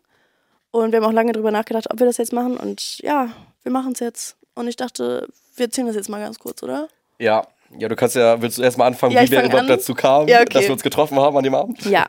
Und 0.72 0.92
wir 0.92 1.00
haben 1.00 1.06
auch 1.06 1.12
lange 1.12 1.32
darüber 1.32 1.52
nachgedacht, 1.52 1.90
ob 1.90 2.00
wir 2.00 2.06
das 2.06 2.16
jetzt 2.16 2.32
machen. 2.32 2.56
Und 2.56 2.98
ja, 2.98 3.30
wir 3.62 3.72
machen 3.72 3.92
es 3.92 4.00
jetzt. 4.00 4.36
Und 4.54 4.66
ich 4.68 4.76
dachte, 4.76 5.28
wir 5.54 5.66
erzählen 5.66 5.86
das 5.86 5.96
jetzt 5.96 6.08
mal 6.08 6.20
ganz 6.20 6.38
kurz, 6.38 6.62
oder? 6.62 6.88
Ja. 7.18 7.46
Ja, 7.78 7.88
du 7.88 7.96
kannst 7.96 8.14
ja, 8.14 8.40
willst 8.40 8.58
du 8.58 8.62
erstmal 8.62 8.88
anfangen, 8.88 9.12
Ja, 9.12 9.22
wie 9.22 9.30
wir 9.30 9.42
überhaupt 9.42 9.62
an. 9.62 9.66
dazu 9.68 9.94
kamen, 9.94 10.28
Ja, 10.28 10.40
okay. 10.40 10.50
dass 10.52 10.62
wir 10.64 10.72
uns 10.72 10.82
getroffen 10.82 11.18
haben 11.18 11.36
an 11.36 11.42
dem 11.44 11.54
Abend? 11.54 11.84
Ja. 11.86 12.06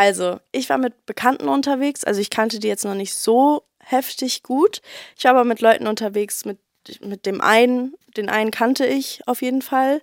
Also, 0.00 0.40
ich 0.50 0.70
war 0.70 0.78
mit 0.78 1.04
Bekannten 1.04 1.46
unterwegs. 1.46 2.04
Also, 2.04 2.22
ich 2.22 2.30
kannte 2.30 2.58
die 2.58 2.68
jetzt 2.68 2.86
noch 2.86 2.94
nicht 2.94 3.14
so 3.14 3.64
heftig 3.80 4.42
gut. 4.42 4.80
Ich 5.18 5.24
war 5.24 5.32
aber 5.32 5.44
mit 5.44 5.60
Leuten 5.60 5.86
unterwegs, 5.86 6.46
mit, 6.46 6.56
mit 7.02 7.26
dem 7.26 7.42
einen, 7.42 7.92
den 8.16 8.30
einen 8.30 8.50
kannte 8.50 8.86
ich 8.86 9.20
auf 9.26 9.42
jeden 9.42 9.60
Fall. 9.60 10.00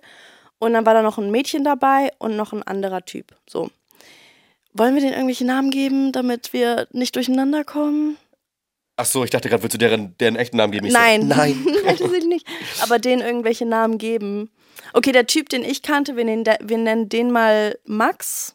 Und 0.60 0.74
dann 0.74 0.86
war 0.86 0.94
da 0.94 1.02
noch 1.02 1.18
ein 1.18 1.32
Mädchen 1.32 1.64
dabei 1.64 2.12
und 2.18 2.36
noch 2.36 2.52
ein 2.52 2.62
anderer 2.62 3.04
Typ. 3.04 3.34
So. 3.50 3.72
Wollen 4.72 4.94
wir 4.94 5.00
denen 5.00 5.14
irgendwelche 5.14 5.44
Namen 5.44 5.72
geben, 5.72 6.12
damit 6.12 6.52
wir 6.52 6.86
nicht 6.92 7.16
durcheinander 7.16 7.64
kommen? 7.64 8.18
Ach 8.94 9.04
so, 9.04 9.24
ich 9.24 9.30
dachte 9.30 9.48
gerade, 9.48 9.64
willst 9.64 9.74
du 9.74 9.78
deren, 9.78 10.16
deren 10.18 10.36
echten 10.36 10.58
Namen 10.58 10.74
geben? 10.74 10.86
Ich 10.86 10.92
Nein. 10.92 11.22
So, 11.22 11.26
nein. 11.36 11.66
Tatsächlich 11.84 12.26
nicht. 12.26 12.46
Aber 12.82 13.00
denen 13.00 13.22
irgendwelche 13.22 13.66
Namen 13.66 13.98
geben. 13.98 14.48
Okay, 14.92 15.10
der 15.10 15.26
Typ, 15.26 15.48
den 15.48 15.64
ich 15.64 15.82
kannte, 15.82 16.14
wir 16.14 16.24
nennen, 16.24 16.44
wir 16.44 16.78
nennen 16.78 17.08
den 17.08 17.32
mal 17.32 17.76
Max. 17.84 18.54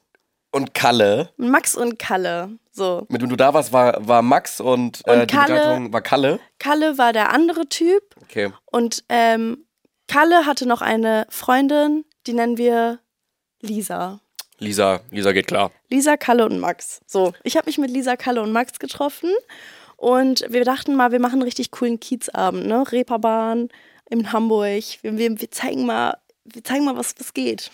Und 0.54 0.74
Kalle, 0.74 1.30
Max 1.38 1.76
und 1.76 1.98
Kalle. 2.00 2.58
So. 2.72 3.06
mit 3.10 3.22
dem 3.22 3.30
du 3.30 3.36
da 3.36 3.54
warst, 3.54 3.72
war, 3.74 4.08
war 4.08 4.22
Max 4.22 4.60
und, 4.62 5.02
Und 5.06 5.13
äh, 5.13 5.28
die 5.28 5.36
Kalle- 5.36 5.92
war 5.92 6.02
Kalle. 6.02 6.39
Kalle 6.60 6.98
war 6.98 7.12
der 7.12 7.32
andere 7.32 7.68
Typ 7.68 8.02
Okay. 8.24 8.52
und 8.72 9.04
ähm, 9.10 9.66
Kalle 10.08 10.46
hatte 10.46 10.66
noch 10.68 10.82
eine 10.82 11.26
Freundin, 11.30 12.06
die 12.28 12.34
nennen 12.34 12.58
wir 12.58 13.00
Lisa. 13.62 14.20
Lisa, 14.60 15.02
Lisa 15.12 15.32
geht 15.34 15.48
klar. 15.48 15.72
Lisa, 15.89 16.18
Kalle 16.18 16.46
und 16.46 16.60
Max. 16.60 17.02
So, 17.08 17.34
ich 17.44 17.58
habe 17.58 17.66
mich 17.68 17.78
mit 17.78 17.89
Lisa, 17.92 18.16
Kalle 18.16 18.42
und 18.42 18.52
Max 18.52 18.78
getroffen 18.80 19.32
und 19.98 20.46
wir 20.50 20.63
dachten 20.66 20.96
mal, 20.96 21.12
wir 21.12 21.20
machen 21.20 21.34
einen 21.36 21.42
richtig 21.44 21.72
coolen 21.72 22.00
Kiezabend, 22.00 22.66
ne? 22.68 22.84
Reeperbahn 22.92 23.70
in 24.10 24.32
Hamburg. 24.32 24.84
Wir, 25.02 25.18
wir, 25.18 25.39
wir 25.42 25.52
zeigen 25.52 25.86
mal, 25.86 26.18
wir 26.46 26.63
zeigen 26.63 26.86
mal, 26.86 26.96
was, 26.98 27.16
was 27.20 27.34
geht. 27.34 27.72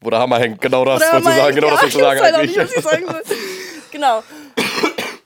Wo 0.00 0.10
der 0.10 0.18
Hammer 0.18 0.38
hängt, 0.38 0.60
genau 0.60 0.84
das 0.84 1.00
wolltest 1.00 1.28
du 1.28 1.32
sagen, 1.32 1.54
genau 1.54 1.68
ja, 1.68 1.72
das 1.74 1.82
wolltest 1.82 1.96
du 1.96 1.98
ich 1.98 2.04
sagen 2.04 2.20
halt 2.20 2.34
eigentlich. 2.34 2.56
nicht, 2.56 2.68
was 2.68 2.76
ich 2.76 2.84
sagen 2.84 3.06
genau. 3.90 4.22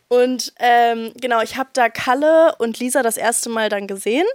Und 0.09 0.53
ähm, 0.59 1.13
genau, 1.21 1.43
ich 1.43 1.57
habe 1.57 1.71
da 1.73 1.89
Kalle 1.89 2.55
und 2.59 2.79
Lisa 2.79 3.03
das 3.03 3.17
erste 3.17 3.51
Mal 3.51 3.69
dann 3.69 3.87
gesehen. 3.87 4.27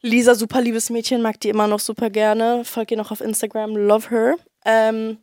Lisa, 0.00 0.34
super 0.34 0.60
liebes 0.60 0.90
Mädchen, 0.90 1.22
mag 1.22 1.40
die 1.40 1.48
immer 1.48 1.66
noch 1.66 1.80
super 1.80 2.10
gerne. 2.10 2.64
Folgt 2.64 2.90
ihr 2.90 2.96
noch 2.96 3.10
auf 3.10 3.20
Instagram, 3.20 3.76
love 3.76 4.10
her. 4.10 4.36
Ähm, 4.64 5.18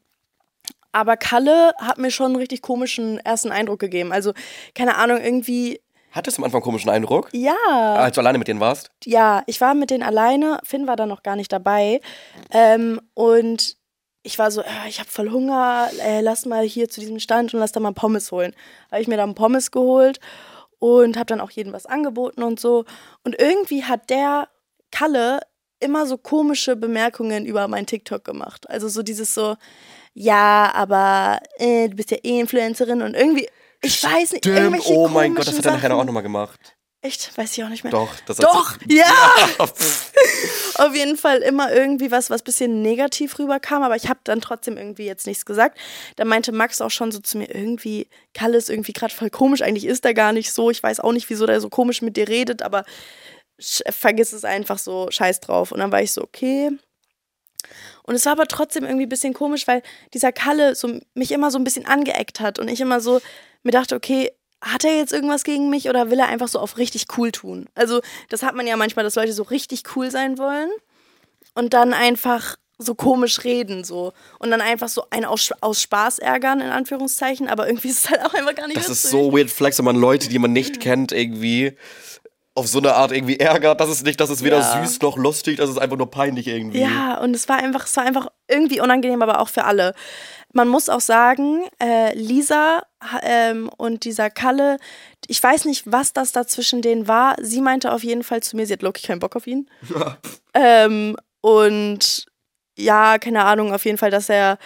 aber 0.92 1.18
Kalle 1.18 1.74
hat 1.80 1.98
mir 1.98 2.12
schon 2.12 2.28
einen 2.28 2.36
richtig 2.38 2.62
komischen 2.62 3.20
ersten 3.20 3.52
Eindruck 3.52 3.80
gegeben. 3.80 4.12
Also, 4.12 4.34
keine 4.74 4.96
Ahnung, 4.96 5.20
irgendwie, 5.22 5.82
Hattest 6.12 6.38
du 6.38 6.42
am 6.42 6.46
Anfang 6.46 6.60
einen 6.60 6.64
komischen 6.64 6.90
Eindruck, 6.90 7.30
ja. 7.34 7.54
als 7.66 8.16
du 8.16 8.22
alleine 8.22 8.38
mit 8.38 8.48
denen 8.48 8.62
warst? 8.62 8.90
Ja, 9.04 9.44
ich 9.48 9.60
war 9.60 9.74
mit 9.74 9.90
denen 9.90 10.04
alleine. 10.04 10.60
Finn 10.64 10.88
war 10.88 10.96
da 10.96 11.06
noch 11.06 11.24
gar 11.24 11.36
nicht 11.36 11.52
dabei. 11.52 12.00
Ähm, 12.52 13.02
und 13.14 13.76
ich 14.26 14.40
war 14.40 14.50
so, 14.50 14.62
äh, 14.62 14.90
ich 14.90 15.00
habe 15.00 15.10
voll 15.10 15.30
Hunger. 15.32 15.90
Äh, 16.02 16.22
lass 16.22 16.46
mal 16.46 16.66
hier 16.66 16.90
zu 16.90 17.00
diesem 17.00 17.20
Stand 17.20 17.54
und 17.54 17.60
lass 17.60 17.72
da 17.72 17.80
mal 17.80 17.94
Pommes 17.94 18.32
holen. 18.32 18.54
Habe 18.92 19.02
ich 19.02 19.08
mir 19.08 19.18
dann 19.18 19.36
Pommes 19.36 19.72
geholt 19.72 20.20
und 20.80 21.16
habe 21.16 21.28
dann 21.28 21.40
auch 21.40 21.52
jedem 21.52 21.74
was 21.74 21.86
angeboten 21.86 22.42
und 22.44 22.60
so. 22.60 22.86
Und 23.24 23.40
irgendwie 23.40 23.84
hat 23.84 24.10
der 24.10 24.50
Kalle 24.92 25.42
immer 25.80 26.08
so 26.08 26.18
komische 26.18 26.76
Bemerkungen 26.76 27.46
über 27.46 27.68
mein 27.68 27.86
TikTok 27.86 28.24
gemacht. 28.24 28.68
Also 28.70 28.90
so 28.90 29.04
dieses 29.04 29.34
so, 29.34 29.58
ja, 30.14 30.72
aber 30.74 31.40
äh, 31.58 31.88
du 31.90 31.96
bist 31.96 32.10
ja 32.10 32.18
eh 32.24 32.40
Influencerin 32.40 33.04
und 33.04 33.14
irgendwie, 33.14 33.48
ich 33.82 34.04
weiß 34.04 34.32
nicht, 34.32 34.46
Stimmt, 34.46 34.58
irgendwelche 34.58 34.94
oh 34.94 35.08
mein 35.08 35.36
Gott, 35.36 35.48
das 35.48 35.58
hat 35.58 35.66
er 35.66 35.74
nachher 35.74 35.96
auch 35.96 36.04
nochmal 36.04 36.24
gemacht. 36.24 36.76
Echt? 37.02 37.38
Weiß 37.38 37.56
ich 37.56 37.64
auch 37.64 37.70
nicht 37.70 37.84
mehr. 37.84 37.92
Doch, 37.92 38.10
das 38.26 38.38
Doch, 38.38 38.78
ja! 38.88 39.06
Pff. 39.68 40.12
Auf 40.80 40.96
jeden 40.96 41.18
Fall 41.18 41.40
immer 41.40 41.74
irgendwie 41.74 42.12
was, 42.12 42.30
was 42.30 42.44
bisschen 42.44 42.82
negativ 42.82 43.40
rüberkam, 43.40 43.84
aber 43.84 43.96
ich 43.96 44.10
habe 44.10 44.20
dann 44.24 44.42
trotzdem 44.42 44.78
irgendwie 44.78 45.06
jetzt 45.06 45.28
nichts 45.28 45.46
gesagt. 45.46 45.78
Da 46.16 46.26
meinte 46.26 46.52
Max 46.52 46.82
auch 46.82 46.92
schon 46.92 47.12
so 47.12 47.20
zu 47.20 47.38
mir, 47.38 47.54
irgendwie, 47.54 48.08
Kalle 48.34 48.58
ist 48.58 48.70
irgendwie 48.70 48.94
gerade 48.94 49.14
voll 49.14 49.30
komisch, 49.30 49.62
eigentlich 49.62 49.86
ist 49.86 50.06
er 50.06 50.14
gar 50.14 50.34
nicht 50.34 50.52
so. 50.52 50.70
Ich 50.70 50.84
weiß 50.84 51.00
auch 51.00 51.14
nicht, 51.14 51.30
wieso 51.30 51.46
der 51.46 51.62
so 51.62 51.70
komisch 51.70 52.02
mit 52.02 52.18
dir 52.18 52.28
redet, 52.28 52.62
aber 52.62 52.84
vergiss 53.60 54.34
es 54.34 54.44
einfach 54.44 54.78
so, 54.78 55.08
scheiß 55.10 55.40
drauf. 55.40 55.72
Und 55.72 55.80
dann 55.80 55.92
war 55.92 56.02
ich 56.02 56.12
so, 56.12 56.22
okay. 56.22 56.72
Und 58.04 58.16
es 58.16 58.26
war 58.26 58.34
aber 58.34 58.48
trotzdem 58.48 58.84
irgendwie 58.84 59.06
ein 59.06 59.10
bisschen 59.10 59.34
komisch, 59.34 59.68
weil 59.68 59.82
dieser 60.14 60.32
Kalle 60.32 60.76
so 60.76 61.00
mich 61.14 61.32
immer 61.32 61.52
so 61.52 61.58
ein 61.58 61.64
bisschen 61.64 61.86
angeeckt 61.86 62.40
hat 62.40 62.60
und 62.60 62.68
ich 62.68 62.82
immer 62.82 63.00
so 63.00 63.22
mir 63.64 63.72
dachte, 63.72 63.96
okay, 63.96 64.32
hat 64.62 64.84
er 64.84 64.96
jetzt 64.98 65.14
irgendwas 65.14 65.44
gegen 65.44 65.70
mich 65.70 65.90
oder 65.90 66.10
will 66.10 66.20
er 66.20 66.28
einfach 66.28 66.48
so 66.48 66.60
auf 66.60 66.78
richtig 66.78 67.06
cool 67.18 67.32
tun? 67.32 67.68
Also, 67.76 68.02
das 68.30 68.44
hat 68.44 68.56
man 68.56 68.66
ja 68.68 68.78
manchmal, 68.78 69.04
dass 69.06 69.16
Leute 69.16 69.34
so 69.34 69.44
richtig 69.44 69.84
cool 69.96 70.10
sein 70.12 70.38
wollen 70.38 70.70
und 71.54 71.74
dann 71.74 71.94
einfach 71.94 72.56
so 72.78 72.94
komisch 72.94 73.46
reden 73.46 73.86
so 73.86 74.12
und 74.40 74.52
dann 74.52 74.60
einfach 74.60 74.90
so 74.90 75.06
einen 75.10 75.24
aus, 75.24 75.52
aus 75.62 75.82
Spaß 75.82 76.20
ärgern 76.20 76.60
in 76.60 76.72
Anführungszeichen, 76.72 77.48
aber 77.48 77.68
irgendwie 77.68 77.88
ist 77.88 78.04
es 78.06 78.10
halt 78.10 78.26
auch 78.26 78.34
einfach 78.34 78.54
gar 78.54 78.68
nicht 78.68 78.76
Das 78.78 78.90
ist 78.90 79.06
witzig. 79.06 79.12
so 79.12 79.32
weird 79.32 79.50
Flex, 79.50 79.78
wenn 79.78 79.86
man 79.86 79.96
Leute, 79.96 80.28
die 80.28 80.40
man 80.40 80.52
nicht 80.52 80.82
kennt, 80.82 81.14
irgendwie 81.14 81.78
auf 82.54 82.68
so 82.68 82.80
eine 82.80 82.94
Art 82.96 83.12
irgendwie 83.14 83.38
ärgert. 83.40 83.80
Das 83.80 83.90
ist 83.90 84.06
nicht, 84.06 84.20
das 84.20 84.30
ist 84.30 84.44
weder 84.44 84.60
Ja. 84.60 84.84
süß 84.86 85.02
noch 85.02 85.16
lustig, 85.18 85.58
das 85.58 85.70
ist 85.70 85.78
einfach 85.78 85.98
nur 85.98 86.10
peinlich 86.12 86.48
irgendwie. 86.48 86.80
Ja, 86.82 87.18
und 87.20 87.34
es 87.36 87.48
war 87.48 87.58
einfach, 87.58 87.86
es 87.86 87.96
war 87.96 88.04
einfach 88.06 88.28
irgendwie 88.50 88.82
unangenehm, 88.82 89.22
aber 89.22 89.40
auch 89.40 89.50
für 89.50 89.64
alle. 89.64 89.94
Man 90.56 90.70
muss 90.70 90.88
auch 90.88 91.02
sagen, 91.02 91.66
äh, 91.84 92.16
Lisa 92.16 92.84
ähm, 93.24 93.70
und 93.76 94.06
dieser 94.06 94.30
Kalle, 94.30 94.78
ich 95.28 95.44
weiß 95.44 95.66
nicht, 95.66 95.92
was 95.92 96.14
das 96.14 96.32
da 96.32 96.48
zwischen 96.48 96.82
denen 96.82 97.10
war. 97.10 97.36
Sie 97.42 97.60
meinte 97.60 97.92
auf 97.92 98.06
jeden 98.06 98.24
Fall 98.24 98.42
zu 98.42 98.56
mir, 98.56 98.66
sie 98.66 98.72
hat 98.72 98.82
wirklich 98.82 99.04
keinen 99.04 99.20
Bock 99.20 99.36
auf 99.36 99.48
ihn. 99.48 99.70
ähm, 100.54 101.18
und 101.42 102.26
ja, 102.78 103.18
keine 103.18 103.44
Ahnung, 103.44 103.74
auf 103.74 103.84
jeden 103.84 103.98
Fall, 103.98 104.12
dass 104.12 104.30
er, 104.30 104.58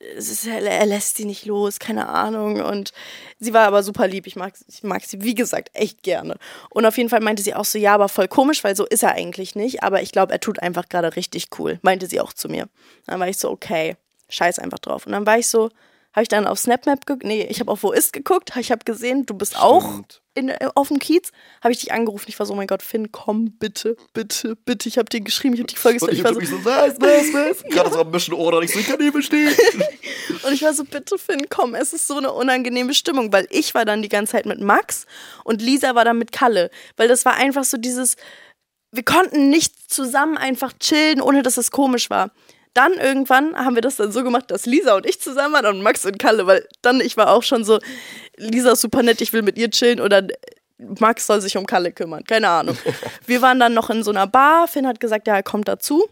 er 0.00 0.86
lässt 0.86 1.16
sie 1.16 1.24
nicht 1.24 1.44
los, 1.44 1.80
keine 1.80 2.06
Ahnung. 2.06 2.60
Und 2.62 2.92
sie 3.40 3.52
war 3.52 3.66
aber 3.66 3.82
super 3.82 4.06
lieb. 4.06 4.28
Ich 4.28 4.36
mag, 4.36 4.54
ich 4.68 4.84
mag 4.84 5.02
sie, 5.02 5.22
wie 5.22 5.34
gesagt, 5.34 5.70
echt 5.72 6.04
gerne. 6.04 6.36
Und 6.70 6.86
auf 6.86 6.96
jeden 6.96 7.10
Fall 7.10 7.20
meinte 7.20 7.42
sie 7.42 7.54
auch 7.56 7.64
so, 7.64 7.78
ja, 7.78 7.94
aber 7.94 8.08
voll 8.08 8.28
komisch, 8.28 8.62
weil 8.62 8.76
so 8.76 8.86
ist 8.86 9.02
er 9.02 9.16
eigentlich 9.16 9.56
nicht. 9.56 9.82
Aber 9.82 10.02
ich 10.02 10.12
glaube, 10.12 10.32
er 10.32 10.38
tut 10.38 10.62
einfach 10.62 10.88
gerade 10.88 11.16
richtig 11.16 11.48
cool. 11.58 11.80
Meinte 11.82 12.06
sie 12.06 12.20
auch 12.20 12.32
zu 12.32 12.48
mir. 12.48 12.68
Dann 13.06 13.18
war 13.18 13.28
ich 13.28 13.38
so, 13.38 13.50
okay, 13.50 13.96
scheiß 14.28 14.58
einfach 14.58 14.78
drauf. 14.78 15.06
Und 15.06 15.12
dann 15.12 15.26
war 15.26 15.38
ich 15.38 15.48
so, 15.48 15.70
habe 16.12 16.22
ich 16.22 16.28
dann 16.28 16.46
auf 16.46 16.58
SnapMap 16.58 17.06
geguckt, 17.06 17.24
nee, 17.24 17.46
ich 17.48 17.60
habe 17.60 17.70
auf 17.70 17.82
Wo 17.82 17.92
ist 17.92 18.12
geguckt, 18.12 18.52
ich 18.58 18.72
habe 18.72 18.84
gesehen, 18.84 19.26
du 19.26 19.34
bist 19.34 19.56
auch 19.60 19.92
Stimmt. 19.92 20.22
in, 20.34 20.48
äh, 20.48 20.68
auf 20.74 20.88
dem 20.88 20.98
Kiez, 20.98 21.30
habe 21.62 21.72
ich 21.72 21.80
dich 21.80 21.92
angerufen. 21.92 22.24
Ich 22.28 22.38
war 22.38 22.46
so, 22.46 22.54
oh 22.54 22.56
mein 22.56 22.66
Gott, 22.66 22.82
Finn, 22.82 23.12
komm, 23.12 23.52
bitte, 23.52 23.96
bitte, 24.14 24.56
bitte. 24.56 24.88
Ich 24.88 24.98
habe 24.98 25.08
dir 25.08 25.20
geschrieben, 25.20 25.54
ich 25.54 25.60
habe 25.60 25.68
dich 25.68 25.78
voll 25.78 25.92
Und 25.92 26.10
ich 26.10 26.18
ich 26.18 26.24
war 26.24 26.34
so, 26.34 26.40
so, 26.40 26.64
was, 26.64 27.00
was, 27.00 27.32
was? 27.32 27.62
Gerade 27.64 27.92
so 27.92 28.00
am 28.00 28.10
Mischen 28.10 28.34
Ohr, 28.34 28.54
und 28.54 28.64
ich 28.64 28.72
so, 28.72 28.78
ich 28.78 28.86
kann 28.88 28.98
nicht 28.98 29.12
verstehen. 29.12 29.54
Und 30.44 30.52
ich 30.52 30.62
war 30.62 30.72
so, 30.72 30.84
bitte 30.84 31.18
Finn, 31.18 31.46
komm, 31.48 31.74
es 31.74 31.92
ist 31.92 32.06
so 32.06 32.16
eine 32.16 32.32
unangenehme 32.32 32.94
Stimmung, 32.94 33.32
weil 33.32 33.46
ich 33.50 33.74
war 33.74 33.84
dann 33.84 34.02
die 34.02 34.08
ganze 34.08 34.32
Zeit 34.32 34.46
mit 34.46 34.60
Max 34.60 35.04
und 35.42 35.60
Lisa 35.60 35.94
war 35.94 36.04
dann 36.04 36.18
mit 36.18 36.30
Kalle. 36.32 36.70
Weil 36.96 37.08
das 37.08 37.24
war 37.24 37.34
einfach 37.34 37.64
so 37.64 37.76
dieses, 37.76 38.16
wir 38.92 39.02
konnten 39.02 39.50
nicht 39.50 39.90
zusammen 39.90 40.36
einfach 40.36 40.72
chillen, 40.78 41.20
ohne 41.20 41.42
dass 41.42 41.56
es 41.56 41.70
komisch 41.70 42.08
war. 42.08 42.30
Dann 42.74 42.92
irgendwann 42.94 43.56
haben 43.56 43.74
wir 43.74 43.82
das 43.82 43.96
dann 43.96 44.12
so 44.12 44.22
gemacht, 44.22 44.50
dass 44.50 44.66
Lisa 44.66 44.94
und 44.96 45.06
ich 45.06 45.20
zusammen 45.20 45.54
waren 45.54 45.66
und 45.66 45.82
Max 45.82 46.04
und 46.04 46.18
Kalle, 46.18 46.46
weil 46.46 46.66
dann 46.82 47.00
ich 47.00 47.16
war 47.16 47.30
auch 47.32 47.42
schon 47.42 47.64
so, 47.64 47.78
Lisa 48.36 48.72
ist 48.72 48.80
super 48.82 49.02
nett, 49.02 49.20
ich 49.20 49.32
will 49.32 49.42
mit 49.42 49.58
ihr 49.58 49.70
chillen 49.70 50.00
oder 50.00 50.22
Max 50.78 51.26
soll 51.26 51.40
sich 51.40 51.56
um 51.56 51.66
Kalle 51.66 51.90
kümmern, 51.92 52.22
keine 52.24 52.48
Ahnung. 52.48 52.78
Wir 53.26 53.42
waren 53.42 53.58
dann 53.58 53.74
noch 53.74 53.90
in 53.90 54.04
so 54.04 54.12
einer 54.12 54.28
Bar, 54.28 54.68
Finn 54.68 54.86
hat 54.86 55.00
gesagt, 55.00 55.26
ja, 55.26 55.34
er 55.34 55.42
kommt 55.42 55.66
dazu. 55.66 56.08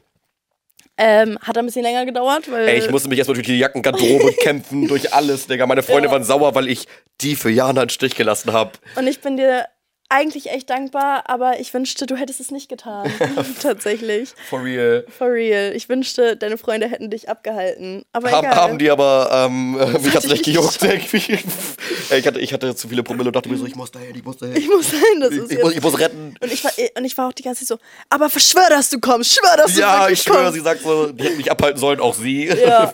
Ähm, 0.99 1.39
hat 1.43 1.59
ein 1.59 1.67
bisschen 1.67 1.83
länger 1.83 2.07
gedauert, 2.07 2.51
weil. 2.51 2.67
Ey, 2.69 2.79
ich 2.79 2.91
musste 2.91 3.09
mich 3.11 3.19
erstmal 3.19 3.35
durch 3.35 3.47
die 3.47 3.59
Jackengarderobe 3.59 4.33
kämpfen, 4.41 4.89
durch 4.89 5.13
alles, 5.13 5.47
Digga. 5.47 5.67
Meine 5.67 5.83
Freunde 5.83 6.07
Ja. 6.09 6.13
waren 6.13 6.25
sauer, 6.25 6.55
weil 6.55 6.69
ich 6.69 6.89
die 7.21 7.37
für 7.37 7.51
Jana 7.51 7.83
einen 7.83 7.91
Stich 7.91 8.15
gelassen 8.17 8.53
habe. 8.55 8.73
Und 8.95 9.07
ich 9.07 9.21
bin 9.21 9.37
dir 9.37 9.67
eigentlich 10.09 10.51
echt 10.51 10.71
dankbar, 10.71 11.25
aber 11.29 11.59
ich 11.61 11.73
wünschte, 11.75 12.07
du 12.07 12.17
hättest 12.17 12.41
es 12.41 12.51
nicht 12.51 12.69
getan. 12.69 13.11
Tatsächlich. 13.63 14.31
For 14.49 14.63
real. 14.63 15.05
For 15.17 15.29
real. 15.33 15.73
Ich 15.75 15.89
wünschte, 15.89 16.37
deine 16.37 16.59
Freunde 16.59 16.89
hätten 16.89 17.11
dich 17.11 17.29
abgehalten. 17.29 18.05
Aber 18.13 18.31
Haben, 18.31 18.47
egal. 18.47 18.57
haben 18.57 18.79
die 18.79 18.91
aber, 18.91 19.31
ähm, 19.33 19.73
mich 20.03 20.15
hat 20.15 20.25
nicht 20.25 20.31
dich 20.39 20.43
gejuckt. 20.43 20.79
ich, 20.83 22.27
hatte, 22.27 22.41
ich 22.41 22.53
hatte 22.53 22.75
zu 22.77 22.89
viele 22.89 23.03
Promille 23.03 23.29
und 23.29 23.37
dachte 23.37 23.49
mir 23.49 23.57
so, 23.59 23.67
ich 23.67 23.75
muss 23.77 23.91
dahin, 23.91 24.15
ich 24.15 24.25
muss 24.25 24.37
dahin. 24.39 24.57
Ich 24.57 24.69
muss 24.69 24.91
sein, 24.91 25.01
das 25.21 25.33
Ich, 25.33 25.39
ist 25.39 25.53
ich, 25.53 25.63
muss, 25.63 25.73
ich 25.75 25.83
muss 25.83 25.99
retten. 25.99 26.35
Und 26.41 26.53
ich, 26.53 26.65
war, 26.65 26.73
und 26.97 27.05
ich 27.05 27.17
war 27.19 27.29
auch 27.29 27.33
die 27.33 27.43
ganze 27.43 27.65
Zeit 27.65 27.79
so, 27.79 27.85
aber 28.09 28.31
verschwör, 28.31 28.69
dass 28.71 28.91
du 28.91 29.01
kommst, 29.01 29.35
schwör, 29.35 29.57
dass 29.57 29.75
du 29.75 29.81
Ja, 29.81 30.01
wirklich 30.03 30.19
ich 30.21 30.23
schwöre, 30.25 30.45
kommst. 30.45 30.55
sie 30.55 30.61
sagt 30.61 30.83
so, 30.83 31.13
die 31.13 31.25
hätten 31.25 31.37
mich 31.37 31.51
abhalten 31.51 31.81
sollen, 31.81 32.01
auch 32.01 32.15
sie. 32.15 32.47
Ja, 32.47 32.93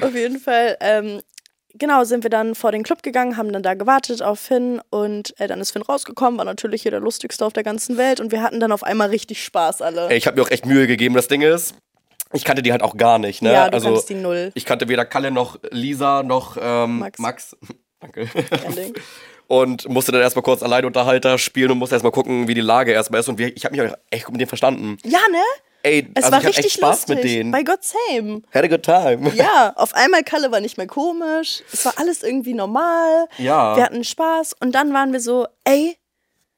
auf 0.00 0.14
jeden 0.14 0.40
Fall. 0.40 0.76
Ähm, 0.80 1.20
genau, 1.78 2.04
sind 2.04 2.22
wir 2.22 2.30
dann 2.30 2.54
vor 2.54 2.72
den 2.72 2.82
Club 2.82 3.02
gegangen, 3.02 3.36
haben 3.36 3.52
dann 3.52 3.62
da 3.62 3.74
gewartet 3.74 4.22
auf 4.22 4.40
Finn 4.40 4.80
und 4.90 5.38
äh, 5.40 5.46
dann 5.46 5.60
ist 5.60 5.70
Finn 5.70 5.82
rausgekommen, 5.82 6.38
war 6.38 6.44
natürlich 6.44 6.82
hier 6.82 6.90
der 6.90 7.00
lustigste 7.00 7.44
auf 7.44 7.52
der 7.52 7.62
ganzen 7.62 7.96
Welt 7.96 8.20
und 8.20 8.32
wir 8.32 8.42
hatten 8.42 8.60
dann 8.60 8.72
auf 8.72 8.82
einmal 8.82 9.08
richtig 9.10 9.42
Spaß 9.44 9.82
alle. 9.82 10.08
Ey, 10.08 10.16
ich 10.16 10.26
habe 10.26 10.36
mir 10.36 10.42
auch 10.42 10.50
echt 10.50 10.66
Mühe 10.66 10.86
gegeben. 10.86 11.14
Das 11.14 11.28
Ding 11.28 11.42
ist, 11.42 11.74
ich 12.32 12.44
kannte 12.44 12.62
die 12.62 12.72
halt 12.72 12.82
auch 12.82 12.96
gar 12.96 13.18
nicht, 13.18 13.42
ne? 13.42 13.52
ja, 13.52 13.68
du 13.68 13.74
also, 13.74 13.92
kannst 13.92 14.08
die 14.10 14.14
Null. 14.14 14.50
ich 14.54 14.64
kannte 14.64 14.88
weder 14.88 15.04
Kalle 15.04 15.30
noch 15.30 15.58
Lisa 15.70 16.22
noch 16.22 16.56
ähm, 16.60 16.98
Max. 16.98 17.18
Max. 17.18 17.56
Danke. 18.00 18.28
Und 19.48 19.88
musste 19.88 20.12
dann 20.12 20.20
erstmal 20.20 20.42
kurz 20.42 20.62
Alleinunterhalter 20.62 21.38
spielen 21.38 21.70
und 21.70 21.78
musste 21.78 21.94
erstmal 21.94 22.12
gucken, 22.12 22.48
wie 22.48 22.54
die 22.54 22.60
Lage 22.60 22.92
erstmal 22.92 23.20
ist. 23.20 23.28
Und 23.28 23.38
wir, 23.38 23.56
ich 23.56 23.64
habe 23.64 23.76
mich 23.76 23.90
auch 23.90 23.96
echt 24.10 24.26
gut 24.26 24.32
mit 24.32 24.40
denen 24.42 24.48
verstanden. 24.48 24.98
Ja, 25.04 25.20
ne? 25.32 25.42
Ey, 25.88 26.08
Es 26.14 26.24
also 26.24 26.32
war 26.32 26.40
ich 26.40 26.48
richtig 26.48 26.66
echt 26.66 26.76
Spaß 26.76 27.08
lustig. 27.08 27.16
mit 27.16 27.24
denen. 27.24 27.50
Bei 27.50 27.62
God 27.62 27.80
Same. 27.82 28.42
Had 28.52 28.64
a 28.64 28.68
good 28.68 28.82
time. 28.82 29.32
Ja, 29.34 29.72
auf 29.76 29.94
einmal 29.94 30.22
Kalle 30.22 30.50
war 30.52 30.60
nicht 30.60 30.76
mehr 30.76 30.86
komisch. 30.86 31.62
Es 31.72 31.84
war 31.84 31.94
alles 31.96 32.22
irgendwie 32.22 32.54
normal. 32.54 33.26
Ja. 33.38 33.76
Wir 33.76 33.84
hatten 33.84 34.04
Spaß. 34.04 34.54
Und 34.60 34.72
dann 34.72 34.92
waren 34.92 35.12
wir 35.12 35.20
so, 35.20 35.46
ey, 35.64 35.96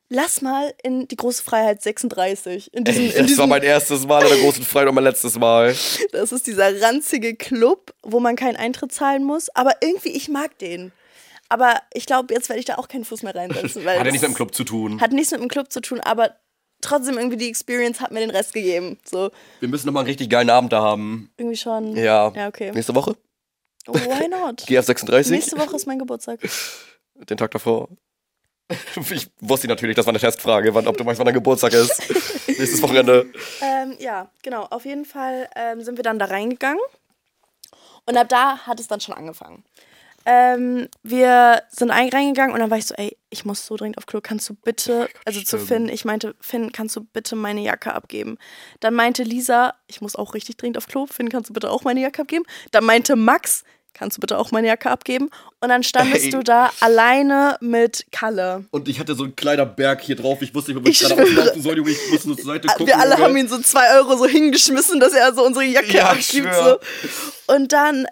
lass 0.09 0.43
mal 0.43 0.75
in 0.83 1.07
die 1.09 1.17
große 1.17 1.43
Freiheit 1.43 1.83
36. 1.83 2.75
In 2.75 2.85
diesem, 2.85 3.05
in 3.05 3.09
Das 3.11 3.17
war 3.19 3.25
diesem, 3.27 3.49
mein 3.49 3.63
erstes 3.63 4.07
Mal 4.07 4.23
in 4.25 4.29
der 4.29 4.39
großen 4.39 4.65
Freiheit 4.65 4.89
und 4.89 4.95
mein 4.97 5.05
letztes 5.05 5.39
Mal. 5.39 5.75
das 6.13 6.33
ist 6.33 6.47
dieser 6.47 6.81
ranzige 6.83 7.35
Club, 7.37 7.95
wo 8.03 8.21
man 8.21 8.37
keinen 8.37 8.57
Eintritt 8.57 8.93
zahlen 8.93 9.25
muss. 9.25 9.49
Aber 9.55 9.73
irgendwie, 9.81 10.11
ich 10.11 10.29
mag 10.29 10.59
den. 10.59 10.93
Aber 11.49 11.81
ich 11.95 12.07
glaube, 12.07 12.33
jetzt 12.33 12.49
werde 12.49 12.61
ich 12.61 12.67
da 12.67 12.77
auch 12.77 12.87
keinen 12.89 13.05
Fuß 13.05 13.23
mehr 13.25 13.35
reinsetzen. 13.35 13.85
Hat 13.85 13.97
ja 13.97 14.05
nichts 14.05 14.23
mit 14.23 14.31
dem 14.31 14.35
Club 14.35 14.55
zu 14.55 14.63
tun. 14.65 15.01
Hat 15.01 15.11
nichts 15.13 15.33
mit 15.33 15.41
dem 15.41 15.49
Club 15.49 15.73
zu 15.73 15.81
tun, 15.81 16.01
aber 16.01 16.37
trotzdem 16.81 17.17
irgendwie 17.19 17.37
die 17.37 17.49
Experience 17.49 18.01
hat 18.01 18.11
mir 18.13 18.21
den 18.21 18.31
Rest 18.31 18.53
gegeben. 18.53 18.99
So, 19.05 19.31
Wir 19.61 19.69
müssen 19.69 19.87
nochmal 19.87 20.03
einen 20.03 20.09
richtig 20.09 20.31
geilen 20.31 20.51
Abend 20.51 20.73
da 20.73 20.81
haben. 20.83 21.31
irgendwie 21.37 21.57
schon. 21.57 21.97
Ja. 21.97 22.33
Ja, 22.35 22.49
okay. 22.49 22.73
Nächste 22.73 22.95
Woche? 22.95 23.17
Why 23.87 24.29
not? 24.29 24.59
GF 24.67 24.85
36? 24.85 25.31
Nächste 25.33 25.59
Woche 25.59 25.77
ist 25.77 25.87
mein 25.87 25.99
Geburtstag. 25.99 26.41
Den 27.15 27.37
Tag 27.37 27.51
davor. 27.51 27.89
Ich 29.11 29.29
wusste 29.41 29.67
natürlich, 29.67 29.97
das 29.97 30.07
war 30.07 30.13
eine 30.13 30.21
Testfrage, 30.21 30.73
wann, 30.75 30.87
ob 30.87 30.97
du 30.97 31.05
weißt, 31.05 31.19
wann 31.19 31.25
dein 31.25 31.35
Geburtstag 31.35 31.73
ist. 31.73 32.09
Nächstes 32.47 32.81
Wochenende. 32.83 33.27
Ähm, 33.61 33.97
ja, 33.99 34.31
genau. 34.45 34.63
Auf 34.67 34.85
jeden 34.85 35.05
Fall 35.05 35.49
ähm, 35.57 35.83
sind 35.83 35.97
wir 35.97 36.05
dann 36.05 36.21
da 36.21 36.27
reingegangen. 36.27 36.81
Und 38.07 38.17
ab 38.17 38.29
da 38.29 38.59
hat 38.59 38.79
es 38.79 38.87
dann 38.87 39.01
schon 39.01 39.15
angefangen. 39.15 39.65
Ähm, 40.33 40.89
wir 41.03 41.63
sind 41.71 41.91
ein- 41.91 42.09
reingegangen 42.09 42.55
und 42.55 42.61
dann 42.61 42.71
war 42.71 42.79
ich 42.79 42.87
so, 42.87 42.95
ey, 42.95 43.17
ich 43.31 43.45
muss 43.45 43.67
so 43.67 43.77
dringend 43.77 43.99
auf 43.99 44.07
Klo, 44.07 44.21
kannst 44.23 44.49
du 44.49 44.55
bitte, 44.55 45.09
also 45.25 45.41
zu. 45.43 45.59
Finn, 45.59 45.89
ich 45.89 46.05
meinte, 46.05 46.37
Finn, 46.41 46.71
kannst 46.71 46.95
du 46.95 47.01
bitte 47.03 47.35
meine 47.35 47.63
Jacke 47.63 47.93
abgeben? 47.95 48.39
Dann 48.79 48.95
meinte 48.95 49.25
Lisa, 49.25 49.75
ich 49.89 50.01
muss 50.01 50.15
auch 50.15 50.35
richtig 50.35 50.57
dringend 50.57 50.79
auf 50.79 50.87
Klo, 50.87 51.07
Finn, 51.07 51.31
kannst 51.31 51.51
du 51.51 51.53
bitte 51.53 51.69
auch 51.71 51.83
meine 51.83 52.01
Jacke 52.01 52.23
abgeben? 52.23 52.45
Dann 52.71 52.85
meinte 52.85 53.17
Max, 53.17 53.65
kannst 53.93 54.17
du 54.19 54.21
bitte 54.21 54.39
auch 54.39 54.53
meine 54.53 54.69
Jacke 54.69 54.89
abgeben? 54.89 55.31
Und 55.61 55.69
dann 55.69 55.83
standest 55.83 56.27
Ey. 56.27 56.31
du 56.31 56.43
da 56.45 56.71
alleine 56.81 57.57
mit 57.61 58.07
Kalle. 58.13 58.67
Und 58.71 58.89
ich 58.89 59.01
hatte 59.01 59.17
so 59.17 59.25
einen 59.25 59.35
kleiner 59.35 59.67
Berg 59.67 60.01
hier 60.03 60.15
drauf. 60.15 60.43
Ich 60.43 60.55
wusste 60.55 60.73
nicht, 60.73 60.85
wo 60.85 60.89
ich 60.89 61.03
Ich 61.03 61.09
gerade 61.09 61.23
auflaufen 61.25 61.61
soll. 61.63 61.77
Junge. 61.77 61.91
Ich 61.91 62.11
musste 62.13 62.29
so 62.29 62.35
zur 62.37 62.45
Seite 62.45 62.69
gucken. 62.69 62.87
wir 62.87 62.99
alle 63.01 63.15
Junge. 63.15 63.25
haben 63.25 63.37
ihn 63.37 63.49
so 63.49 63.59
zwei 63.59 63.97
Euro 63.97 64.17
so 64.17 64.27
hingeschmissen, 64.27 65.01
dass 65.01 65.13
er 65.13 65.35
so 65.35 65.45
unsere 65.45 65.65
Jacke 65.65 65.93
Ja, 65.97 66.11
abgibt. 66.11 66.55
So. 66.55 66.79
Und 67.53 67.73
dann 67.73 68.07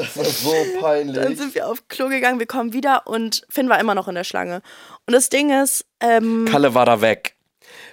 Das 0.00 0.16
war 0.16 0.24
so 0.24 0.52
Dann 0.74 0.80
peinlich. 0.80 1.38
sind 1.38 1.54
wir 1.54 1.68
auf 1.68 1.86
Klo 1.88 2.08
gegangen, 2.08 2.38
wir 2.38 2.46
kommen 2.46 2.72
wieder 2.72 3.06
und 3.06 3.42
Finn 3.48 3.68
war 3.68 3.78
immer 3.80 3.94
noch 3.94 4.08
in 4.08 4.14
der 4.14 4.24
Schlange. 4.24 4.62
Und 5.06 5.12
das 5.14 5.28
Ding 5.28 5.50
ist, 5.50 5.84
ähm, 6.00 6.46
Kalle 6.50 6.74
war 6.74 6.86
da 6.86 7.00
weg. 7.00 7.36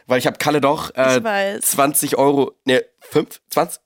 Weil 0.06 0.20
ich 0.20 0.26
habe 0.28 0.38
Kalle 0.38 0.62
doch 0.62 0.96
äh, 0.96 1.18
Ich 1.18 1.24
weiß. 1.24 1.62
20 1.62 2.18
Euro, 2.18 2.54
ne, 2.66 2.84
5, 3.02 3.42
20, 3.50 3.82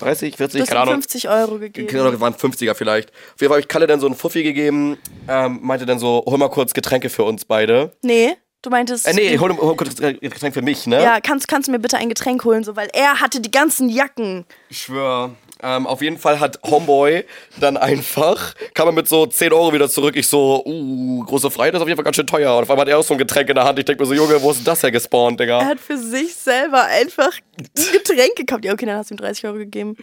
30, 0.00 0.36
40, 0.36 0.54
du 0.58 0.62
hast 0.62 0.68
keine 0.68 0.80
Ahnung. 0.80 0.94
50 0.94 1.28
Euro 1.28 1.58
gegeben. 1.58 1.86
Genau, 1.86 2.10
das 2.10 2.20
waren 2.20 2.34
50er 2.34 2.74
vielleicht. 2.74 3.10
Auf 3.10 3.40
jeden 3.40 3.48
Fall 3.50 3.56
habe 3.56 3.60
ich 3.60 3.68
Kalle 3.68 3.86
dann 3.86 4.00
so 4.00 4.06
einen 4.06 4.16
Fuffi 4.16 4.42
gegeben, 4.42 4.98
ähm, 5.28 5.60
meinte 5.62 5.86
dann 5.86 5.98
so, 5.98 6.24
hol 6.26 6.38
mal 6.38 6.48
kurz 6.50 6.74
Getränke 6.74 7.08
für 7.10 7.22
uns 7.24 7.44
beide. 7.44 7.92
Nee, 8.02 8.36
du 8.62 8.70
meintest. 8.70 9.06
Äh, 9.06 9.12
nee, 9.14 9.38
hol, 9.38 9.56
hol 9.56 9.76
kurz 9.76 9.96
Getränk 9.96 10.54
für 10.54 10.62
mich, 10.62 10.86
ne? 10.86 11.02
Ja, 11.02 11.20
kannst, 11.20 11.46
kannst 11.48 11.68
du 11.68 11.72
mir 11.72 11.78
bitte 11.78 11.98
ein 11.98 12.08
Getränk 12.08 12.44
holen, 12.44 12.64
so, 12.64 12.74
weil 12.76 12.88
er 12.92 13.20
hatte 13.20 13.40
die 13.40 13.50
ganzen 13.50 13.88
Jacken. 13.88 14.46
Ich 14.70 14.82
schwör. 14.82 15.36
Ähm, 15.62 15.86
auf 15.86 16.00
jeden 16.02 16.18
Fall 16.18 16.40
hat 16.40 16.58
Homeboy 16.64 17.24
dann 17.58 17.76
einfach, 17.76 18.54
kam 18.74 18.88
er 18.88 18.92
mit 18.92 19.08
so 19.08 19.26
10 19.26 19.52
Euro 19.52 19.72
wieder 19.72 19.88
zurück. 19.88 20.16
Ich 20.16 20.26
so, 20.28 20.62
uh, 20.64 21.24
große 21.24 21.50
Freiheit 21.50 21.74
ist 21.74 21.80
auf 21.82 21.88
jeden 21.88 21.96
Fall 21.96 22.04
ganz 22.04 22.16
schön 22.16 22.26
teuer. 22.26 22.56
Und 22.56 22.62
auf 22.64 22.70
einmal 22.70 22.84
hat 22.86 22.88
er 22.88 22.98
auch 22.98 23.02
so 23.04 23.14
ein 23.14 23.18
Getränk 23.18 23.48
in 23.48 23.54
der 23.54 23.64
Hand. 23.64 23.78
Ich 23.78 23.84
denke 23.84 24.02
mir 24.02 24.06
so, 24.08 24.14
Junge, 24.14 24.40
wo 24.42 24.50
ist 24.50 24.66
das 24.66 24.82
her 24.82 24.90
gespawnt, 24.90 25.40
Er 25.40 25.46
Digga? 25.46 25.64
hat 25.64 25.80
für 25.80 25.98
sich 25.98 26.34
selber 26.34 26.84
einfach 26.84 27.32
ein 27.58 27.68
Getränk 27.92 28.36
gekauft. 28.36 28.64
Ja, 28.64 28.72
okay, 28.72 28.86
dann 28.86 28.96
hast 28.96 29.10
du 29.10 29.14
ihm 29.14 29.18
30 29.18 29.44
Euro 29.46 29.56
gegeben. 29.58 29.96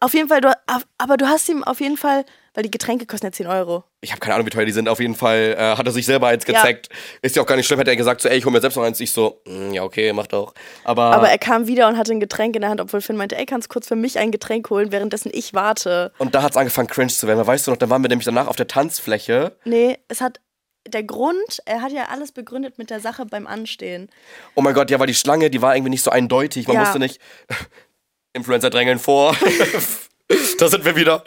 Auf 0.00 0.14
jeden 0.14 0.28
Fall, 0.28 0.40
du, 0.40 0.52
aber 0.98 1.16
du 1.16 1.26
hast 1.26 1.48
ihm 1.48 1.64
auf 1.64 1.80
jeden 1.80 1.96
Fall, 1.96 2.24
weil 2.54 2.62
die 2.64 2.70
Getränke 2.70 3.06
kosten 3.06 3.26
ja 3.26 3.32
10 3.32 3.46
Euro. 3.46 3.84
Ich 4.00 4.10
habe 4.12 4.20
keine 4.20 4.34
Ahnung, 4.34 4.46
wie 4.46 4.50
teuer 4.50 4.64
die 4.64 4.72
sind. 4.72 4.88
Auf 4.88 5.00
jeden 5.00 5.14
Fall 5.14 5.56
äh, 5.58 5.76
hat 5.76 5.86
er 5.86 5.92
sich 5.92 6.06
selber 6.06 6.28
eins 6.28 6.44
gezeigt. 6.44 6.88
Ist 7.22 7.36
ja 7.36 7.42
auch 7.42 7.46
gar 7.46 7.56
nicht 7.56 7.66
schlimm. 7.66 7.78
Hätte 7.78 7.90
er 7.90 7.96
gesagt, 7.96 8.20
so, 8.20 8.28
ey, 8.28 8.38
ich 8.38 8.44
hol 8.44 8.52
mir 8.52 8.60
selbst 8.60 8.76
noch 8.76 8.84
eins. 8.84 8.98
Ich 9.00 9.12
so, 9.12 9.40
mm, 9.46 9.72
ja, 9.72 9.82
okay, 9.82 10.12
mach 10.12 10.26
doch. 10.26 10.54
Aber, 10.84 11.04
Aber 11.12 11.28
er 11.28 11.38
kam 11.38 11.66
wieder 11.66 11.88
und 11.88 11.96
hatte 11.98 12.12
ein 12.12 12.20
Getränk 12.20 12.54
in 12.56 12.62
der 12.62 12.70
Hand, 12.70 12.80
obwohl 12.80 13.00
Finn 13.00 13.16
meinte, 13.16 13.36
ey, 13.36 13.46
kannst 13.46 13.68
du 13.68 13.72
kurz 13.72 13.88
für 13.88 13.96
mich 13.96 14.18
ein 14.18 14.30
Getränk 14.30 14.70
holen, 14.70 14.92
währenddessen 14.92 15.30
ich 15.32 15.54
warte. 15.54 16.12
und 16.18 16.34
da 16.34 16.42
hat's 16.42 16.56
angefangen, 16.56 16.88
cringe 16.88 17.08
zu 17.12 17.26
werden. 17.26 17.38
Weil, 17.38 17.46
Weißt 17.46 17.66
du 17.66 17.70
noch, 17.72 17.78
dann 17.78 17.90
waren 17.90 18.02
wir 18.02 18.08
nämlich 18.08 18.24
danach 18.26 18.46
auf 18.46 18.56
der 18.56 18.66
Tanzfläche. 18.68 19.56
Nee, 19.64 19.98
es 20.08 20.20
hat. 20.20 20.40
Der 20.86 21.02
Grund, 21.02 21.58
er 21.66 21.82
hat 21.82 21.92
ja 21.92 22.04
alles 22.10 22.32
begründet 22.32 22.78
mit 22.78 22.88
der 22.88 23.00
Sache 23.00 23.26
beim 23.26 23.46
Anstehen. 23.46 24.08
Oh 24.54 24.62
mein 24.62 24.72
Gott, 24.72 24.90
ja, 24.90 24.98
weil 24.98 25.06
die 25.06 25.12
Schlange, 25.14 25.50
die 25.50 25.60
war 25.60 25.76
irgendwie 25.76 25.90
nicht 25.90 26.02
so 26.02 26.10
eindeutig. 26.10 26.66
Man 26.66 26.76
Ja. 26.76 26.80
musste 26.80 26.98
nicht 26.98 27.20
Influencer 28.32 28.70
drängeln 28.70 28.98
vor. 28.98 29.36
da 30.58 30.68
sind 30.68 30.84
wir 30.86 30.96
wieder. 30.96 31.24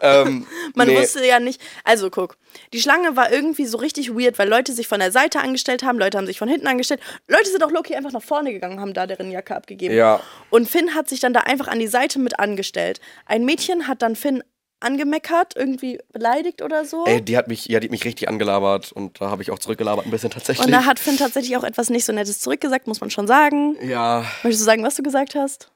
Ähm, 0.00 0.46
Man 0.74 0.88
nee. 0.88 0.98
wusste 0.98 1.24
ja 1.26 1.40
nicht. 1.40 1.60
Also 1.84 2.10
guck, 2.10 2.36
die 2.72 2.80
Schlange 2.80 3.16
war 3.16 3.32
irgendwie 3.32 3.66
so 3.66 3.78
richtig 3.78 4.10
weird, 4.14 4.38
weil 4.38 4.48
Leute 4.48 4.72
sich 4.72 4.88
von 4.88 5.00
der 5.00 5.12
Seite 5.12 5.40
angestellt 5.40 5.82
haben, 5.82 5.98
Leute 5.98 6.18
haben 6.18 6.26
sich 6.26 6.38
von 6.38 6.48
hinten 6.48 6.66
angestellt. 6.66 7.00
Leute 7.26 7.50
sind 7.50 7.62
auch 7.62 7.70
Loki 7.70 7.94
einfach 7.94 8.12
nach 8.12 8.22
vorne 8.22 8.52
gegangen, 8.52 8.80
haben 8.80 8.94
da 8.94 9.06
deren 9.06 9.30
Jacke 9.30 9.54
abgegeben. 9.56 9.94
Ja. 9.94 10.20
Und 10.50 10.68
Finn 10.68 10.94
hat 10.94 11.08
sich 11.08 11.20
dann 11.20 11.32
da 11.32 11.40
einfach 11.40 11.68
an 11.68 11.78
die 11.78 11.88
Seite 11.88 12.18
mit 12.18 12.38
angestellt. 12.38 13.00
Ein 13.26 13.44
Mädchen 13.44 13.88
hat 13.88 14.02
dann 14.02 14.16
Finn 14.16 14.42
angemeckert, 14.80 15.56
irgendwie 15.56 15.98
beleidigt 16.12 16.62
oder 16.62 16.84
so. 16.84 17.04
Ey, 17.04 17.20
die 17.20 17.36
hat 17.36 17.48
mich, 17.48 17.66
ja, 17.66 17.80
die 17.80 17.86
hat 17.86 17.90
mich 17.90 18.04
richtig 18.04 18.28
angelabert 18.28 18.92
und 18.92 19.20
da 19.20 19.30
habe 19.30 19.42
ich 19.42 19.50
auch 19.50 19.58
zurückgelabert 19.58 20.06
ein 20.06 20.10
bisschen 20.10 20.30
tatsächlich. 20.30 20.66
Und 20.66 20.72
da 20.72 20.84
hat 20.84 20.98
Finn 20.98 21.16
tatsächlich 21.16 21.56
auch 21.56 21.64
etwas 21.64 21.90
nicht 21.90 22.04
so 22.04 22.12
Nettes 22.12 22.38
zurückgesagt, 22.38 22.86
muss 22.86 23.00
man 23.00 23.10
schon 23.10 23.26
sagen. 23.26 23.76
ja, 23.84 24.24
Möchtest 24.42 24.60
du 24.60 24.64
sagen, 24.64 24.84
was 24.84 24.94
du 24.94 25.02
gesagt 25.02 25.34
hast? 25.34 25.72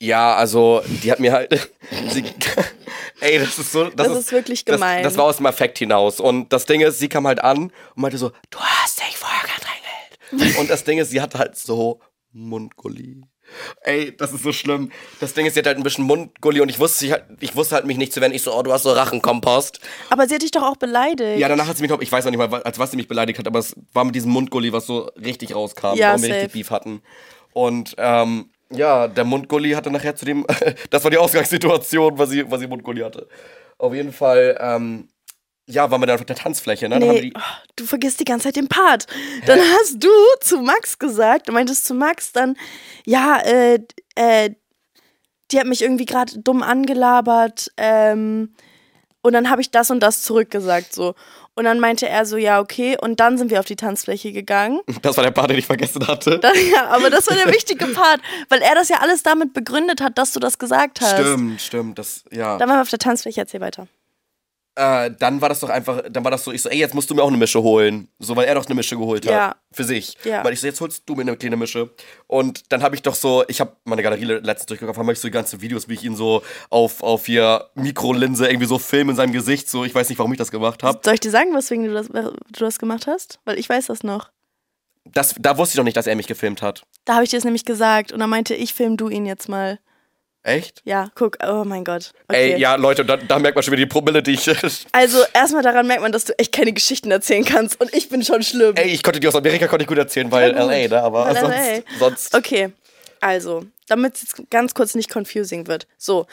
Ja, 0.00 0.34
also 0.34 0.82
die 1.02 1.10
hat 1.10 1.20
mir 1.20 1.32
halt, 1.32 1.70
sie, 2.10 2.24
ey, 3.20 3.38
das 3.38 3.58
ist 3.58 3.72
so, 3.72 3.84
das, 3.90 4.08
Das 4.08 4.18
ist 4.18 4.32
wirklich 4.32 4.64
gemein. 4.64 5.02
Das, 5.02 5.12
das 5.14 5.18
war 5.18 5.24
aus 5.26 5.38
dem 5.38 5.46
Affekt 5.46 5.78
hinaus 5.78 6.20
und 6.20 6.52
das 6.52 6.66
Ding 6.66 6.80
ist, 6.80 6.98
sie 6.98 7.08
kam 7.08 7.26
halt 7.26 7.40
an 7.42 7.64
und 7.64 7.72
meinte 7.96 8.18
so, 8.18 8.30
du 8.50 8.58
hast 8.58 9.00
dich 9.00 9.16
vorher 9.16 9.42
gedrängelt. 9.42 10.58
und 10.58 10.70
das 10.70 10.84
Ding 10.84 10.98
ist, 10.98 11.10
sie 11.10 11.20
hat 11.20 11.34
halt 11.34 11.56
so 11.56 12.00
Mundgulli. 12.32 13.22
Ey, 13.82 14.14
das 14.16 14.32
ist 14.32 14.42
so 14.42 14.52
schlimm. 14.52 14.90
Das 15.20 15.32
Ding 15.32 15.46
ist, 15.46 15.54
sie 15.54 15.60
hat 15.60 15.66
halt 15.66 15.76
ein 15.76 15.84
bisschen 15.84 16.04
Mundgulli 16.04 16.60
und 16.60 16.68
ich 16.68 16.80
wusste, 16.80 17.06
ich, 17.06 17.12
halt- 17.12 17.24
ich 17.40 17.54
wusste 17.54 17.76
halt 17.76 17.86
mich 17.86 17.96
nicht 17.96 18.12
zu 18.12 18.20
wenden. 18.20 18.34
Ich 18.34 18.42
so, 18.42 18.52
oh, 18.52 18.62
du 18.62 18.72
hast 18.72 18.82
so 18.82 18.90
Rachenkompost. 18.90 19.78
Aber 20.10 20.26
sie 20.26 20.34
hat 20.34 20.42
dich 20.42 20.50
doch 20.50 20.64
auch 20.64 20.76
beleidigt. 20.76 21.38
Ja, 21.38 21.48
danach 21.48 21.68
hat 21.68 21.76
sie 21.76 21.82
mich 21.82 21.90
noch, 21.90 22.00
ich 22.00 22.10
weiß 22.10 22.24
noch 22.24 22.32
nicht 22.32 22.40
mal, 22.40 22.62
als 22.64 22.78
was 22.80 22.90
sie 22.90 22.96
mich 22.96 23.06
beleidigt 23.06 23.38
hat, 23.38 23.46
aber 23.46 23.60
es 23.60 23.76
war 23.92 24.04
mit 24.04 24.16
diesem 24.16 24.32
Mundgulli, 24.32 24.72
was 24.72 24.86
so 24.86 25.10
richtig 25.16 25.54
rauskam, 25.54 25.94
Ja, 25.94 26.08
warum 26.08 26.22
wir 26.22 26.28
safe. 26.28 26.40
richtig 26.42 26.52
Beef 26.54 26.70
hatten. 26.70 27.02
Und 27.52 27.94
ähm, 27.98 28.50
ja, 28.70 29.08
der 29.08 29.24
Mundgulli 29.24 29.72
hatte 29.72 29.90
nachher 29.90 30.14
zu 30.16 30.24
dem, 30.24 30.46
das 30.90 31.04
war 31.04 31.10
die 31.10 31.18
Ausgangssituation, 31.18 32.18
was 32.18 32.30
sie, 32.30 32.50
was 32.50 32.60
sie 32.60 32.66
Mundgulli 32.66 33.02
hatte. 33.02 33.28
Auf 33.78 33.94
jeden 33.94 34.12
Fall, 34.12 34.56
ähm, 34.60 35.08
Ja, 35.68 35.90
waren 35.90 36.00
wir 36.00 36.06
dann 36.06 36.18
auf 36.18 36.24
der 36.24 36.36
Tanzfläche, 36.36 36.88
ne? 36.88 36.98
Dann 36.98 37.08
haben 37.08 37.14
Nee, 37.16 37.20
die, 37.22 37.32
oh, 37.36 37.40
du 37.76 37.84
vergisst 37.84 38.20
die 38.20 38.24
ganze 38.24 38.44
Zeit 38.44 38.56
den 38.56 38.68
Part. 38.68 39.06
Dann 39.46 39.58
hast 39.60 40.02
du 40.02 40.08
zu 40.40 40.60
Max 40.60 40.98
gesagt, 40.98 41.48
du 41.48 41.52
meintest 41.52 41.84
zu 41.84 41.94
Max 41.94 42.32
dann, 42.32 42.56
ja, 43.04 43.38
äh, 43.40 43.80
äh, 44.14 44.50
die 45.50 45.60
hat 45.60 45.66
mich 45.66 45.82
irgendwie 45.82 46.06
gerade 46.06 46.40
dumm 46.40 46.62
angelabert, 46.62 47.70
ähm, 47.76 48.54
und 49.22 49.32
dann 49.32 49.50
habe 49.50 49.60
ich 49.60 49.72
das 49.72 49.90
und 49.90 49.98
das 50.00 50.22
zurückgesagt, 50.22 50.92
so. 50.94 51.14
Und 51.58 51.64
dann 51.64 51.80
meinte 51.80 52.06
er 52.06 52.26
so, 52.26 52.36
ja, 52.36 52.60
okay, 52.60 52.98
und 53.00 53.18
dann 53.18 53.38
sind 53.38 53.50
wir 53.50 53.60
auf 53.60 53.64
die 53.64 53.76
Tanzfläche 53.76 54.30
gegangen. 54.30 54.80
das 55.02 55.16
war 55.16 55.24
der 55.24 55.30
Part, 55.30 55.50
den 55.50 55.58
ich 55.58 55.64
vergessen 55.64 56.06
hatte. 56.06 56.38
Dann, 56.46 56.54
ja, 56.70 56.86
aber 56.88 57.08
das 57.08 57.28
war 57.28 57.36
der 57.36 57.52
wichtige 57.52 57.86
Part, 57.86 58.20
weil 58.50 58.60
er 58.60 58.74
das 58.74 58.90
ja 58.90 58.98
alles 59.00 59.22
damit 59.22 59.54
begründet 59.54 60.02
hat, 60.02 60.18
dass 60.18 60.32
du 60.32 60.40
das 60.40 60.58
gesagt 60.58 61.00
hast. 61.00 61.18
Stimmt, 61.18 61.60
stimmt, 61.62 61.98
das, 61.98 62.24
ja. 62.30 62.58
Dann 62.58 62.68
waren 62.68 62.76
wir 62.76 62.82
auf 62.82 62.90
der 62.90 62.98
Tanzfläche, 62.98 63.40
erzähl 63.40 63.60
weiter. 63.60 63.88
Äh, 64.76 65.10
dann 65.18 65.40
war 65.40 65.48
das 65.48 65.60
doch 65.60 65.70
einfach, 65.70 66.02
dann 66.10 66.22
war 66.22 66.30
das 66.30 66.44
so, 66.44 66.52
ich 66.52 66.60
so, 66.60 66.68
ey, 66.68 66.78
jetzt 66.78 66.94
musst 66.94 67.08
du 67.08 67.14
mir 67.14 67.22
auch 67.22 67.28
eine 67.28 67.38
Mische 67.38 67.62
holen. 67.62 68.08
So, 68.18 68.36
weil 68.36 68.46
er 68.46 68.54
doch 68.54 68.66
eine 68.66 68.74
Mische 68.74 68.96
geholt 68.96 69.24
hat. 69.24 69.32
Ja. 69.32 69.56
Für 69.72 69.84
sich. 69.84 70.18
Ja. 70.24 70.44
Weil 70.44 70.52
ich 70.52 70.60
so, 70.60 70.66
jetzt 70.66 70.80
holst 70.82 71.02
du 71.06 71.14
mir 71.14 71.22
eine 71.22 71.34
kleine 71.36 71.56
Mische. 71.56 71.90
Und 72.26 72.70
dann 72.70 72.82
habe 72.82 72.94
ich 72.94 73.00
doch 73.00 73.14
so, 73.14 73.42
ich 73.48 73.58
habe 73.60 73.74
meine 73.84 74.02
Galerie 74.02 74.24
letztens 74.24 74.66
durchgeguckt, 74.66 74.98
habe 74.98 75.12
ich 75.12 75.18
so 75.18 75.28
die 75.28 75.32
ganzen 75.32 75.62
Videos, 75.62 75.88
wie 75.88 75.94
ich 75.94 76.04
ihn 76.04 76.14
so 76.14 76.42
auf, 76.68 77.02
auf 77.02 77.24
hier 77.24 77.70
Mikrolinse 77.74 78.46
irgendwie 78.46 78.66
so 78.66 78.78
filme 78.78 79.12
in 79.12 79.16
seinem 79.16 79.32
Gesicht. 79.32 79.70
So, 79.70 79.84
ich 79.84 79.94
weiß 79.94 80.10
nicht, 80.10 80.18
warum 80.18 80.32
ich 80.32 80.38
das 80.38 80.50
gemacht 80.50 80.82
habe. 80.82 81.00
Soll 81.02 81.14
ich 81.14 81.20
dir 81.20 81.30
sagen, 81.30 81.54
weswegen 81.54 81.86
du 81.86 81.94
das, 81.94 82.08
du 82.08 82.34
das 82.52 82.78
gemacht 82.78 83.06
hast? 83.06 83.40
Weil 83.46 83.58
ich 83.58 83.68
weiß 83.68 83.86
das 83.86 84.02
noch. 84.02 84.30
Das, 85.06 85.34
da 85.38 85.56
wusste 85.56 85.74
ich 85.74 85.76
doch 85.76 85.84
nicht, 85.84 85.96
dass 85.96 86.06
er 86.06 86.16
mich 86.16 86.26
gefilmt 86.26 86.60
hat. 86.60 86.82
Da 87.06 87.14
habe 87.14 87.24
ich 87.24 87.30
dir 87.30 87.36
das 87.36 87.44
nämlich 87.44 87.64
gesagt 87.64 88.12
und 88.12 88.18
dann 88.18 88.28
meinte 88.28 88.54
ich, 88.54 88.74
film 88.74 88.98
du 88.98 89.08
ihn 89.08 89.24
jetzt 89.24 89.48
mal. 89.48 89.78
Echt? 90.46 90.80
Ja, 90.84 91.10
guck, 91.16 91.38
oh 91.44 91.64
mein 91.64 91.82
Gott. 91.82 92.12
Okay. 92.28 92.52
Ey, 92.52 92.60
ja, 92.60 92.76
Leute, 92.76 93.04
da, 93.04 93.16
da 93.16 93.40
merkt 93.40 93.56
man 93.56 93.64
schon 93.64 93.72
wieder 93.72 93.80
die 93.84 93.88
Promille, 93.88 94.22
die 94.22 94.34
ich. 94.34 94.46
Also 94.92 95.18
erstmal 95.34 95.62
daran 95.62 95.88
merkt 95.88 96.02
man, 96.02 96.12
dass 96.12 96.24
du 96.24 96.38
echt 96.38 96.52
keine 96.52 96.72
Geschichten 96.72 97.10
erzählen 97.10 97.44
kannst 97.44 97.80
und 97.80 97.92
ich 97.92 98.08
bin 98.08 98.22
schon 98.22 98.44
schlimm. 98.44 98.76
Ey, 98.76 98.90
ich 98.90 99.02
konnte 99.02 99.18
die 99.18 99.26
aus 99.26 99.34
Amerika 99.34 99.66
konnte 99.66 99.82
ich 99.82 99.88
gut 99.88 99.98
erzählen, 99.98 100.30
weil 100.30 100.52
Ja, 100.52 100.62
gut. 100.62 100.70
LA, 100.70 100.88
ne? 100.88 101.02
Aber 101.02 101.26
Weil 101.26 101.34
sonst, 101.36 101.56
LA. 101.56 101.98
sonst. 101.98 102.34
Okay, 102.36 102.70
also, 103.20 103.64
damit 103.88 104.14
es 104.14 104.22
jetzt 104.22 104.50
ganz 104.50 104.72
kurz 104.72 104.94
nicht 104.94 105.12
confusing 105.12 105.66
wird. 105.66 105.88
So, 105.98 106.26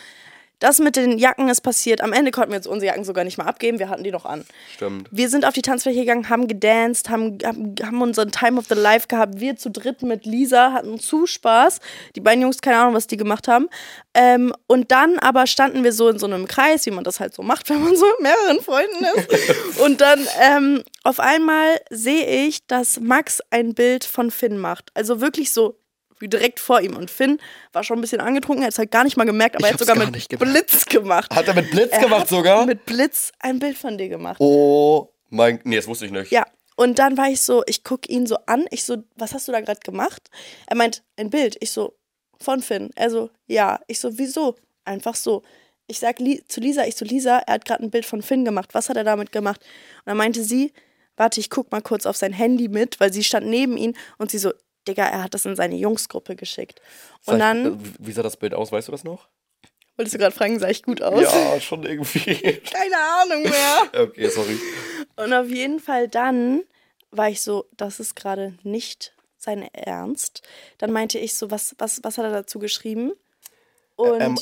das 0.60 0.80
mit 0.80 0.95
den 0.95 1.18
Jacken 1.18 1.49
ist 1.49 1.62
passiert. 1.62 2.01
Am 2.01 2.14
Ende 2.14 2.32
konnten 2.32 2.51
wir 2.51 2.58
jetzt 2.58 2.68
unsere 2.68 2.88
Jacken 2.88 3.04
sogar 3.04 3.24
nicht 3.24 3.38
mal 3.38 3.45
abgeben, 3.45 3.80
wir 3.80 3.89
hatten 3.89 4.04
die 4.04 4.12
noch 4.12 4.26
an. 4.26 4.45
Stimmt. 4.76 5.10
Wir 5.12 5.30
sind 5.30 5.45
auf 5.45 5.54
die 5.54 5.62
Tanzfläche 5.62 6.01
gegangen, 6.01 6.30
haben 6.30 6.47
gedanced, 6.47 7.10
haben, 7.10 7.38
haben, 7.43 7.76
haben 7.84 8.01
unseren 8.01 8.32
Time 8.32 8.60
of 8.60 8.66
the 8.70 8.76
Life 8.76 9.08
gehabt. 9.08 9.39
Wir 9.39 9.56
zu 9.56 9.70
dritt 9.70 10.01
mit 10.04 10.26
Lisa 10.26 10.72
hatten 10.72 10.99
zu 10.99 11.28
Spaß. 11.28 11.80
Die 12.16 12.22
beiden 12.22 12.41
Jungs, 12.41 12.62
keine 12.62 12.78
Ahnung, 12.78 12.93
was 12.93 13.08
die 13.08 13.18
gemacht 13.18 13.47
haben. 13.47 13.68
Ähm, 14.14 14.54
und 14.68 14.91
dann 14.91 15.20
aber 15.20 15.47
standen 15.47 15.84
wir 15.84 15.91
so 15.91 16.10
in 16.10 16.20
so 16.20 16.26
einem 16.28 16.47
Kreis, 16.47 16.86
wie 16.86 16.91
man 16.91 17.04
das 17.04 17.20
halt 17.20 17.34
so 17.34 17.43
macht, 17.43 17.70
wenn 17.70 17.84
man 17.84 17.95
so 17.95 18.06
mit 18.06 18.22
mehreren 18.22 18.62
Freunden 18.62 19.06
ist. 19.16 19.80
und 19.82 20.01
dann 20.01 20.26
ähm, 20.39 20.84
auf 21.04 21.20
einmal 21.20 21.80
sehe 21.89 22.47
ich, 22.47 22.66
dass 22.68 22.99
Max 22.99 23.41
ein 23.49 23.74
Bild 23.74 24.06
von 24.06 24.32
Finn 24.32 24.58
macht. 24.58 24.91
Also 24.93 25.20
wirklich 25.20 25.51
so 25.51 25.78
direkt 26.22 26.59
vor 26.59 26.82
ihm. 26.82 26.95
Und 26.95 27.11
Finn 27.11 27.39
war 27.72 27.84
schon 27.84 27.97
ein 27.97 28.01
bisschen 28.01 28.22
angetrunken, 28.22 28.64
er 28.64 28.68
hat 28.68 28.74
es 28.74 28.80
halt 28.80 28.91
gar 28.91 29.03
nicht 29.03 29.18
mal 29.18 29.26
gemerkt, 29.26 29.55
aber 29.55 29.68
er 29.68 29.74
hat 29.74 29.80
sogar 29.80 29.95
gar 29.95 30.09
mit. 30.09 30.28
Blitz 30.30 30.86
gemacht. 30.86 31.34
Hat 31.34 31.47
er 31.47 31.53
mit 31.53 31.72
Blitz 31.72 31.91
Er 31.91 32.01
gemacht 32.01 32.22
hat 32.22 32.30
sogar? 32.30 32.66
Mit 32.66 32.86
Blitz 32.86 33.32
ein 33.39 33.59
Bild 33.59 33.78
von 33.78 33.97
dir 33.97 34.09
gemacht. 34.09 34.39
Oh 34.39 35.09
mein. 35.30 35.59
Nee, 35.64 35.76
das 35.78 35.88
wusste 35.88 36.05
ich 36.05 36.11
nicht. 36.11 36.32
Ja. 36.32 36.45
Und 36.76 36.97
dann 36.97 37.18
war 37.18 37.30
ich 37.30 37.41
so, 37.41 37.64
ich 37.68 37.84
gucke 37.84 38.11
ihn 38.11 38.26
so 38.26 38.38
an. 38.47 38.66
Ich 38.72 38.84
so, 38.84 39.03
was 39.16 39.34
hast 39.34 39.47
du 39.47 39.51
da 39.51 39.61
gerade 39.61 39.80
gemacht? 39.82 40.30
Er 40.66 40.76
meint, 40.76 41.03
ein 41.18 41.30
Bild. 41.30 41.55
Ich 41.59 41.72
so, 41.72 41.95
von 42.39 42.61
Finn. 42.61 42.89
Er 42.95 43.09
so, 43.09 43.30
ja. 43.47 43.80
Ich 43.88 43.99
so, 43.99 44.18
wieso? 44.18 44.55
Einfach 44.86 45.16
so. 45.16 45.43
Ich 45.88 45.99
sag 45.99 46.20
Li 46.20 46.43
zu 46.47 46.61
Lisa, 46.61 46.86
ich 46.86 46.95
so, 46.95 47.05
Lisa, 47.05 47.39
er 47.39 47.55
hat 47.55 47.66
gerade 47.66 47.84
ein 47.84 47.91
Bild 47.91 48.05
von 48.05 48.22
Finn 48.22 48.45
gemacht. 48.45 48.70
Was 48.74 48.89
hat 48.89 48.97
er 48.97 49.03
damit 49.03 49.32
gemacht? 49.32 49.61
Und 49.61 50.07
dann 50.07 50.18
meinte 50.18 50.43
sie, 50.43 50.72
warte, 51.18 51.39
ich 51.39 51.49
guck 51.49 51.72
mal 51.72 51.82
kurz 51.82 52.05
auf 52.05 52.18
sein 52.18 52.34
Handy 52.34 52.68
mit, 52.70 52.99
weil 52.99 53.11
sie 53.11 53.24
stand 53.24 53.47
neben 53.47 53.78
ihm 53.78 53.93
und 54.18 54.32
sie 54.32 54.38
so, 54.38 54.51
Digga, 54.88 55.05
er 55.05 55.23
hat 55.23 55.34
das 55.34 55.45
in 55.45 55.55
seine 55.55 55.75
Jungsgruppe 55.75 56.36
geschickt. 56.36 56.81
Und 57.25 57.38
Sag- 57.38 57.39
dann, 57.39 57.65
äh, 57.75 57.77
Wie 57.99 58.11
sah 58.11 58.23
das 58.23 58.38
Bild 58.38 58.53
aus? 58.53 58.71
Weißt 58.71 58.88
du 58.88 58.91
das 58.91 59.03
noch? 59.03 59.27
wolltest 59.95 60.15
du 60.15 60.17
gerade 60.17 60.36
fragen, 60.36 60.57
sah 60.59 60.69
ich 60.69 60.81
gut 60.84 61.01
aus? 61.01 61.21
Ja, 61.21 61.59
schon 61.61 61.84
irgendwie. 61.84 62.19
Keine 62.63 62.97
Ahnung 62.97 63.43
mehr. 63.43 63.89
okay, 64.03 64.27
sorry. 64.29 64.59
Und 65.17 65.34
auf 65.34 65.47
jeden 65.49 65.79
Fall 65.79 66.07
dann 66.07 66.63
war 67.11 67.29
ich 67.29 67.41
so, 67.41 67.67
das 67.77 67.99
ist 67.99 68.15
gerade 68.15 68.57
nicht 68.63 69.13
sein 69.38 69.61
Ernst. 69.73 70.41
Dann 70.79 70.91
meinte 70.91 71.19
ich 71.19 71.36
so, 71.36 71.51
was, 71.51 71.75
was, 71.77 72.03
was 72.03 72.17
hat 72.17 72.25
er 72.25 72.31
dazu 72.31 72.57
geschrieben? 72.57 73.11
Und 73.95 74.21
ähm, 74.21 74.39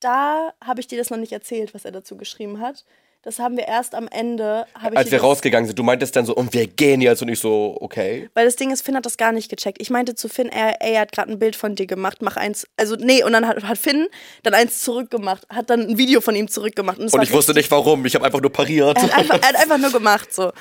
da 0.00 0.52
habe 0.62 0.80
ich 0.80 0.86
dir 0.86 0.98
das 0.98 1.10
noch 1.10 1.16
nicht 1.18 1.32
erzählt, 1.32 1.74
was 1.74 1.84
er 1.84 1.90
dazu 1.92 2.16
geschrieben 2.16 2.60
hat. 2.60 2.84
Das 3.26 3.40
haben 3.40 3.56
wir 3.56 3.66
erst 3.66 3.96
am 3.96 4.06
Ende. 4.06 4.68
Als 4.72 5.10
wir 5.10 5.20
rausgegangen 5.20 5.66
sind, 5.66 5.76
du 5.76 5.82
meintest 5.82 6.14
dann 6.14 6.24
so, 6.24 6.32
und 6.32 6.54
wir 6.54 6.68
gehen 6.68 7.00
jetzt 7.00 7.22
und 7.22 7.28
ich 7.28 7.40
so, 7.40 7.76
okay. 7.80 8.30
Weil 8.34 8.44
das 8.44 8.54
Ding 8.54 8.70
ist, 8.70 8.82
Finn 8.82 8.94
hat 8.94 9.04
das 9.04 9.16
gar 9.16 9.32
nicht 9.32 9.50
gecheckt. 9.50 9.78
Ich 9.80 9.90
meinte 9.90 10.14
zu 10.14 10.28
Finn, 10.28 10.48
er, 10.48 10.80
ey, 10.80 10.92
er 10.92 11.00
hat 11.00 11.10
gerade 11.10 11.32
ein 11.32 11.40
Bild 11.40 11.56
von 11.56 11.74
dir 11.74 11.88
gemacht, 11.88 12.18
mach 12.22 12.36
eins. 12.36 12.68
Also, 12.76 12.94
nee, 12.94 13.24
und 13.24 13.32
dann 13.32 13.44
hat, 13.48 13.64
hat 13.64 13.78
Finn 13.78 14.06
dann 14.44 14.54
eins 14.54 14.80
zurückgemacht, 14.80 15.44
hat 15.48 15.70
dann 15.70 15.88
ein 15.88 15.98
Video 15.98 16.20
von 16.20 16.36
ihm 16.36 16.46
zurückgemacht. 16.46 17.00
Und, 17.00 17.12
Und 17.12 17.20
ich 17.20 17.32
wusste 17.32 17.52
nicht 17.52 17.68
warum, 17.72 18.06
ich 18.06 18.14
habe 18.14 18.24
einfach 18.24 18.40
nur 18.40 18.52
pariert. 18.52 18.96
Er 18.96 19.02
hat, 19.02 19.18
einfach, 19.18 19.42
er 19.42 19.48
hat 19.48 19.56
einfach 19.56 19.78
nur 19.78 19.90
gemacht 19.90 20.32
so. 20.32 20.52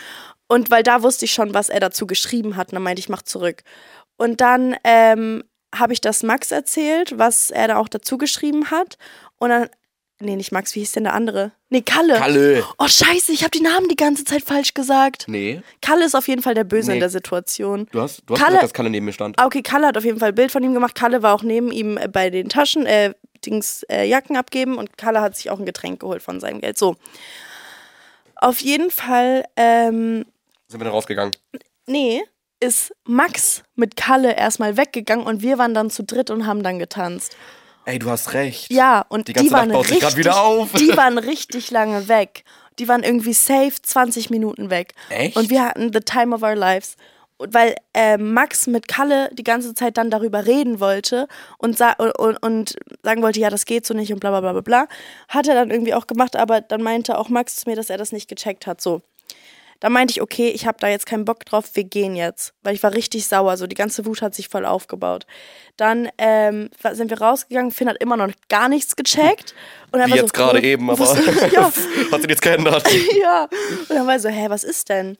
Und 0.47 0.71
weil 0.71 0.81
da 0.81 1.03
wusste 1.03 1.25
ich 1.25 1.33
schon, 1.33 1.53
was 1.53 1.69
er 1.69 1.79
dazu 1.79 2.07
geschrieben 2.07 2.55
hat. 2.55 2.69
Und 2.69 2.77
dann 2.77 2.83
meinte 2.83 2.99
ich, 2.99 3.09
mach 3.09 3.21
zurück. 3.21 3.61
Und 4.17 4.41
dann 4.41 4.75
ähm, 4.83 5.43
habe 5.75 5.93
ich 5.93 6.01
das 6.01 6.23
Max 6.23 6.51
erzählt, 6.51 7.19
was 7.19 7.51
er 7.51 7.67
da 7.67 7.77
auch 7.77 7.89
dazu 7.89 8.17
geschrieben 8.17 8.71
hat. 8.71 8.97
Und 9.37 9.49
dann, 9.49 9.69
nee, 10.19 10.35
nicht 10.35 10.51
Max, 10.51 10.75
wie 10.75 10.79
hieß 10.79 10.93
denn 10.93 11.03
der 11.05 11.13
andere? 11.13 11.51
Nee, 11.69 11.81
Kalle. 11.81 12.15
Kalle. 12.15 12.63
Oh, 12.77 12.87
scheiße, 12.87 13.31
ich 13.31 13.41
habe 13.43 13.51
die 13.51 13.61
Namen 13.61 13.87
die 13.89 13.95
ganze 13.95 14.23
Zeit 14.23 14.43
falsch 14.43 14.73
gesagt. 14.73 15.25
Nee, 15.27 15.61
Kalle 15.81 16.05
ist 16.05 16.15
auf 16.15 16.27
jeden 16.27 16.41
Fall 16.41 16.53
der 16.53 16.63
Böse 16.63 16.89
Nee. 16.91 16.95
in 16.95 16.99
der 17.01 17.09
Situation. 17.09 17.87
du 17.91 18.01
hast, 18.01 18.21
du 18.25 18.33
hast 18.33 18.39
Kalle- 18.39 18.51
gesagt, 18.51 18.63
dass 18.63 18.73
Kalle 18.73 18.89
neben 18.89 19.05
mir 19.05 19.13
stand. 19.13 19.37
Ah, 19.39 19.45
okay, 19.45 19.61
Kalle 19.61 19.87
hat 19.87 19.97
auf 19.97 20.05
jeden 20.05 20.19
Fall 20.19 20.29
ein 20.29 20.35
Bild 20.35 20.51
von 20.51 20.63
ihm 20.63 20.73
gemacht. 20.73 20.95
Kalle 20.95 21.21
war 21.23 21.33
auch 21.35 21.43
neben 21.43 21.71
ihm 21.71 21.97
äh, 21.97 22.07
bei 22.07 22.29
den 22.29 22.49
Taschen, 22.49 22.85
äh, 22.85 23.13
Dings, 23.45 23.83
äh, 23.91 24.05
Jacken 24.07 24.37
abgeben 24.37 24.77
und 24.77 24.97
Kalle 24.97 25.21
hat 25.21 25.35
sich 25.35 25.49
auch 25.51 25.59
ein 25.59 25.65
Getränk 25.65 25.99
geholt 25.99 26.21
von 26.23 26.39
seinem 26.39 26.61
Geld. 26.61 26.77
So. 26.77 26.95
Auf 28.35 28.59
jeden 28.61 28.91
Fall, 28.91 29.45
ähm, 29.55 30.25
Sind 30.67 30.79
wir 30.79 30.85
dann 30.85 30.93
rausgegangen. 30.93 31.31
nee, 31.87 32.21
ist 32.59 32.93
Max 33.05 33.63
mit 33.75 33.95
Kalle 33.95 34.35
erstmal 34.35 34.77
weggegangen 34.77 35.25
und 35.25 35.41
wir 35.41 35.57
waren 35.57 35.73
dann 35.73 35.89
zu 35.89 36.03
dritt 36.03 36.29
und 36.31 36.47
haben 36.47 36.63
dann 36.63 36.79
getanzt. 36.79 37.35
Ey, 37.85 37.99
du 37.99 38.09
hast 38.09 38.33
recht. 38.33 38.71
Ja, 38.71 39.05
und 39.09 39.27
Die 39.27 39.33
die, 39.33 39.39
ganze 39.39 39.51
waren 39.51 39.69
Nacht 39.69 39.77
baut 39.77 39.87
sich 39.87 40.01
richtig, 40.01 40.17
wieder 40.17 40.41
auf. 40.43 40.71
die 40.73 40.95
waren 40.97 41.17
richtig 41.17 41.71
lange 41.71 42.07
weg. 42.07 42.43
Die 42.79 42.87
waren 42.87 43.03
irgendwie 43.03 43.33
safe 43.33 43.73
20 43.81 44.29
Minuten 44.29 44.69
weg. 44.69 44.93
Echt? 45.09 45.37
Und 45.37 45.49
wir 45.49 45.63
hatten 45.63 45.91
the 45.93 45.99
time 45.99 46.35
of 46.35 46.41
our 46.43 46.55
lives. 46.55 46.97
Und 47.37 47.53
weil 47.53 47.75
äh, 47.93 48.17
Max 48.17 48.65
mit 48.65 48.87
Kalle 48.87 49.29
die 49.33 49.43
ganze 49.43 49.73
Zeit 49.73 49.97
dann 49.97 50.09
darüber 50.09 50.45
reden 50.45 50.79
wollte 50.79 51.27
und, 51.57 51.77
sa 51.77 51.91
und, 51.93 52.37
und 52.41 52.75
sagen 53.03 53.21
wollte, 53.21 53.39
ja, 53.41 53.49
das 53.49 53.65
geht 53.65 53.85
so 53.85 53.93
nicht 53.93 54.11
und 54.13 54.19
bla 54.19 54.29
bla 54.31 54.39
bla 54.39 54.53
bla 54.53 54.61
bla, 54.61 54.87
hat 55.27 55.47
er 55.47 55.53
dann 55.55 55.69
irgendwie 55.69 55.93
auch 55.93 56.07
gemacht, 56.07 56.35
aber 56.37 56.61
dann 56.61 56.81
meinte 56.81 57.17
auch 57.17 57.27
Max 57.27 57.57
zu 57.57 57.69
mir, 57.69 57.75
dass 57.75 57.89
er 57.89 57.97
das 57.97 58.11
nicht 58.13 58.29
gecheckt 58.29 58.67
hat. 58.67 58.79
So. 58.79 59.01
Da 59.79 59.89
meinte 59.89 60.11
ich, 60.11 60.21
okay, 60.21 60.49
ich 60.49 60.65
habe 60.65 60.77
da 60.79 60.87
jetzt 60.87 61.05
keinen 61.05 61.25
Bock 61.25 61.45
drauf, 61.45 61.71
wir 61.73 61.83
gehen 61.83 62.15
jetzt. 62.15 62.53
Weil 62.63 62.75
ich 62.75 62.83
war 62.83 62.93
richtig 62.93 63.27
sauer, 63.27 63.57
so 63.57 63.67
die 63.67 63.75
ganze 63.75 64.05
Wut 64.05 64.21
hat 64.21 64.33
sich 64.33 64.47
voll 64.47 64.65
aufgebaut. 64.65 65.25
Dann 65.77 66.09
ähm, 66.17 66.69
sind 66.93 67.09
wir 67.09 67.21
rausgegangen, 67.21 67.71
Finn 67.71 67.89
hat 67.89 67.97
immer 68.01 68.17
noch 68.17 68.31
gar 68.49 68.69
nichts 68.69 68.95
gecheckt. 68.95 69.53
Und 69.91 69.99
er 69.99 70.07
Wie 70.07 70.11
war 70.11 70.17
jetzt 70.17 70.35
so, 70.35 70.41
gerade 70.41 70.59
"Oh, 70.59 70.63
eben, 70.63 70.89
aber 70.89 71.03
ja, 71.51 71.65
hat 71.65 71.73
sich 72.21 72.27
nichts 72.27 72.41
geändert. 72.41 72.87
ja. 73.21 73.43
Und 73.43 73.89
dann 73.89 74.07
war 74.07 74.13
er 74.13 74.19
so, 74.19 74.29
hä, 74.29 74.45
was 74.49 74.63
ist 74.63 74.89
denn? 74.89 75.17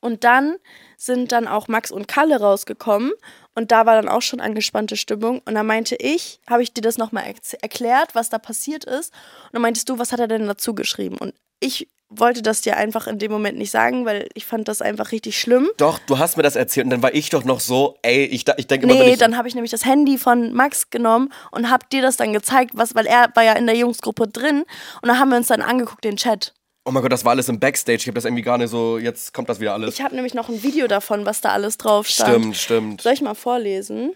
Und 0.00 0.24
dann 0.24 0.56
sind 0.96 1.32
dann 1.32 1.48
auch 1.48 1.68
Max 1.68 1.90
und 1.90 2.06
Kalle 2.06 2.40
rausgekommen 2.40 3.12
und 3.54 3.72
da 3.72 3.86
war 3.86 3.96
dann 3.96 4.08
auch 4.08 4.22
schon 4.22 4.40
angespannte 4.40 4.96
Stimmung 4.96 5.40
und 5.44 5.54
dann 5.54 5.66
meinte 5.66 5.96
ich, 5.96 6.40
habe 6.48 6.62
ich 6.62 6.72
dir 6.72 6.82
das 6.82 6.98
nochmal 6.98 7.24
erklärt, 7.60 8.14
was 8.14 8.28
da 8.28 8.38
passiert 8.38 8.84
ist 8.84 9.12
und 9.46 9.54
dann 9.54 9.62
meintest 9.62 9.88
du, 9.88 9.98
was 9.98 10.12
hat 10.12 10.20
er 10.20 10.28
denn 10.28 10.46
dazu 10.46 10.74
geschrieben? 10.74 11.16
Und 11.18 11.34
ich 11.60 11.88
wollte 12.08 12.40
das 12.42 12.60
dir 12.60 12.76
einfach 12.76 13.06
in 13.08 13.18
dem 13.18 13.32
Moment 13.32 13.58
nicht 13.58 13.70
sagen, 13.70 14.04
weil 14.06 14.28
ich 14.34 14.46
fand 14.46 14.68
das 14.68 14.80
einfach 14.80 15.10
richtig 15.12 15.38
schlimm. 15.40 15.68
Doch, 15.76 15.98
du 16.06 16.18
hast 16.18 16.36
mir 16.36 16.42
das 16.44 16.54
erzählt 16.56 16.84
und 16.84 16.90
dann 16.90 17.02
war 17.02 17.12
ich 17.14 17.30
doch 17.30 17.44
noch 17.44 17.60
so, 17.60 17.98
ey, 18.02 18.24
ich, 18.24 18.44
da- 18.44 18.54
ich 18.56 18.66
denke 18.68 18.86
immer, 18.86 18.94
Nee, 18.94 19.12
ich, 19.14 19.18
dann 19.18 19.36
habe 19.36 19.48
ich 19.48 19.54
nämlich 19.54 19.72
das 19.72 19.84
Handy 19.84 20.16
von 20.18 20.52
Max 20.52 20.90
genommen 20.90 21.32
und 21.50 21.70
hab 21.70 21.90
dir 21.90 22.02
das 22.02 22.16
dann 22.16 22.32
gezeigt, 22.32 22.70
was, 22.74 22.94
weil 22.94 23.06
er 23.06 23.28
war 23.34 23.42
ja 23.42 23.54
in 23.54 23.66
der 23.66 23.76
Jungsgruppe 23.76 24.28
drin 24.28 24.64
und 25.02 25.08
dann 25.08 25.18
haben 25.18 25.30
wir 25.30 25.36
uns 25.36 25.48
dann 25.48 25.62
angeguckt, 25.62 26.04
den 26.04 26.16
Chat. 26.16 26.54
oh 26.84 26.92
mein 26.92 27.02
Gott, 27.02 27.10
das 27.10 27.24
war 27.24 27.32
alles 27.32 27.48
im 27.48 27.58
Backstage. 27.58 27.98
Ich 27.98 28.06
habe 28.06 28.14
das 28.14 28.24
irgendwie 28.24 28.42
gar 28.42 28.58
nicht 28.58 28.70
so, 28.70 28.98
jetzt 28.98 29.34
kommt 29.34 29.48
das 29.48 29.58
wieder 29.58 29.72
alles. 29.72 29.94
Ich 29.94 30.02
habe 30.02 30.14
nämlich 30.14 30.34
noch 30.34 30.48
ein 30.48 30.62
Video 30.62 30.86
davon, 30.86 31.26
was 31.26 31.40
da 31.40 31.48
alles 31.50 31.76
drauf 31.76 32.06
stand. 32.06 32.30
Stimmt, 32.30 32.56
stimmt. 32.56 33.00
Soll 33.02 33.12
ich 33.14 33.20
mal 33.22 33.34
vorlesen? 33.34 34.12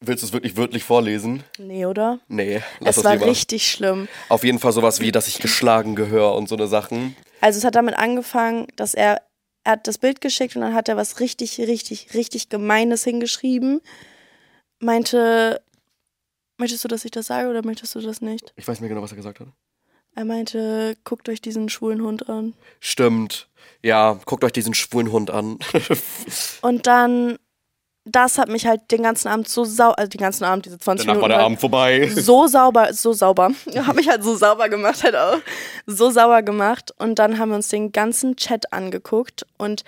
Willst 0.00 0.22
du 0.22 0.26
es 0.26 0.32
wirklich 0.32 0.56
wörtlich 0.56 0.84
vorlesen? 0.84 1.42
Nee, 1.58 1.86
oder? 1.86 2.20
Nee, 2.28 2.62
lass 2.80 2.90
es 2.90 2.96
das 2.96 3.04
war 3.04 3.14
lieber. 3.14 3.26
richtig 3.26 3.70
schlimm. 3.70 4.08
Auf 4.28 4.44
jeden 4.44 4.58
Fall 4.58 4.72
sowas 4.72 5.00
wie, 5.00 5.10
dass 5.10 5.26
ich 5.26 5.38
geschlagen 5.38 5.94
gehöre 5.94 6.34
und 6.34 6.48
so 6.48 6.54
eine 6.54 6.66
Sachen. 6.66 7.16
Also 7.40 7.58
es 7.58 7.64
hat 7.64 7.76
damit 7.76 7.96
angefangen, 7.96 8.66
dass 8.76 8.92
er, 8.92 9.22
er 9.64 9.72
hat 9.72 9.86
das 9.86 9.96
Bild 9.98 10.20
geschickt 10.20 10.54
und 10.54 10.62
dann 10.62 10.74
hat 10.74 10.88
er 10.88 10.96
was 10.96 11.18
richtig, 11.20 11.58
richtig, 11.58 12.12
richtig 12.12 12.50
Gemeines 12.50 13.04
hingeschrieben. 13.04 13.80
Meinte, 14.80 15.62
möchtest 16.58 16.84
du, 16.84 16.88
dass 16.88 17.04
ich 17.06 17.10
das 17.10 17.26
sage 17.26 17.48
oder 17.48 17.64
möchtest 17.64 17.94
du 17.94 18.00
das 18.00 18.20
nicht? 18.20 18.52
Ich 18.56 18.68
weiß 18.68 18.74
nicht 18.74 18.80
mehr 18.82 18.90
genau, 18.90 19.02
was 19.02 19.12
er 19.12 19.16
gesagt 19.16 19.40
hat. 19.40 19.48
Er 20.14 20.24
meinte, 20.24 20.96
guckt 21.04 21.28
euch 21.28 21.42
diesen 21.42 21.68
schwulen 21.68 22.02
Hund 22.02 22.28
an. 22.28 22.54
Stimmt. 22.80 23.48
Ja, 23.82 24.18
guckt 24.24 24.44
euch 24.44 24.52
diesen 24.52 24.72
schwulen 24.72 25.12
Hund 25.12 25.30
an. 25.30 25.58
Und 26.62 26.86
dann, 26.86 27.38
das 28.08 28.38
hat 28.38 28.48
mich 28.48 28.66
halt 28.66 28.92
den 28.92 29.02
ganzen 29.02 29.28
Abend 29.28 29.48
so 29.48 29.64
sauber, 29.64 29.98
also 29.98 30.08
den 30.08 30.20
ganzen 30.20 30.44
Abend, 30.44 30.64
diese 30.64 30.78
20 30.78 31.06
Danach 31.06 31.20
war 31.20 31.28
Minuten. 31.28 31.30
der 31.30 31.36
halt 31.38 31.46
Abend 31.46 31.60
vorbei. 31.60 32.08
so 32.14 32.46
sauber, 32.46 32.92
so 32.92 33.12
sauber. 33.12 33.50
Hat 33.76 33.96
mich 33.96 34.08
halt 34.08 34.22
so 34.22 34.36
sauber 34.36 34.68
gemacht, 34.68 35.02
halt 35.02 35.16
auch. 35.16 35.38
So 35.86 36.10
sauber 36.10 36.42
gemacht. 36.42 36.92
Und 36.98 37.18
dann 37.18 37.38
haben 37.38 37.48
wir 37.50 37.56
uns 37.56 37.68
den 37.68 37.90
ganzen 37.90 38.36
Chat 38.36 38.72
angeguckt. 38.72 39.44
Und 39.58 39.82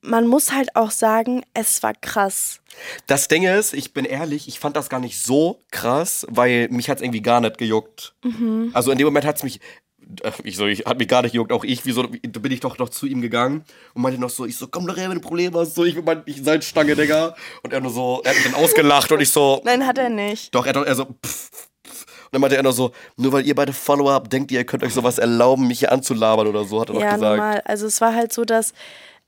man 0.00 0.26
muss 0.26 0.52
halt 0.52 0.74
auch 0.74 0.90
sagen, 0.90 1.44
es 1.54 1.82
war 1.84 1.92
krass. 1.94 2.60
Das 3.06 3.28
Ding 3.28 3.44
ist, 3.44 3.72
ich 3.74 3.92
bin 3.92 4.04
ehrlich, 4.04 4.48
ich 4.48 4.58
fand 4.58 4.76
das 4.76 4.88
gar 4.88 4.98
nicht 4.98 5.22
so 5.22 5.60
krass, 5.70 6.26
weil 6.28 6.68
mich 6.68 6.90
hat's 6.90 7.00
irgendwie 7.02 7.22
gar 7.22 7.40
nicht 7.40 7.58
gejuckt. 7.58 8.14
Mhm. 8.24 8.72
Also 8.74 8.90
in 8.90 8.98
dem 8.98 9.06
Moment 9.06 9.24
hat's 9.24 9.44
mich, 9.44 9.60
äh, 9.60 9.60
ich 10.44 10.56
so, 10.56 10.66
ich, 10.66 10.84
hat 10.86 10.98
mich 10.98 11.08
gar 11.08 11.22
nicht 11.22 11.32
gejuckt, 11.32 11.52
auch 11.52 11.64
ich, 11.64 11.84
wieso, 11.86 12.02
da 12.04 12.40
bin 12.40 12.52
ich 12.52 12.60
doch 12.60 12.78
noch 12.78 12.88
zu 12.88 13.06
ihm 13.06 13.20
gegangen 13.20 13.64
und 13.94 14.02
meinte 14.02 14.20
noch 14.20 14.30
so, 14.30 14.44
ich 14.44 14.56
so, 14.56 14.66
komm 14.68 14.86
doch 14.86 14.96
her, 14.96 15.08
wenn 15.08 15.16
du 15.16 15.20
Probleme 15.26 15.58
hast, 15.58 15.74
so, 15.74 15.84
ich 15.84 15.94
bin 15.94 16.04
mein, 16.04 16.22
ich 16.26 16.42
Salzstange, 16.42 16.94
Digga. 16.96 17.34
Und 17.62 17.72
er 17.72 17.80
nur 17.80 17.90
so, 17.92 18.20
er 18.24 18.30
hat 18.30 18.36
mich 18.36 18.44
dann 18.52 18.54
ausgelacht 18.62 19.10
und 19.12 19.20
ich 19.20 19.30
so, 19.30 19.60
Nein, 19.64 19.86
hat 19.86 19.98
er 19.98 20.08
nicht. 20.10 20.54
doch, 20.54 20.66
er, 20.66 20.74
hat- 20.74 20.86
er 20.86 20.94
so, 20.94 21.04
pff, 21.04 21.50
pff. 21.50 21.66
Und 22.24 22.36
dann 22.36 22.40
meinte 22.40 22.56
er 22.56 22.62
nur 22.62 22.72
so, 22.72 22.92
nur 23.16 23.32
weil 23.32 23.46
ihr 23.46 23.54
beide 23.54 23.72
Follower 23.72 24.12
habt, 24.12 24.32
denkt 24.32 24.50
ihr, 24.52 24.60
ihr 24.60 24.64
könnt 24.64 24.82
euch 24.82 24.94
sowas 24.94 25.18
erlauben, 25.18 25.66
mich 25.66 25.80
hier 25.80 25.92
anzulabern 25.92 26.46
oder 26.46 26.64
so, 26.64 26.80
hat 26.80 26.88
er 26.88 26.94
noch 26.94 27.00
Ja, 27.02 27.14
gesagt. 27.14 27.36
normal. 27.36 27.60
Also 27.66 27.86
es 27.86 28.00
war 28.00 28.14
halt 28.14 28.32
so, 28.32 28.44
dass 28.44 28.72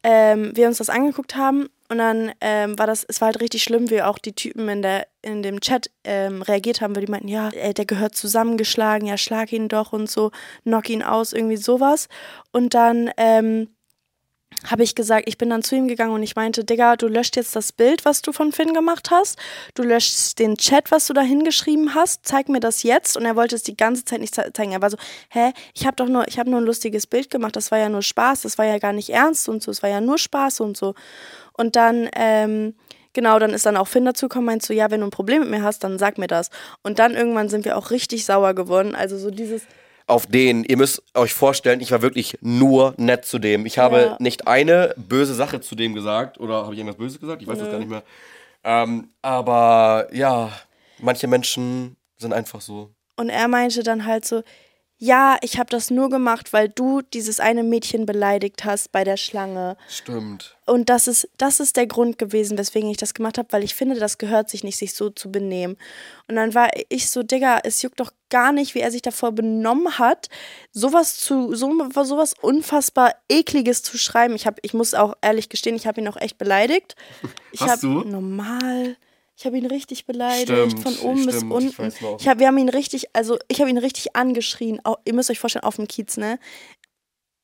ähm, 0.02 0.52
wir 0.54 0.66
uns 0.68 0.78
das 0.78 0.88
angeguckt 0.90 1.36
haben 1.36 1.68
und 1.88 1.98
dann 1.98 2.32
ähm, 2.40 2.78
war 2.78 2.86
das, 2.86 3.04
es 3.04 3.20
war 3.20 3.26
halt 3.26 3.40
richtig 3.40 3.62
schlimm, 3.62 3.90
wie 3.90 4.02
auch 4.02 4.18
die 4.18 4.32
Typen 4.32 4.68
in 4.68 4.82
der 4.82 5.06
in 5.22 5.42
dem 5.42 5.60
Chat 5.60 5.90
ähm, 6.04 6.42
reagiert 6.42 6.80
haben, 6.80 6.94
weil 6.96 7.04
die 7.04 7.10
meinten, 7.10 7.28
ja, 7.28 7.50
äh, 7.50 7.72
der 7.74 7.84
gehört 7.86 8.14
zusammengeschlagen, 8.14 9.06
ja, 9.08 9.16
schlag 9.16 9.52
ihn 9.52 9.68
doch 9.68 9.92
und 9.92 10.10
so, 10.10 10.30
knock 10.64 10.88
ihn 10.90 11.02
aus, 11.02 11.32
irgendwie 11.32 11.56
sowas. 11.56 12.08
Und 12.52 12.74
dann 12.74 13.10
ähm, 13.16 13.68
habe 14.66 14.82
ich 14.82 14.94
gesagt, 14.94 15.28
ich 15.28 15.36
bin 15.36 15.50
dann 15.50 15.62
zu 15.62 15.74
ihm 15.76 15.88
gegangen 15.88 16.12
und 16.14 16.22
ich 16.22 16.36
meinte, 16.36 16.64
Digga, 16.64 16.96
du 16.96 17.06
löscht 17.06 17.36
jetzt 17.36 17.54
das 17.54 17.72
Bild, 17.72 18.04
was 18.04 18.22
du 18.22 18.32
von 18.32 18.52
Finn 18.52 18.72
gemacht 18.72 19.10
hast. 19.10 19.38
Du 19.74 19.82
löschst 19.82 20.38
den 20.38 20.56
Chat, 20.56 20.90
was 20.90 21.06
du 21.06 21.12
da 21.12 21.20
hingeschrieben 21.20 21.94
hast. 21.94 22.24
Zeig 22.26 22.48
mir 22.48 22.60
das 22.60 22.82
jetzt. 22.82 23.16
Und 23.16 23.26
er 23.26 23.36
wollte 23.36 23.56
es 23.56 23.62
die 23.62 23.76
ganze 23.76 24.04
Zeit 24.04 24.20
nicht 24.20 24.34
ze- 24.34 24.52
zeigen. 24.54 24.72
Er 24.72 24.80
war 24.80 24.90
so, 24.90 24.96
hä, 25.30 25.52
ich 25.74 25.86
habe 25.86 25.96
doch 25.96 26.08
nur, 26.08 26.26
ich 26.28 26.38
habe 26.38 26.48
nur 26.50 26.60
ein 26.60 26.64
lustiges 26.64 27.06
Bild 27.06 27.30
gemacht. 27.30 27.56
Das 27.56 27.70
war 27.70 27.78
ja 27.78 27.88
nur 27.88 28.02
Spaß. 28.02 28.42
Das 28.42 28.56
war 28.56 28.64
ja 28.64 28.78
gar 28.78 28.92
nicht 28.92 29.10
ernst 29.10 29.48
und 29.48 29.62
so. 29.62 29.70
Es 29.70 29.82
war 29.82 29.90
ja 29.90 30.00
nur 30.00 30.16
Spaß 30.18 30.60
und 30.60 30.76
so. 30.76 30.94
Und 31.56 31.76
dann, 31.76 32.08
ähm, 32.16 32.74
genau, 33.12 33.38
dann 33.38 33.50
ist 33.50 33.64
dann 33.66 33.76
auch 33.76 33.88
Finn 33.88 34.04
dazu 34.04 34.28
gekommen, 34.28 34.46
meint 34.46 34.62
so, 34.62 34.72
ja, 34.74 34.90
wenn 34.90 35.00
du 35.00 35.06
ein 35.06 35.10
Problem 35.10 35.40
mit 35.40 35.50
mir 35.50 35.62
hast, 35.62 35.84
dann 35.84 35.98
sag 35.98 36.18
mir 36.18 36.26
das. 36.26 36.50
Und 36.82 36.98
dann 36.98 37.14
irgendwann 37.14 37.48
sind 37.48 37.64
wir 37.64 37.76
auch 37.78 37.90
richtig 37.90 38.24
sauer 38.24 38.54
geworden. 38.54 38.94
Also 38.94 39.16
so 39.16 39.30
dieses, 39.30 39.62
auf 40.06 40.26
den, 40.26 40.64
ihr 40.64 40.76
müsst 40.76 41.02
euch 41.14 41.32
vorstellen, 41.32 41.80
ich 41.80 41.90
war 41.90 42.02
wirklich 42.02 42.36
nur 42.42 42.92
nett 42.98 43.24
zu 43.24 43.38
dem. 43.38 43.64
Ich 43.64 43.78
habe 43.78 44.00
Ja. 44.00 44.16
nicht 44.20 44.46
eine 44.46 44.94
böse 44.98 45.34
Sache 45.34 45.60
zu 45.60 45.74
dem 45.74 45.94
gesagt. 45.94 46.38
Oder 46.38 46.64
habe 46.64 46.74
ich 46.74 46.78
irgendwas 46.78 46.98
Böses 46.98 47.18
gesagt? 47.18 47.40
Ich 47.40 47.48
weiß 47.48 47.58
das 47.58 47.70
gar 47.70 47.78
nicht 47.78 47.88
mehr. 47.88 48.02
Ähm, 48.64 49.08
aber 49.22 50.08
ja, 50.12 50.50
manche 50.98 51.26
Menschen 51.26 51.96
sind 52.18 52.32
einfach 52.34 52.60
so. 52.60 52.90
Und 53.16 53.30
er 53.30 53.48
meinte 53.48 53.82
dann 53.82 54.04
halt 54.04 54.24
so, 54.24 54.42
ja, 55.04 55.36
ich 55.42 55.58
habe 55.58 55.68
das 55.68 55.90
nur 55.90 56.08
gemacht, 56.08 56.54
weil 56.54 56.70
du 56.70 57.02
dieses 57.02 57.38
eine 57.38 57.62
Mädchen 57.62 58.06
beleidigt 58.06 58.64
hast 58.64 58.90
bei 58.90 59.04
der 59.04 59.18
Schlange. 59.18 59.76
Stimmt. 59.86 60.56
Und 60.64 60.88
das 60.88 61.08
ist, 61.08 61.28
das 61.36 61.60
ist 61.60 61.76
der 61.76 61.86
Grund 61.86 62.16
gewesen, 62.16 62.56
weswegen 62.56 62.88
ich 62.88 62.96
das 62.96 63.12
gemacht 63.12 63.36
habe, 63.36 63.48
weil 63.50 63.62
ich 63.62 63.74
finde, 63.74 63.96
das 63.96 64.16
gehört 64.16 64.48
sich 64.48 64.64
nicht, 64.64 64.78
sich 64.78 64.94
so 64.94 65.10
zu 65.10 65.30
benehmen. 65.30 65.76
Und 66.26 66.36
dann 66.36 66.54
war 66.54 66.70
ich 66.88 67.10
so, 67.10 67.22
Digga, 67.22 67.60
es 67.64 67.82
juckt 67.82 68.00
doch 68.00 68.12
gar 68.30 68.50
nicht, 68.50 68.74
wie 68.74 68.80
er 68.80 68.90
sich 68.90 69.02
davor 69.02 69.32
benommen 69.32 69.98
hat, 69.98 70.30
sowas 70.72 71.18
zu, 71.18 71.54
so, 71.54 71.70
sowas 72.02 72.32
unfassbar 72.40 73.14
ekliges 73.28 73.82
zu 73.82 73.98
schreiben. 73.98 74.34
Ich, 74.34 74.46
hab, 74.46 74.58
ich 74.62 74.72
muss 74.72 74.94
auch 74.94 75.12
ehrlich 75.20 75.50
gestehen, 75.50 75.76
ich 75.76 75.86
habe 75.86 76.00
ihn 76.00 76.08
auch 76.08 76.16
echt 76.16 76.38
beleidigt. 76.38 76.96
Ich 77.52 77.60
Hast 77.60 77.70
hab, 77.70 77.80
du? 77.80 78.04
Normal. 78.04 78.96
Ich 79.36 79.44
habe 79.46 79.58
ihn 79.58 79.66
richtig 79.66 80.06
beleidigt, 80.06 80.48
Stimmt, 80.48 80.80
von 80.80 80.96
oben 80.98 81.26
bis 81.26 81.36
stimmt, 81.36 81.52
ich 81.52 81.78
unten. 81.78 82.04
noch. 82.04 82.20
Ich 82.20 82.28
hab, 82.28 82.38
wir 82.38 82.46
haben 82.46 82.58
ihn 82.58 82.68
richtig, 82.68 83.06
also 83.14 83.36
ich 83.48 83.60
habe 83.60 83.68
ihn 83.70 83.78
richtig 83.78 84.14
angeschrien. 84.14 84.80
Au- 84.84 84.96
Ihr 85.04 85.12
müsst 85.14 85.28
euch 85.30 85.40
vorstellen, 85.40 85.64
auf 85.64 85.76
dem 85.76 85.88
Kiez, 85.88 86.16
ne? 86.16 86.38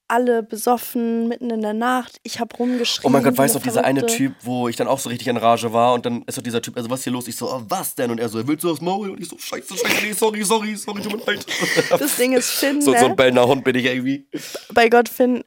Alle 0.06 0.42
besoffen, 0.42 1.28
mitten 1.28 1.50
in 1.50 1.62
der 1.62 1.72
Nacht. 1.72 2.18
Ich 2.24 2.40
habe 2.40 2.56
rumgeschrien. 2.56 3.06
Oh 3.06 3.10
mein 3.10 3.22
Gott, 3.22 3.38
weißt 3.38 3.54
du 3.54 3.58
dieser 3.60 3.84
eine. 3.84 4.04
Typ, 4.06 4.34
wo 4.42 4.66
ich 4.68 4.74
dann 4.74 4.88
auch 4.88 4.98
so 4.98 5.08
richtig 5.08 5.28
in 5.28 5.36
Rage 5.36 5.72
war 5.72 5.94
und 5.94 6.04
dann 6.04 6.22
ist 6.26 6.36
doch 6.36 6.42
dieser 6.42 6.60
Typ, 6.60 6.76
also 6.76 6.90
was 6.90 7.00
ist 7.00 7.04
hier 7.04 7.12
los? 7.12 7.28
Ich 7.28 7.36
so, 7.36 7.48
oh, 7.48 7.62
was 7.68 7.94
denn? 7.94 8.10
Und 8.10 8.18
er 8.18 8.28
so, 8.28 8.44
willst 8.46 8.64
du 8.64 8.68
das 8.70 8.80
Maul? 8.80 9.10
Und 9.10 9.20
ich 9.20 9.28
so, 9.28 9.38
scheiße, 9.38 9.76
scheiße, 9.76 10.04
nee, 10.06 10.12
sorry, 10.12 10.42
sorry, 10.42 10.74
sorry, 10.74 11.00
tut 11.02 11.12
mir 11.16 11.24
leid. 11.32 11.46
Das 11.90 12.16
Ding 12.16 12.32
ist, 12.32 12.50
Finn, 12.50 12.82
so, 12.82 12.90
ne? 12.90 12.98
so 12.98 13.06
ein 13.06 13.14
bellender 13.14 13.46
Hund 13.46 13.62
bin 13.62 13.76
ich 13.76 13.84
irgendwie. 13.84 14.26
bei 14.74 14.88
Gott, 14.88 15.08
Finn, 15.08 15.44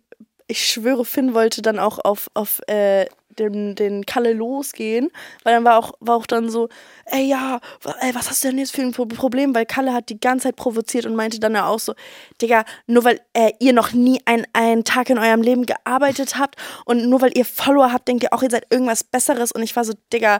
ich 0.47 0.65
schwöre, 0.65 1.03
Finn 1.03 1.33
wollte 1.33 1.61
dann 1.61 1.77
auch 1.77 1.99
auf, 1.99 2.29
auf 2.33 2.61
äh, 2.67 3.05
den, 3.33 3.75
den 3.75 4.05
Kalle 4.05 4.33
losgehen, 4.33 5.09
weil 5.43 5.53
dann 5.55 5.63
war 5.63 5.77
auch, 5.77 5.93
war 5.99 6.15
auch 6.15 6.25
dann 6.25 6.49
so, 6.49 6.69
ey 7.05 7.23
ja, 7.25 7.59
ey, 8.01 8.13
was 8.15 8.29
hast 8.29 8.43
du 8.43 8.49
denn 8.49 8.57
jetzt 8.59 8.75
für 8.75 8.81
ein 8.81 8.91
Pro- 8.91 9.05
Problem? 9.05 9.53
Weil 9.55 9.65
Kalle 9.65 9.93
hat 9.93 10.09
die 10.09 10.19
ganze 10.19 10.43
Zeit 10.49 10.55
provoziert 10.55 11.05
und 11.05 11.15
meinte 11.15 11.39
dann 11.39 11.53
ja 11.55 11.67
auch 11.67 11.79
so, 11.79 11.93
Digga, 12.41 12.65
nur 12.87 13.03
weil 13.03 13.19
äh, 13.33 13.51
ihr 13.59 13.73
noch 13.73 13.93
nie 13.93 14.21
ein, 14.25 14.45
einen 14.53 14.83
Tag 14.83 15.09
in 15.09 15.17
eurem 15.17 15.41
Leben 15.41 15.65
gearbeitet 15.65 16.37
habt 16.37 16.55
und 16.85 17.07
nur 17.09 17.21
weil 17.21 17.37
ihr 17.37 17.45
Follower 17.45 17.91
habt, 17.91 18.07
denkt 18.07 18.23
ihr 18.23 18.33
auch, 18.33 18.43
ihr 18.43 18.51
seid 18.51 18.65
irgendwas 18.69 19.03
Besseres 19.03 19.51
und 19.51 19.63
ich 19.63 19.75
war 19.75 19.83
so, 19.83 19.93
Digga, 20.11 20.39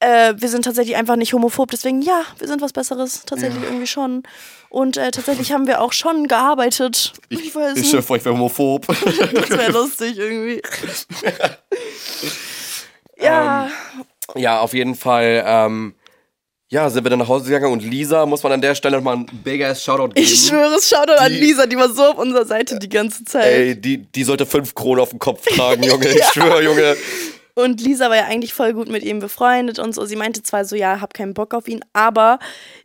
äh, 0.00 0.34
wir 0.36 0.48
sind 0.48 0.64
tatsächlich 0.64 0.96
einfach 0.96 1.16
nicht 1.16 1.32
homophob, 1.32 1.70
deswegen 1.70 2.02
ja, 2.02 2.22
wir 2.38 2.46
sind 2.48 2.60
was 2.62 2.72
Besseres, 2.72 3.22
tatsächlich 3.26 3.62
irgendwie 3.62 3.86
schon. 3.86 4.22
Und 4.70 4.96
äh, 4.98 5.10
tatsächlich 5.10 5.52
haben 5.52 5.66
wir 5.66 5.80
auch 5.80 5.92
schon 5.92 6.28
gearbeitet. 6.28 7.14
Ich, 7.30 7.54
weiß 7.54 7.76
Ich 7.78 7.92
nicht. 7.92 7.94
ich 7.94 8.08
wäre 8.10 8.30
homophob. 8.34 8.86
Das 9.34 9.50
wäre 9.50 9.72
lustig 9.72 10.18
irgendwie. 10.18 10.60
ja, 13.20 13.70
Ja, 14.36 14.60
auf 14.60 14.74
jeden 14.74 14.94
Fall. 14.94 15.42
Ähm, 15.46 15.94
ja, 16.70 16.90
sind 16.90 17.02
wir 17.02 17.08
dann 17.10 17.20
nach 17.20 17.28
Hause 17.28 17.46
gegangen 17.50 17.72
und 17.72 17.82
Lisa 17.82 18.26
muss 18.26 18.42
man 18.42 18.52
an 18.52 18.60
der 18.60 18.74
Stelle 18.74 18.98
nochmal 18.98 19.16
ein 19.16 19.26
big 19.42 19.64
ass 19.64 19.82
Shoutout 19.82 20.08
geben. 20.12 20.26
ich 20.26 20.46
schwöre, 20.48 20.74
es 20.74 20.86
schaut 20.90 21.08
an 21.10 21.32
Die- 21.32 21.38
Lisa, 21.38 21.64
die 21.64 21.76
war 21.78 21.88
so 21.88 22.04
auf 22.04 22.18
unserer 22.18 22.44
Seite 22.44 22.78
die 22.78 22.90
ganze 22.90 23.24
Zeit. 23.24 23.46
Ey, 23.46 23.80
die, 23.80 23.96
die 23.96 24.22
sollte 24.24 24.44
fünf 24.44 24.74
Kronen 24.74 25.00
auf 25.00 25.08
den 25.10 25.18
Kopf 25.18 25.46
tragen, 25.46 25.82
Junge. 25.82 26.06
Ich 26.14 26.24
schwöre, 26.26 26.62
Junge. 26.62 26.94
Und 27.58 27.80
Lisa 27.80 28.08
war 28.08 28.14
ja 28.14 28.26
eigentlich 28.26 28.54
voll 28.54 28.72
gut 28.72 28.88
mit 28.88 29.02
ihm 29.02 29.18
befreundet 29.18 29.80
und 29.80 29.92
so. 29.92 30.04
Sie 30.04 30.14
meinte 30.14 30.44
zwar 30.44 30.64
so, 30.64 30.76
ja, 30.76 31.00
hab 31.00 31.12
keinen 31.12 31.34
Bock 31.34 31.54
auf 31.54 31.66
ihn, 31.66 31.84
aber 31.92 32.38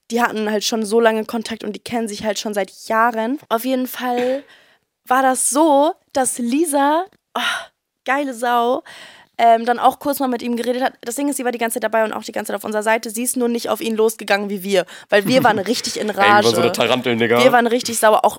die 0.09 0.19
hatten 0.19 0.49
halt 0.49 0.63
schon 0.63 0.83
so 0.83 0.99
lange 0.99 1.25
Kontakt 1.25 1.63
und 1.63 1.73
die 1.73 1.79
kennen 1.79 2.07
sich 2.07 2.23
halt 2.23 2.39
schon 2.39 2.55
seit 2.55 2.71
Jahren. 2.87 3.37
Auf 3.49 3.65
jeden 3.65 3.85
Fall 3.85 4.43
war 5.05 5.21
das 5.21 5.51
so, 5.51 5.93
dass 6.11 6.39
Lisa, 6.39 7.05
oh, 7.37 7.67
geile 8.03 8.33
Sau, 8.33 8.81
ähm, 9.43 9.65
dann 9.65 9.77
auch 9.77 9.99
kurz 9.99 10.19
mal 10.19 10.29
mit 10.29 10.41
ihm 10.41 10.55
geredet 10.55 10.81
hat. 10.81 10.93
Das 11.01 11.15
Ding 11.15 11.27
ist, 11.27 11.35
sie 11.35 11.43
war 11.43 11.51
die 11.51 11.57
ganze 11.57 11.75
Zeit 11.75 11.83
dabei 11.83 12.05
und 12.05 12.13
auch 12.13 12.23
die 12.23 12.31
ganze 12.31 12.51
Zeit 12.51 12.55
auf 12.55 12.63
unserer 12.63 12.83
Seite. 12.83 13.09
Sie 13.09 13.23
ist 13.23 13.35
nur 13.35 13.49
nicht 13.49 13.67
auf 13.67 13.81
ihn 13.81 13.97
losgegangen 13.97 14.49
wie 14.49 14.63
wir, 14.63 14.85
weil 15.09 15.27
wir 15.27 15.43
waren 15.43 15.59
richtig 15.73 15.99
in 15.99 16.09
Ey, 16.09 16.15
Rage. 16.15 16.47
wir 16.47 16.57
waren 16.57 16.73
so 16.73 16.91
eine 16.93 17.17
Digga. 17.17 17.43
Wir 17.43 17.51
waren 17.51 17.67
richtig 17.67 17.99
sauer. 17.99 18.23
Auch 18.23 18.37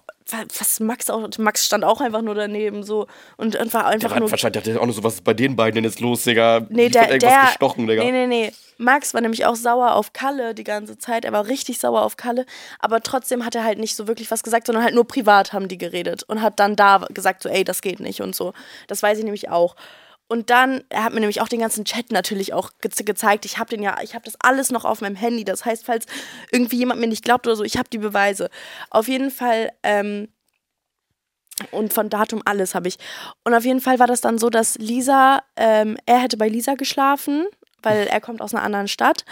was 0.56 0.80
Max 0.80 1.10
auch. 1.10 1.28
Max 1.36 1.66
stand 1.66 1.84
auch 1.84 2.00
einfach 2.00 2.22
nur 2.22 2.34
daneben 2.34 2.82
so 2.82 3.06
und, 3.36 3.56
und 3.56 3.74
war 3.74 3.84
einfach 3.86 4.08
Der 4.08 4.10
war 4.12 4.20
nur. 4.20 4.30
wahrscheinlich 4.30 4.64
dachte 4.64 4.80
auch 4.80 4.86
nur 4.86 4.94
so, 4.94 5.04
was 5.04 5.14
ist 5.14 5.24
bei 5.24 5.34
den 5.34 5.56
beiden 5.56 5.74
denn 5.74 5.84
jetzt 5.84 6.00
los, 6.00 6.24
Digga? 6.24 6.66
Nee, 6.70 6.88
der, 6.88 7.10
irgendwas 7.10 7.30
der, 7.30 7.46
gestochen, 7.48 7.86
Digga. 7.86 8.02
nee, 8.04 8.12
nee, 8.12 8.26
nee. 8.26 8.52
Max 8.78 9.12
war 9.12 9.20
nämlich 9.20 9.44
auch 9.44 9.54
sauer 9.54 9.94
auf 9.94 10.14
Kalle 10.14 10.54
die 10.54 10.64
ganze 10.64 10.98
Zeit. 10.98 11.26
Er 11.26 11.32
war 11.32 11.46
richtig 11.46 11.78
sauer 11.78 12.02
auf 12.02 12.16
Kalle. 12.16 12.46
Aber 12.80 13.02
trotzdem 13.02 13.44
hat 13.44 13.54
er 13.54 13.62
halt 13.64 13.78
nicht 13.78 13.94
so 13.94 14.08
wirklich 14.08 14.30
was 14.30 14.42
gesagt, 14.42 14.66
sondern 14.66 14.82
halt 14.82 14.94
nur 14.94 15.06
privat 15.06 15.52
haben 15.52 15.68
die 15.68 15.78
geredet. 15.78 16.22
Und 16.24 16.40
hat 16.40 16.58
dann 16.58 16.74
da 16.74 17.04
gesagt, 17.12 17.42
so, 17.42 17.48
ey, 17.50 17.62
das 17.62 17.82
geht 17.82 18.00
nicht 18.00 18.20
und 18.22 18.34
so. 18.34 18.52
Das 18.88 19.02
weiß 19.02 19.18
ich 19.18 19.24
nämlich 19.24 19.50
auch. 19.50 19.76
Und 20.26 20.50
dann, 20.50 20.82
er 20.88 21.04
hat 21.04 21.12
mir 21.12 21.20
nämlich 21.20 21.40
auch 21.40 21.48
den 21.48 21.60
ganzen 21.60 21.84
Chat 21.84 22.10
natürlich 22.10 22.54
auch 22.54 22.70
ge 22.80 22.90
gezeigt. 23.04 23.44
Ich 23.44 23.58
habe 23.58 23.70
den 23.70 23.82
ja, 23.82 23.98
ich 24.02 24.14
habe 24.14 24.24
das 24.24 24.36
alles 24.40 24.70
noch 24.70 24.84
auf 24.84 25.00
meinem 25.00 25.16
Handy. 25.16 25.44
Das 25.44 25.64
heißt, 25.64 25.84
falls 25.84 26.06
irgendwie 26.50 26.76
jemand 26.78 27.00
mir 27.00 27.06
nicht 27.06 27.24
glaubt 27.24 27.46
oder 27.46 27.56
so, 27.56 27.64
ich 27.64 27.76
habe 27.76 27.90
die 27.90 27.98
Beweise. 27.98 28.48
Auf 28.90 29.06
jeden 29.06 29.30
Fall, 29.30 29.70
ähm, 29.82 30.28
und 31.70 31.92
von 31.92 32.10
Datum 32.10 32.42
alles 32.44 32.74
habe 32.74 32.88
ich. 32.88 32.96
Und 33.44 33.54
auf 33.54 33.64
jeden 33.64 33.80
Fall 33.80 33.98
war 33.98 34.06
das 34.06 34.20
dann 34.20 34.38
so, 34.38 34.50
dass 34.50 34.76
Lisa, 34.78 35.42
ähm, 35.56 35.96
er 36.06 36.18
hätte 36.18 36.36
bei 36.36 36.48
Lisa 36.48 36.74
geschlafen, 36.74 37.46
weil 37.82 38.06
er 38.06 38.20
kommt 38.20 38.40
aus 38.40 38.54
einer 38.54 38.64
anderen 38.64 38.88
Stadt. 38.88 39.24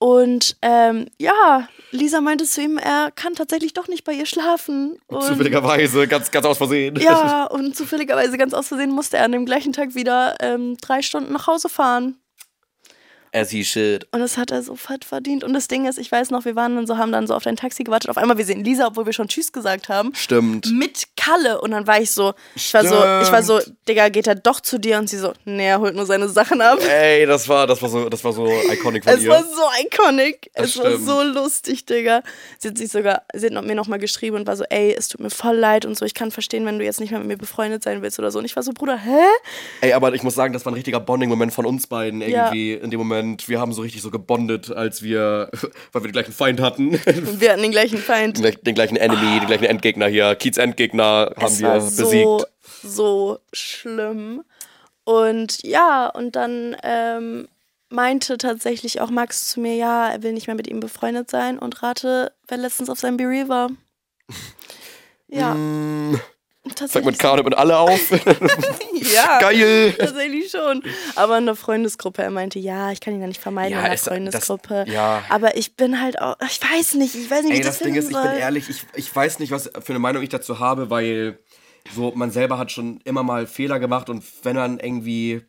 Und 0.00 0.56
ähm, 0.62 1.08
ja, 1.18 1.68
Lisa 1.90 2.22
meinte 2.22 2.46
zu 2.46 2.62
ihm, 2.62 2.78
er 2.78 3.10
kann 3.14 3.34
tatsächlich 3.34 3.74
doch 3.74 3.86
nicht 3.86 4.02
bei 4.02 4.14
ihr 4.14 4.24
schlafen. 4.24 4.98
Und, 5.08 5.22
Zufälligerweise, 5.22 6.08
ganz, 6.08 6.30
ganz 6.30 6.46
aus 6.46 6.56
Versehen. 6.56 6.96
ja, 6.96 7.44
und 7.50 7.76
zufälligerweise 7.76 8.38
ganz 8.38 8.54
aus 8.54 8.68
Versehen 8.68 8.92
musste 8.92 9.18
er 9.18 9.26
an 9.26 9.32
dem 9.32 9.44
gleichen 9.44 9.74
Tag 9.74 9.94
wieder 9.94 10.36
ähm, 10.40 10.78
drei 10.80 11.02
Stunden 11.02 11.34
nach 11.34 11.46
Hause 11.46 11.68
fahren. 11.68 12.16
As 13.32 13.50
he 13.50 13.64
shit. 13.64 14.06
Und 14.12 14.20
das 14.20 14.36
hat 14.36 14.50
er 14.50 14.62
so 14.62 14.74
fett 14.74 15.04
verdient. 15.04 15.44
Und 15.44 15.54
das 15.54 15.68
Ding 15.68 15.86
ist, 15.86 15.98
ich 15.98 16.10
weiß 16.10 16.30
noch, 16.30 16.44
wir 16.44 16.56
waren 16.56 16.74
dann 16.74 16.86
so, 16.86 16.98
haben 16.98 17.12
dann 17.12 17.26
so 17.28 17.34
auf 17.34 17.44
dein 17.44 17.54
Taxi 17.56 17.84
gewartet. 17.84 18.10
Auf 18.10 18.16
einmal, 18.18 18.36
wir 18.38 18.44
sehen 18.44 18.64
Lisa, 18.64 18.88
obwohl 18.88 19.06
wir 19.06 19.12
schon 19.12 19.28
Tschüss 19.28 19.52
gesagt 19.52 19.88
haben. 19.88 20.12
Stimmt. 20.14 20.72
Mit 20.72 21.04
Kalle. 21.16 21.60
Und 21.60 21.70
dann 21.70 21.86
war 21.86 22.00
ich 22.00 22.10
so, 22.10 22.34
ich 22.56 22.74
war 22.74 22.82
so, 22.84 22.94
ich 22.96 23.30
war 23.32 23.42
so, 23.44 23.60
Digga, 23.88 24.08
geht 24.08 24.26
er 24.26 24.34
doch 24.34 24.58
zu 24.60 24.78
dir? 24.78 24.98
Und 24.98 25.08
sie 25.08 25.18
so, 25.18 25.32
nee, 25.44 25.68
er 25.68 25.78
holt 25.80 25.94
nur 25.94 26.06
seine 26.06 26.28
Sachen 26.28 26.60
ab. 26.60 26.80
Ey, 26.88 27.24
das 27.24 27.48
war, 27.48 27.68
das 27.68 27.80
war 27.80 27.88
so, 27.88 28.08
das 28.08 28.24
war 28.24 28.32
so 28.32 28.46
iconic 28.72 29.04
von 29.04 29.12
Es 29.14 29.22
ihr. 29.22 29.30
war 29.30 29.44
so 29.44 29.62
iconic. 29.84 30.50
Das 30.54 30.70
es 30.70 30.78
war 30.78 30.86
stimmt. 30.86 31.06
so 31.06 31.22
lustig, 31.22 31.86
Digga. 31.86 32.22
Sie 32.58 32.68
hat 32.68 32.78
sich 32.78 32.90
sogar, 32.90 33.22
sie 33.32 33.46
hat 33.54 33.64
mir 33.64 33.74
nochmal 33.76 34.00
geschrieben 34.00 34.36
und 34.36 34.46
war 34.48 34.56
so, 34.56 34.64
ey, 34.70 34.92
es 34.98 35.06
tut 35.06 35.20
mir 35.20 35.30
voll 35.30 35.54
leid 35.56 35.84
und 35.86 35.96
so, 35.96 36.04
ich 36.04 36.14
kann 36.14 36.32
verstehen, 36.32 36.66
wenn 36.66 36.80
du 36.80 36.84
jetzt 36.84 36.98
nicht 36.98 37.10
mehr 37.10 37.20
mit 37.20 37.28
mir 37.28 37.36
befreundet 37.38 37.84
sein 37.84 38.02
willst 38.02 38.18
oder 38.18 38.32
so. 38.32 38.40
Und 38.40 38.44
ich 38.44 38.56
war 38.56 38.62
so, 38.64 38.72
Bruder, 38.72 38.96
hä? 38.98 39.20
Ey, 39.82 39.92
aber 39.92 40.12
ich 40.14 40.22
muss 40.24 40.34
sagen, 40.34 40.52
das 40.52 40.64
war 40.64 40.72
ein 40.72 40.74
richtiger 40.74 40.98
Bonding-Moment 40.98 41.52
von 41.52 41.64
uns 41.64 41.86
beiden 41.86 42.20
Ja. 42.22 42.46
irgendwie 42.46 42.72
in 42.72 42.90
dem 42.90 42.98
Moment. 42.98 43.19
Wir 43.46 43.60
haben 43.60 43.72
so 43.72 43.82
richtig 43.82 44.02
so 44.02 44.10
gebondet, 44.10 44.70
als 44.70 45.02
wir, 45.02 45.50
weil 45.92 46.02
wir 46.02 46.08
den 46.08 46.12
gleichen 46.12 46.32
Feind 46.32 46.60
hatten. 46.60 46.90
Und 46.90 47.00
wir 47.40 47.52
hatten 47.52 47.62
den 47.62 47.70
gleichen 47.72 47.98
Feind. 47.98 48.42
den, 48.42 48.56
den 48.62 48.74
gleichen 48.74 48.96
Enemy, 48.96 49.40
den 49.40 49.46
gleichen 49.46 49.64
Endgegner 49.64 50.06
hier. 50.08 50.34
Kiez 50.36 50.56
Endgegner 50.56 51.32
haben 51.36 51.46
es 51.46 51.60
wir 51.60 51.68
war 51.68 51.74
besiegt. 51.80 52.02
so, 52.02 52.44
so 52.82 53.38
schlimm. 53.52 54.42
Und 55.04 55.62
ja, 55.62 56.08
und 56.08 56.36
dann 56.36 56.76
ähm, 56.82 57.48
meinte 57.88 58.38
tatsächlich 58.38 59.00
auch 59.00 59.10
Max 59.10 59.48
zu 59.48 59.60
mir, 59.60 59.74
ja, 59.74 60.08
er 60.10 60.22
will 60.22 60.32
nicht 60.32 60.46
mehr 60.46 60.56
mit 60.56 60.68
ihm 60.68 60.80
befreundet 60.80 61.30
sein 61.30 61.58
und 61.58 61.82
rate, 61.82 62.32
wer 62.48 62.58
letztens 62.58 62.88
auf 62.90 63.00
seinem 63.00 63.16
Bereal 63.16 63.48
war. 63.48 63.70
Ja, 65.32 65.54
Mm, 65.54 66.18
Tatsächlich. 66.74 67.04
mit 67.06 67.18
K 67.18 67.32
und 67.32 67.44
mit 67.44 67.56
alle 67.56 67.78
auf. 67.78 68.10
ja, 69.14 69.38
Geil. 69.40 69.94
tatsächlich 69.98 70.50
schon. 70.50 70.82
Aber 71.16 71.38
in 71.38 71.46
der 71.46 71.54
Freundesgruppe, 71.56 72.22
er 72.22 72.30
meinte, 72.30 72.58
ja, 72.58 72.92
ich 72.92 73.00
kann 73.00 73.14
ihn 73.14 73.20
ja 73.22 73.26
nicht 73.26 73.40
vermeiden 73.40 73.72
Ja, 73.72 73.78
in 73.78 73.84
der 73.86 73.94
ist- 73.94 74.06
das- 74.06 74.12
Freundesgruppe. 74.12 74.84
ja. 74.88 75.22
Aber 75.30 75.56
ich 75.56 75.74
bin 75.76 76.00
halt 76.02 76.20
auch, 76.20 76.36
ich 76.46 76.60
weiß 76.60 76.94
nicht, 76.94 77.14
ich 77.14 77.30
weiß 77.30 77.42
nicht, 77.44 77.52
wie 77.52 77.54
Ey, 77.54 77.60
ich 77.60 77.66
das, 77.66 77.78
das 77.78 77.86
Ding 77.86 77.94
ist, 77.94 78.08
ich 78.10 78.12
soll. 78.14 78.22
bin 78.28 78.36
ehrlich, 78.38 78.68
ich, 78.68 78.82
ich 78.94 79.14
weiß 79.16 79.38
nicht, 79.38 79.52
was 79.52 79.70
für 79.80 79.92
eine 79.92 79.98
Meinung 79.98 80.22
ich 80.22 80.28
dazu 80.28 80.58
habe, 80.58 80.90
weil 80.90 81.38
so 81.94 82.12
man 82.14 82.30
selber 82.30 82.58
hat 82.58 82.70
schon 82.70 83.00
immer 83.04 83.22
mal 83.22 83.46
Fehler 83.46 83.78
gemacht 83.80 84.10
und 84.10 84.22
wenn 84.42 84.56
man 84.56 84.78
irgendwie 84.80 85.40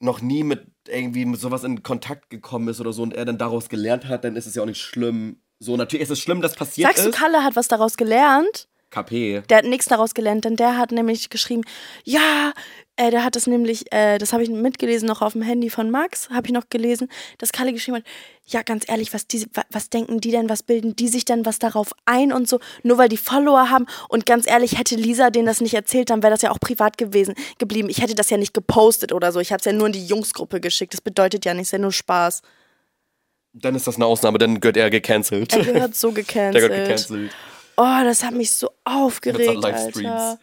noch 0.00 0.20
nie 0.20 0.42
mit 0.44 0.66
irgendwie 0.86 1.24
mit 1.24 1.40
sowas 1.40 1.64
in 1.64 1.82
Kontakt 1.82 2.28
gekommen 2.28 2.68
ist 2.68 2.78
oder 2.80 2.92
so 2.92 3.02
und 3.02 3.14
er 3.14 3.24
dann 3.24 3.38
daraus 3.38 3.68
gelernt 3.70 4.06
hat, 4.06 4.22
dann 4.24 4.36
ist 4.36 4.46
es 4.46 4.54
ja 4.54 4.62
auch 4.62 4.66
nicht 4.66 4.80
schlimm. 4.80 5.40
So, 5.58 5.76
natürlich 5.78 6.02
ist 6.02 6.10
es 6.10 6.20
schlimm, 6.20 6.42
dass 6.42 6.54
passiert 6.54 6.88
Sagst 6.88 7.06
du, 7.06 7.08
ist. 7.08 7.16
Kalle 7.18 7.42
hat 7.42 7.56
was 7.56 7.66
daraus 7.68 7.96
gelernt? 7.96 8.68
KP. 9.02 9.42
Der 9.48 9.58
hat 9.58 9.64
nichts 9.64 9.86
daraus 9.86 10.14
gelernt, 10.14 10.44
denn 10.44 10.56
der 10.56 10.76
hat 10.78 10.90
nämlich 10.92 11.30
geschrieben, 11.30 11.62
ja, 12.04 12.52
äh, 12.96 13.10
der 13.10 13.24
hat 13.24 13.36
das 13.36 13.46
nämlich, 13.46 13.92
äh, 13.92 14.16
das 14.18 14.32
habe 14.32 14.42
ich 14.42 14.48
mitgelesen 14.48 15.06
noch 15.06 15.20
auf 15.20 15.34
dem 15.34 15.42
Handy 15.42 15.68
von 15.68 15.90
Max, 15.90 16.30
habe 16.30 16.46
ich 16.46 16.52
noch 16.52 16.70
gelesen, 16.70 17.08
dass 17.38 17.52
Kalle 17.52 17.72
geschrieben 17.72 17.98
hat, 17.98 18.04
ja, 18.46 18.62
ganz 18.62 18.84
ehrlich, 18.88 19.12
was, 19.12 19.26
die, 19.26 19.44
wa- 19.54 19.64
was 19.70 19.90
denken 19.90 20.20
die 20.20 20.30
denn, 20.30 20.48
was 20.48 20.62
bilden 20.62 20.96
die 20.96 21.08
sich 21.08 21.24
denn 21.26 21.44
was 21.44 21.58
darauf 21.58 21.90
ein 22.06 22.32
und 22.32 22.48
so, 22.48 22.58
nur 22.82 22.96
weil 22.96 23.08
die 23.10 23.16
Follower 23.18 23.68
haben 23.70 23.86
und 24.08 24.24
ganz 24.24 24.48
ehrlich, 24.48 24.78
hätte 24.78 24.94
Lisa 24.96 25.28
denen 25.30 25.46
das 25.46 25.60
nicht 25.60 25.74
erzählt, 25.74 26.08
dann 26.10 26.22
wäre 26.22 26.30
das 26.32 26.42
ja 26.42 26.50
auch 26.50 26.60
privat 26.60 26.96
gewesen, 26.96 27.34
geblieben. 27.58 27.88
Ich 27.90 28.00
hätte 28.00 28.14
das 28.14 28.30
ja 28.30 28.36
nicht 28.38 28.54
gepostet 28.54 29.12
oder 29.12 29.30
so, 29.32 29.40
ich 29.40 29.52
habe 29.52 29.58
es 29.60 29.66
ja 29.66 29.72
nur 29.72 29.88
in 29.88 29.92
die 29.92 30.06
Jungsgruppe 30.06 30.60
geschickt, 30.60 30.94
das 30.94 31.00
bedeutet 31.02 31.44
ja 31.44 31.52
nichts, 31.54 31.72
ja 31.72 31.78
nur 31.78 31.92
Spaß. 31.92 32.40
Dann 33.52 33.74
ist 33.74 33.86
das 33.86 33.96
eine 33.96 34.06
Ausnahme, 34.06 34.38
dann 34.38 34.60
gehört 34.60 34.76
er 34.76 34.90
gecancelt. 34.90 35.52
Er 35.54 35.64
gehört 35.64 35.94
so 35.96 36.10
Der 36.12 36.22
gecancelt. 36.24 36.68
gehört 36.70 36.84
gecancelt. 36.88 37.30
Oh, 37.76 38.00
das 38.04 38.24
hat 38.24 38.34
mich 38.34 38.52
so 38.52 38.70
aufgeregt, 38.84 39.62
Livestreams. 39.62 40.06
Alter. 40.06 40.38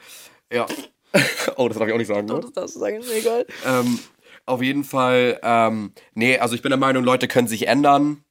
Ja. 0.51 0.65
oh, 1.57 1.67
das 1.67 1.77
darf 1.77 1.87
ich 1.87 1.93
auch 1.93 1.97
nicht 1.97 2.07
sagen, 2.07 2.29
Oh, 2.31 2.35
ne? 2.35 2.41
das 2.41 2.53
darfst 2.53 2.75
du 2.75 2.79
sagen, 2.79 2.97
ist 2.97 3.07
mir 3.09 3.15
egal. 3.17 3.45
Ähm, 3.65 3.99
auf 4.45 4.61
jeden 4.61 4.83
Fall, 4.83 5.39
ähm, 5.43 5.93
nee, 6.13 6.37
also 6.37 6.55
ich 6.55 6.61
bin 6.61 6.69
der 6.69 6.77
Meinung, 6.79 7.03
Leute 7.03 7.27
können 7.27 7.47
sich 7.47 7.67
ändern. 7.67 8.23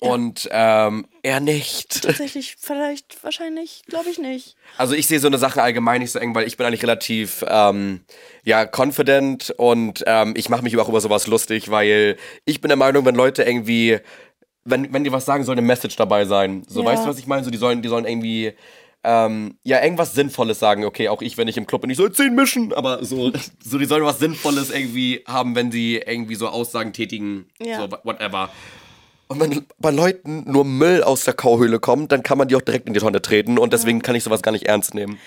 Und 0.00 0.48
ähm, 0.52 1.06
er 1.24 1.40
nicht. 1.40 2.04
Tatsächlich, 2.04 2.54
vielleicht, 2.56 3.24
wahrscheinlich, 3.24 3.82
glaube 3.88 4.08
ich 4.10 4.18
nicht. 4.18 4.54
Also 4.76 4.94
ich 4.94 5.08
sehe 5.08 5.18
so 5.18 5.26
eine 5.26 5.38
Sache 5.38 5.60
allgemein 5.60 6.00
nicht 6.00 6.12
so 6.12 6.20
eng, 6.20 6.36
weil 6.36 6.46
ich 6.46 6.56
bin 6.56 6.66
eigentlich 6.66 6.84
relativ 6.84 7.44
ähm, 7.48 8.04
ja 8.44 8.64
confident 8.64 9.52
und 9.56 10.04
ähm, 10.06 10.34
ich 10.36 10.50
mache 10.50 10.62
mich 10.62 10.76
auch 10.76 10.88
über 10.88 11.00
sowas 11.00 11.26
lustig, 11.26 11.72
weil 11.72 12.16
ich 12.44 12.60
bin 12.60 12.68
der 12.68 12.76
Meinung, 12.76 13.04
wenn 13.06 13.16
Leute 13.16 13.42
irgendwie, 13.42 13.98
wenn, 14.70 14.92
wenn 14.92 15.04
die 15.04 15.12
was 15.12 15.24
sagen, 15.24 15.44
soll 15.44 15.54
eine 15.54 15.62
Message 15.66 15.96
dabei 15.96 16.24
sein. 16.24 16.64
So, 16.68 16.80
Ja. 16.80 16.86
weißt 16.86 17.04
du, 17.04 17.08
was 17.08 17.18
ich 17.18 17.26
meine? 17.26 17.44
So, 17.44 17.50
die 17.50 17.58
sollen, 17.58 17.82
die 17.82 17.88
sollen 17.88 18.04
irgendwie 18.04 18.52
ähm, 19.04 19.56
ja, 19.62 19.82
irgendwas 19.82 20.14
Sinnvolles 20.14 20.58
sagen. 20.58 20.84
Okay, 20.84 21.08
auch 21.08 21.22
ich, 21.22 21.38
wenn 21.38 21.46
ich 21.48 21.56
im 21.56 21.66
Club 21.66 21.82
bin, 21.82 21.90
ich 21.90 21.96
soll 21.96 22.12
10 22.12 22.34
mischen, 22.34 22.72
aber 22.72 23.04
so, 23.04 23.30
so, 23.64 23.78
die 23.78 23.84
sollen 23.84 24.04
was 24.04 24.18
Sinnvolles 24.18 24.70
irgendwie 24.70 25.22
haben, 25.26 25.54
wenn 25.54 25.70
sie 25.70 25.96
irgendwie 26.04 26.34
so 26.34 26.48
Aussagen 26.48 26.92
tätigen, 26.92 27.46
Ja. 27.62 27.78
so 27.82 27.90
whatever. 28.04 28.50
Und 29.28 29.40
wenn 29.40 29.66
bei 29.78 29.90
Leuten 29.90 30.50
nur 30.50 30.64
Müll 30.64 31.02
aus 31.02 31.24
der 31.24 31.34
Kauhöhle 31.34 31.78
kommt, 31.80 32.12
dann 32.12 32.22
kann 32.22 32.38
man 32.38 32.48
die 32.48 32.56
auch 32.56 32.62
direkt 32.62 32.86
in 32.88 32.94
die 32.94 33.00
Tonne 33.00 33.20
treten 33.22 33.58
und 33.58 33.72
deswegen 33.72 34.00
kann 34.02 34.14
ich 34.14 34.24
sowas 34.24 34.42
gar 34.42 34.52
nicht 34.52 34.64
ernst 34.66 34.94
nehmen. 34.94 35.18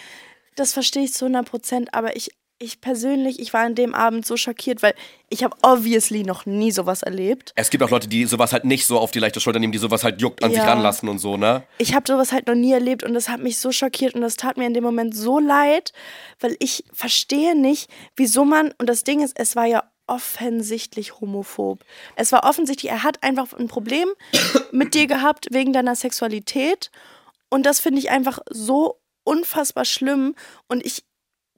Das 0.56 0.74
verstehe 0.74 1.04
ich 1.04 1.14
zu 1.14 1.26
100 1.26 1.50
Prozent, 1.50 1.94
aber 1.94 2.16
ich, 2.16 2.32
ich 2.62 2.80
persönlich, 2.80 3.39
ich 3.39 3.53
war 3.53 3.62
an 3.62 3.76
dem 3.76 3.93
Abend 3.95 4.26
so 4.26 4.38
schockiert, 4.38 4.84
weil 4.84 4.93
ich 5.30 5.43
habe 5.43 5.57
obviously 5.64 6.24
noch 6.24 6.45
nie 6.45 6.72
sowas 6.72 7.01
erlebt. 7.01 7.53
Es 7.55 7.70
gibt 7.70 7.84
auch 7.84 7.89
Leute, 7.89 8.07
die 8.07 8.26
sowas 8.26 8.53
halt 8.53 8.66
nicht 8.66 8.86
so 8.86 8.99
auf 8.99 9.12
die 9.12 9.20
leichte 9.20 9.39
Schulter 9.39 9.59
nehmen, 9.59 9.74
die 9.74 9.80
sowas 9.80 10.03
halt 10.03 10.22
juckt 10.22 10.43
an 10.43 10.51
sich 10.51 10.62
Ja. 10.64 10.70
ranlassen 10.70 11.09
und 11.09 11.20
so, 11.20 11.38
ne? 11.38 11.64
Ich 11.80 11.95
habe 11.95 12.05
sowas 12.07 12.32
halt 12.32 12.47
noch 12.47 12.55
nie 12.55 12.72
erlebt 12.72 13.03
und 13.03 13.14
das 13.14 13.30
hat 13.30 13.41
mich 13.41 13.57
so 13.57 13.72
schockiert 13.72 14.14
und 14.14 14.22
das 14.22 14.36
tat 14.36 14.57
mir 14.57 14.68
in 14.68 14.74
dem 14.74 14.84
Moment 14.84 15.16
so 15.16 15.39
leid, 15.39 15.91
weil 16.39 16.55
ich 16.59 16.84
verstehe 16.93 17.55
nicht, 17.59 17.89
wieso 18.16 18.45
man, 18.45 18.74
und 18.78 18.88
das 18.88 19.03
Ding 19.03 19.22
ist, 19.24 19.34
es 19.39 19.55
war 19.55 19.66
ja 19.66 19.84
offensichtlich 20.07 21.20
homophob. 21.20 21.84
Es 22.16 22.32
war 22.32 22.43
offensichtlich, 22.43 22.91
er 22.91 23.03
hat 23.03 23.24
einfach 23.24 23.53
ein 23.53 23.68
Problem 23.68 24.07
mit 24.72 24.93
dir 24.93 25.07
gehabt 25.07 25.47
wegen 25.51 25.74
deiner 25.74 25.95
Sexualität 25.95 26.91
und 27.49 27.66
das 27.66 27.80
finde 27.80 27.99
ich 27.99 28.09
einfach 28.12 28.39
so 28.49 28.99
unfassbar 29.24 29.86
schlimm 29.86 30.36
und 30.68 30.86
ich 30.86 31.03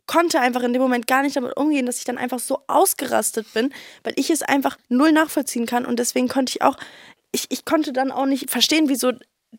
konnte 0.07 0.39
einfach 0.39 0.63
in 0.63 0.73
dem 0.73 0.81
Moment 0.81 1.07
gar 1.07 1.23
nicht 1.23 1.35
damit 1.35 1.55
umgehen, 1.57 1.85
dass 1.85 1.97
ich 1.97 2.03
dann 2.03 2.17
einfach 2.17 2.39
so 2.39 2.59
ausgerastet 2.67 3.51
bin, 3.53 3.73
weil 4.03 4.13
ich 4.17 4.29
es 4.29 4.41
einfach 4.41 4.77
null 4.89 5.11
nachvollziehen 5.11 5.65
kann. 5.65 5.85
Und 5.85 5.99
deswegen 5.99 6.27
konnte 6.27 6.51
ich 6.51 6.61
auch, 6.61 6.77
ich, 7.31 7.45
ich 7.49 7.65
konnte 7.65 7.93
dann 7.93 8.11
auch 8.11 8.25
nicht 8.25 8.49
verstehen, 8.49 8.89
wieso 8.89 9.13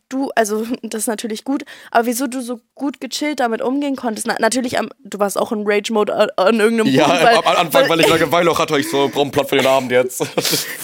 du, 0.09 0.31
also 0.35 0.67
das 0.83 1.03
ist 1.03 1.07
natürlich 1.07 1.45
gut, 1.45 1.65
aber 1.91 2.07
wieso 2.07 2.27
du 2.27 2.41
so 2.41 2.61
gut 2.75 3.01
gechillt 3.01 3.41
damit 3.41 3.63
umgehen 3.63 3.97
konntest. 3.97 4.27
Na, 4.27 4.37
natürlich, 4.39 4.79
am, 4.79 4.91
du 5.05 5.19
warst 5.19 5.39
auch 5.39 5.53
in 5.53 5.65
Rage-Mode 5.67 6.15
an, 6.15 6.29
an 6.37 6.61
irgendeinem 6.61 6.93
Ja, 6.93 7.07
Punkt, 7.07 7.23
weil, 7.23 7.37
am 7.37 7.57
Anfang, 7.67 7.89
weil 7.89 8.01
ich 8.01 8.09
Langeweile 8.09 8.51
auch 8.51 8.59
hatte, 8.59 8.79
ich 8.79 8.89
so, 8.89 9.09
brauche 9.09 9.31
Plot 9.31 9.49
für 9.49 9.57
den 9.57 9.67
Abend 9.67 9.91
jetzt. 9.93 10.25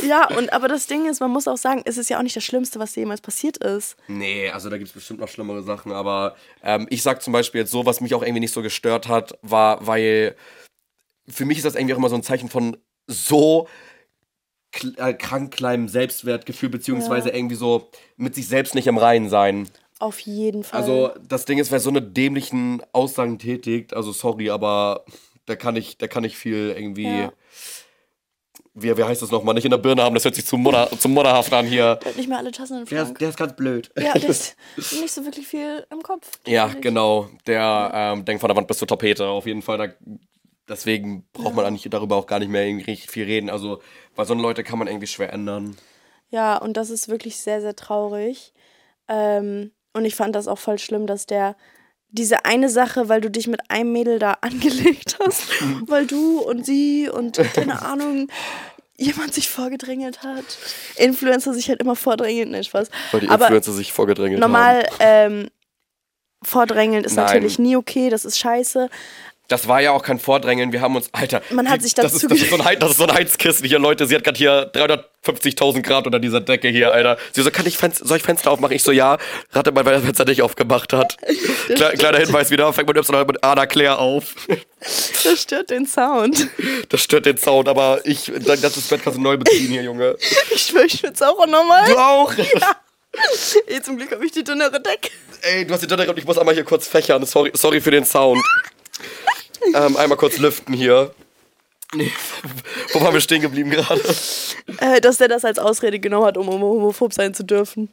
Ja, 0.07 0.29
und 0.37 0.53
aber 0.53 0.67
das 0.67 0.87
Ding 0.87 1.09
ist, 1.09 1.21
man 1.21 1.31
muss 1.31 1.47
auch 1.47 1.57
sagen, 1.57 1.83
es 1.85 1.99
ist 1.99 2.09
ja 2.11 2.19
auch 2.19 2.23
nicht 2.23 2.35
das 2.35 2.43
Schlimmste, 2.43 2.79
was 2.79 2.93
dir 2.93 3.01
jemals 3.01 3.21
passiert 3.21 3.59
ist. 3.59 3.97
nee, 4.09 4.51
also 4.51 4.71
da 4.71 4.79
gibt 4.79 4.89
es 4.89 4.95
bestimmt 4.95 5.21
noch 5.21 5.29
schlimmere 5.29 5.63
Sachen, 5.63 5.93
aber 5.93 6.37
ähm, 6.63 6.87
ich 6.91 7.03
sag 7.03 7.23
zum 7.23 7.33
Beispiel 7.33 7.61
jetzt 7.61 7.71
so, 7.71 7.87
was 7.87 8.01
mich 8.01 8.15
auch 8.15 8.23
irgendwie 8.23 8.41
nicht 8.41 8.53
so 8.53 8.63
gestört 8.63 9.09
hat, 9.09 9.39
war, 9.43 9.87
weil 9.87 10.35
für 11.29 11.45
mich 11.45 11.59
ist 11.59 11.65
das 11.65 11.75
irgendwie 11.75 11.95
auch 11.95 11.99
immer 11.99 12.09
so 12.09 12.17
ein 12.17 12.23
Zeichen 12.23 12.49
von 12.49 12.77
so 13.07 13.69
äh, 14.97 15.15
krank 15.15 15.53
kleinem 15.55 15.89
Selbstwertgefühl, 15.89 16.69
beziehungsweise 16.69 17.31
Ja. 17.31 17.35
irgendwie 17.35 17.57
so 17.57 17.89
mit 18.17 18.35
sich 18.35 18.47
selbst 18.49 18.75
nicht 18.75 18.87
im 18.87 18.99
Reinen 18.99 19.29
sein. 19.29 19.69
Auf 19.99 20.19
jeden 20.21 20.65
Fall. 20.65 20.81
Also 20.81 21.11
das 21.29 21.45
Ding 21.45 21.59
ist, 21.59 21.71
wer 21.71 21.81
so 21.81 21.91
eine 21.91 22.01
dämlichen 22.03 22.83
Aussagen 22.93 23.39
tätigt, 23.39 23.95
also 23.95 24.13
sorry, 24.13 24.49
aber 24.51 25.05
da 25.47 25.57
kann 25.57 25.77
ich, 25.77 25.99
da 25.99 26.07
kann 26.07 26.25
ich 26.25 26.37
viel 26.39 26.73
irgendwie, 26.77 27.05
Ja. 27.05 27.33
wie, 28.75 28.97
wie 28.97 29.05
heißt 29.05 29.21
das 29.21 29.31
nochmal, 29.31 29.55
nicht 29.55 29.65
in 29.65 29.71
der 29.73 29.79
Birne 29.79 30.03
haben, 30.03 30.15
das 30.15 30.25
hört 30.25 30.35
sich 30.37 30.47
zu, 30.47 30.57
Mutter, 30.57 30.89
zu 30.99 31.09
mutterhaft 31.09 31.53
an 31.53 31.67
hier. 31.67 31.97
Der 31.97 32.11
hat 32.11 32.17
nicht 32.17 32.29
mehr 32.29 32.39
alle 32.39 32.53
Tassen 32.53 32.79
im 32.79 32.85
Der 32.87 32.97
Schrank. 32.99 33.11
ist, 33.13 33.21
der 33.21 33.29
ist 33.31 33.37
ganz 33.37 33.57
blöd. 33.57 33.91
ja, 33.99 34.13
der 34.15 34.29
ist 34.31 34.57
nicht 34.77 35.11
so 35.13 35.25
wirklich 35.25 35.47
viel 35.47 35.85
im 35.91 36.01
Kopf. 36.03 36.31
Ja, 36.47 36.69
genau. 36.81 37.29
Der 37.47 37.91
ähm, 37.93 38.25
denkt 38.25 38.41
von 38.41 38.49
der 38.49 38.57
Wand 38.57 38.69
bis 38.69 38.79
zur 38.79 38.89
Tapete. 38.89 39.27
Auf 39.27 39.45
jeden 39.47 39.61
Fall. 39.63 39.77
Da, 39.79 39.89
deswegen 40.71 41.27
braucht 41.33 41.55
man 41.55 41.67
eigentlich 41.67 41.89
darüber 41.91 42.17
auch 42.17 42.27
gar 42.27 42.39
nicht 42.39 42.49
mehr 42.49 42.65
irgendwie 42.65 42.91
richtig 42.91 43.11
viel 43.11 43.25
reden. 43.25 43.51
Also, 43.51 43.83
weil 44.17 44.25
so 44.25 44.33
eine 44.33 44.43
Leute 44.43 44.65
kann 44.65 44.79
man 44.79 44.89
irgendwie 44.89 45.07
schwer 45.07 45.33
ändern. 45.33 45.77
Ja, 46.31 46.57
und 46.57 46.77
das 46.77 46.91
ist 46.91 47.09
wirklich 47.09 47.37
sehr, 47.39 47.61
sehr 47.61 47.77
traurig. 47.77 48.55
Ähm, 49.09 49.73
und 49.93 50.05
ich 50.05 50.15
fand 50.15 50.35
das 50.35 50.49
auch 50.49 50.59
voll 50.59 50.79
schlimm, 50.79 51.07
dass 51.07 51.27
der 51.27 51.57
diese 52.13 52.45
eine 52.45 52.69
Sache, 52.69 53.09
weil 53.09 53.21
du 53.21 53.31
dich 53.31 53.47
mit 53.47 53.71
einem 53.71 53.93
Mädel 53.93 54.19
da 54.19 54.33
angelegt 54.41 55.19
hast, 55.25 55.49
weil 55.87 56.07
du 56.07 56.41
und 56.41 56.65
sie 56.65 57.09
und 57.09 57.37
keine 57.55 57.83
Ahnung, 57.83 58.29
jemand 58.97 59.35
sich 59.35 59.49
vorgedrängelt 59.49 60.23
hat. 60.23 60.45
Influencer 60.97 61.55
sich 61.55 61.69
halt 61.69 61.81
immer 61.81 61.97
vordrängeln, 61.97 62.51
nein, 62.51 62.65
Spaß. 62.65 62.91
Weil 63.13 63.21
die 63.21 63.29
Aber 63.29 63.47
Influencer 63.47 63.73
sich 63.73 63.93
vorgedrängelt 63.93 64.43
haben. 64.43 64.53
normal 64.53 64.87
ähm, 65.01 65.49
vordrängeln 66.43 67.05
ist 67.05 67.17
Nein. 67.17 67.27
natürlich 67.27 67.59
nie 67.59 67.77
okay, 67.77 68.09
das 68.11 68.25
ist 68.25 68.39
scheiße. 68.39 68.89
Das 69.51 69.67
war 69.67 69.81
ja 69.83 69.91
auch 69.91 70.05
kein 70.05 70.21
Vordrängeln. 70.21 70.73
Wir 70.73 70.81
haben 70.81 70.95
uns, 70.95 71.09
Alter. 71.13 71.43
Man 71.51 71.69
hat 71.69 71.81
die- 71.81 71.83
sich 71.85 71.95
das 71.95 72.13
dazu 72.13 72.27
ist, 72.27 72.31
das, 72.31 72.41
ist 72.43 72.51
so 72.51 72.57
ein, 72.63 72.79
das 72.79 72.91
ist 72.93 72.97
so 72.99 73.05
ein 73.05 73.13
Heizkissen 73.13 73.67
hier, 73.67 73.81
Leute. 73.81 74.07
Sie 74.07 74.15
hat 74.15 74.23
gerade 74.23 74.39
hier 74.39 74.71
350.000 74.73 75.83
Grad 75.83 76.07
unter 76.07 76.21
dieser 76.21 76.41
Decke 76.41 76.69
hier, 76.69 76.93
Alter. 76.93 77.19
Sie 77.33 77.43
so, 77.43 77.51
kann 77.51 77.67
ich 77.67 77.77
Fenster, 77.77 78.07
soll 78.07 78.19
ich 78.19 78.23
Fenster 78.23 78.53
aufmachen? 78.53 78.77
Ich 78.77 78.85
so, 78.85 78.93
ja. 78.93 79.19
Rate 79.51 79.73
mal, 79.73 79.85
wer 79.85 79.95
das 79.95 80.05
Fenster 80.05 80.25
nicht 80.25 80.43
aufgemacht 80.43 80.93
hat. 80.93 81.17
Kle 81.67 81.95
kleiner 81.99 82.19
Hinweis 82.19 82.51
wieder, 82.53 82.73
fängt 82.73 82.87
mit 82.87 82.97
Y 82.97 83.27
mit 83.27 83.43
Anna 83.43 83.67
Claire 83.67 83.99
auf. 83.99 84.35
Das 84.79 85.43
stört 85.43 85.71
den 85.71 85.85
Sound. 85.85 86.47
Das 86.89 87.03
stört 87.03 87.27
den 87.27 87.37
Sound, 87.37 87.69
aber 87.69 88.01
ich, 88.05 88.31
das 88.47 88.61
das 88.61 88.81
Bett 88.83 89.03
kannst 89.03 89.19
du 89.19 89.23
neu 89.23 89.37
beziehen 89.37 89.69
hier, 89.73 89.83
Junge. 89.83 90.17
Ich 90.55 90.63
schwöre, 90.63 90.85
ich 90.87 90.93
schwitze 91.01 91.29
auch 91.29 91.45
nochmal. 91.47 91.91
Du 91.91 91.99
auch? 91.99 92.33
Ey, 93.67 93.83
zum 93.83 93.97
Glück 93.97 94.13
habe 94.13 94.25
ich 94.25 94.31
die 94.31 94.45
dünnere 94.45 94.81
Decke. 94.81 95.11
ey, 95.43 95.67
du 95.67 95.75
hast 95.75 95.81
die 95.83 95.89
Dinner 95.89 96.05
gehabt, 96.05 96.21
ich 96.21 96.25
muss 96.25 96.39
einmal 96.39 96.55
hier 96.55 96.63
kurz 96.63 96.87
fächern. 96.87 97.27
Sorry, 97.27 97.51
sorry 97.55 97.81
für 97.81 97.91
den 97.91 98.05
Sound. 98.05 98.41
Ähm, 99.75 99.97
einmal 99.97 100.19
kurz 100.19 100.39
lüften 100.39 100.75
hier. 100.75 101.15
Nee, 101.95 102.13
wo 102.93 103.01
waren 103.01 103.13
wir 103.13 103.21
stehen 103.21 103.43
geblieben 103.43 103.71
gerade? 103.71 104.01
Äh, 104.79 105.01
dass 105.01 105.19
der 105.19 105.29
das 105.29 105.45
als 105.45 105.59
Ausrede 105.59 105.99
genommen 105.99 106.27
hat, 106.27 106.37
um 106.37 106.49
homophob 106.49 107.13
sein 107.13 107.35
zu 107.35 107.45
dürfen. 107.45 107.91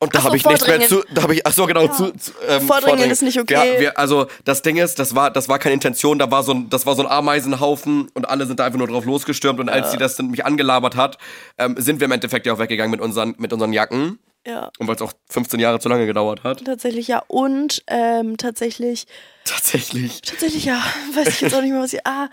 Und 0.00 0.14
da 0.14 0.20
so, 0.20 0.26
habe 0.26 0.36
ich 0.36 0.44
nichts 0.44 0.66
mehr 0.66 0.80
Vordringen. 0.80 1.06
zu. 1.06 1.14
Da 1.14 1.22
habe 1.22 1.34
ich, 1.34 1.44
ach 1.44 1.52
so, 1.52 1.66
genau, 1.66 1.88
zu, 1.88 2.12
zu 2.12 2.30
ähm, 2.46 2.62
Vordringen 2.62 3.10
ist 3.10 3.22
nicht 3.22 3.40
okay. 3.40 3.54
Ja, 3.54 3.80
wir, 3.80 3.98
also 3.98 4.28
das 4.44 4.62
Ding 4.62 4.76
ist, 4.76 5.00
das 5.00 5.16
war, 5.16 5.32
das 5.32 5.48
war 5.48 5.58
keine 5.58 5.74
Intention, 5.74 6.20
da 6.20 6.30
war 6.30 6.44
so 6.44 6.52
ein, 6.52 6.70
das 6.70 6.86
war 6.86 6.94
so 6.94 7.02
ein 7.02 7.10
Ameisenhaufen 7.10 8.08
und 8.14 8.28
alle 8.28 8.46
sind 8.46 8.60
da 8.60 8.64
einfach 8.64 8.78
nur 8.78 8.86
drauf 8.86 9.04
losgestürmt 9.04 9.58
und 9.58 9.68
als 9.68 9.90
sie 9.90 9.96
das 9.96 10.14
dann 10.14 10.30
mich 10.30 10.46
angelabert 10.46 10.94
hat, 10.94 11.18
ähm, 11.58 11.74
sind 11.78 11.98
wir 11.98 12.04
im 12.04 12.12
Endeffekt 12.12 12.46
ja 12.46 12.52
auch 12.52 12.60
weggegangen 12.60 12.92
mit 12.92 13.00
unseren, 13.00 13.34
mit 13.38 13.52
unseren 13.52 13.72
Jacken. 13.72 14.20
Ja. 14.46 14.70
Und 14.78 14.86
weil 14.86 14.94
es 14.94 15.02
auch 15.02 15.12
15 15.30 15.58
Jahre 15.58 15.80
zu 15.80 15.88
lange 15.88 16.06
gedauert 16.06 16.44
hat. 16.44 16.64
Tatsächlich 16.64 17.08
ja. 17.08 17.22
Und 17.26 17.82
ähm, 17.88 18.36
tatsächlich, 18.36 19.06
Tatsächlich. 19.48 20.20
tatsächlich 20.22 20.64
ja. 20.64 20.82
Weiß 21.14 21.28
ich 21.28 21.40
jetzt 21.40 21.54
auch 21.54 21.62
nicht 21.62 21.72
mehr, 21.72 21.80
was 21.82 21.92
ich. 21.92 22.06
Ah. 22.06 22.28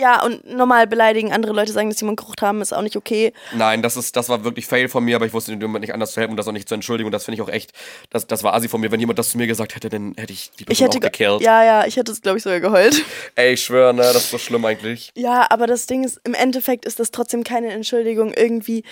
Ja, 0.00 0.22
und 0.24 0.46
normal 0.50 0.86
beleidigen, 0.86 1.30
andere 1.30 1.52
Leute 1.52 1.72
sagen, 1.72 1.90
dass 1.90 1.98
sie 1.98 2.06
jemanden 2.06 2.22
gerucht 2.24 2.40
haben, 2.40 2.62
ist 2.62 2.72
auch 2.72 2.80
nicht 2.80 2.96
okay. 2.96 3.34
Nein, 3.52 3.82
das 3.82 3.98
ist, 3.98 4.16
das 4.16 4.30
war 4.30 4.44
wirklich 4.44 4.64
Fail 4.64 4.88
von 4.88 5.04
mir, 5.04 5.14
aber 5.16 5.26
ich 5.26 5.34
wusste 5.34 5.52
in 5.52 5.60
dem 5.60 5.68
Moment 5.68 5.82
nicht 5.82 5.92
anders 5.92 6.12
zu 6.12 6.20
helfen 6.20 6.30
und 6.30 6.36
das 6.38 6.48
auch 6.48 6.52
nicht 6.52 6.66
zu 6.70 6.74
entschuldigen. 6.74 7.04
Und 7.06 7.12
das 7.12 7.26
finde 7.26 7.34
ich 7.34 7.42
auch 7.42 7.50
echt, 7.52 7.72
das, 8.08 8.26
das 8.26 8.42
war 8.42 8.54
assi 8.54 8.68
von 8.70 8.80
mir. 8.80 8.90
Wenn 8.90 9.00
jemand 9.00 9.18
das 9.18 9.28
zu 9.32 9.36
mir 9.36 9.46
gesagt 9.46 9.74
hätte, 9.74 9.90
dann 9.90 10.14
hätte 10.16 10.32
ich 10.32 10.52
die 10.52 10.60
Ich 10.62 10.66
Person 10.68 10.86
hätte 10.86 10.96
auch 10.96 11.00
ge- 11.02 11.10
gekillt. 11.10 11.42
Ja, 11.42 11.62
ja, 11.64 11.86
ich 11.86 11.96
hätte 11.98 12.12
es, 12.12 12.22
glaube 12.22 12.38
ich, 12.38 12.44
sogar 12.44 12.60
geheult. 12.60 13.04
Ey, 13.34 13.52
ich 13.52 13.62
schwöre, 13.62 13.92
ne, 13.92 14.00
das 14.00 14.16
ist 14.16 14.30
so 14.30 14.38
schlimm 14.38 14.64
eigentlich. 14.64 15.12
Ja, 15.16 15.46
aber 15.50 15.66
das 15.66 15.84
Ding 15.86 16.02
ist, 16.02 16.18
im 16.24 16.32
Endeffekt 16.32 16.86
ist 16.86 16.98
das 16.98 17.10
trotzdem 17.10 17.44
keine 17.44 17.68
Entschuldigung, 17.68 18.32
irgendwie 18.32 18.84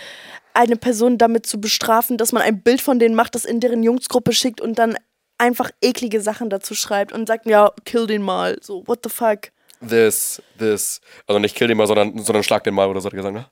eine 0.52 0.76
Person 0.76 1.16
damit 1.16 1.46
zu 1.46 1.58
bestrafen, 1.58 2.18
dass 2.18 2.32
man 2.32 2.42
ein 2.42 2.60
Bild 2.62 2.82
von 2.82 2.98
denen 2.98 3.14
macht, 3.14 3.34
das 3.34 3.46
in 3.46 3.60
deren 3.60 3.82
Jungsgruppe 3.82 4.32
schickt 4.34 4.60
und 4.60 4.78
dann 4.78 4.98
einfach 5.38 5.70
eklige 5.80 6.20
Sachen 6.20 6.50
dazu 6.50 6.74
schreibt 6.74 7.12
und 7.12 7.26
sagt, 7.26 7.46
ja, 7.46 7.72
kill 7.84 8.06
den 8.06 8.22
mal. 8.22 8.58
So, 8.60 8.86
what 8.86 9.00
the 9.04 9.10
fuck? 9.10 9.50
This, 9.86 10.42
this. 10.58 11.00
Also 11.26 11.38
nicht 11.38 11.56
kill 11.56 11.68
den 11.68 11.76
mal, 11.76 11.86
sondern, 11.86 12.18
sondern 12.18 12.42
schlag 12.42 12.64
den 12.64 12.74
mal 12.74 12.88
oder 12.88 13.00
so 13.00 13.06
hat 13.06 13.12
er 13.12 13.16
gesagt, 13.16 13.34
ne? 13.34 13.46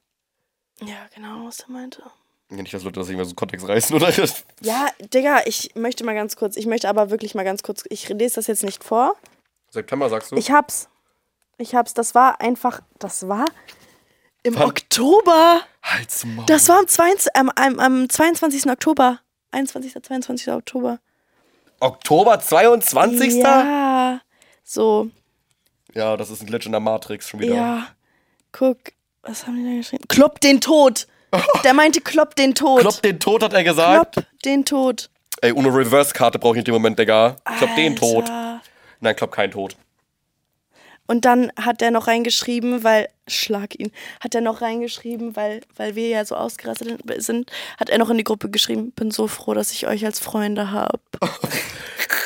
Ja, 0.80 1.06
genau, 1.14 1.46
was 1.46 1.60
er 1.60 1.70
meinte. 1.70 2.02
Ja, 2.50 2.56
Nicht, 2.56 2.74
dass 2.74 2.82
Leute 2.82 3.00
das 3.00 3.08
irgendwie 3.08 3.28
so 3.28 3.34
Kontext 3.34 3.66
reißen, 3.66 3.94
oder? 3.96 4.12
Ja, 4.60 4.88
Digga, 5.14 5.42
ich 5.46 5.74
möchte 5.74 6.04
mal 6.04 6.14
ganz 6.14 6.36
kurz, 6.36 6.56
ich 6.56 6.66
möchte 6.66 6.88
aber 6.88 7.10
wirklich 7.10 7.34
mal 7.34 7.44
ganz 7.44 7.62
kurz, 7.62 7.84
ich 7.88 8.08
lese 8.08 8.36
das 8.36 8.46
jetzt 8.48 8.64
nicht 8.64 8.84
vor. 8.84 9.14
September 9.70 10.08
sagst 10.08 10.32
du? 10.32 10.36
Ich 10.36 10.50
hab's. 10.50 10.88
Ich 11.58 11.74
hab's, 11.74 11.94
das 11.94 12.14
war 12.14 12.40
einfach, 12.40 12.80
das 12.98 13.28
war 13.28 13.46
im 14.42 14.54
Wann? 14.56 14.68
Oktober. 14.68 15.62
Halt's 15.82 16.24
Maul. 16.24 16.44
Das 16.46 16.68
war 16.68 16.80
am, 16.80 16.88
22, 16.88 17.34
am, 17.34 17.50
am, 17.50 17.78
am 17.78 18.08
22. 18.08 18.70
Oktober. 18.70 19.20
21. 19.52 19.94
22. 20.02 20.52
Oktober. 20.52 20.98
Oktober 21.80 22.38
22. 22.40 23.34
Ja. 23.36 24.20
So, 24.64 25.08
Ja, 25.94 26.16
das 26.16 26.30
ist 26.30 26.42
ein 26.42 26.46
Glitch 26.46 26.66
in 26.66 26.72
der 26.72 26.80
Matrix 26.80 27.28
schon 27.28 27.40
wieder. 27.40 27.54
ja. 27.54 27.86
Guck, 28.52 28.78
was 29.22 29.46
haben 29.46 29.56
die 29.56 29.70
da 29.70 29.76
geschrieben? 29.76 30.04
Klopp 30.08 30.40
den 30.40 30.60
Tod. 30.60 31.06
Der 31.64 31.74
meinte, 31.74 32.00
klopp 32.00 32.34
den 32.36 32.54
Tod. 32.54 32.80
Klopp 32.80 33.02
den 33.02 33.20
Tod, 33.20 33.42
hat 33.42 33.52
er 33.52 33.64
gesagt. 33.64 34.12
Klopp 34.14 34.26
den 34.44 34.64
Tod. 34.64 35.10
Ey, 35.42 35.52
Uno 35.52 35.68
Reverse-Karte 35.68 36.38
brauche 36.38 36.54
ich 36.54 36.60
in 36.60 36.64
dem 36.64 36.72
Moment, 36.74 36.98
Digga. 36.98 37.36
Klopp 37.58 37.74
den 37.76 37.94
Tod. 37.96 38.22
Alter. 38.24 38.62
Nein, 39.00 39.14
klopp 39.16 39.32
keinen 39.32 39.50
Tod. 39.50 39.76
Und 41.06 41.24
dann 41.24 41.52
hat 41.60 41.82
er 41.82 41.90
noch 41.90 42.06
reingeschrieben, 42.08 42.82
weil, 42.82 43.08
schlag 43.28 43.78
ihn, 43.78 43.92
hat 44.20 44.34
er 44.34 44.40
noch 44.40 44.60
reingeschrieben, 44.60 45.36
weil, 45.36 45.60
weil 45.76 45.94
wir 45.94 46.08
ja 46.08 46.24
so 46.24 46.34
ausgerastet 46.34 47.00
sind, 47.18 47.50
hat 47.78 47.90
er 47.90 47.98
noch 47.98 48.10
in 48.10 48.18
die 48.18 48.24
Gruppe 48.24 48.50
geschrieben, 48.50 48.90
bin 48.92 49.10
so 49.10 49.28
froh, 49.28 49.54
dass 49.54 49.72
ich 49.72 49.86
euch 49.86 50.04
als 50.04 50.20
Freunde 50.20 50.70
habe. 50.70 51.00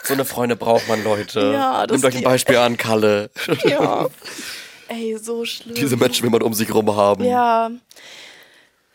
So 0.04 0.14
eine 0.14 0.24
Freunde 0.24 0.56
braucht 0.56 0.88
man, 0.88 1.04
Leute. 1.04 1.52
Ja, 1.52 1.86
das 1.86 2.02
Nehmt 2.02 2.04
euch 2.04 2.18
ein 2.18 2.24
Beispiel 2.24 2.56
an, 2.56 2.76
Kalle. 2.76 3.30
Ja. 3.64 4.08
Ey, 4.88 5.16
so 5.16 5.44
schlimm. 5.44 5.76
Diese 5.76 5.96
Menschen 5.96 6.24
will 6.24 6.30
man 6.30 6.42
um 6.42 6.52
sich 6.52 6.74
rum 6.74 6.96
haben. 6.96 7.24
Ja. 7.24 7.70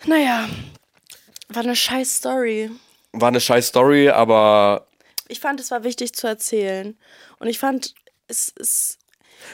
Naja. 0.06 0.50
War 1.48 1.64
eine 1.64 1.76
scheiß 1.76 2.18
Story. 2.18 2.70
War 3.14 3.30
eine 3.30 3.40
scheiß 3.40 3.68
Story, 3.68 4.10
aber 4.10 4.88
Ich 5.30 5.40
fand, 5.40 5.62
es 5.62 5.72
war 5.72 5.86
wichtig 5.86 6.12
zu 6.14 6.28
erzählen. 6.28 6.98
Und 7.40 7.48
ich 7.48 7.60
fand, 7.60 7.94
es 8.28 8.50
ist. 8.50 8.98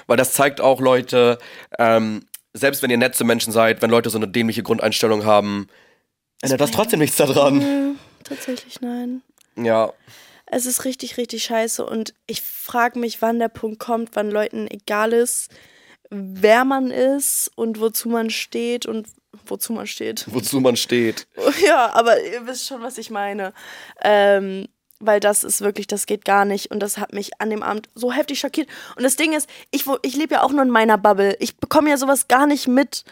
Weil 0.08 0.18
das 0.18 0.34
zeigt 0.34 0.62
auch, 0.62 0.82
Leute, 0.82 1.38
ähm, 1.80 2.26
selbst 2.54 2.84
wenn 2.84 2.90
ihr 2.90 2.98
nette 2.98 3.24
Menschen 3.24 3.54
seid, 3.54 3.82
wenn 3.82 3.90
Leute 3.90 4.10
so 4.10 4.18
eine 4.18 4.28
dämliche 4.28 4.64
Grundeinstellung 4.64 5.26
haben, 5.26 5.68
ändert 6.42 6.62
das 6.62 6.72
trotzdem 6.72 7.00
nichts 7.00 7.18
daran. 7.18 7.60
Nö, 7.60 7.94
tatsächlich 8.24 8.82
nein. 8.82 9.22
Ja. 9.56 9.94
Es 10.46 10.66
ist 10.66 10.84
richtig, 10.84 11.18
richtig 11.18 11.44
scheiße. 11.44 11.86
Und 11.86 12.14
ich 12.28 12.42
frage 12.42 13.00
mich, 13.00 13.22
wann 13.22 13.40
der 13.40 13.48
Punkt 13.48 13.80
kommt, 13.80 14.12
wann 14.14 14.30
Leuten 14.30 14.68
egal 14.70 15.14
ist, 15.14 15.50
wer 16.10 16.66
man 16.66 16.92
ist 16.92 17.50
und 17.56 17.80
wozu 17.80 18.10
man 18.10 18.30
steht 18.30 18.86
und 18.86 19.08
wozu 19.46 19.72
man 19.72 19.88
steht. 19.88 20.26
Wozu 20.28 20.60
man 20.60 20.76
steht. 20.76 21.28
Ja, 21.66 21.92
aber 21.94 22.22
ihr 22.22 22.46
wisst 22.48 22.68
schon, 22.68 22.82
was 22.82 22.98
ich 22.98 23.10
meine. 23.10 23.54
Ähm, 24.04 24.68
weil 25.02 25.20
das 25.20 25.44
ist 25.44 25.62
wirklich, 25.62 25.88
das 25.88 26.06
geht 26.06 26.26
gar 26.26 26.46
nicht. 26.46 26.72
Und 26.72 26.80
das 26.80 26.98
hat 26.98 27.14
mich 27.14 27.32
an 27.40 27.50
dem 27.50 27.64
Abend 27.64 27.90
so 27.96 28.12
heftig 28.12 28.40
schockiert. 28.40 28.68
Und 28.96 29.04
das 29.04 29.16
Ding 29.16 29.34
ist, 29.34 29.50
ich, 29.72 29.86
ich 30.02 30.16
lebe 30.16 30.36
ja 30.36 30.44
auch 30.44 30.52
nur 30.52 30.64
in 30.64 30.70
meiner 30.70 30.98
Bubble. 30.98 31.36
Ich 31.40 31.58
bekomme 31.58 31.90
ja 31.90 31.98
sowas 31.98 32.28
gar 32.28 32.48
nicht 32.48 32.68
mit. 32.68 33.04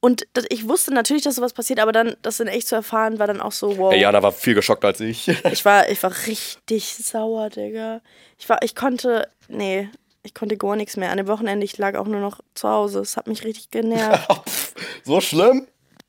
Und 0.00 0.26
das, 0.34 0.44
ich 0.48 0.68
wusste 0.68 0.94
natürlich, 0.94 1.24
dass 1.24 1.34
sowas 1.34 1.52
passiert, 1.52 1.80
aber 1.80 1.90
dann, 1.90 2.16
das 2.22 2.38
in 2.38 2.46
echt 2.46 2.68
zu 2.68 2.76
erfahren, 2.76 3.18
war 3.18 3.26
dann 3.26 3.40
auch 3.40 3.52
so, 3.52 3.78
wow. 3.78 3.92
Ey, 3.92 4.00
Jana 4.00 4.22
war 4.22 4.30
viel 4.30 4.54
geschockt 4.54 4.84
als 4.84 5.00
ich. 5.00 5.28
Ich 5.50 5.64
war, 5.64 5.88
ich 5.88 6.02
war 6.02 6.12
richtig 6.26 6.94
sauer, 6.94 7.50
Digga. 7.50 8.00
Ich 8.38 8.48
war, 8.48 8.62
ich 8.62 8.76
konnte, 8.76 9.28
nee, 9.48 9.88
ich 10.22 10.34
konnte 10.34 10.56
gar 10.56 10.76
nichts 10.76 10.96
mehr. 10.96 11.10
An 11.10 11.16
dem 11.16 11.26
Wochenende, 11.26 11.64
ich 11.64 11.78
lag 11.78 11.96
auch 11.96 12.06
nur 12.06 12.20
noch 12.20 12.40
zu 12.54 12.68
Hause. 12.68 13.00
Es 13.00 13.16
hat 13.16 13.26
mich 13.26 13.44
richtig 13.44 13.70
genervt. 13.70 14.28
so 15.04 15.20
schlimm? 15.20 15.66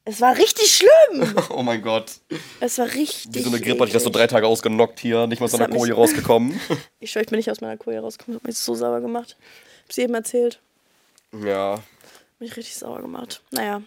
Es 0.10 0.22
war 0.22 0.36
richtig 0.38 0.72
schlimm. 0.72 1.36
Oh 1.50 1.62
mein 1.64 1.82
Gott. 1.82 2.12
Es 2.60 2.78
war 2.78 2.86
richtig. 2.88 3.34
Wie 3.34 3.40
so 3.42 3.50
eine 3.50 3.60
Grippe 3.60 3.80
hatte 3.80 3.88
ich 3.90 3.94
das 3.94 4.04
so 4.04 4.10
drei 4.10 4.28
Tage 4.28 4.48
ausgenockt 4.48 5.00
hier, 5.00 5.28
nicht 5.28 5.40
mal 5.40 5.46
aus 5.46 5.52
Das 5.52 5.60
einer 5.60 5.66
hat 5.68 5.74
mich- 5.74 5.82
Koje 5.82 5.94
rausgekommen. 5.96 6.60
Ich 7.00 7.12
schwör, 7.12 7.22
ich 7.22 7.28
bin 7.30 7.38
nicht 7.38 7.50
aus 7.52 7.62
meiner 7.62 7.78
Koje 7.78 8.00
rausgekommen. 8.00 8.40
Hab 8.40 8.48
mich 8.48 8.58
so 8.58 8.76
sauer 8.76 9.02
gemacht. 9.02 9.36
Hab's 9.86 9.96
jedem 9.98 10.16
erzählt. 10.16 10.60
ja, 11.44 11.82
mich 12.40 12.56
richtig 12.56 12.76
sauer 12.78 13.02
gemacht. 13.02 13.42
Naja, 13.52 13.82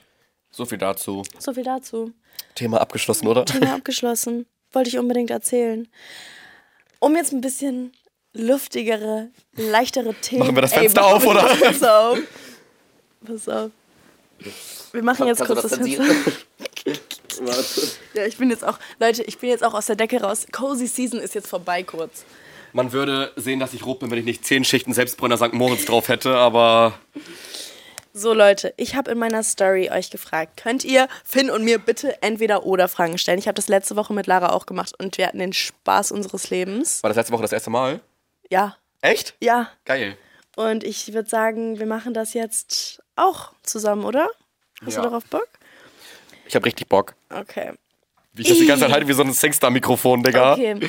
so 0.51 0.65
viel 0.67 0.79
dazu. 0.79 1.23
so 1.39 1.53
viel 1.55 1.65
dazu. 1.65 2.13
Thema 2.55 2.81
abgeschlossen, 2.81 3.27
oder? 3.29 3.45
Thema 3.45 3.75
abgeschlossen. 3.75 4.47
Wollte 4.73 4.89
ich 4.91 4.99
unbedingt 4.99 5.31
erzählen. 5.31 5.89
Um 6.99 7.15
jetzt 7.17 7.33
ein 7.33 7.41
bisschen 7.41 7.93
luftigere, 8.33 9.29
leichtere 9.55 10.15
Themen. 10.15 10.41
Machen 10.41 10.55
wir 10.57 10.63
das 10.63 10.73
Ey, 10.73 10.81
Fenster 10.81 11.03
machen 11.03 11.15
auf, 11.15 11.27
oder? 11.27 11.43
Pass 11.57 11.83
auf. 11.83 12.19
Pass 13.27 13.49
auf. 13.49 13.71
Wir 14.93 15.03
machen 15.03 15.27
jetzt 15.27 15.45
kurz 15.45 15.63
das 15.63 15.75
Fenster. 15.75 16.05
Ja, 18.15 18.27
ich 18.27 18.37
bin 18.37 18.51
jetzt 18.51 18.63
auch, 18.63 18.79
Leute, 19.01 19.23
ich 19.23 19.39
bin 19.39 19.49
jetzt 19.49 19.65
auch 19.65 19.73
aus 19.73 19.87
der 19.87 19.97
Decke 19.97 20.21
raus. 20.21 20.47
Cozy 20.53 20.87
Season 20.87 21.19
ist 21.19 21.35
jetzt 21.35 21.49
vorbei 21.49 21.83
kurz. 21.83 22.25
Man 22.75 22.93
würde 22.93 23.33
sehen, 23.37 23.59
dass 23.59 23.73
ich 23.73 23.87
rot 23.87 24.01
bin, 24.01 24.11
wenn 24.11 24.19
ich 24.19 24.25
nicht 24.27 24.45
zehn 24.45 24.65
Schichten 24.65 24.93
Selbstbräuner 24.93 25.39
St. 25.39 25.53
Moritz 25.55 25.87
drauf 25.87 26.09
hätte, 26.09 26.37
aber 26.37 26.93
So 28.13 28.35
Leute, 28.35 28.75
ich 28.77 28.95
habe 28.95 29.11
in 29.11 29.19
meiner 29.19 29.43
Story 29.43 29.91
euch 29.91 30.11
gefragt, 30.11 30.59
könnt 30.63 30.85
ihr 30.85 31.09
Finn 31.25 31.51
und 31.51 31.65
mir 31.65 31.79
bitte 31.79 32.23
entweder 32.23 32.65
oder 32.67 32.87
Fragen 32.89 33.17
stellen? 33.17 33.39
Ich 33.39 33.47
habe 33.49 33.55
das 33.55 33.69
letzte 33.69 33.97
Woche 33.97 34.13
mit 34.13 34.27
Lara 34.27 34.53
auch 34.53 34.67
gemacht 34.67 34.93
und 34.99 35.17
wir 35.17 35.27
hatten 35.27 35.39
den 35.39 35.55
Spaß 35.55 36.13
unseres 36.13 36.51
Lebens. 36.51 37.03
war 37.03 37.09
das 37.09 37.17
letzte 37.17 37.33
Woche 37.33 37.43
das 37.43 37.53
erste 37.53 37.71
Mal? 37.71 38.01
Ja, 38.51 38.77
Echt? 39.01 39.35
ja. 39.41 39.71
Geil. 39.87 40.17
Und 40.57 40.85
ich 40.85 41.13
würde 41.15 41.29
sagen, 41.29 41.79
wir 41.79 41.87
machen 41.87 42.13
das 42.15 42.35
jetzt 42.35 43.03
auch 43.17 43.53
zusammen, 43.63 44.05
oder? 44.05 44.29
Hast 44.85 44.97
Ja. 44.97 45.03
du 45.03 45.09
darauf 45.09 45.25
Bock? 45.27 45.49
Ich 46.47 46.55
hab 46.57 46.65
richtig 46.65 46.89
Bock. 46.89 47.15
Okay. 47.31 47.73
Wie 48.33 48.43
ich 48.43 48.49
das 48.49 48.59
die 48.59 48.67
ganze 48.67 48.85
Zeit 48.85 48.93
halte 48.93 49.09
wie 49.09 49.13
so 49.13 49.23
ein 49.23 49.33
Singstar-Mikrofon, 49.33 50.23
Digga. 50.23 50.53
Okay. 50.55 50.89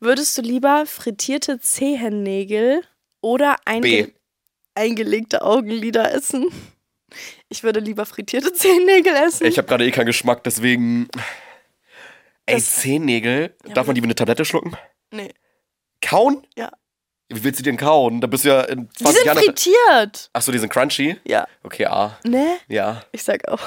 Würdest 0.00 0.36
du 0.38 0.42
lieber 0.42 0.86
frittierte 0.86 1.60
Zehennägel 1.60 2.82
oder 3.20 3.56
einge 3.64 4.12
eingelegte 4.74 5.42
Augenlider 5.42 6.12
essen? 6.12 6.46
Ich 7.48 7.62
würde 7.64 7.80
lieber 7.80 8.06
frittierte 8.06 8.52
Zehennägel 8.54 9.14
essen. 9.14 9.46
Ich 9.46 9.58
habe 9.58 9.66
gerade 9.68 9.84
eh 9.86 9.90
keinen 9.90 10.06
Geschmack, 10.06 10.44
deswegen. 10.44 11.08
Ey, 12.46 12.56
Das- 12.56 12.76
Zehennägel? 12.76 13.54
Darf 13.74 13.86
man 13.86 13.94
die 13.94 14.02
wie 14.02 14.06
eine 14.06 14.14
Tablette 14.14 14.44
schlucken? 14.44 14.76
nee. 15.10 15.32
Kauen? 16.02 16.46
Ja. 16.56 16.72
Wie 17.32 17.44
willst 17.44 17.60
du 17.60 17.62
die 17.62 17.70
denn 17.70 17.76
kauen? 17.76 18.20
Da 18.20 18.26
bist 18.26 18.44
du 18.44 18.48
ja 18.48 18.62
in 18.62 18.88
Die 18.98 19.04
20 19.04 19.16
sind 19.16 19.26
Jahren. 19.26 19.38
frittiert. 19.38 20.30
Achso, 20.32 20.50
die 20.52 20.58
sind 20.58 20.72
crunchy? 20.72 21.16
Ja. 21.24 21.46
Okay, 21.62 21.86
A. 21.86 22.18
Ne? 22.24 22.58
Ja. 22.68 23.02
Ich 23.12 23.22
sag 23.22 23.46
auch. 23.48 23.60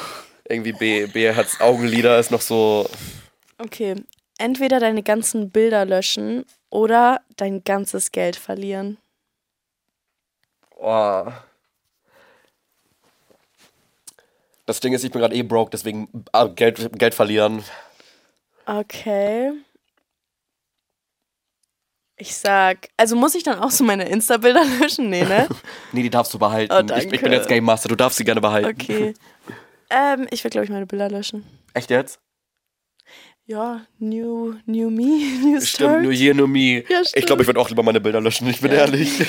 Irgendwie 0.48 0.74
B. 0.74 1.06
B 1.08 1.34
hat's 1.34 1.62
Augenlider, 1.62 2.20
ist 2.20 2.30
noch 2.32 2.42
so. 2.42 2.90
Okay. 3.58 3.96
Entweder 4.38 4.80
deine 4.82 5.02
ganzen 5.02 5.50
Bilder 5.50 5.86
löschen 5.86 6.46
oder 6.70 7.22
dein 7.38 7.64
ganzes 7.64 8.12
Geld 8.12 8.36
verlieren. 8.36 8.98
Oh. 10.76 11.32
Das 14.66 14.80
Ding 14.82 14.94
ist, 14.94 15.04
ich 15.04 15.12
bin 15.12 15.22
gerade 15.22 15.36
eh 15.36 15.44
broke, 15.44 15.72
deswegen 15.72 16.08
ah, 16.34 16.48
Geld, 16.48 16.98
Geld 16.98 17.14
verlieren. 17.14 17.64
Okay. 18.66 19.52
Ich 22.16 22.36
sag, 22.36 22.90
also 22.96 23.16
muss 23.16 23.34
ich 23.36 23.44
dann 23.44 23.60
auch 23.60 23.72
so 23.72 23.84
meine 23.84 24.08
Insta-Bilder 24.08 24.64
löschen? 24.80 25.10
Nee, 25.10 25.24
ne? 25.24 25.48
Nee, 25.92 26.04
die 26.04 26.10
darfst 26.10 26.34
du 26.34 26.40
behalten. 26.40 26.74
Oh, 26.92 26.96
ich, 26.98 27.12
ich 27.12 27.22
bin 27.22 27.32
jetzt 27.32 27.48
Game 27.48 27.64
Master, 27.64 27.90
du 27.90 27.96
darfst 27.96 28.18
sie 28.18 28.24
gerne 28.24 28.42
behalten. 28.42 28.70
Okay. 28.70 29.14
ähm, 29.90 30.28
ich 30.32 30.44
will, 30.44 30.52
glaube 30.52 30.66
ich, 30.66 30.72
meine 30.72 30.86
Bilder 30.86 31.10
löschen. 31.10 31.44
Echt 31.74 31.90
jetzt? 31.90 32.20
Ja, 33.46 33.86
new, 34.00 34.56
new 34.66 34.90
me, 34.90 35.02
new 35.44 35.60
start. 35.60 35.68
Stimmt, 35.92 36.04
nur 36.04 36.14
hier, 36.14 36.34
nur 36.34 36.48
me. 36.48 36.84
Ja, 36.88 37.02
ich 37.02 37.10
stimmt. 37.10 37.26
glaube, 37.26 37.42
ich 37.42 37.48
würde 37.48 37.60
auch 37.60 37.68
lieber 37.70 37.84
meine 37.84 38.00
Bilder 38.00 38.22
löschen, 38.22 38.48
ich 38.48 38.62
bin 38.62 38.72
Ja. 38.72 38.80
ehrlich. 38.80 39.26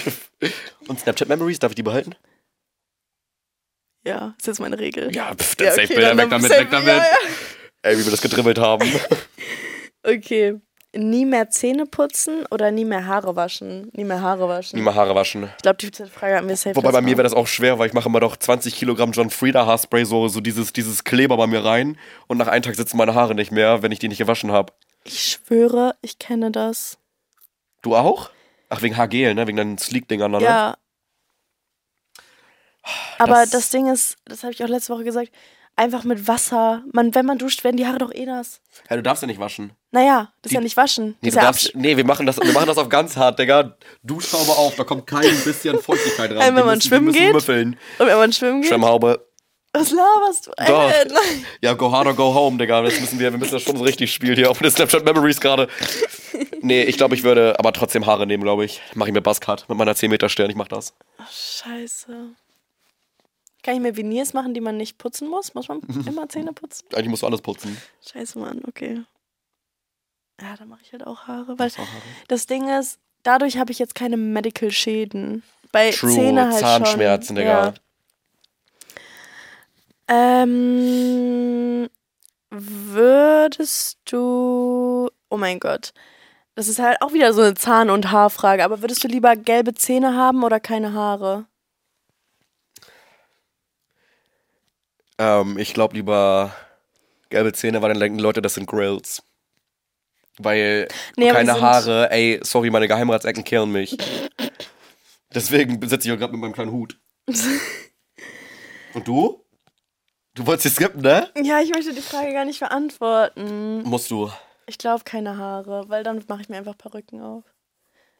Und 0.87 1.01
Snapchat 1.01 1.29
Memories, 1.29 1.59
darf 1.59 1.73
ich 1.73 1.77
die 1.77 1.83
behalten? 1.83 2.15
Ja, 4.07 4.35
ist 4.39 4.47
jetzt 4.47 4.61
meine 4.61 4.79
Regel. 4.79 5.13
Ja, 5.15 5.35
pff, 5.35 5.57
Ja, 5.59 5.67
dann 5.67 5.73
okay, 5.75 5.87
safe 5.87 5.95
Bilder, 5.95 6.17
weg 6.17 6.31
damit, 6.31 6.51
weg 6.51 6.69
damit. 6.71 6.87
ja, 6.89 6.97
ja. 6.99 7.05
Ey, 7.83 7.99
wie 7.99 8.05
wir 8.05 8.11
das 8.11 8.21
gedribbelt 8.23 8.59
haben. 8.59 8.89
Okay. 10.05 10.61
Nie 10.97 11.25
mehr 11.27 11.51
Zähne 11.51 11.87
putzen 11.87 12.47
oder 12.51 12.71
nie 12.71 12.85
mehr 12.85 13.07
Haare 13.07 13.35
waschen? 13.35 13.91
Nie 13.95 14.05
mehr 14.05 14.21
Haare 14.21 14.49
waschen. 14.49 14.77
Nie 14.79 14.83
mal 14.85 14.95
Haare 14.95 15.15
waschen. 15.15 15.45
Ich 15.57 15.63
glaube, 15.63 15.77
die 15.79 15.91
Frage 16.09 16.37
hatten 16.37 16.49
wir 16.49 16.57
safe. 16.57 16.77
Wobei 16.77 16.93
bei 16.93 17.01
mir 17.01 17.17
wäre 17.17 17.25
das 17.25 17.35
auch 17.35 17.47
schwer, 17.49 17.79
weil 17.79 17.89
ich 17.89 17.95
mache 17.95 18.09
immer 18.09 18.21
doch 18.21 18.37
20 18.37 18.77
Kilogramm 18.77 19.11
John 19.13 19.31
Frieda 19.31 19.67
Haarspray, 19.67 20.05
so, 20.05 20.29
so 20.29 20.41
dieses, 20.41 20.73
dieses 20.73 21.03
Kleber 21.03 21.37
bei 21.37 21.47
mir 21.49 21.65
rein. 21.65 21.99
Und 22.29 22.39
nach 22.39 22.47
einem 22.47 22.63
Tag 22.63 22.77
sitzen 22.77 22.97
meine 22.97 23.15
Haare 23.15 23.35
nicht 23.35 23.51
mehr, 23.51 23.83
wenn 23.83 23.91
ich 23.93 23.99
die 23.99 24.09
nicht 24.09 24.19
gewaschen 24.19 24.53
habe. 24.53 24.73
Ich 25.05 25.21
schwöre, 25.47 25.97
ich 26.01 26.19
kenne 26.19 26.51
das. 26.51 26.99
Du 27.83 27.97
auch? 27.97 28.31
Ach, 28.69 28.81
wegen 28.83 28.97
Haargel, 28.97 29.35
ne? 29.35 29.47
Wegen 29.47 29.57
deinen 29.57 29.79
Sleek-Dingern, 29.79 30.31
ne? 30.31 30.43
Ja. 30.43 30.77
Aber 33.19 33.35
Das- 33.35 33.51
das, 33.51 33.71
Ding 33.71 33.91
ist, 33.91 34.17
das 34.27 34.43
habe 34.43 34.53
ich 34.53 34.63
auch 34.63 34.69
letzte 34.69 34.93
Woche 34.93 35.05
gesagt, 35.05 35.31
einfach 35.77 36.05
mit 36.05 36.27
Wasser. 36.29 36.83
Man, 36.93 37.15
wenn 37.15 37.27
man 37.27 37.39
duscht, 37.39 37.65
werden 37.65 37.77
die 37.77 37.87
Haare 37.87 37.99
doch 37.99 38.13
eh 38.13 38.27
nass. 38.27 38.61
Ja, 38.91 38.97
du 38.97 39.03
darfst 39.03 39.23
ja 39.23 39.27
nicht 39.27 39.41
waschen. 39.41 39.73
Naja, 39.91 40.33
das 40.43 40.47
ist 40.47 40.51
Die- 40.51 40.55
ja 40.57 40.61
nicht 40.61 40.77
waschen. 40.77 41.07
Nee, 41.21 41.31
du 41.31 41.37
ist 41.37 41.37
darfst, 41.37 41.71
nee 41.75 41.97
wir, 41.97 42.05
machen 42.05 42.27
das, 42.27 42.39
wir 42.41 42.53
machen 42.53 42.67
das 42.67 42.79
auf 42.79 42.89
ganz 42.89 43.17
hart, 43.17 43.39
Digga. 43.39 43.77
Duschhaube 44.03 44.53
auf, 44.53 44.75
da 44.77 44.85
kommt 44.85 45.07
kein 45.07 45.23
bisschen 45.45 45.79
Feuchtigkeit 45.81 46.31
rein. 46.31 46.39
Ey, 46.39 46.47
wenn 46.49 46.55
man 46.65 46.77
müssen- 46.77 46.89
schwimmen 46.89 47.05
müssen 47.07 47.19
geht? 47.19 47.33
Müffeln. 47.33 47.79
Und 47.99 48.07
wenn 48.07 48.17
man 48.19 48.33
schwimmen 48.33 48.61
geht, 48.63 48.71
Schwimmhaube. 48.71 49.27
was 49.73 49.91
laberst 49.91 50.47
du? 50.47 50.51
Doch. 50.67 50.91
Ey, 50.91 51.05
nein. 51.09 51.47
Ja, 51.61 51.73
go 51.75 51.91
hard 51.93 52.07
or 52.07 52.15
go 52.15 52.33
home, 52.35 52.59
Digga. 52.59 52.83
Das 52.83 53.01
müssen 53.01 53.19
wir, 53.19 53.33
wir 53.33 53.39
müssen 53.39 53.53
das 53.53 53.63
schon 53.63 53.77
so 53.77 53.83
richtig 53.85 54.13
spielen 54.13 54.37
hier 54.37 54.51
auf 54.51 54.59
den 54.59 54.71
Snapchat 54.71 55.05
Memories 55.05 55.41
gerade. 55.41 55.69
Nee, 56.61 56.83
ich 56.85 56.97
glaube, 56.97 57.15
ich 57.15 57.23
würde 57.25 57.59
aber 57.59 57.73
trotzdem 57.73 58.07
Haare 58.07 58.27
nehmen, 58.27 58.43
glaube 58.43 58.65
ich. 58.65 58.81
Mache 58.95 59.11
ich 59.11 59.15
mir 59.15 59.21
Buzzcut 59.21 59.65
mit 59.69 59.77
meiner 59.79 59.95
10 59.95 60.11
Meter 60.11 60.29
Stirn, 60.29 60.49
ich 60.51 60.57
mach 60.57 60.69
das. 60.69 60.95
Scheiße. 61.31 62.31
Kann 63.65 63.75
ich 63.75 63.81
mir 63.81 63.97
Veneers 63.97 64.35
machen, 64.35 64.53
die 64.55 64.61
man 64.61 64.77
nicht 64.77 64.99
putzen 64.99 65.27
muss? 65.29 65.55
Muss 65.55 65.67
man 65.69 65.81
immer 66.07 66.29
Zähne 66.29 66.53
putzen? 66.53 66.87
Eigentlich 66.95 67.09
musst 67.09 67.23
du 67.23 67.27
alles 67.27 67.41
putzen. 67.41 67.77
Scheiße, 68.07 68.39
Mann, 68.39 68.61
okay. 68.69 69.03
Ja, 70.41 70.55
dann 70.57 70.69
mache 70.69 70.81
ich 70.83 70.93
halt 70.93 71.07
auch 71.07 71.27
Haare. 71.27 71.59
Weil 71.59 71.71
Auch 71.71 71.79
Haare. 71.79 71.89
das 72.29 72.47
Ding 72.47 72.69
ist, 72.69 72.99
dadurch 73.23 73.57
habe 73.57 73.73
ich 73.73 73.79
jetzt 73.79 73.95
keine 73.95 74.17
Medical 74.19 74.71
Schäden. 74.71 75.43
Bei 75.73 75.91
True, 75.91 76.13
Zähne 76.13 76.51
halt 76.53 76.61
Zahnschmerzen, 76.61 77.29
schon. 77.29 77.37
Digga. 77.37 77.75
Ja. 80.09 80.43
Ähm, 80.43 81.89
würdest 82.51 83.99
du. 84.05 85.09
Oh 85.31 85.37
mein 85.37 85.59
Gott. 85.59 85.93
Das 86.55 86.69
ist 86.69 86.79
halt 86.79 87.01
auch 87.01 87.13
wieder 87.13 87.33
so 87.33 87.41
eine 87.41 87.55
Zahn- 87.55 87.91
und 87.91 88.11
Haarfrage. 88.13 88.63
Aber 88.65 88.83
würdest 88.83 89.03
du 89.03 89.09
lieber 89.09 89.35
gelbe 89.37 89.75
Zähne 89.75 90.15
haben 90.15 90.45
oder 90.45 90.61
keine 90.61 90.93
Haare? 90.93 91.47
Ähm, 95.19 95.59
ich 95.59 95.75
glaube 95.75 95.95
lieber 95.97 96.55
gelbe 97.31 97.53
Zähne, 97.53 97.83
weil 97.83 97.91
dann 97.91 98.01
denken 98.01 98.19
Leute, 98.19 98.43
das 98.43 98.55
sind 98.55 98.67
Grills. 98.67 99.23
Weil 100.39 100.89
Nee, 101.17 101.31
keine 101.31 101.61
Haare, 101.61 102.11
ey, 102.11 102.41
sorry, 102.43 102.71
meine 102.71 102.89
Geheimratsecken 102.89 103.45
killen 103.45 103.71
mich. 103.71 103.97
Deswegen 105.33 105.81
sitze 105.89 106.09
ich 106.09 106.15
auch 106.15 106.19
gerade 106.19 106.33
mit 106.33 106.41
meinem 106.41 106.53
kleinen 106.53 106.73
Hut. 106.73 106.99
Und 108.95 109.07
du? 109.07 109.45
Du 110.35 110.47
wolltest 110.47 110.63
hier 110.65 110.73
skippen, 110.73 111.03
ne? 111.03 111.31
Ja, 111.43 111.61
ich 111.61 111.71
möchte 111.73 111.95
die 111.95 112.01
Frage 112.01 112.33
gar 112.33 112.45
nicht 112.45 112.59
beantworten. 112.59 113.83
Musst 113.85 114.11
du. 114.11 114.31
Ich 114.67 114.79
glaube 114.79 115.05
keine 115.05 115.37
Haare, 115.37 115.89
weil 115.89 116.03
dann 116.03 116.25
mache 116.29 116.43
ich 116.43 116.49
mir 116.49 116.57
einfach 116.57 116.77
Perücken 116.77 117.21
auf. 117.21 117.45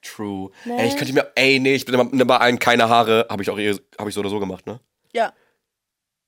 True. 0.03 0.51
Nee. 0.65 0.77
Ey, 0.77 0.89
ich 0.89 0.97
könnte 0.97 1.13
mir, 1.13 1.33
ey, 1.35 1.59
nee, 1.59 1.75
ich 1.75 1.85
bin 1.85 1.95
immer, 1.95 2.05
nimm 2.05 2.27
mal 2.27 2.37
einen, 2.37 2.59
keine 2.59 2.89
Haare, 2.89 3.27
habe 3.31 3.43
ich 3.43 3.51
auch 3.51 3.59
eh, 3.59 3.75
habe 3.99 4.11
ich 4.11 4.15
so 4.15 4.21
oder 4.21 4.31
so 4.31 4.39
gemacht, 4.39 4.67
ne? 4.67 4.79
Ja. 5.13 5.33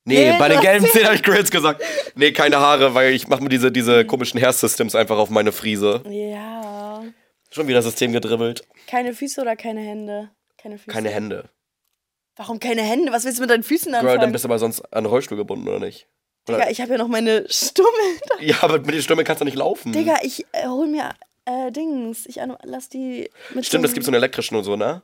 Nee, 0.06 0.30
Nee, 0.30 0.38
bei 0.38 0.48
den 0.48 0.60
gelben 0.60 0.86
Zähnen 0.86 1.06
habe 1.06 1.16
ich 1.16 1.22
Grills 1.22 1.50
gesagt. 1.50 1.82
Nee, 2.14 2.30
keine 2.32 2.60
Haare, 2.60 2.94
weil 2.94 3.12
ich 3.12 3.26
mache 3.26 3.42
mir 3.42 3.48
diese, 3.48 3.72
diese 3.72 4.04
komischen 4.06 4.40
Hair 4.40 4.52
Systems 4.52 4.94
einfach 4.94 5.18
auf 5.18 5.30
meine 5.30 5.50
Friese. 5.50 6.02
Ja. 6.08 7.02
Schon 7.50 7.66
wieder 7.66 7.82
System 7.82 8.12
gedribbelt. 8.12 8.64
Keine 8.86 9.14
Füße 9.14 9.40
oder 9.40 9.56
keine 9.56 9.80
Hände? 9.80 10.30
Keine 10.58 10.78
Füße. 10.78 10.90
Keine 10.90 11.10
Hände. 11.10 11.50
Warum 12.36 12.60
keine 12.60 12.82
Hände? 12.82 13.10
Was 13.12 13.24
willst 13.24 13.38
du 13.38 13.42
mit 13.42 13.50
deinen 13.50 13.64
Füßen 13.64 13.90
Girl, 13.92 14.00
anfangen? 14.02 14.20
dann 14.20 14.32
bist 14.32 14.44
du 14.44 14.48
aber 14.48 14.58
sonst 14.58 14.80
an 14.92 15.04
den 15.04 15.10
Rollstuhl 15.10 15.36
gebunden, 15.36 15.66
oder 15.66 15.80
nicht? 15.80 16.06
Oder? 16.48 16.58
Digga, 16.58 16.70
ich 16.70 16.80
habe 16.80 16.92
ja 16.92 16.98
noch 16.98 17.08
meine 17.08 17.44
Stummel. 17.48 17.90
Ja, 18.40 18.56
aber 18.60 18.78
mit 18.78 18.94
den 18.94 19.02
Stimmen 19.02 19.24
kannst 19.24 19.40
du 19.40 19.44
nicht 19.44 19.56
laufen. 19.56 19.92
Digga, 19.92 20.18
ich 20.22 20.44
äh, 20.52 20.68
hol 20.68 20.86
mir 20.86 21.10
äh, 21.46 21.72
Dings. 21.72 22.26
Ich 22.26 22.38
lass 22.62 22.88
die 22.88 23.30
mit 23.54 23.66
Stimmt, 23.66 23.84
es 23.84 23.94
gibt 23.94 24.04
so 24.04 24.10
einen 24.10 24.16
elektrischen 24.16 24.56
und 24.56 24.64
so, 24.64 24.76
ne? 24.76 25.02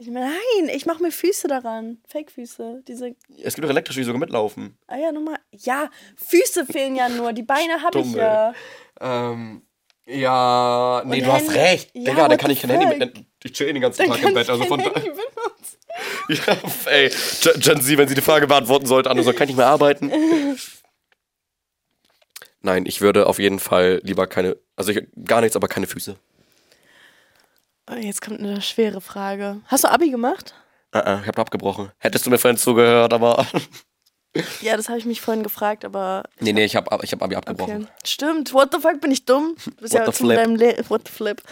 Ich 0.00 0.06
meine, 0.08 0.26
nein, 0.26 0.68
ich 0.74 0.86
mache 0.86 1.02
mir 1.02 1.10
Füße 1.10 1.48
daran. 1.48 1.98
Fake-Füße. 2.06 2.82
Diese. 2.86 3.16
Es 3.42 3.54
gibt 3.54 3.66
auch 3.66 3.70
elektrische, 3.70 3.98
die 4.00 4.04
sogar 4.04 4.20
mitlaufen. 4.20 4.78
Ah 4.86 4.96
ja, 4.96 5.10
nochmal. 5.10 5.38
Ja, 5.50 5.90
Füße 6.16 6.66
fehlen 6.66 6.94
ja 6.94 7.08
nur. 7.08 7.32
Die 7.32 7.42
Beine 7.42 7.82
habe 7.82 7.98
ich 8.00 8.12
ja. 8.12 8.54
Ähm, 9.00 9.62
ja, 10.06 11.02
nee, 11.04 11.18
Und 11.18 11.26
du 11.26 11.32
hast 11.32 11.48
Hände- 11.48 11.54
recht. 11.60 11.90
Ja, 11.94 12.00
Digga, 12.12 12.22
dann 12.22 12.30
what 12.30 12.38
kann 12.38 12.50
ich 12.52 12.60
kein 12.60 12.70
Handy 12.70 12.96
mit. 12.96 13.24
Ich 13.42 13.52
chill 13.52 13.72
den 13.72 13.82
ganzen 13.82 14.02
Dann 14.06 14.10
Tag 14.16 14.22
im 14.28 14.34
Bett. 14.34 14.48
Also 14.48 14.64
von 14.64 14.78
da, 14.78 14.94
Handy 14.94 15.10
ja, 16.28 16.56
ey, 16.86 17.10
Gen 17.42 17.60
Gen 17.60 17.80
Z, 17.82 17.98
wenn 17.98 18.08
sie 18.08 18.14
die 18.14 18.20
Frage 18.20 18.46
beantworten 18.46 18.86
sollte, 18.86 19.10
Anne, 19.10 19.24
so 19.24 19.32
kann 19.32 19.42
ich 19.44 19.48
nicht 19.48 19.56
mehr 19.56 19.66
arbeiten. 19.66 20.12
Nein, 22.60 22.86
ich 22.86 23.00
würde 23.00 23.26
auf 23.26 23.38
jeden 23.38 23.58
Fall 23.58 24.00
lieber 24.04 24.26
keine, 24.28 24.56
also 24.76 24.92
ich, 24.92 25.06
gar 25.24 25.40
nichts, 25.40 25.56
aber 25.56 25.68
keine 25.68 25.86
Füße. 25.88 26.16
Oh, 27.90 27.94
Jetzt 27.94 28.20
kommt 28.22 28.40
eine 28.40 28.60
schwere 28.60 29.00
Frage. 29.00 29.60
Hast 29.66 29.84
du 29.84 29.90
Abi 29.90 30.10
gemacht? 30.10 30.54
Uh 30.94 30.98
-uh, 30.98 31.20
ich 31.22 31.28
hab 31.28 31.38
abgebrochen. 31.38 31.90
Hättest 31.98 32.26
du 32.26 32.30
mir 32.30 32.38
vorhin 32.38 32.58
zugehört, 32.58 33.12
aber. 33.12 33.46
Ja, 34.60 34.76
das 34.76 34.88
habe 34.90 34.98
ich 34.98 35.06
mich 35.06 35.22
vorhin 35.22 35.42
gefragt, 35.42 35.86
aber 35.86 36.22
nee, 36.38 36.52
nee, 36.52 36.64
ich 36.64 36.76
hab, 36.76 37.02
ich 37.02 37.10
hab 37.12 37.22
Abi 37.22 37.34
abgebrochen. 37.34 37.84
Okay. 37.84 37.92
Stimmt. 38.04 38.52
What 38.52 38.72
the 38.72 38.78
fuck, 38.78 39.00
bin 39.00 39.10
ich 39.10 39.24
dumm? 39.24 39.56
Du 39.64 39.70
bist 39.76 39.94
What 39.94 40.00
ja 40.00 40.06
the 40.06 40.12
flip. 40.12 40.36
deinem 40.36 40.54
Le 40.54 40.76
What 40.88 41.08
the 41.08 41.12
flip. 41.12 41.42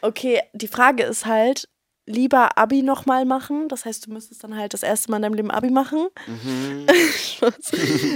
Okay, 0.00 0.40
die 0.54 0.68
Frage 0.68 1.02
ist 1.02 1.26
halt, 1.26 1.68
lieber 2.06 2.56
Abi 2.56 2.82
nochmal 2.82 3.24
machen. 3.24 3.68
Das 3.68 3.84
heißt, 3.84 4.06
du 4.06 4.12
müsstest 4.12 4.42
dann 4.44 4.56
halt 4.56 4.74
das 4.74 4.84
erste 4.84 5.10
Mal 5.10 5.16
in 5.18 5.22
deinem 5.24 5.34
Leben 5.34 5.50
Abi 5.50 5.70
machen. 5.70 6.06
Mhm. 6.28 6.86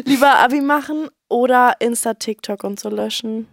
Lieber 0.06 0.36
Abi 0.36 0.60
machen 0.60 1.08
oder 1.28 1.74
Insta, 1.80 2.14
TikTok 2.14 2.62
und 2.64 2.78
so 2.80 2.88
löschen. 2.88 3.48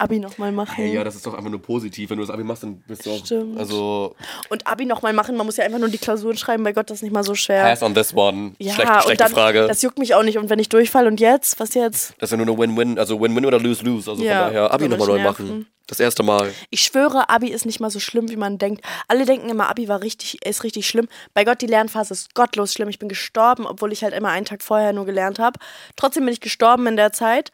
Abi 0.00 0.18
nochmal 0.18 0.50
machen. 0.52 0.74
Hey, 0.76 0.94
ja, 0.94 1.04
das 1.04 1.14
ist 1.14 1.26
doch 1.26 1.34
einfach 1.34 1.50
nur 1.50 1.60
positiv. 1.62 2.10
Wenn 2.10 2.18
du 2.18 2.24
das 2.24 2.32
Abi 2.32 2.42
machst, 2.44 2.62
dann 2.62 2.80
bist 2.86 3.04
du 3.06 3.10
auch. 3.12 3.24
Stimmt. 3.24 3.58
Also, 3.58 4.14
Und 4.48 4.66
Abi 4.66 4.86
nochmal 4.86 5.12
machen, 5.12 5.36
man 5.36 5.46
muss 5.46 5.56
ja 5.56 5.64
einfach 5.64 5.78
nur 5.78 5.88
die 5.88 5.98
Klausuren 5.98 6.36
schreiben. 6.36 6.64
Bei 6.64 6.72
Gott, 6.72 6.90
das 6.90 6.98
ist 6.98 7.02
nicht 7.02 7.12
mal 7.12 7.22
so 7.24 7.34
schwer. 7.34 7.62
pass 7.64 7.82
on 7.82 7.94
this 7.94 8.14
one. 8.14 8.52
ja, 8.58 8.74
Schlecht, 8.74 8.90
schlechte 9.02 9.24
dann, 9.24 9.32
Frage. 9.32 9.66
das 9.66 9.82
juckt 9.82 9.98
mich 9.98 10.14
auch 10.14 10.22
nicht. 10.22 10.38
Und 10.38 10.50
wenn 10.50 10.58
ich 10.58 10.68
durchfall 10.68 11.06
und 11.06 11.20
jetzt? 11.20 11.60
Was 11.60 11.74
jetzt? 11.74 12.14
Das 12.18 12.30
ist 12.32 12.38
ja 12.38 12.44
nur 12.44 12.46
eine 12.54 12.58
Win-Win, 12.58 12.98
also 12.98 13.20
Win-Win 13.20 13.46
oder 13.46 13.58
Lose-Lose. 13.60 14.10
Also 14.10 14.22
Ja, 14.24 14.44
von 14.44 14.54
daher, 14.54 14.70
Abi 14.72 14.88
nochmal 14.88 15.08
neu 15.08 15.18
nerven. 15.18 15.46
machen. 15.48 15.66
Das 15.86 15.98
erste 15.98 16.22
Mal. 16.22 16.52
Ich 16.70 16.82
schwöre, 16.82 17.28
Abi 17.30 17.48
ist 17.48 17.66
nicht 17.66 17.80
mal 17.80 17.90
so 17.90 17.98
schlimm, 17.98 18.30
wie 18.30 18.36
man 18.36 18.58
denkt. 18.58 18.84
Alle 19.08 19.26
denken 19.26 19.48
immer, 19.48 19.68
Abi 19.68 19.88
war 19.88 20.02
richtig, 20.02 20.38
ist 20.46 20.62
richtig 20.62 20.86
schlimm. 20.86 21.08
Bei 21.34 21.42
Gott, 21.44 21.60
die 21.62 21.66
Lernphase 21.66 22.14
ist 22.14 22.32
gottlos 22.36 22.72
schlimm. 22.72 22.88
Ich 22.88 23.00
bin 23.00 23.08
gestorben, 23.08 23.66
obwohl 23.66 23.90
ich 23.90 24.04
halt 24.04 24.14
immer 24.14 24.28
einen 24.28 24.46
Tag 24.46 24.62
vorher 24.62 24.92
nur 24.92 25.04
gelernt 25.04 25.40
habe. 25.40 25.58
Trotzdem 25.96 26.24
bin 26.26 26.32
ich 26.32 26.40
gestorben 26.40 26.86
in 26.86 26.96
der 26.96 27.12
Zeit. 27.12 27.50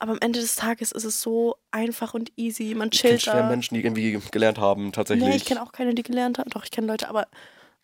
Aber 0.00 0.12
am 0.12 0.18
Ende 0.20 0.40
des 0.40 0.54
Tages 0.56 0.92
ist 0.92 1.04
es 1.04 1.20
so 1.20 1.56
einfach 1.72 2.14
und 2.14 2.30
easy. 2.36 2.74
Man 2.76 2.90
Ich 2.92 3.00
kenne 3.00 3.14
chillt 3.14 3.22
schwer 3.22 3.42
da. 3.42 3.48
Menschen, 3.48 3.74
die 3.74 3.80
irgendwie 3.80 4.18
gelernt 4.30 4.58
haben, 4.58 4.92
tatsächlich. 4.92 5.28
Nee, 5.28 5.36
ich 5.36 5.44
kenne 5.44 5.62
auch 5.62 5.72
keine, 5.72 5.94
die 5.94 6.04
gelernt 6.04 6.38
haben. 6.38 6.50
Doch, 6.50 6.64
ich 6.64 6.70
kenne 6.70 6.86
Leute, 6.86 7.08
aber 7.08 7.26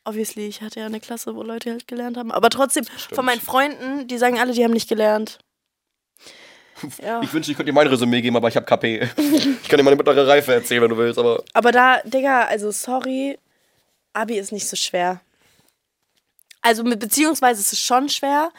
obviously, 0.05 0.47
ich 0.47 0.63
hatte 0.63 0.81
ja 0.81 0.87
eine 0.87 1.01
Klasse, 1.01 1.35
wo 1.35 1.43
Leute 1.43 1.71
halt 1.71 1.89
gelernt 1.89 2.17
haben. 2.17 2.31
Aber 2.31 2.51
trotzdem, 2.51 2.85
von 3.13 3.25
meinen 3.25 3.41
Freunden, 3.41 4.07
die 4.07 4.19
sagen 4.19 4.39
alle, 4.39 4.53
die 4.53 4.63
haben 4.63 4.73
nicht 4.73 4.89
gelernt. 4.89 5.39
Ja. 7.01 7.23
Ich 7.23 7.33
wünschte, 7.33 7.53
ich 7.53 7.57
könnte 7.57 7.71
dir 7.71 7.75
mein 7.75 7.87
Resümee 7.87 8.21
geben, 8.21 8.37
aber 8.37 8.49
ich 8.49 8.57
habe 8.57 8.67
KP. 8.67 9.09
ich 9.17 9.69
kann 9.69 9.79
dir 9.79 9.85
meine 9.85 9.97
mittlere 9.97 10.27
Reife 10.27 10.53
erzählen, 10.53 10.83
wenn 10.83 10.91
du 10.91 10.97
willst, 10.97 11.19
aber. 11.21 11.43
Aber 11.53 11.71
da, 11.71 12.01
Digga, 12.03 12.43
also 12.47 12.73
sorry, 12.73 13.39
Abi 14.13 14.39
ist 14.39 14.51
nicht 14.53 14.69
so 14.69 14.77
schwer. 14.77 15.21
Also 16.61 16.83
beziehungsweise 16.83 17.61
ist 17.61 17.73
es 17.73 17.79
schon 17.79 18.09
schwer, 18.09 18.51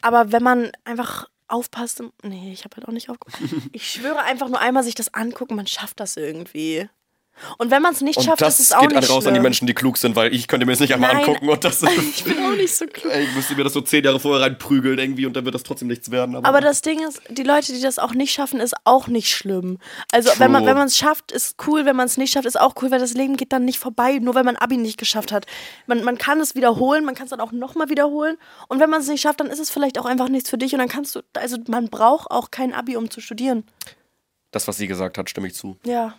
aber 0.00 0.32
wenn 0.32 0.42
man 0.42 0.72
einfach 0.84 1.28
aufpasst, 1.52 2.02
nee, 2.22 2.52
ich 2.52 2.64
habe 2.64 2.76
halt 2.76 2.88
auch 2.88 2.92
nicht 2.92 3.10
aufgepasst. 3.10 3.42
Ich 3.72 3.90
schwöre 3.90 4.22
einfach 4.22 4.48
nur 4.48 4.60
einmal 4.60 4.82
sich 4.82 4.94
das 4.94 5.14
angucken, 5.14 5.54
man 5.54 5.66
schafft 5.66 6.00
das 6.00 6.16
irgendwie. 6.16 6.88
Und 7.58 7.70
wenn 7.70 7.82
man 7.82 7.92
es 7.92 8.00
nicht 8.02 8.18
Und 8.18 8.24
schafft, 8.24 8.40
das 8.40 8.60
ist 8.60 8.66
es 8.66 8.72
auch 8.72 8.80
geht 8.82 8.90
nicht 8.90 8.98
an 8.98 9.04
raus 9.04 9.22
schlimm. 9.24 9.28
an 9.28 9.34
die 9.34 9.40
Menschen, 9.40 9.66
die 9.66 9.74
klug 9.74 9.96
sind, 9.98 10.14
weil 10.16 10.32
ich 10.34 10.46
könnte 10.48 10.64
mir 10.66 10.72
das 10.72 10.80
nicht 10.80 10.94
einmal 10.94 11.12
Nein. 11.14 11.24
angucken 11.24 11.48
und 11.48 11.64
das. 11.64 11.82
Ich 12.14 12.24
bin 12.24 12.38
auch 12.44 12.54
nicht 12.54 12.74
so 12.76 12.86
klug. 12.86 13.12
Ey, 13.12 13.24
ich 13.24 13.34
müsste 13.34 13.54
mir 13.56 13.64
das 13.64 13.72
so 13.72 13.80
zehn 13.80 14.04
Jahre 14.04 14.20
vorher 14.20 14.44
reinprügeln 14.44 14.98
irgendwie 14.98 15.26
und 15.26 15.34
dann 15.34 15.44
wird 15.44 15.54
das 15.54 15.62
trotzdem 15.62 15.88
nichts 15.88 16.10
werden. 16.10 16.36
Aber, 16.36 16.46
Aber 16.46 16.60
das 16.60 16.82
Ding 16.82 17.00
ist, 17.06 17.20
die 17.30 17.42
Leute, 17.42 17.72
die 17.72 17.80
das 17.80 17.98
auch 17.98 18.12
nicht 18.14 18.32
schaffen, 18.32 18.60
ist 18.60 18.74
auch 18.84 19.08
nicht 19.08 19.28
schlimm. 19.34 19.78
Also 20.12 20.30
wenn 20.38 20.52
man 20.52 20.62
True. 20.62 20.70
wenn 20.70 20.76
man 20.78 20.86
es 20.86 20.96
schafft, 20.96 21.32
ist 21.32 21.56
cool. 21.66 21.84
Wenn 21.84 21.96
man 21.96 22.06
es 22.06 22.16
nicht 22.16 22.32
schafft, 22.32 22.46
ist 22.46 22.60
auch 22.60 22.74
cool, 22.82 22.90
weil 22.90 23.00
das 23.00 23.14
Leben 23.14 23.36
geht 23.36 23.52
dann 23.52 23.64
nicht 23.64 23.78
vorbei, 23.78 24.18
nur 24.18 24.34
weil 24.34 24.44
man 24.44 24.56
Abi 24.56 24.76
nicht 24.76 24.98
geschafft 24.98 25.32
hat. 25.32 25.46
Man, 25.86 26.04
man 26.04 26.18
kann 26.18 26.40
es 26.40 26.54
wiederholen, 26.54 27.04
man 27.04 27.14
kann 27.14 27.24
es 27.24 27.30
dann 27.30 27.40
auch 27.40 27.52
nochmal 27.52 27.88
wiederholen. 27.88 28.36
Und 28.68 28.78
wenn 28.78 28.90
man 28.90 29.00
es 29.00 29.08
nicht 29.08 29.22
schafft, 29.22 29.40
dann 29.40 29.48
ist 29.48 29.58
es 29.58 29.70
vielleicht 29.70 29.98
auch 29.98 30.06
einfach 30.06 30.28
nichts 30.28 30.48
für 30.50 30.58
dich. 30.58 30.72
Und 30.74 30.78
dann 30.78 30.88
kannst 30.88 31.14
du, 31.16 31.20
also 31.34 31.56
man 31.68 31.88
braucht 31.88 32.30
auch 32.30 32.50
kein 32.50 32.72
Abi, 32.74 32.96
um 32.96 33.10
zu 33.10 33.20
studieren. 33.20 33.64
das, 34.52 34.68
was 34.68 34.76
sie 34.76 34.86
gesagt 34.86 35.18
hat, 35.18 35.28
stimme 35.30 35.46
ich 35.48 35.54
zu. 35.54 35.76
Ja. 35.84 36.14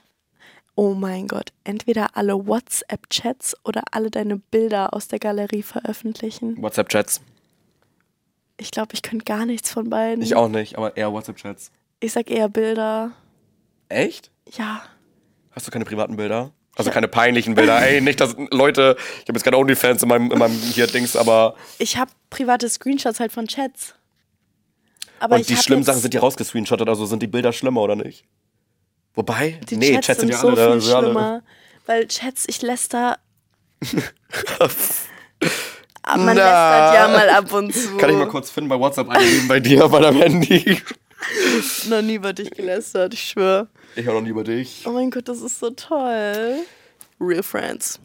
Oh 0.76 0.95
mein 0.95 1.28
Gott, 1.28 1.51
entweder 1.63 2.17
alle 2.17 2.47
WhatsApp-Chats 2.47 3.55
oder 3.63 3.84
alle 3.91 4.09
deine 4.09 4.38
Bilder 4.38 4.93
aus 4.93 5.07
der 5.07 5.19
Galerie 5.19 5.61
veröffentlichen. 5.61 6.61
WhatsApp-Chats. 6.61 7.21
Ich 8.57 8.71
glaube, 8.71 8.93
ich 8.93 9.01
könnte 9.03 9.26
gar 9.26 9.45
nichts 9.45 9.71
von 9.71 9.89
beiden. 9.89 10.24
Ich 10.24 10.36
auch 10.36 10.47
nicht, 10.47 10.78
aber 10.78 10.97
eher 10.97 11.11
WhatsApp-Chats. 11.11 11.71
Ich 11.99 12.13
sag 12.13 12.30
eher 12.30 12.49
Bilder. 12.49 13.11
Echt? 13.89 14.32
Ja. 14.51 14.84
Hast 15.51 15.67
du 15.67 15.71
keine 15.71 15.86
privaten 15.86 16.15
Bilder? 16.15 16.51
Also 16.76 16.89
keine 16.89 17.07
peinlichen 17.07 17.53
Bilder. 17.53 17.80
Ey, 17.82 18.01
nicht, 18.01 18.19
dass 18.19 18.36
Leute, 18.49 18.95
ich 18.97 19.30
habe 19.30 19.34
jetzt 19.34 19.43
keine 19.43 19.57
Onlyfans 19.57 20.01
in 20.01 20.09
meinem, 20.09 20.32
in 20.32 20.39
meinem 20.39 20.55
hier 20.55 20.88
Dings, 20.88 21.15
aber. 21.15 21.55
Ich 21.78 21.97
habe 21.97 22.11
private 22.32 22.67
Screenshots 22.67 23.19
halt 23.19 23.32
von 23.32 23.47
Chats. 23.47 23.93
Aber 25.19 25.36
und 25.36 25.47
die 25.47 25.55
schlimmen 25.55 25.84
Sachen 25.84 26.01
sind 26.01 26.13
die 26.13 26.17
rausgescreenshottet, 26.17 26.89
also 26.89 27.05
sind 27.05 27.21
die 27.21 27.28
Bilder 27.28 27.53
schlimmer 27.53 27.82
oder 27.82 27.95
nicht? 27.95 28.26
Wobei? 29.16 29.59
Die 29.70 29.78
nee, 29.78 29.99
Chats, 29.99 30.20
sind 30.20 30.30
ja 30.30 30.38
so 30.38 30.49
alle, 30.49 30.74
viel 30.74 30.82
schlimmer. 30.82 31.43
Weil 31.86 32.07
Chats, 32.07 32.45
ich 32.47 32.61
läster. 32.61 33.20
Ah, 36.01 36.18
Man 36.18 36.36
Na. 36.36 36.89
lästert 36.89 36.95
ja 36.95 37.07
mal 37.09 37.30
ab 37.30 37.51
und 37.53 37.74
zu. 37.74 37.97
Kann 37.97 38.09
ich 38.09 38.16
mal 38.16 38.28
kurz 38.28 38.49
finden 38.49 38.70
bei 38.70 38.80
WhatsApp 38.80 39.09
eingeben 39.09 39.47
bei 39.47 39.59
dir 39.59 39.88
bei 39.88 39.99
deinem 39.99 40.18
Handy? 40.22 40.82
Noch 41.88 42.01
nie 42.01 42.16
über 42.16 42.34
dich 42.34 42.51
gelästert, 42.51 43.14
ich 43.14 43.24
schwöre. 43.24 43.68
Ich 43.95 44.05
höre 44.05 44.16
noch 44.16 44.22
nie 44.22 44.30
über 44.30 44.43
dich. 44.43 44.84
Oh 44.86 44.91
mein 44.91 45.09
Gott, 45.09 45.28
das 45.30 45.41
ist 45.41 45.59
so 45.59 45.70
toll. 45.70 46.57
Real 47.20 47.43
Friends. 47.43 47.99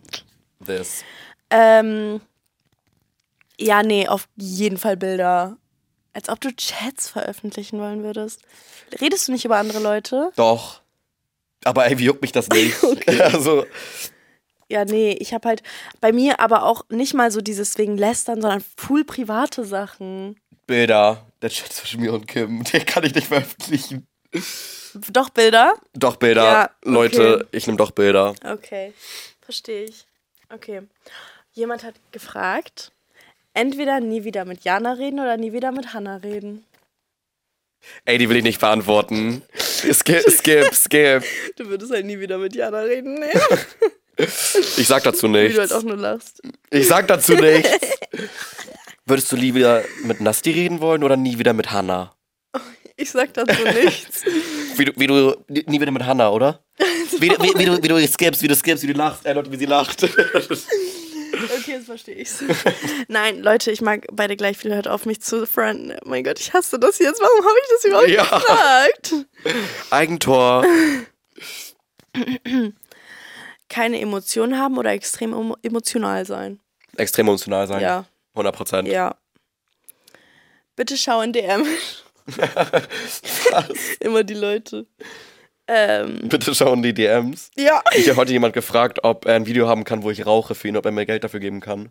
This. 0.65 1.03
Ähm, 1.51 2.21
ja, 3.59 3.83
nee, 3.83 4.07
auf 4.07 4.29
jeden 4.37 4.79
Fall 4.79 4.97
Bilder. 4.97 5.57
Als 6.13 6.29
ob 6.29 6.41
du 6.41 6.55
Chats 6.55 7.09
veröffentlichen 7.09 7.81
wollen 7.81 8.03
würdest. 8.03 8.43
Redest 9.01 9.29
du 9.29 9.33
nicht 9.33 9.45
über 9.45 9.57
andere 9.57 9.81
Leute? 9.81 10.33
Doch. 10.37 10.81
Aber 11.65 11.87
ey, 11.87 11.99
wie 11.99 12.05
juckt 12.05 12.23
mich 12.23 12.33
das 12.33 12.49
nicht? 12.49 12.77
Also, 13.21 13.67
Ja, 14.69 14.85
nee, 14.85 15.17
ich 15.19 15.33
habe 15.33 15.49
halt 15.49 15.63
bei 16.01 16.13
mir 16.13 16.41
aber 16.41 16.65
auch 16.65 16.83
nicht 16.91 17.15
mal 17.15 17.31
so 17.31 17.41
dieses 17.41 17.77
wegen 17.79 17.97
Lästern, 17.97 18.41
sondern 18.41 18.63
full 18.77 19.05
private 19.05 19.65
Sachen. 19.65 20.39
Bilder. 20.67 21.25
Der 21.41 21.51
Chat 21.51 21.73
zwischen 21.73 22.01
mir 22.01 22.13
und 22.13 22.27
Kim, 22.27 22.63
den 22.73 22.85
kann 22.87 23.05
ich 23.05 23.15
nicht 23.15 23.29
veröffentlichen. 23.29 24.07
Doch 25.11 25.31
Bilder? 25.31 25.75
Doch 25.95 26.17
Bilder. 26.17 26.45
Ja, 26.45 26.65
okay. 26.83 26.91
Leute, 26.91 27.49
ich 27.53 27.67
nehme 27.67 27.77
doch 27.79 27.93
Bilder. 27.93 28.35
Okay, 28.45 28.93
verstehe 29.41 29.85
ich. 29.85 30.05
Okay. 30.53 30.83
Jemand 31.53 31.83
hat 31.85 31.95
gefragt, 32.13 32.93
entweder 33.55 34.01
nie 34.01 34.25
wieder 34.25 34.45
mit 34.45 34.65
Jana 34.65 34.93
reden 34.93 35.21
oder 35.21 35.37
nie 35.37 35.53
wieder 35.53 35.73
mit 35.73 35.95
Hanna 35.95 36.17
reden. 36.17 36.65
Ey, 38.05 38.19
die 38.19 38.29
will 38.29 38.37
ich 38.37 38.43
nicht 38.45 38.61
beantworten. 38.61 39.43
Skip, 39.59 40.23
skip, 40.31 40.75
skip. 40.75 41.23
Du 41.57 41.67
würdest 41.69 41.93
halt 41.93 42.07
nie 42.07 42.19
wieder 42.21 42.39
mit 42.39 42.55
Jana 42.55 42.81
reden, 42.81 43.15
ne? 43.21 43.29
Ich 44.77 44.87
sag 44.89 45.05
dazu 45.05 45.29
Wie 45.29 45.33
du 45.33 45.39
halt 45.39 45.57
nichts. 45.57 45.73
auch 45.73 45.83
nur 45.83 45.97
lachst. 45.97 46.43
Ich 46.71 46.87
sag 46.89 47.07
dazu 47.09 47.35
nichts. 47.35 47.71
Würdest 49.07 49.33
du 49.33 49.41
wieder 49.41 49.85
mit 50.05 50.21
Nasti 50.21 50.51
reden 50.51 50.81
wollen 50.81 51.03
oder 51.03 51.17
nie 51.17 51.39
wieder 51.39 51.53
mit 51.55 51.71
Hannah? 51.71 52.15
Ich 52.97 53.11
sag 53.11 53.33
dazu 53.33 53.63
nichts. 53.63 54.23
Wie 54.77 54.85
du, 54.85 54.93
wie 54.97 55.07
du 55.07 55.37
nie 55.49 55.81
wieder 55.81 55.91
mit 55.93 56.05
Hannah, 56.05 56.31
oder? 56.31 56.63
Wie, 57.19 57.29
du- 57.29 57.37
wie, 57.43 57.53
wie, 57.59 57.65
du, 57.65 57.83
wie 57.83 57.89
du 57.89 58.07
skippst, 58.07 58.43
wie 58.43 58.49
du 58.49 58.55
skippst, 58.55 58.83
wie 58.85 58.93
du 58.93 58.99
lachst. 58.99 59.25
Ey, 59.27 59.35
Leute, 59.35 59.51
wie 59.51 59.57
sie 59.57 59.67
lacht. 59.67 60.03
Okay, 61.45 61.73
jetzt 61.73 61.87
verstehe 61.87 62.15
ich's. 62.17 62.43
Nein, 63.09 63.41
Leute, 63.43 63.71
ich 63.71 63.81
mag 63.81 64.07
beide 64.13 64.37
gleich 64.37 64.57
viel. 64.59 64.75
Hört 64.75 64.89
auf, 64.89 65.07
mich 65.07 65.21
zu 65.21 65.47
frienden. 65.47 65.97
Oh 66.05 66.09
mein 66.09 66.25
Gott, 66.25 66.39
ich 66.41 66.53
hasse 66.53 66.79
das 66.79 66.99
jetzt. 66.99 67.21
Warum 67.21 67.45
habe 67.45 67.55
ich 67.63 67.69
das 67.71 67.85
überhaupt 67.85 68.09
Ja. 68.09 68.25
gefragt? 68.25 69.15
Eigentor. 69.91 70.65
Keine 73.69 74.01
Emotionen 74.01 74.59
haben 74.59 74.79
oder 74.79 74.93
extrem 74.93 75.35
emo- 75.35 75.57
emotional 75.63 76.25
sein. 76.25 76.59
Extrem 76.97 77.27
emotional 77.29 77.67
sein. 77.67 77.81
Ja, 77.83 78.07
100 78.35 78.55
Prozent. 78.57 78.89
ja. 78.89 79.15
Bitte 80.75 80.97
schau 80.97 81.21
in 81.23 81.33
DM. 81.33 81.67
Immer 84.01 84.23
die 84.25 84.35
Leute. 84.35 84.87
Ähm, 85.69 86.21
Bitte 86.29 86.55
schauen 86.55 86.83
die 86.83 86.95
DMs. 86.95 87.51
ja. 87.57 87.83
Ich 87.95 88.09
habe 88.09 88.17
heute 88.17 88.33
jemand 88.33 88.55
gefragt, 88.55 89.05
ob 89.05 89.27
er 89.27 89.35
ein 89.37 89.47
Video 89.47 89.69
haben 89.69 89.85
kann, 89.85 90.03
wo 90.03 90.11
ich 90.11 90.25
rauche 90.25 90.55
für 90.55 90.69
ihn, 90.69 90.77
ob 90.77 90.87
er 90.87 90.93
mir 90.93 91.05
Geld 91.05 91.25
dafür 91.25 91.41
geben 91.41 91.61
kann. 91.61 91.91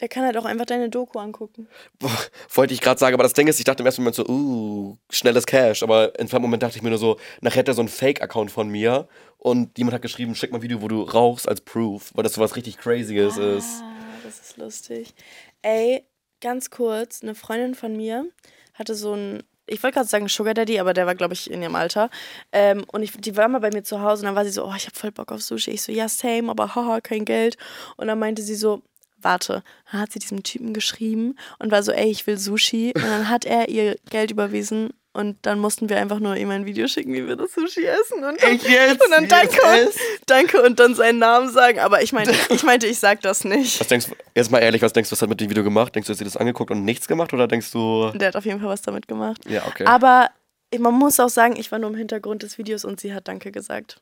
Der 0.00 0.08
kann 0.08 0.24
halt 0.24 0.36
auch 0.38 0.46
einfach 0.46 0.64
deine 0.64 0.88
Doku 0.88 1.18
angucken. 1.18 1.68
Boah, 1.98 2.10
Wollte 2.54 2.72
ich 2.72 2.80
gerade 2.80 2.98
sagen, 2.98 3.12
aber 3.14 3.22
das 3.22 3.34
Ding 3.34 3.46
ist, 3.48 3.58
ich 3.58 3.64
dachte 3.66 3.82
im 3.82 3.86
ersten 3.86 4.02
Moment 4.02 4.16
so, 4.16 4.26
uh, 4.26 4.96
schnelles 5.10 5.44
Cash. 5.46 5.82
Aber 5.82 6.18
im 6.18 6.26
zweiten 6.26 6.42
Moment 6.42 6.62
dachte 6.62 6.76
ich 6.76 6.82
mir 6.82 6.88
nur 6.88 6.98
so, 6.98 7.18
nachher 7.42 7.60
hat 7.60 7.68
er 7.68 7.74
so 7.74 7.82
einen 7.82 7.88
Fake-Account 7.88 8.50
von 8.50 8.68
mir 8.68 9.08
und 9.36 9.76
jemand 9.76 9.94
hat 9.94 10.02
geschrieben, 10.02 10.34
schick 10.34 10.52
mal 10.52 10.58
ein 10.58 10.62
Video, 10.62 10.80
wo 10.80 10.88
du 10.88 11.02
rauchst 11.02 11.46
als 11.46 11.60
Proof, 11.60 12.12
weil 12.14 12.24
das 12.24 12.32
so 12.32 12.40
was 12.40 12.56
richtig 12.56 12.78
Crazyes 12.78 13.36
ist. 13.36 13.82
Ah, 13.82 13.92
das 14.24 14.40
ist 14.40 14.56
lustig. 14.56 15.14
Ey, 15.60 16.06
ganz 16.40 16.70
kurz, 16.70 17.22
eine 17.22 17.34
Freundin 17.34 17.74
von 17.74 17.94
mir 17.94 18.24
hatte 18.72 18.94
so 18.94 19.12
ein, 19.12 19.42
ich 19.70 19.82
wollte 19.82 19.96
gerade 19.96 20.08
sagen 20.08 20.28
Sugar 20.28 20.54
Daddy, 20.54 20.80
aber 20.80 20.92
der 20.92 21.06
war, 21.06 21.14
glaube 21.14 21.34
ich, 21.34 21.50
in 21.50 21.62
ihrem 21.62 21.76
Alter. 21.76 22.10
Ähm, 22.52 22.84
und 22.92 23.02
ich, 23.02 23.12
die 23.12 23.36
war 23.36 23.48
mal 23.48 23.60
bei 23.60 23.70
mir 23.70 23.82
zu 23.82 24.00
Hause 24.00 24.22
und 24.22 24.26
dann 24.26 24.34
war 24.34 24.44
sie 24.44 24.50
so, 24.50 24.64
oh, 24.64 24.74
ich 24.76 24.86
habe 24.86 24.96
voll 24.96 25.12
Bock 25.12 25.32
auf 25.32 25.42
Sushi. 25.42 25.70
Ich 25.70 25.82
so, 25.82 25.92
ja, 25.92 26.08
same, 26.08 26.50
aber 26.50 26.74
haha, 26.74 27.00
kein 27.00 27.24
Geld. 27.24 27.56
Und 27.96 28.08
dann 28.08 28.18
meinte 28.18 28.42
sie 28.42 28.56
so, 28.56 28.82
warte. 29.18 29.62
Dann 29.90 30.00
hat 30.00 30.12
sie 30.12 30.18
diesem 30.18 30.42
Typen 30.42 30.74
geschrieben 30.74 31.36
und 31.58 31.70
war 31.70 31.82
so, 31.82 31.92
ey, 31.92 32.10
ich 32.10 32.26
will 32.26 32.38
Sushi. 32.38 32.92
Und 32.94 33.04
dann 33.04 33.28
hat 33.28 33.44
er 33.44 33.68
ihr 33.68 33.96
Geld 34.10 34.30
überwiesen 34.30 34.90
und 35.12 35.38
dann 35.42 35.58
mussten 35.58 35.88
wir 35.88 35.96
einfach 35.98 36.20
nur 36.20 36.36
ihm 36.36 36.50
ein 36.50 36.66
Video 36.66 36.86
schicken, 36.86 37.12
wie 37.14 37.26
wir 37.26 37.34
das 37.36 37.52
Sushi 37.52 37.84
essen. 37.84 38.22
Und 38.22 38.40
dann, 38.42 38.58
jetzt? 38.58 39.04
Und 39.04 39.10
dann 39.10 39.26
danke, 39.28 39.56
und, 39.60 39.90
danke 40.26 40.62
und 40.62 40.78
dann 40.78 40.94
seinen 40.94 41.18
Namen 41.18 41.50
sagen. 41.50 41.80
Aber 41.80 42.02
ich 42.02 42.12
meinte, 42.12 42.32
ich 42.50 42.62
meinte, 42.62 42.86
ich 42.86 42.98
sag 42.98 43.20
das 43.22 43.44
nicht. 43.44 43.80
Was 43.80 43.88
denkst 43.88 44.06
du, 44.06 44.14
jetzt 44.34 44.50
mal 44.50 44.60
ehrlich, 44.60 44.82
was 44.82 44.92
denkst 44.92 45.10
du, 45.10 45.14
was 45.14 45.22
hat 45.22 45.28
mit 45.28 45.40
dem 45.40 45.50
Video 45.50 45.64
gemacht? 45.64 45.94
Denkst 45.94 46.06
du, 46.06 46.12
hast 46.12 46.20
du 46.20 46.24
das 46.24 46.36
angeguckt 46.36 46.70
und 46.70 46.84
nichts 46.84 47.08
gemacht 47.08 47.32
oder 47.32 47.48
denkst 47.48 47.72
du, 47.72 48.10
Der 48.14 48.28
hat 48.28 48.36
auf 48.36 48.44
jeden 48.44 48.60
Fall 48.60 48.68
was 48.68 48.82
damit 48.82 49.08
gemacht. 49.08 49.40
ja, 49.48 49.66
okay. 49.66 49.84
Aber 49.84 50.30
man 50.78 50.94
muss 50.94 51.18
auch 51.18 51.28
sagen, 51.28 51.56
ich 51.56 51.72
war 51.72 51.80
nur 51.80 51.90
im 51.90 51.96
Hintergrund 51.96 52.44
des 52.44 52.56
Videos 52.56 52.84
und 52.84 53.00
sie 53.00 53.12
hat 53.12 53.26
Danke 53.26 53.50
gesagt. 53.50 54.00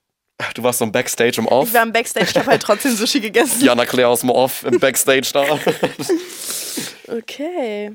Du 0.55 0.63
warst 0.63 0.79
so 0.79 0.85
im 0.85 0.93
Backstage 0.93 1.39
im 1.39 1.47
Off. 1.49 1.69
Ich 1.69 1.75
war 1.75 1.83
im 1.83 1.93
Backstage, 1.93 2.27
ich 2.31 2.37
habe 2.37 2.47
halt 2.47 2.63
trotzdem 2.63 2.95
Sushi 2.95 3.19
gegessen. 3.21 3.65
Jana 3.65 3.85
Claire 3.85 4.09
aus 4.09 4.21
dem 4.21 4.31
Off 4.31 4.63
im 4.65 4.79
Backstage 4.79 5.31
da. 5.33 5.45
Okay. 7.11 7.91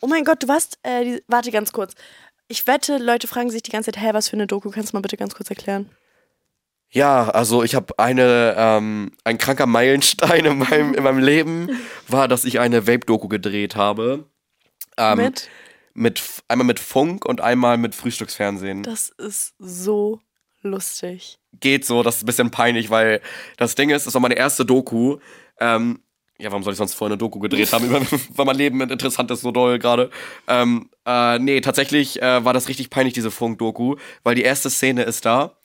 Oh 0.00 0.06
mein 0.06 0.24
Gott, 0.24 0.42
du 0.42 0.48
warst. 0.48 0.78
Äh, 0.82 1.04
die, 1.04 1.22
warte 1.26 1.50
ganz 1.50 1.72
kurz. 1.72 1.94
Ich 2.48 2.66
wette, 2.66 2.98
Leute 2.98 3.26
fragen 3.26 3.50
sich 3.50 3.62
die 3.62 3.72
ganze 3.72 3.92
Zeit, 3.92 4.02
hä, 4.02 4.10
was 4.12 4.28
für 4.28 4.36
eine 4.36 4.46
Doku? 4.46 4.70
Kannst 4.70 4.92
du 4.92 4.96
mal 4.96 5.00
bitte 5.00 5.16
ganz 5.16 5.34
kurz 5.34 5.50
erklären? 5.50 5.90
Ja, 6.90 7.28
also 7.30 7.64
ich 7.64 7.74
habe 7.74 7.98
eine, 7.98 8.54
ähm, 8.56 9.12
ein 9.24 9.38
kranker 9.38 9.66
Meilenstein 9.66 10.44
in 10.44 10.58
meinem, 10.58 10.94
in 10.94 11.02
meinem 11.02 11.18
Leben 11.18 11.68
war, 12.08 12.28
dass 12.28 12.44
ich 12.44 12.60
eine 12.60 12.86
Vape-Doku 12.86 13.28
gedreht 13.28 13.74
habe. 13.74 14.24
Ähm, 14.96 15.18
Mit? 15.18 15.48
mit 15.96 16.22
einmal 16.48 16.66
mit 16.66 16.78
Funk 16.78 17.24
und 17.24 17.40
einmal 17.40 17.78
mit 17.78 17.94
Frühstücksfernsehen. 17.94 18.82
Das 18.82 19.08
ist 19.08 19.54
so 19.58 20.20
lustig. 20.62 21.38
Geht 21.58 21.86
so, 21.86 22.02
das 22.02 22.16
ist 22.16 22.22
ein 22.22 22.26
bisschen 22.26 22.50
peinlich, 22.50 22.90
weil 22.90 23.20
das 23.56 23.74
Ding 23.74 23.90
ist, 23.90 24.06
das 24.06 24.14
war 24.14 24.20
meine 24.20 24.36
erste 24.36 24.64
Doku. 24.64 25.18
Ähm, 25.58 26.02
ja, 26.38 26.50
warum 26.50 26.62
soll 26.62 26.72
ich 26.72 26.78
sonst 26.78 26.94
vorher 26.94 27.12
eine 27.12 27.18
Doku 27.18 27.38
gedreht 27.38 27.72
haben, 27.72 27.86
über- 27.86 28.00
weil 28.34 28.44
mein 28.46 28.56
Leben 28.56 28.80
interessant 28.82 29.30
ist 29.30 29.40
so 29.40 29.50
doll 29.52 29.78
gerade. 29.78 30.10
Ähm, 30.48 30.90
äh, 31.06 31.38
nee, 31.38 31.60
tatsächlich 31.60 32.20
äh, 32.20 32.44
war 32.44 32.52
das 32.52 32.68
richtig 32.68 32.90
peinlich, 32.90 33.14
diese 33.14 33.30
Funk-Doku, 33.30 33.96
weil 34.22 34.34
die 34.34 34.42
erste 34.42 34.68
Szene 34.70 35.02
ist 35.04 35.24
da, 35.24 35.56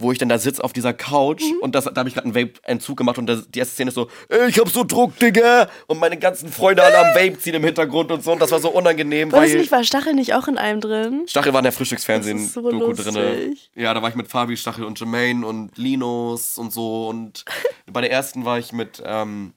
wo 0.00 0.12
ich 0.12 0.18
dann 0.18 0.28
da 0.28 0.38
sitze 0.38 0.62
auf 0.62 0.72
dieser 0.72 0.92
Couch 0.94 1.42
und 1.60 1.74
das, 1.74 1.84
da 1.86 1.92
habe 1.96 2.08
ich 2.08 2.14
gerade 2.14 2.26
einen 2.26 2.34
Vape-Entzug 2.36 2.96
gemacht 2.96 3.18
und 3.18 3.26
das, 3.26 3.50
die 3.50 3.58
erste 3.58 3.74
Szene 3.74 3.88
ist 3.88 3.96
so, 3.96 4.06
"Ey, 4.28 4.48
ich 4.48 4.56
hab 4.60 4.68
so 4.68 4.84
Druck, 4.84 5.18
Digga! 5.18 5.68
Und 5.88 5.98
meine 5.98 6.16
ganzen 6.16 6.48
Freunde 6.52 6.84
alle 6.84 6.98
am 7.00 7.14
Vape 7.16 7.36
ziehen 7.38 7.54
im 7.54 7.64
Hintergrund 7.64 8.12
und 8.12 8.22
so 8.22 8.30
und 8.30 8.40
das 8.40 8.52
war 8.52 8.60
so 8.60 8.70
unangenehm, 8.70 9.32
War 9.32 9.40
das 9.40 9.50
weil... 9.50 9.58
nicht, 9.58 9.72
war 9.72 9.82
Stachel 9.82 10.14
nicht 10.14 10.34
auch 10.34 10.46
in 10.46 10.56
einem 10.56 10.80
drin? 10.80 11.24
Stachel 11.26 11.52
war 11.52 11.58
in 11.58 11.64
der 11.64 11.72
Das 11.72 11.78
Frühstücksfernsehen 11.78 12.38
ist 12.38 12.52
so 12.52 12.70
drinne. 12.92 13.54
Ja, 13.74 13.92
da 13.92 14.00
war 14.00 14.08
ich 14.08 14.14
mit 14.14 14.28
Fabi, 14.28 14.56
Stachel 14.56 14.84
und 14.84 15.00
Jermaine 15.00 15.44
und 15.44 15.76
Linus 15.76 16.58
und 16.58 16.72
so. 16.72 17.08
Und 17.08 17.44
bei 17.92 18.00
der 18.00 18.12
ersten 18.12 18.44
war 18.44 18.60
ich 18.60 18.72
mit, 18.72 19.02
ähm, 19.04 19.52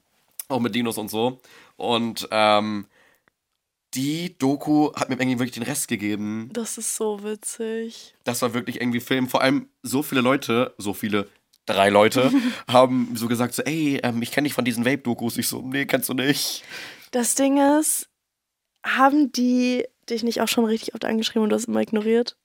auch 0.52 0.60
mit 0.60 0.74
Linus 0.74 0.98
und 0.98 1.10
so. 1.10 1.40
Und 1.76 2.28
ähm, 2.30 2.86
die 3.94 4.36
Doku 4.38 4.92
hat 4.94 5.08
mir 5.08 5.16
irgendwie 5.16 5.38
wirklich 5.38 5.52
den 5.52 5.62
Rest 5.64 5.88
gegeben. 5.88 6.48
Das 6.52 6.78
ist 6.78 6.96
so 6.96 7.22
witzig. 7.22 8.14
Das 8.24 8.40
war 8.42 8.54
wirklich 8.54 8.80
irgendwie 8.80 9.00
Film. 9.00 9.28
Vor 9.28 9.42
allem 9.42 9.68
so 9.82 10.02
viele 10.02 10.20
Leute, 10.20 10.74
so 10.78 10.94
viele, 10.94 11.28
drei 11.66 11.90
Leute, 11.90 12.30
haben 12.68 13.14
so 13.14 13.28
gesagt, 13.28 13.54
so, 13.54 13.62
ey, 13.62 14.00
ähm, 14.02 14.22
ich 14.22 14.30
kenne 14.30 14.46
dich 14.46 14.54
von 14.54 14.64
diesen 14.64 14.84
Vape-Dokus. 14.84 15.36
Ich 15.36 15.48
so, 15.48 15.60
nee, 15.62 15.86
kennst 15.86 16.08
du 16.08 16.14
nicht. 16.14 16.64
Das 17.10 17.34
Ding 17.34 17.58
ist, 17.78 18.08
haben 18.84 19.30
die 19.32 19.84
dich 20.08 20.22
nicht 20.22 20.40
auch 20.40 20.48
schon 20.48 20.64
richtig 20.64 20.94
oft 20.94 21.04
angeschrieben 21.04 21.44
und 21.44 21.50
du 21.50 21.56
hast 21.56 21.66
immer 21.66 21.82
ignoriert? 21.82 22.36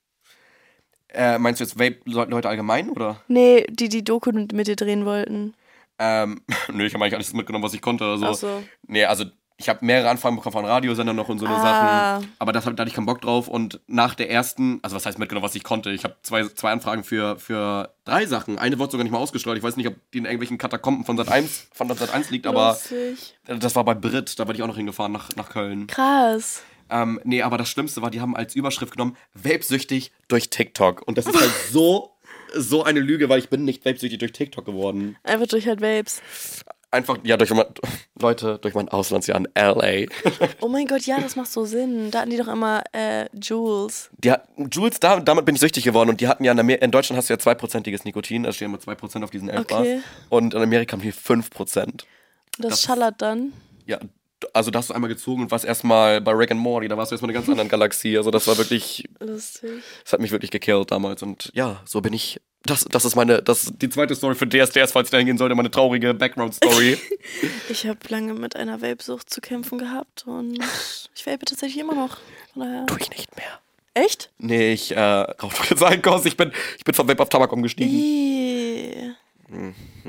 Äh, 1.10 1.40
meinst 1.40 1.62
du 1.62 1.64
jetzt 1.64 1.80
Vape-Leute 1.80 2.50
allgemein, 2.50 2.90
oder? 2.90 3.22
Nee, 3.28 3.66
die 3.70 3.88
die 3.88 4.04
Doku 4.04 4.32
mit 4.32 4.68
dir 4.68 4.76
drehen 4.76 5.06
wollten. 5.06 5.56
Ähm, 6.00 6.42
nö, 6.74 6.86
ich 6.86 6.94
habe 6.94 7.04
eigentlich 7.04 7.16
alles 7.16 7.34
mitgenommen, 7.34 7.64
was 7.64 7.74
ich 7.74 7.82
konnte. 7.82 8.06
Also, 8.06 8.34
so. 8.34 8.64
Nee, 8.88 9.06
also 9.06 9.26
ich 9.60 9.70
habe 9.70 9.84
mehrere 9.84 10.10
Anfragen 10.10 10.36
bekommen 10.36 10.54
von 10.54 10.66
Radiosendern 10.66 11.16
noch 11.16 11.30
und 11.30 11.40
so 11.40 11.48
eine 11.48 11.56
Ah. 11.56 12.20
Sachen. 12.20 12.32
Aber 12.38 12.52
das 12.52 12.64
da 12.66 12.70
hatte 12.72 12.84
ich 12.88 12.94
keinen 12.94 13.08
Bock 13.08 13.22
drauf. 13.22 13.48
Und 13.48 13.80
nach 13.88 14.14
der 14.14 14.30
ersten, 14.30 14.78
also 14.84 14.96
was 14.96 15.08
heißt 15.08 15.18
mitgenommen, 15.18 15.44
was 15.44 15.56
ich 15.56 15.64
konnte? 15.64 15.90
Ich 15.90 16.04
habe 16.04 16.16
zwei, 16.22 16.48
zwei 16.50 16.72
Anfragen 16.72 17.04
für, 17.04 17.40
für 17.40 17.92
drei 18.06 18.28
Sachen. 18.28 18.60
Eine 18.60 18.78
wurde 18.78 18.92
sogar 18.92 19.04
nicht 19.04 19.12
mal 19.14 19.18
ausgestrahlt. 19.18 19.58
Ich 19.58 19.64
weiß 19.64 19.76
nicht, 19.78 19.88
ob 19.88 19.96
die 20.14 20.20
in 20.20 20.26
irgendwelchen 20.26 20.60
Katakomben 20.60 21.06
von 21.06 21.18
Sat 21.18 21.30
1, 21.30 21.70
von 21.74 21.88
Sat 21.96 22.14
1 22.14 22.30
liegt, 22.30 22.46
aber 22.46 22.70
Lustig. 22.74 23.36
das 23.46 23.76
war 23.76 23.84
bei 23.84 23.96
Brit, 23.96 24.38
da 24.38 24.44
bin 24.44 24.56
ich 24.56 24.62
auch 24.62 24.68
noch 24.68 24.78
hingefahren 24.78 25.12
nach, 25.12 25.30
nach 25.36 25.50
Köln. 25.50 25.88
Krass. 25.88 26.62
Ähm, 26.92 27.20
nee, 27.24 27.42
aber 27.42 27.58
das 27.58 27.70
Schlimmste 27.70 28.02
war, 28.04 28.12
die 28.12 28.22
haben 28.22 28.36
als 28.36 28.56
Überschrift 28.56 28.94
genommen, 28.94 29.18
Vapesüchtig 29.34 30.12
durch 30.28 30.50
TikTok. 30.52 31.02
Und 31.08 31.18
das 31.18 31.26
ist 31.26 31.36
halt 31.40 31.52
so, 31.72 32.12
so 32.54 32.84
eine 32.84 33.00
Lüge, 33.00 33.30
weil 33.30 33.40
ich 33.40 33.50
bin 33.50 33.66
nicht 33.66 33.86
vapesüchtig 33.86 34.20
durch 34.20 34.32
TikTok 34.32 34.66
geworden. 34.66 35.18
Einfach 35.24 35.48
durch 35.48 35.68
halt 35.68 35.82
Vapes. 35.82 36.22
Einfach, 36.90 37.18
ja, 37.24 37.36
durch 37.36 37.50
mein, 37.50 37.66
Leute, 38.20 38.60
durch 38.60 38.74
mein 38.74 38.88
Auslandsjahr 38.88 39.38
in 39.38 39.48
L.A. 39.54 40.06
Oh 40.62 40.70
mein 40.70 40.88
Gott, 40.88 41.02
ja, 41.02 41.20
das 41.20 41.36
macht 41.36 41.52
so 41.52 41.66
Sinn. 41.66 42.12
Da 42.12 42.22
hatten 42.22 42.30
die 42.30 42.38
doch 42.38 42.48
immer 42.48 42.82
äh, 42.94 43.26
Jules. 43.38 44.10
Die 44.18 44.34
Jules, 44.72 45.00
da, 45.02 45.20
damit 45.20 45.44
bin 45.44 45.56
ich 45.56 45.62
süchtig 45.62 45.84
geworden 45.84 46.10
und 46.10 46.22
die 46.22 46.30
hatten 46.30 46.46
ja 46.46 46.54
in, 46.54 46.60
Amer 46.60 46.82
in 46.82 46.92
Deutschland 46.92 47.18
hast 47.18 47.30
du 47.30 47.34
ja 47.34 47.40
2%iges 47.40 48.06
Nikotin, 48.06 48.44
da 48.44 48.54
stehen 48.54 48.68
immer 48.74 48.78
2% 48.78 49.22
auf 49.24 49.30
diesen 49.32 49.50
11 49.50 49.60
Okay. 49.70 50.00
Und 50.30 50.54
in 50.54 50.62
Amerika 50.62 50.94
haben 50.94 51.02
die 51.02 51.12
5%. 51.12 52.04
Das, 52.58 52.70
Das- 52.72 52.82
schallert 52.84 53.22
dann. 53.22 53.52
Ja, 53.86 54.00
also 54.54 54.72
da 54.72 54.80
hast 54.80 54.90
du 54.90 54.94
einmal 54.94 55.10
gezogen 55.10 55.42
und 55.44 55.52
warst 55.52 55.66
erstmal 55.66 56.22
bei 56.22 56.32
Rick 56.32 56.52
and 56.52 56.60
Morty, 56.60 56.88
da 56.88 56.98
warst 56.98 57.12
du 57.12 57.16
erstmal 57.16 57.32
in 57.32 57.36
einer 57.36 57.42
ganz 57.46 57.50
anderen 57.50 57.70
Galaxie. 57.80 58.18
Also 58.18 58.32
das 58.32 58.48
war 58.48 58.58
wirklich, 58.58 59.08
Lustig. 59.20 59.70
das 60.04 60.14
hat 60.14 60.20
mich 60.20 60.32
wirklich 60.32 60.52
gekillt 60.52 60.92
damals. 60.92 61.24
Und 61.24 61.52
ja, 61.54 61.82
so 61.86 62.02
bin 62.02 62.14
ich. 62.14 62.40
Das, 62.64 62.84
das 62.86 63.06
ist 63.06 63.16
meine, 63.16 63.42
das 63.42 63.64
ist 63.64 63.82
die 63.82 63.88
zweite 63.90 64.14
Story 64.16 64.36
für 64.36 64.48
DSDS, 64.48 64.92
falls 64.92 65.08
ich 65.08 65.12
da 65.12 65.18
hingehen 65.18 65.38
sollte, 65.38 65.56
meine 65.56 65.72
traurige 65.72 66.14
Background-Story. 66.14 66.98
Ich 67.70 67.86
habe 67.86 68.00
lange 68.10 68.34
mit 68.34 68.56
einer 68.56 68.82
Vape-Sucht 68.82 69.30
zu 69.30 69.42
kämpfen 69.42 69.78
gehabt 69.78 70.26
und 70.26 70.58
ich 71.16 71.26
vape 71.28 71.46
tatsächlich 71.46 71.80
immer 71.80 71.94
noch. 71.96 72.18
Von 72.54 72.64
daher. 72.64 72.86
tu 72.86 72.96
ich 73.00 73.10
nicht 73.10 73.36
mehr. 73.36 73.60
Echt? 73.94 74.32
Nee, 74.38 74.74
ich 74.74 74.92
äh, 74.96 75.00
rauche 75.00 75.56
doch 75.58 75.66
jetzt 75.70 75.84
Einkos. 75.84 76.26
Ich 76.26 76.38
bin, 76.38 76.52
ich 76.78 76.84
bin 76.84 76.94
von 76.94 77.08
Vape 77.08 77.22
auf 77.22 77.30
Tabak 77.30 77.52
umgestiegen. 77.52 77.94
Ih. 77.94 79.12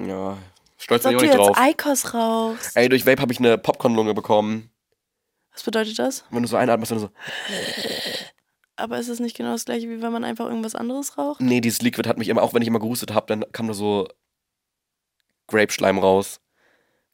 Ja, 0.06 0.36
stolz 0.78 1.02
bin 1.02 1.12
ich 1.12 1.16
auch 1.18 1.22
nicht 1.22 1.34
drauf. 1.34 1.56
Eikos 1.58 2.14
rauchst. 2.14 2.76
Ey, 2.76 2.88
durch 2.88 3.06
Vape 3.06 3.20
habe 3.20 3.32
ich 3.32 3.38
eine 3.38 3.58
Popcorn-Lunge 3.58 4.14
bekommen. 4.14 4.70
Was 5.52 5.62
bedeutet 5.64 5.98
das? 5.98 6.24
Wenn 6.30 6.42
du 6.42 6.48
so 6.48 6.56
einatmest, 6.56 6.92
dann 6.92 7.00
so. 7.00 7.10
Aber 8.76 8.98
ist 8.98 9.08
es 9.08 9.18
nicht 9.18 9.36
genau 9.36 9.52
das 9.52 9.64
gleiche, 9.64 9.88
wie 9.90 10.00
wenn 10.00 10.12
man 10.12 10.22
einfach 10.22 10.46
irgendwas 10.46 10.76
anderes 10.76 11.18
raucht? 11.18 11.40
Nee, 11.40 11.60
dieses 11.60 11.82
Liquid 11.82 12.08
hat 12.08 12.16
mich 12.16 12.28
immer, 12.28 12.42
auch 12.42 12.54
wenn 12.54 12.62
ich 12.62 12.68
immer 12.68 12.78
gehustet 12.78 13.12
habe, 13.12 13.26
dann 13.26 13.44
kam 13.52 13.66
da 13.66 13.74
so 13.74 14.08
Grape-Schleim 15.48 15.98
raus. 15.98 16.40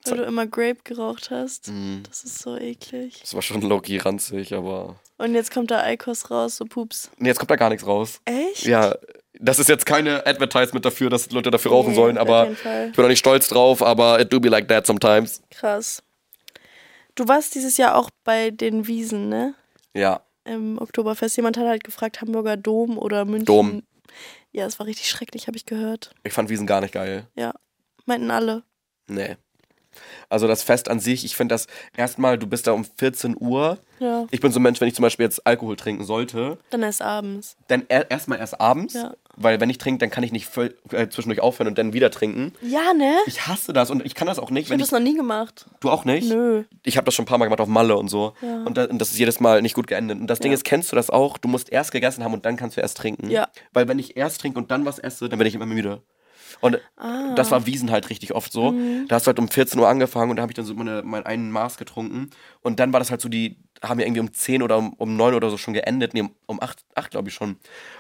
Weil 0.04 0.18
du 0.18 0.24
immer 0.24 0.46
Grape 0.46 0.80
geraucht 0.84 1.30
hast. 1.30 1.68
Mhm. 1.68 2.02
Das 2.06 2.24
ist 2.24 2.42
so 2.42 2.58
eklig. 2.58 3.20
Das 3.22 3.32
war 3.32 3.40
schon 3.40 3.62
low-key 3.62 3.96
ranzig, 3.96 4.52
aber. 4.52 4.96
Und 5.16 5.34
jetzt 5.34 5.50
kommt 5.50 5.70
da 5.70 5.80
Eikos 5.80 6.30
raus, 6.30 6.56
so 6.56 6.66
Pups. 6.66 7.10
Nee, 7.16 7.28
jetzt 7.28 7.38
kommt 7.38 7.50
da 7.50 7.56
gar 7.56 7.70
nichts 7.70 7.86
raus. 7.86 8.20
Echt? 8.26 8.66
Ja, 8.66 8.94
das 9.40 9.58
ist 9.58 9.68
jetzt 9.68 9.86
keine 9.86 10.26
Advertisement 10.26 10.84
dafür, 10.84 11.10
dass 11.10 11.30
Leute 11.30 11.50
dafür 11.50 11.72
rauchen 11.72 11.90
Nee, 11.90 11.96
sollen, 11.96 12.18
aber 12.18 12.50
ich 12.50 12.62
bin 12.96 13.04
auch 13.04 13.08
nicht 13.08 13.18
stolz 13.18 13.48
drauf, 13.48 13.82
aber 13.82 14.20
it 14.20 14.32
do 14.32 14.40
be 14.40 14.48
like 14.48 14.68
that 14.68 14.86
sometimes. 14.86 15.42
Krass. 15.50 16.02
Du 17.14 17.28
warst 17.28 17.54
dieses 17.54 17.76
Jahr 17.76 17.96
auch 17.96 18.10
bei 18.24 18.50
den 18.50 18.86
Wiesen, 18.86 19.28
ne? 19.28 19.54
Ja, 19.94 20.22
Im 20.44 20.78
Oktoberfest. 20.78 21.36
Jemand 21.36 21.56
hat 21.56 21.66
halt 21.66 21.84
gefragt, 21.84 22.20
Hamburger 22.20 22.56
Dom 22.56 22.98
oder 22.98 23.24
München. 23.24 23.46
Dom. 23.46 23.82
Ja, 24.52 24.66
es 24.66 24.78
war 24.78 24.86
richtig 24.86 25.08
schrecklich, 25.08 25.46
habe 25.46 25.56
ich 25.56 25.66
gehört. 25.66 26.14
ich 26.22 26.32
fand 26.32 26.48
Wiesen 26.48 26.66
gar 26.66 26.80
nicht 26.80 26.92
geil. 26.92 27.26
Ja. 27.34 27.54
Meinten 28.06 28.30
alle. 28.30 28.62
Nee. 29.08 29.36
Also 30.28 30.46
das 30.46 30.62
Fest 30.62 30.88
an 30.88 31.00
sich, 31.00 31.24
ich 31.24 31.36
finde 31.36 31.54
das 31.54 31.66
erstmal, 31.96 32.38
du 32.38 32.46
bist 32.46 32.66
da 32.66 32.72
um 32.72 32.84
14 32.84 33.36
Uhr. 33.38 33.78
Ja. 34.00 34.26
Ich 34.30 34.40
bin 34.40 34.50
so 34.52 34.58
ein 34.58 34.62
Mensch, 34.62 34.80
wenn 34.80 34.88
ich 34.88 34.94
zum 34.94 35.04
Beispiel 35.04 35.24
jetzt 35.24 35.46
Alkohol 35.46 35.76
trinken 35.76 36.04
sollte, 36.04 36.58
Dann 36.70 36.82
erst 36.82 37.00
abends. 37.00 37.56
dann 37.68 37.84
er, 37.88 38.10
erstmal 38.10 38.38
erst 38.40 38.60
abends, 38.60 38.94
Ja. 38.94 39.14
weil 39.36 39.60
wenn 39.60 39.70
ich 39.70 39.78
trinke, 39.78 39.98
dann 40.00 40.10
kann 40.10 40.24
ich 40.24 40.32
nicht 40.32 40.46
voll, 40.46 40.74
äh, 40.90 41.08
zwischendurch 41.08 41.40
aufhören 41.40 41.68
und 41.68 41.78
dann 41.78 41.92
wieder 41.92 42.10
trinken. 42.10 42.52
Ja, 42.60 42.92
ne? 42.92 43.14
Ich 43.26 43.46
hasse 43.46 43.72
das 43.72 43.90
und 43.90 44.04
ich 44.04 44.14
kann 44.16 44.26
das 44.26 44.38
auch 44.40 44.50
nicht, 44.50 44.66
Ich 44.66 44.70
habe 44.72 44.80
das 44.80 44.90
noch 44.90 44.98
nie 45.00 45.14
gemacht. 45.14 45.66
Du 45.80 45.90
auch 45.90 46.04
nicht? 46.04 46.28
Nö. 46.28 46.64
Ich 46.82 46.96
habe 46.96 47.04
das 47.04 47.14
schon 47.14 47.22
ein 47.22 47.26
paar 47.26 47.38
Mal 47.38 47.44
gemacht 47.46 47.60
auf 47.60 47.68
Malle 47.68 47.96
und 47.96 48.08
so. 48.08 48.32
Ja. 48.42 48.62
Und, 48.64 48.76
da, 48.76 48.84
und 48.86 48.98
das 48.98 49.12
ist 49.12 49.18
jedes 49.18 49.38
Mal 49.38 49.62
nicht 49.62 49.74
gut 49.74 49.86
geendet. 49.86 50.18
Und 50.20 50.26
das 50.26 50.40
Ding 50.40 50.50
ist, 50.52 50.64
kennst 50.64 50.90
du 50.90 50.96
das 50.96 51.08
auch? 51.10 51.38
Du 51.38 51.48
musst 51.48 51.70
erst 51.70 51.92
gegessen 51.92 52.24
haben 52.24 52.34
und 52.34 52.44
dann 52.44 52.56
kannst 52.56 52.76
du 52.76 52.80
erst 52.80 52.96
trinken. 52.96 53.30
Ja. 53.30 53.48
Weil 53.72 53.86
wenn 53.86 54.00
ich 54.00 54.16
erst 54.16 54.40
trinke 54.40 54.58
und 54.58 54.70
dann 54.72 54.84
was 54.84 54.98
esse, 54.98 55.28
dann 55.28 55.38
werde 55.38 55.48
ich 55.48 55.54
immer 55.54 55.66
müde. 55.66 56.02
Und 56.60 56.78
Ah. 56.96 57.34
das 57.34 57.50
war 57.50 57.66
Wiesen 57.66 57.90
halt 57.90 58.10
richtig 58.10 58.34
oft 58.34 58.52
so. 58.52 58.72
Mhm. 58.72 59.06
Da 59.08 59.16
hast 59.16 59.26
du 59.26 59.28
halt 59.28 59.38
um 59.38 59.48
14 59.48 59.78
Uhr 59.80 59.88
angefangen 59.88 60.30
und 60.30 60.36
da 60.36 60.42
habe 60.42 60.52
ich 60.52 60.56
dann 60.56 60.64
so 60.64 60.74
meine, 60.74 61.02
mein 61.04 61.24
einen 61.26 61.50
Maß 61.50 61.76
getrunken. 61.76 62.30
Und 62.62 62.80
dann 62.80 62.92
war 62.92 63.00
das 63.00 63.10
halt 63.10 63.20
so, 63.20 63.28
die 63.28 63.56
haben 63.82 63.98
ja 64.00 64.06
irgendwie 64.06 64.20
um 64.20 64.32
10 64.32 64.62
oder 64.62 64.78
um, 64.78 64.92
um 64.94 65.16
9 65.16 65.34
oder 65.34 65.50
so 65.50 65.56
schon 65.58 65.74
geendet. 65.74 66.14
Nee, 66.14 66.22
um, 66.22 66.30
um 66.46 66.62
8, 66.62 66.84
8 66.94 67.10
glaube 67.10 67.28
ich 67.28 67.34
schon. 67.34 67.56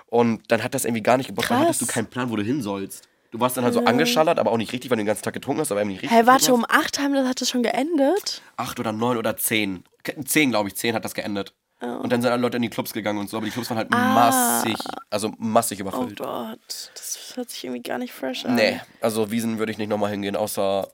Und 0.06 0.42
dann 0.50 0.62
hat 0.62 0.74
das 0.74 0.84
irgendwie 0.84 1.02
gar 1.02 1.16
nicht 1.16 1.26
gebockt. 1.28 1.50
Dann 1.50 1.60
hattest 1.60 1.82
du 1.82 1.86
keinen 1.86 2.06
Plan, 2.06 2.30
wo 2.30 2.36
du 2.36 2.42
hin 2.42 2.62
sollst. 2.62 3.08
Du 3.32 3.40
warst 3.40 3.56
dann 3.56 3.64
halt 3.64 3.74
so 3.74 3.84
angeschallert, 3.84 4.38
aber 4.38 4.52
auch 4.52 4.56
nicht 4.58 4.72
richtig, 4.72 4.90
weil 4.90 4.96
du 4.96 5.02
den 5.02 5.08
ganzen 5.08 5.24
Tag 5.24 5.34
getrunken 5.34 5.60
hast, 5.60 5.72
aber 5.72 5.80
irgendwie 5.80 5.94
nicht 5.94 6.02
richtig. 6.04 6.16
Hä, 6.18 6.26
warte, 6.26 6.44
getrunken 6.46 6.64
um 6.70 6.78
8 6.80 6.98
haben 7.00 7.14
das 7.14 7.26
hat 7.26 7.40
das 7.40 7.50
schon 7.50 7.64
geendet? 7.64 8.22
hast. 8.22 8.42
Acht 8.56 8.78
oder 8.78 8.92
neun 8.92 9.16
oder 9.16 9.36
zehn. 9.36 9.82
Ke- 10.04 10.24
Zehn, 10.24 10.50
glaube 10.50 10.68
ich, 10.68 10.76
zehn 10.76 10.94
hat 10.94 11.04
das 11.04 11.14
geendet. 11.14 11.52
Und 11.80 12.10
dann 12.12 12.22
sind 12.22 12.30
alle 12.30 12.40
Leute 12.40 12.56
in 12.56 12.62
die 12.62 12.70
Clubs 12.70 12.92
gegangen 12.92 13.18
und 13.18 13.28
so, 13.28 13.36
aber 13.36 13.46
die 13.46 13.52
Clubs 13.52 13.68
waren 13.68 13.76
halt 13.78 13.90
massig, 13.90 14.76
also 15.10 15.32
massig 15.38 15.78
Oh 15.80 15.82
überfüllt. 15.82 16.18
Gott, 16.18 16.90
das 16.94 17.32
hört 17.36 17.50
sich 17.50 17.64
irgendwie 17.64 17.82
gar 17.82 17.98
nicht 17.98 18.12
fresh 18.12 18.44
an. 18.46 18.54
nee, 18.54 18.80
also 19.00 19.30
Wiesen 19.30 19.58
würde 19.58 19.72
ich 19.72 19.78
nicht 19.78 19.88
nochmal 19.88 20.10
hingehen, 20.10 20.34
außer. 20.36 20.88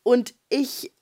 Und 0.02 0.34
ich, 0.50 0.92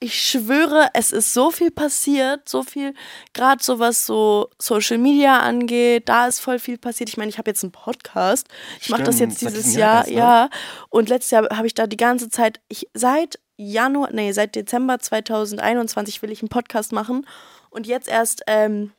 ich 0.00 0.20
schwöre, 0.20 0.90
es 0.94 1.10
ist 1.10 1.34
so 1.34 1.50
viel 1.50 1.72
passiert, 1.72 2.48
so 2.48 2.62
viel, 2.62 2.94
gerade 3.34 3.60
so 3.62 3.80
was 3.80 4.06
so 4.06 4.48
Social 4.60 4.98
Media 4.98 5.40
angeht, 5.40 6.08
da 6.08 6.28
ist 6.28 6.38
voll 6.38 6.60
viel 6.60 6.78
passiert. 6.78 7.08
Ich 7.10 7.16
meine, 7.16 7.30
ich 7.30 7.38
habe 7.38 7.50
jetzt 7.50 7.64
einen 7.64 7.72
Podcast, 7.72 8.46
ich 8.80 8.90
mache 8.90 9.02
das 9.02 9.18
jetzt 9.18 9.40
dieses 9.40 9.74
Jahr 9.74 10.06
Jahr, 10.06 10.06
ne? 10.06 10.12
ja. 10.12 10.50
Und 10.88 11.08
letztes 11.08 11.32
Jahr 11.32 11.48
habe 11.50 11.66
ich 11.66 11.74
da 11.74 11.88
die 11.88 11.96
ganze 11.96 12.30
Zeit, 12.30 12.60
ich 12.68 12.88
seit 12.94 13.40
Januar, 13.58 14.10
nee, 14.12 14.32
seit 14.32 14.54
Dezember 14.54 14.98
2021 14.98 16.22
will 16.22 16.30
ich 16.30 16.40
einen 16.40 16.48
Podcast 16.48 16.92
machen. 16.92 17.26
Und 17.70 17.86
jetzt 17.86 18.08
erst 18.08 18.42
ähm, 18.46 18.92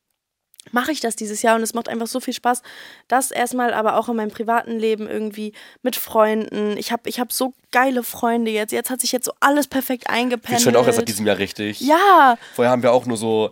mache 0.72 0.92
ich 0.92 1.00
das 1.00 1.16
dieses 1.16 1.42
Jahr 1.42 1.56
und 1.56 1.64
es 1.64 1.74
macht 1.74 1.90
einfach 1.90 2.08
so 2.08 2.20
viel 2.20 2.34
Spaß. 2.34 2.62
Das 3.08 3.32
erstmal, 3.32 3.74
aber 3.74 3.98
auch 3.98 4.10
in 4.10 4.18
meinem 4.18 4.32
privaten 4.32 4.78
Leben 4.78 5.08
irgendwie 5.08 5.54
mit 5.82 5.96
Freunden. 5.96 6.78
Ich 6.78 6.92
habe 6.92 7.10
ich 7.10 7.20
hab 7.20 7.32
so 7.32 7.54
geile 7.72 8.04
Freunde 8.04 8.52
jetzt. 8.52 8.72
Jetzt 8.72 8.90
hat 8.90 9.02
sich 9.02 9.12
jetzt 9.12 9.26
so 9.26 9.32
alles 9.40 9.68
perfekt 9.68 10.08
Wir 10.08 10.14
eingependelt. 10.14 10.62
schon 10.62 10.76
auch 10.76 10.86
erst 10.86 10.98
seit 11.00 11.08
diesem 11.08 11.26
Jahr 11.26 11.38
richtig. 11.38 11.80
Ja, 11.80 12.38
Vorher 12.54 12.72
haben 12.72 12.84
wir 12.84 12.92
auch 12.92 13.06
nur 13.06 13.18
so 13.18 13.52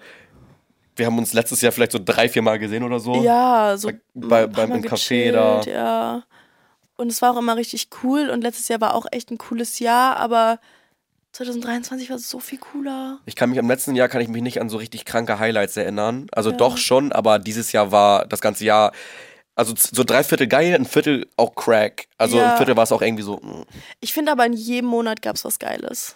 wir 0.97 1.05
haben 1.05 1.17
uns 1.17 1.33
letztes 1.33 1.61
Jahr 1.61 1.71
vielleicht 1.71 1.91
so 1.91 1.99
drei, 2.03 2.27
vier 2.27 2.41
Mal 2.41 2.59
gesehen 2.59 2.83
oder 2.83 2.99
so. 2.99 3.21
Ja, 3.21 3.77
so 3.77 3.91
Bei, 4.13 4.47
paar 4.47 4.67
beim 4.67 4.77
im 4.77 4.83
Café 4.83 5.31
da. 5.31 5.61
Ja. 5.61 6.23
Und 6.95 7.11
es 7.11 7.21
war 7.21 7.33
auch 7.33 7.37
immer 7.37 7.55
richtig 7.55 7.89
cool 8.03 8.29
und 8.29 8.41
letztes 8.41 8.67
Jahr 8.67 8.81
war 8.81 8.95
auch 8.95 9.05
echt 9.11 9.29
ein 9.29 9.37
cooles 9.37 9.77
Jahr, 9.77 10.17
aber 10.17 10.59
2023 11.37 12.09
war 12.09 12.15
es 12.17 12.29
so 12.29 12.39
viel 12.39 12.57
cooler. 12.57 13.19
Ich 13.25 13.35
kann 13.35 13.51
mich 13.51 13.59
am 13.59 13.67
letzten 13.67 13.95
Jahr 13.95 14.07
kann 14.09 14.21
ich 14.21 14.27
mich 14.27 14.41
nicht 14.41 14.59
an 14.59 14.69
so 14.69 14.77
richtig 14.77 15.05
kranke 15.05 15.37
Highlights 15.37 15.77
erinnern. 15.77 16.27
Also 16.31 16.51
doch 16.51 16.77
schon, 16.77 17.11
aber 17.11 17.37
dieses 17.37 17.71
Jahr 17.71 17.91
war 17.91 18.25
das 18.25 18.41
ganze 18.41 18.65
Jahr. 18.65 18.91
Also 19.53 19.73
so 19.77 20.03
drei 20.03 20.23
Viertel 20.23 20.47
geil, 20.47 20.73
ein 20.73 20.85
Viertel 20.85 21.27
auch 21.37 21.53
Crack. 21.53 22.07
Also 22.17 22.37
Ja. 22.37 22.51
ein 22.51 22.57
Viertel 22.57 22.75
war 22.75 22.83
es 22.85 22.91
auch 22.91 23.01
irgendwie 23.03 23.21
so, 23.23 23.37
mm, 23.37 23.65
Ich 23.99 24.13
finde 24.13 24.31
aber 24.31 24.45
in 24.47 24.53
jedem 24.53 24.89
Monat 24.89 25.21
gab 25.21 25.35
es 25.35 25.45
was 25.45 25.59
Geiles. 25.59 26.15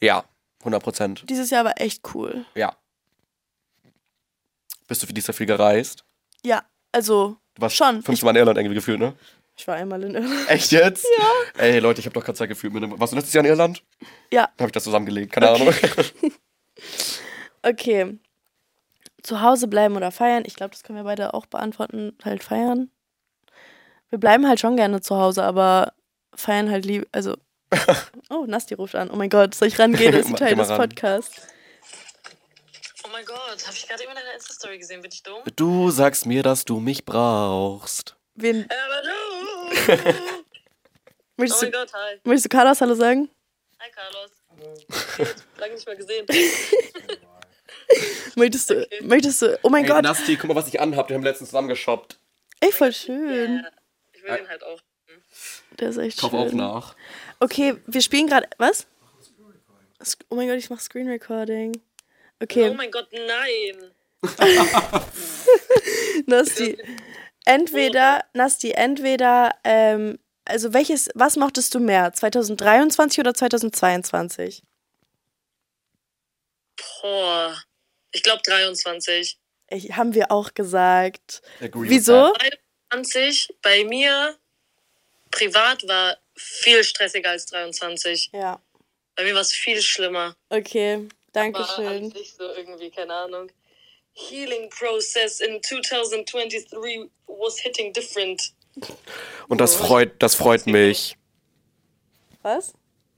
ja, 0.00 0.24
100 0.60 0.82
Prozent. 0.82 1.24
Dieses 1.28 1.50
Jahr 1.50 1.64
war 1.64 1.80
echt 1.80 2.02
cool. 2.14 2.44
Ja. 2.56 2.76
Bist 4.88 5.02
du 5.02 5.06
für 5.06 5.12
dieses 5.12 5.28
Jahr 5.28 5.34
viel 5.34 5.46
gereist? 5.46 6.04
Ja, 6.44 6.64
also 6.90 7.36
Du 7.54 7.62
warst 7.62 7.76
Schon. 7.76 8.02
fünfmal 8.02 8.34
in 8.34 8.38
Irland 8.40 8.58
irgendwie 8.58 8.74
gefühlt, 8.76 8.98
ne? 8.98 9.14
Ich 9.58 9.66
war 9.66 9.74
einmal 9.74 10.02
in 10.04 10.14
Irland. 10.14 10.48
Echt 10.48 10.70
jetzt? 10.70 11.04
Ja. 11.18 11.62
Ey, 11.62 11.80
Leute, 11.80 12.00
ich 12.00 12.06
habe 12.06 12.14
doch 12.14 12.24
gerade 12.24 12.38
Zeit 12.38 12.48
gefühlt. 12.48 12.72
Warst 12.72 13.12
du 13.12 13.16
letztes 13.16 13.34
Jahr 13.34 13.44
in 13.44 13.50
Irland? 13.50 13.82
Ja, 14.32 14.44
habe 14.58 14.66
ich 14.66 14.72
das 14.72 14.84
zusammengelegt. 14.84 15.32
Keine 15.32 15.50
Ahnung. 15.50 15.74
okay. 17.62 18.18
Zu 19.22 19.42
Hause 19.42 19.66
bleiben 19.66 19.96
oder 19.96 20.12
feiern? 20.12 20.44
Ich 20.46 20.54
glaube, 20.54 20.70
das 20.70 20.84
können 20.84 20.98
wir 20.98 21.04
beide 21.04 21.34
auch 21.34 21.46
beantworten. 21.46 22.16
Halt 22.24 22.44
feiern. 22.44 22.90
Wir 24.10 24.18
bleiben 24.18 24.46
halt 24.48 24.60
schon 24.60 24.76
gerne 24.76 25.00
zu 25.00 25.16
Hause, 25.16 25.42
aber 25.42 25.92
feiern 26.34 26.70
halt 26.70 26.84
lieb. 26.86 27.06
Also. 27.12 27.36
Oh, 28.30 28.44
Nasti 28.46 28.74
ruft 28.74 28.94
an. 28.94 29.08
Oh 29.10 29.16
mein 29.16 29.30
Gott, 29.30 29.54
soll 29.54 29.68
ich 29.68 29.78
rangehen? 29.78 30.12
Das 30.12 30.26
ist 30.26 30.28
ein 30.28 30.36
Teil 30.36 30.54
mal 30.54 30.62
des 30.64 30.70
ran. 30.70 30.78
Podcasts. 30.80 31.46
Oh 33.04 33.08
mein 33.10 33.24
Gott, 33.24 33.38
habe 33.66 33.74
ich 33.74 33.88
gerade 33.88 34.02
in 34.02 34.08
deiner 34.10 34.34
Insta-Story 34.34 34.78
gesehen, 34.78 35.00
bin 35.00 35.10
ich 35.10 35.22
dumm? 35.22 35.42
Du 35.56 35.90
sagst 35.90 36.26
mir, 36.26 36.42
dass 36.42 36.66
du 36.66 36.78
mich 36.78 37.06
brauchst. 37.06 38.16
Wen, 38.34 38.64
Aber 38.64 39.02
du! 39.02 39.27
möchtest, 41.36 41.62
Oh 41.62 41.64
mein 41.64 41.72
du, 41.72 41.78
Gott, 41.78 41.92
hi. 41.92 42.16
möchtest 42.24 42.44
du 42.46 42.48
Carlos 42.48 42.80
Hallo 42.80 42.94
sagen? 42.94 43.30
Hi, 43.80 43.90
Carlos. 43.90 44.30
Gut, 45.16 45.34
lange 45.58 45.74
nicht 45.74 45.86
mehr 45.86 45.96
gesehen. 45.96 46.26
Möchtest 48.36 48.70
du, 48.70 48.82
Okay. 48.82 49.00
möchtest 49.02 49.42
du, 49.42 49.58
oh 49.62 49.68
mein 49.70 49.84
Ey, 49.84 49.90
Gott, 49.90 50.02
Nasti, 50.02 50.36
guck 50.36 50.48
mal, 50.48 50.54
was 50.56 50.68
ich 50.68 50.78
anhab. 50.80 51.08
Wir 51.08 51.16
haben 51.16 51.22
letztens 51.22 51.50
zusammen 51.50 51.68
geshoppt. 51.68 52.18
ey, 52.60 52.70
voll 52.72 52.92
schön. 52.92 53.62
Ja, 53.64 53.70
ich 54.12 54.22
will 54.22 54.36
den 54.36 54.48
halt 54.48 54.62
auch. 54.64 54.80
Der 55.78 55.88
ist 55.90 55.96
echt 55.96 56.20
Kauf 56.20 56.30
schön. 56.30 56.38
auch 56.40 56.52
nach. 56.52 56.94
Okay, 57.40 57.76
wir 57.86 58.00
spielen 58.02 58.26
gerade, 58.26 58.46
was? 58.58 58.86
Oh 60.28 60.34
mein 60.34 60.48
Gott, 60.48 60.58
ich 60.58 60.70
mache 60.70 60.82
Screen 60.82 61.08
Recording. 61.08 61.80
Okay, 62.40 62.68
Oh 62.70 62.74
mein 62.74 62.90
Gott, 62.90 63.08
nein. 63.12 63.90
Nasti. 66.26 66.78
Entweder, 67.48 68.26
Nasti, 68.34 68.72
entweder, 68.72 69.54
ähm, 69.64 70.18
also 70.44 70.74
welches, 70.74 71.08
was 71.14 71.36
mochtest 71.36 71.74
du 71.74 71.80
mehr? 71.80 72.12
2023 72.12 73.20
oder 73.20 73.32
2022? 73.32 74.62
Boah. 77.00 77.56
Ich 78.12 78.22
glaube 78.22 78.42
23. 78.44 79.38
Ich, 79.70 79.92
haben 79.96 80.12
wir 80.12 80.30
auch 80.30 80.52
gesagt. 80.52 81.40
Agree 81.62 81.88
Wieso? 81.88 82.34
23 82.90 83.48
bei 83.62 83.84
mir 83.84 84.36
privat 85.30 85.88
war 85.88 86.18
viel 86.36 86.84
stressiger 86.84 87.30
als 87.30 87.46
23. 87.46 88.28
Ja. 88.34 88.60
Bei 89.14 89.24
mir 89.24 89.32
war 89.32 89.40
es 89.40 89.52
viel 89.52 89.80
schlimmer. 89.80 90.36
Okay, 90.50 91.08
danke 91.32 91.60
War 91.60 91.76
schön. 91.76 91.86
an 91.86 92.10
sich 92.10 92.34
so 92.34 92.44
irgendwie, 92.54 92.90
keine 92.90 93.14
Ahnung. 93.14 93.50
Healing 94.12 94.68
process 94.68 95.40
in 95.40 95.62
2023 95.62 96.66
was 97.28 97.58
hitting 97.60 97.92
different. 97.92 98.52
Und 99.48 99.60
das 99.60 99.74
freut, 99.74 100.22
das 100.22 100.34
freut 100.34 100.66
mich. 100.66 101.16
Was? 102.42 102.68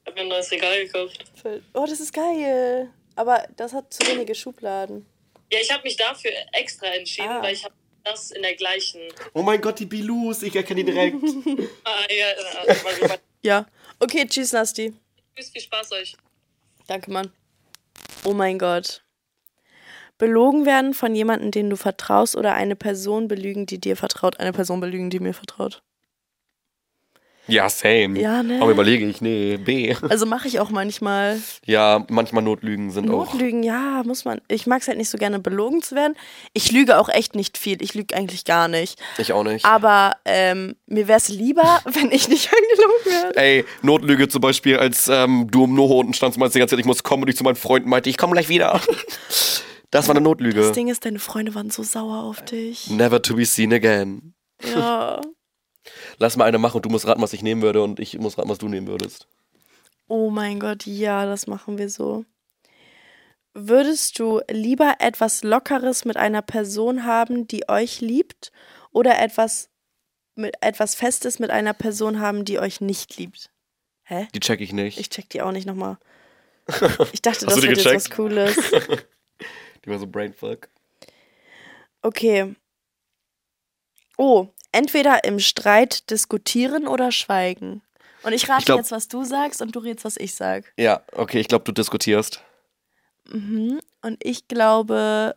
Ich 0.05 0.07
habe 0.07 0.15
mir 0.15 0.21
ein 0.23 0.29
neues 0.29 0.51
Regal 0.51 0.85
gekauft. 0.87 1.25
Oh, 1.75 1.87
das 1.89 2.01
ist 2.01 2.13
geil. 2.13 2.91
Aber 3.17 3.47
das 3.57 3.73
hat 3.73 3.93
zu 3.93 4.07
wenige 4.07 4.35
Schubladen. 4.35 5.07
Ja, 5.53 5.59
ich 5.61 5.71
habe 5.71 5.83
mich 5.83 5.97
dafür 5.97 6.31
extra 6.53 6.87
entschieden, 6.87 7.29
Ah. 7.29 7.43
weil 7.43 7.55
ich 7.55 7.65
habe 7.65 7.75
das 8.05 8.31
in 8.31 8.41
der 8.43 8.55
gleichen. 8.55 9.01
Oh 9.35 9.43
mein 9.43 9.61
Gott, 9.61 9.79
die 9.79 9.85
Bilus, 9.87 10.43
ich 10.43 10.57
erkenne 10.57 10.83
die 10.85 10.91
direkt. 10.93 11.17
Ah, 11.85 12.05
ja, 12.09 12.29
ja, 13.09 13.17
Ja. 13.43 13.67
Okay, 13.99 14.27
tschüss, 14.27 14.53
Nasti. 14.53 14.95
Tschüss, 15.37 15.51
viel 15.51 15.61
Spaß 15.63 15.93
euch. 15.93 16.17
Danke, 16.87 17.11
Mann. 17.11 17.31
Oh 18.25 18.33
mein 18.33 18.59
Gott. 18.59 19.03
Belogen 20.21 20.67
werden 20.67 20.93
von 20.93 21.15
jemandem, 21.15 21.51
den 21.51 21.71
du 21.71 21.77
vertraust, 21.77 22.37
oder 22.37 22.53
eine 22.53 22.77
Person 22.77 23.27
belügen, 23.27 23.65
die 23.65 23.81
dir 23.81 23.97
vertraut. 23.97 24.39
Eine 24.39 24.53
Person 24.53 24.79
belügen, 24.79 25.09
die 25.09 25.19
mir 25.19 25.33
vertraut. 25.33 25.83
ja, 27.49 27.69
same. 27.71 28.21
Ja, 28.21 28.43
ne? 28.43 28.61
Aber 28.61 28.71
überlege 28.71 29.07
ich, 29.07 29.23
nee, 29.23 29.57
B. 29.57 29.97
Also 30.09 30.27
mache 30.27 30.47
ich 30.47 30.61
auch 30.61 30.69
manchmal. 30.71 31.41
Ja, 31.65 32.05
manchmal 32.11 32.45
Notlügen 32.45 32.91
sind 32.91 33.09
auch. 33.11 33.33
Notlügen, 33.33 33.63
ja, 33.63 34.03
muss 34.05 34.27
man. 34.27 34.43
Ich 34.47 34.67
mag 34.67 34.83
es 34.83 34.89
halt 34.89 34.99
nicht 34.99 35.09
so 35.09 35.17
gerne, 35.17 35.39
belogen 35.39 35.81
zu 35.81 35.97
werden. 35.97 36.15
Ich 36.53 36.71
lüge 36.71 36.99
auch 36.99 37.09
echt 37.09 37.35
nicht 37.35 37.57
viel. 37.57 37.83
Ich 37.83 37.95
lüge 37.95 38.15
eigentlich 38.15 38.45
gar 38.45 38.69
nicht. 38.69 39.01
Ich 39.17 39.33
auch 39.33 39.43
nicht. 39.43 39.65
Aber 39.65 40.17
ähm, 40.27 40.77
mir 40.87 41.09
wäre 41.09 41.19
es 41.19 41.29
lieber, 41.31 41.81
wenn 41.87 42.13
ich 42.13 42.29
nicht 42.29 42.51
angelogen 42.53 43.23
werde. 43.25 43.41
Ey, 43.41 43.65
Notlüge 43.81 44.29
zum 44.29 44.43
Beispiel, 44.43 44.77
als 44.77 45.09
ähm, 45.09 45.49
du 45.51 45.65
im 45.65 45.75
Noho 45.75 45.99
unten 45.99 46.13
standst 46.13 46.37
und 46.37 46.41
meinst 46.41 46.55
die 46.55 46.59
ganze 46.59 46.75
Zeit, 46.77 46.81
ich 46.81 46.87
muss 46.87 47.03
kommen 47.03 47.23
und 47.23 47.31
ich 47.31 47.37
zu 47.37 47.43
meinen 47.43 47.57
Freunden 47.57 47.89
meinte, 47.89 48.11
ich 48.11 48.19
komme 48.19 48.35
gleich 48.35 48.51
wieder. 48.51 48.81
Das 49.91 50.07
war 50.07 50.15
eine 50.15 50.23
Notlüge. 50.23 50.61
Das 50.61 50.73
Ding 50.73 50.89
ist, 50.89 51.05
deine 51.05 51.19
Freunde 51.19 51.55
waren 51.55 51.71
so 51.71 51.83
sauer 51.83 52.23
auf 52.23 52.45
dich. 52.45 52.89
Never 52.91 53.21
to 53.21 53.35
be 53.35 53.45
seen 53.45 53.73
again. 53.73 54.35
Ja. 54.63 55.21
Lass 56.19 56.37
mal 56.37 56.45
eine 56.45 56.59
machen 56.59 56.77
und 56.77 56.85
du 56.85 56.91
musst 56.91 57.07
raten, 57.07 57.23
was 57.23 57.33
ich 57.33 57.43
nehmen 57.43 57.63
würde 57.63 57.83
und 57.83 57.99
ich 57.99 58.19
muss 58.19 58.39
raten, 58.39 58.49
was 58.49 58.59
du 58.59 58.69
nehmen 58.69 58.87
würdest. 58.87 59.27
Oh 60.07 60.31
mein 60.31 60.61
Gott, 60.61 60.87
ja, 60.87 61.25
das 61.25 61.47
machen 61.47 61.79
wir 61.79 61.89
so. 61.89 62.25
Würdest 63.55 64.19
du 64.19 64.41
lieber 64.51 64.97
etwas 65.01 65.43
Lockeres 65.43 66.05
mit 66.05 66.17
einer 66.17 66.43
Person 66.43 67.05
haben, 67.05 67.49
die 67.49 67.69
euch 67.69 68.01
liebt, 68.01 68.53
oder 68.93 69.21
etwas 69.21 69.71
mit 70.37 70.55
etwas 70.61 70.95
Festes 70.95 71.39
mit 71.39 71.51
einer 71.51 71.75
Person 71.75 72.21
haben, 72.21 72.45
die 72.45 72.59
euch 72.59 72.81
nicht 72.81 73.17
liebt? 73.17 73.51
Hä? 74.05 74.29
Die 74.35 74.41
check 74.41 74.61
ich 74.61 74.73
nicht. 74.73 74.99
Ich 74.99 75.11
check 75.11 75.29
die 75.31 75.43
auch 75.43 75.53
nicht 75.53 75.67
nochmal. 75.67 75.99
Ich 77.13 77.23
dachte, 77.23 77.47
das 77.47 77.63
wird 77.63 77.77
jetzt 77.77 77.87
was 77.87 78.11
Cooles. 78.11 78.57
Die 79.85 79.91
war 79.91 79.99
so 79.99 80.07
brainfuck. 80.07 80.69
Okay. 82.03 82.55
Oh, 84.17 84.49
entweder 84.73 85.25
im 85.25 85.39
Streit 85.39 86.11
diskutieren 86.11 86.87
oder 86.87 87.13
schweigen. 87.13 87.83
Und 88.23 88.33
ich 88.35 88.49
rate 88.49 88.61
Ich 88.61 88.67
glaub- 88.67 88.79
jetzt, 88.79 88.93
was 88.93 89.09
du 89.09 89.25
sagst 89.25 89.63
und 89.63 89.75
du 89.75 89.79
redest, 89.81 90.05
was 90.05 90.17
ich 90.19 90.35
sag. 90.35 90.73
Ja, 90.77 91.03
okay, 91.13 91.41
ich 91.41 91.49
glaube, 91.49 91.65
du 91.65 91.73
diskutierst. 91.73 92.43
Mhm. 93.29 93.81
Und 94.03 94.23
ich 94.25 94.47
glaube, 94.49 95.37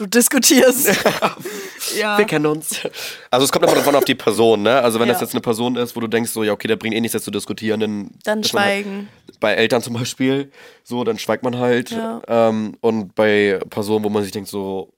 du 0.00 0.06
diskutierst. 0.06 0.88
ja. 1.98 2.18
Wir 2.18 2.24
kennen 2.24 2.46
uns. 2.46 2.80
Also 3.30 3.44
es 3.44 3.52
kommt 3.52 3.64
immer 3.64 3.74
davon 3.74 3.94
auf 3.94 4.04
die 4.04 4.14
Person, 4.14 4.62
ne? 4.62 4.80
Also 4.80 4.98
wenn 4.98 5.06
Ja. 5.08 5.12
das 5.14 5.20
jetzt 5.22 5.32
eine 5.34 5.40
Person 5.40 5.76
ist, 5.76 5.94
wo 5.96 6.00
du 6.00 6.06
denkst, 6.06 6.30
so, 6.30 6.42
ja, 6.42 6.52
okay, 6.52 6.68
der 6.68 6.76
bringt 6.76 6.94
eh 6.94 7.00
nichts 7.00 7.14
jetzt 7.14 7.24
zu 7.24 7.30
diskutieren, 7.30 7.80
dann, 7.80 8.10
Dann 8.24 8.38
halt- 8.38 8.48
schweigen. 8.48 9.08
bei 9.40 9.54
Eltern 9.54 9.82
zum 9.82 9.94
Beispiel, 9.94 10.50
so, 10.84 11.04
dann 11.04 11.18
schweigt 11.18 11.42
man 11.44 11.58
halt. 11.58 11.90
Ja. 11.90 12.20
Ähm, 12.28 12.76
und 12.80 13.14
bei 13.14 13.60
Personen, 13.70 14.04
wo 14.04 14.08
man 14.08 14.22
sich 14.22 14.32
denkt, 14.32 14.48
so, 14.48 14.92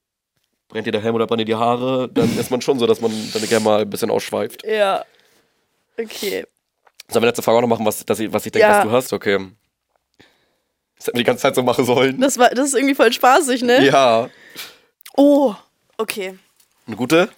brennt 0.69 0.87
dir 0.87 0.93
der 0.93 1.03
Helm 1.03 1.15
oder 1.15 1.27
brennen 1.27 1.41
dir 1.41 1.45
die 1.45 1.55
Haare, 1.55 2.09
dann 2.13 2.39
ist 2.39 2.51
man 2.51 2.61
schon 2.63 2.79
so, 2.79 2.87
dass 2.87 3.01
man 3.01 3.11
dann 3.33 3.43
gerne 3.49 3.65
mal 3.65 3.81
ein 3.83 3.91
bisschen 3.91 4.11
ausschweift. 4.11 4.65
Ja. 4.67 5.05
Okay. 5.99 6.47
Sollen 7.09 7.23
wir 7.23 7.27
letzte 7.27 7.43
Frage 7.43 7.59
auch 7.59 7.63
noch 7.63 7.69
machen, 7.69 7.85
was, 7.85 8.05
dass 8.07 8.19
ich, 8.21 8.33
was 8.33 8.47
ich 8.47 8.53
denke, 8.53 8.67
Ja. 8.69 8.79
was 8.79 8.85
du 8.85 8.91
hast? 8.91 9.13
Okay. 9.13 9.39
Das 10.97 11.09
hätten 11.09 11.17
wir 11.19 11.25
die 11.25 11.27
ganze 11.27 11.43
Zeit 11.43 11.55
so 11.57 11.63
machen 11.63 11.85
sollen. 11.85 12.21
Das, 12.21 12.39
war, 12.39 12.49
das 12.51 12.69
ist 12.69 12.75
irgendwie 12.75 12.95
voll 12.95 13.13
spaßig, 13.13 13.63
ne? 13.63 13.85
Ja. 13.85 14.31
Oh, 15.17 15.55
okay. 15.99 16.39
Eine 16.87 16.97
gute? 16.97 17.31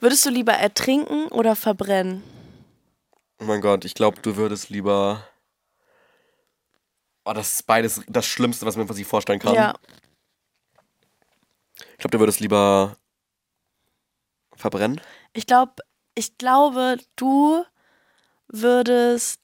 Würdest 0.00 0.24
du 0.24 0.30
lieber 0.30 0.52
ertrinken 0.52 1.28
oder 1.28 1.56
verbrennen? 1.56 2.22
Oh 3.40 3.44
mein 3.44 3.60
Gott, 3.60 3.84
ich 3.84 3.94
glaube, 3.94 4.20
du 4.20 4.36
würdest 4.36 4.70
lieber. 4.70 5.26
Oh, 7.24 7.32
das 7.32 7.54
ist 7.54 7.66
beides 7.66 8.02
das 8.06 8.26
Schlimmste, 8.26 8.66
was 8.66 8.76
man 8.76 8.86
sich 8.88 9.06
vorstellen 9.06 9.40
kann. 9.40 9.54
Ja. 9.54 9.74
Ich 11.92 11.98
glaube, 11.98 12.16
du 12.16 12.20
würdest 12.20 12.40
lieber 12.40 12.96
verbrennen. 14.54 15.00
Ich 15.32 15.46
glaube, 15.46 15.74
ich 16.14 16.38
glaube, 16.38 16.98
du 17.16 17.64
würdest 18.48 19.40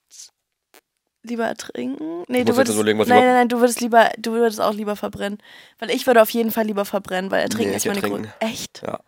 lieber 1.23 1.47
ertrinken. 1.47 2.25
Nee, 2.29 2.45
du 2.45 2.49
jetzt 2.49 2.57
würdest. 2.57 2.75
überlegen, 2.77 2.99
was 2.99 3.09
nein, 3.09 3.25
nein, 3.25 3.35
nein, 3.35 3.49
du 3.49 3.61
würdest 3.61 3.81
lieber, 3.81 4.11
du 4.19 4.33
würdest 4.33 4.61
auch 4.61 4.73
lieber 4.75 4.97
verbrennen. 4.97 5.39
Weil 5.79 5.91
ich 5.91 6.07
würde 6.07 6.23
auf 6.23 6.31
jeden 6.31 6.51
Fall 6.51 6.65
lieber 6.65 6.85
verbrennen, 6.85 7.31
weil 7.31 7.43
ertrinken 7.43 7.71
Nee, 7.71 7.77
ist 7.77 7.87
meine. 7.87 8.01
Grund. 8.01 8.29
Echt? 8.41 8.83
Ja. 8.87 9.01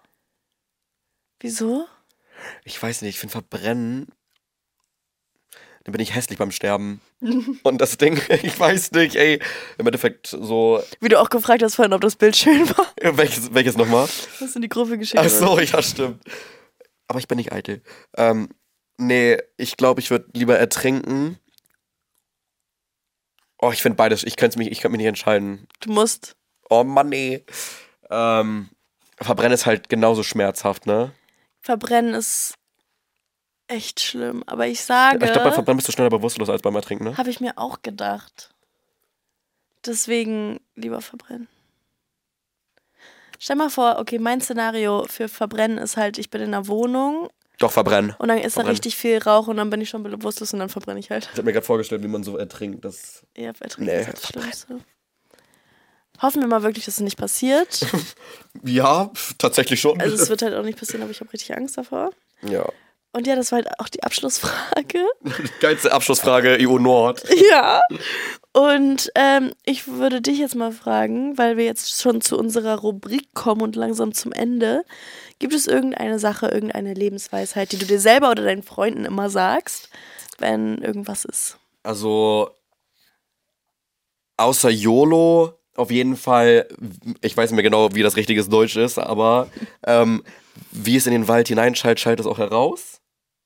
Wieso? 1.40 1.86
Ich 2.64 2.80
weiß 2.82 3.02
nicht, 3.02 3.14
ich 3.14 3.20
finde 3.20 3.32
Verbrennen. 3.32 4.08
dann 5.84 5.92
bin 5.92 6.00
ich 6.00 6.14
hässlich 6.14 6.38
beim 6.38 6.50
Sterben. 6.52 7.00
Und 7.62 7.80
das 7.80 7.98
Ding, 7.98 8.20
ich 8.42 8.58
weiß 8.58 8.92
nicht, 8.92 9.16
ey, 9.16 9.40
im 9.78 9.86
Endeffekt 9.86 10.26
so, 10.28 10.82
Wie 11.00 11.08
du 11.08 11.20
auch 11.20 11.30
gefragt 11.30 11.62
hast 11.62 11.76
vorhin, 11.76 11.92
ob 11.92 12.00
das 12.00 12.16
Bild 12.16 12.36
schön 12.36 12.68
war. 12.76 12.92
welches, 13.16 13.52
welches 13.54 13.76
nochmal? 13.76 14.06
Hast 14.06 14.40
du 14.40 14.58
in 14.58 14.62
die 14.62 14.68
Gruppe 14.68 14.98
geschickt? 14.98 15.22
Ach 15.24 15.28
so, 15.28 15.58
ja, 15.58 15.82
stimmt. 15.82 16.22
Aber 17.08 17.18
ich 17.18 17.28
bin 17.28 17.36
nicht 17.36 17.52
eitel. 17.52 17.82
Ähm, 18.16 18.48
nee, 18.96 19.38
ich 19.56 19.76
glaube, 19.76 20.00
ich 20.00 20.10
würde 20.10 20.26
lieber 20.34 20.58
ertrinken. 20.58 21.38
Oh, 23.62 23.70
ich 23.70 23.80
finde 23.80 23.94
beides, 23.96 24.24
ich 24.24 24.34
könnte 24.36 24.58
mich, 24.58 24.72
ich 24.72 24.80
könnte 24.80 24.90
mich 24.90 24.98
nicht 24.98 25.06
entscheiden. 25.06 25.68
Du 25.80 25.92
musst. 25.92 26.34
Oh 26.68 26.82
Mann, 26.82 27.08
nee. 27.08 27.44
Ähm, 28.10 28.70
Verbrennen 29.18 29.52
ist 29.52 29.66
halt 29.66 29.88
genauso 29.88 30.24
schmerzhaft, 30.24 30.84
ne? 30.84 31.12
Verbrennen 31.60 32.12
ist 32.12 32.54
echt 33.68 34.00
schlimm. 34.00 34.42
Aber 34.46 34.66
ich 34.66 34.82
sage, 34.82 35.24
Ich 35.24 35.30
glaube, 35.30 35.44
beim 35.44 35.54
Verbrennen 35.54 35.76
bist 35.76 35.86
du 35.86 35.92
schneller 35.92 36.10
bewusstlos 36.10 36.50
als 36.50 36.60
beim 36.60 36.74
Ertrinken, 36.74 37.04
ne? 37.04 37.16
habe 37.16 37.30
ich 37.30 37.40
mir 37.40 37.56
auch 37.56 37.82
gedacht. 37.82 38.50
Deswegen 39.86 40.58
lieber 40.74 41.00
verbrennen. 41.00 41.46
Stell 43.38 43.56
mal 43.56 43.70
vor, 43.70 43.98
okay, 44.00 44.18
mein 44.18 44.40
Szenario 44.40 45.06
für 45.08 45.28
Verbrennen 45.28 45.78
ist 45.78 45.96
halt, 45.96 46.18
ich 46.18 46.30
bin 46.30 46.40
in 46.40 46.52
einer 46.52 46.66
Wohnung 46.66 47.28
Doch, 47.62 47.72
verbrennen. 47.72 48.14
und 48.18 48.28
dann 48.28 48.38
ist 48.38 48.44
da 48.44 48.50
Verbrennen. 48.50 48.70
richtig 48.72 48.96
viel 48.96 49.18
Rauch 49.18 49.46
und 49.48 49.56
dann 49.56 49.70
bin 49.70 49.80
ich 49.80 49.88
schon 49.88 50.02
bewusstlos 50.02 50.52
und 50.52 50.58
dann 50.58 50.68
verbrenne 50.68 50.98
ich 51.00 51.10
halt. 51.10 51.24
Ich 51.32 51.38
habe 51.38 51.44
mir 51.44 51.52
gerade 51.52 51.64
vorgestellt, 51.64 52.02
wie 52.02 52.08
man 52.08 52.24
so 52.24 52.36
ertrinkt. 52.36 52.84
Das 52.84 53.22
Ja, 53.36 53.52
ertrinken 53.60 53.84
Nee, 53.84 54.00
ist 54.00 54.06
halt 54.08 54.16
das 54.18 54.26
Schlimmste. 54.28 54.78
Hoffen 56.20 56.40
wir 56.42 56.48
mal 56.48 56.62
wirklich, 56.62 56.84
dass 56.84 56.94
es 56.94 57.00
nicht 57.00 57.16
passiert. 57.18 57.86
ja, 58.64 59.10
tatsächlich 59.38 59.80
schon. 59.80 60.00
Also 60.00 60.14
es 60.16 60.28
wird 60.28 60.42
halt 60.42 60.54
auch 60.54 60.62
nicht 60.64 60.78
passieren, 60.78 61.02
aber 61.02 61.10
ich 61.10 61.20
habe 61.20 61.32
richtig 61.32 61.56
Angst 61.56 61.78
davor. 61.78 62.10
ja. 62.42 62.64
Und 63.12 63.26
ja, 63.26 63.36
das 63.36 63.52
war 63.52 63.56
halt 63.56 63.68
auch 63.78 63.88
die 63.88 64.02
Abschlussfrage. 64.02 65.04
Geilste 65.60 65.92
Abschlussfrage, 65.92 66.56
EU 66.60 66.78
Nord. 66.78 67.22
Ja. 67.50 67.82
Und 68.52 69.10
ähm, 69.14 69.52
ich 69.64 69.86
würde 69.86 70.22
dich 70.22 70.38
jetzt 70.38 70.54
mal 70.54 70.72
fragen, 70.72 71.36
weil 71.36 71.58
wir 71.58 71.64
jetzt 71.64 72.00
schon 72.00 72.22
zu 72.22 72.38
unserer 72.38 72.78
Rubrik 72.78 73.34
kommen 73.34 73.60
und 73.60 73.76
langsam 73.76 74.14
zum 74.14 74.32
Ende. 74.32 74.84
Gibt 75.38 75.54
es 75.54 75.66
irgendeine 75.66 76.18
Sache, 76.18 76.48
irgendeine 76.48 76.94
Lebensweisheit, 76.94 77.72
die 77.72 77.78
du 77.78 77.84
dir 77.84 78.00
selber 78.00 78.30
oder 78.30 78.44
deinen 78.44 78.62
Freunden 78.62 79.04
immer 79.04 79.28
sagst, 79.28 79.90
wenn 80.38 80.78
irgendwas 80.78 81.24
ist? 81.24 81.58
Also, 81.82 82.50
außer 84.38 84.70
YOLO, 84.70 85.58
auf 85.76 85.90
jeden 85.90 86.16
Fall, 86.16 86.68
ich 87.20 87.36
weiß 87.36 87.50
nicht 87.50 87.56
mehr 87.56 87.62
genau, 87.62 87.94
wie 87.94 88.02
das 88.02 88.16
richtiges 88.16 88.48
Deutsch 88.48 88.76
ist, 88.76 88.98
aber 88.98 89.48
ähm, 89.86 90.22
wie 90.70 90.96
es 90.96 91.06
in 91.06 91.12
den 91.12 91.28
Wald 91.28 91.48
hineinschallt, 91.48 92.00
schallt 92.00 92.20
es 92.20 92.26
auch 92.26 92.38
heraus. 92.38 93.01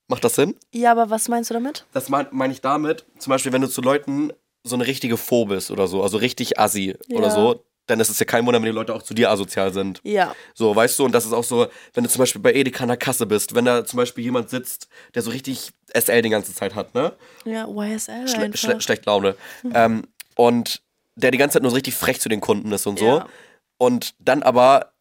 Macht 0.09 0.25
das 0.25 0.37
Sinn? 0.37 0.55
Ja, 0.73 0.93
aber 0.93 1.11
was 1.11 1.29
meinst 1.29 1.51
du 1.51 1.55
damit? 1.55 1.85
Das 1.93 2.09
meine 2.09 2.29
mein 2.31 2.51
ich 2.51 2.61
damit, 2.61 3.05
zum 3.19 3.31
Beispiel, 3.31 3.53
wenn 3.53 3.63
du 3.63 3.69
zu 3.69 3.81
Leuten 3.81 4.33
so 4.63 4.75
eine 4.77 4.87
richtige 4.87 5.17
Pho 5.17 5.47
bist 5.47 5.71
oder 5.71 5.87
so, 5.87 6.03
also 6.03 6.17
richtig 6.19 6.59
assi 6.59 6.97
oder 7.11 7.29
Ja. 7.29 7.31
so, 7.31 7.65
dann 7.87 8.01
ist 8.01 8.09
es 8.09 8.19
ja 8.19 8.27
kein 8.27 8.45
Wunder, 8.47 8.59
wenn 8.59 8.65
die 8.67 8.73
Leute 8.73 8.93
auch 8.95 9.03
zu 9.03 9.15
dir 9.15 9.31
asozial 9.31 9.73
sind. 9.73 10.01
Ja. 10.03 10.35
So, 10.55 10.75
weißt 10.75 10.99
du, 10.99 11.05
und 11.05 11.13
das 11.13 11.25
ist 11.25 11.33
auch 11.33 11.45
so, 11.45 11.69
wenn 11.95 12.03
du 12.03 12.11
zum 12.11 12.19
Beispiel 12.19 12.41
bei 12.43 12.53
Edeka 12.53 12.83
an 12.83 12.89
der 12.89 12.97
Kasse 12.97 13.27
bist, 13.27 13.55
wenn 13.55 13.65
da 13.65 13.85
zum 13.85 13.97
Beispiel 13.99 14.25
jemand 14.25 14.51
sitzt, 14.51 14.89
der 15.15 15.23
so 15.23 15.31
richtig 15.31 15.71
SL 15.95 16.23
die 16.23 16.31
ganze 16.31 16.53
Zeit 16.53 16.75
hat, 16.75 16.95
ne? 16.97 17.13
Ja, 17.45 17.69
YSL 17.69 18.27
Schle 18.27 18.43
einfach. 18.45 18.59
schle 18.59 18.81
schlecht 18.81 19.07
Laune. 19.07 19.37
Ähm, 19.73 20.03
und 20.35 20.83
der 21.15 21.31
die 21.31 21.39
ganze 21.39 21.55
Zeit 21.55 21.63
nur 21.63 21.71
so 21.71 21.77
richtig 21.77 21.95
frech 21.95 22.21
zu 22.21 22.29
den 22.29 22.41
Kunden 22.41 22.73
ist 22.73 22.87
und 22.89 22.99
so. 22.99 23.07
Ja. 23.07 23.27
Und 23.79 24.15
dann 24.19 24.43
aber 24.43 24.93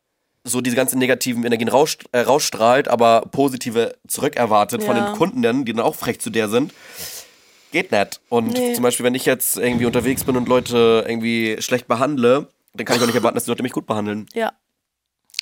so 0.47 0.61
diese 0.61 0.75
ganzen 0.75 0.99
negativen 0.99 1.43
Energien 1.43 1.67
raus, 1.69 1.97
äh, 2.11 2.19
rausstrahlt, 2.19 2.87
aber 2.87 3.21
positive 3.31 3.95
zurückerwartet 4.07 4.83
von 4.83 4.95
Ja. 4.95 5.07
den 5.09 5.15
Kunden, 5.17 5.41
dann, 5.41 5.65
die 5.65 5.73
dann 5.73 5.83
auch 5.83 5.95
frech 5.95 6.19
zu 6.21 6.29
der 6.29 6.47
sind. 6.49 6.71
Geht 7.71 7.91
nicht. 7.91 8.21
Und 8.29 8.53
Nee. 8.53 8.73
zum 8.73 8.83
Beispiel, 8.83 9.03
wenn 9.05 9.15
ich 9.15 9.25
jetzt 9.25 9.57
irgendwie 9.57 9.85
unterwegs 9.85 10.23
bin 10.23 10.37
und 10.37 10.47
Leute 10.47 11.03
irgendwie 11.07 11.57
schlecht 11.59 11.87
behandle, 11.87 12.47
dann 12.73 12.85
kann 12.85 12.95
ich 12.95 13.01
auch 13.01 13.07
nicht 13.07 13.15
erwarten, 13.15 13.35
dass 13.35 13.45
die 13.45 13.51
Leute 13.51 13.63
mich 13.63 13.71
gut 13.73 13.85
behandeln. 13.87 14.27
Ja. 14.33 14.53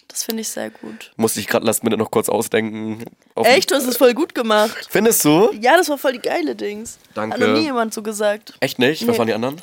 Das 0.07 0.23
finde 0.23 0.41
ich 0.41 0.49
sehr 0.49 0.69
gut. 0.69 1.11
Musste 1.17 1.39
ich 1.39 1.47
gerade 1.47 1.65
last 1.65 1.83
minute 1.83 1.97
noch 1.99 2.11
kurz 2.11 2.29
ausdenken. 2.29 3.03
Auf- 3.35 3.47
Echt, 3.47 3.71
du 3.71 3.75
hast 3.75 3.85
es 3.87 3.97
voll 3.97 4.13
gut 4.13 4.35
gemacht. 4.35 4.87
Findest 4.89 5.25
du? 5.25 5.51
Ja, 5.59 5.75
das 5.75 5.89
war 5.89 5.97
voll 5.97 6.13
die 6.13 6.19
geile 6.19 6.55
Dings. 6.55 6.99
Danke. 7.15 7.33
Hat 7.35 7.41
noch 7.47 7.53
nie 7.55 7.63
jemand 7.65 7.93
so 7.93 8.03
gesagt. 8.03 8.53
Echt 8.59 8.77
nicht? 8.79 9.01
Was 9.07 9.13
Nee. 9.13 9.17
waren 9.17 9.27
die 9.27 9.33
anderen? 9.33 9.61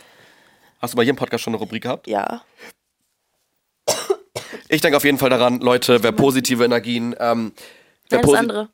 Hast 0.80 0.92
du 0.94 0.96
bei 0.96 1.04
jedem 1.04 1.16
Podcast 1.16 1.44
schon 1.44 1.52
eine 1.54 1.60
Rubrik 1.60 1.82
gehabt? 1.84 2.06
Ja. 2.08 2.42
Ich 4.68 4.80
denke 4.80 4.96
auf 4.96 5.04
jeden 5.04 5.18
Fall 5.18 5.30
daran, 5.30 5.60
Leute, 5.60 6.02
wer 6.02 6.12
positive 6.12 6.64
Energien, 6.64 7.14
ähm, 7.18 7.52
wer, 8.08 8.18
Nein, 8.20 8.30
das 8.30 8.38
andere. 8.38 8.68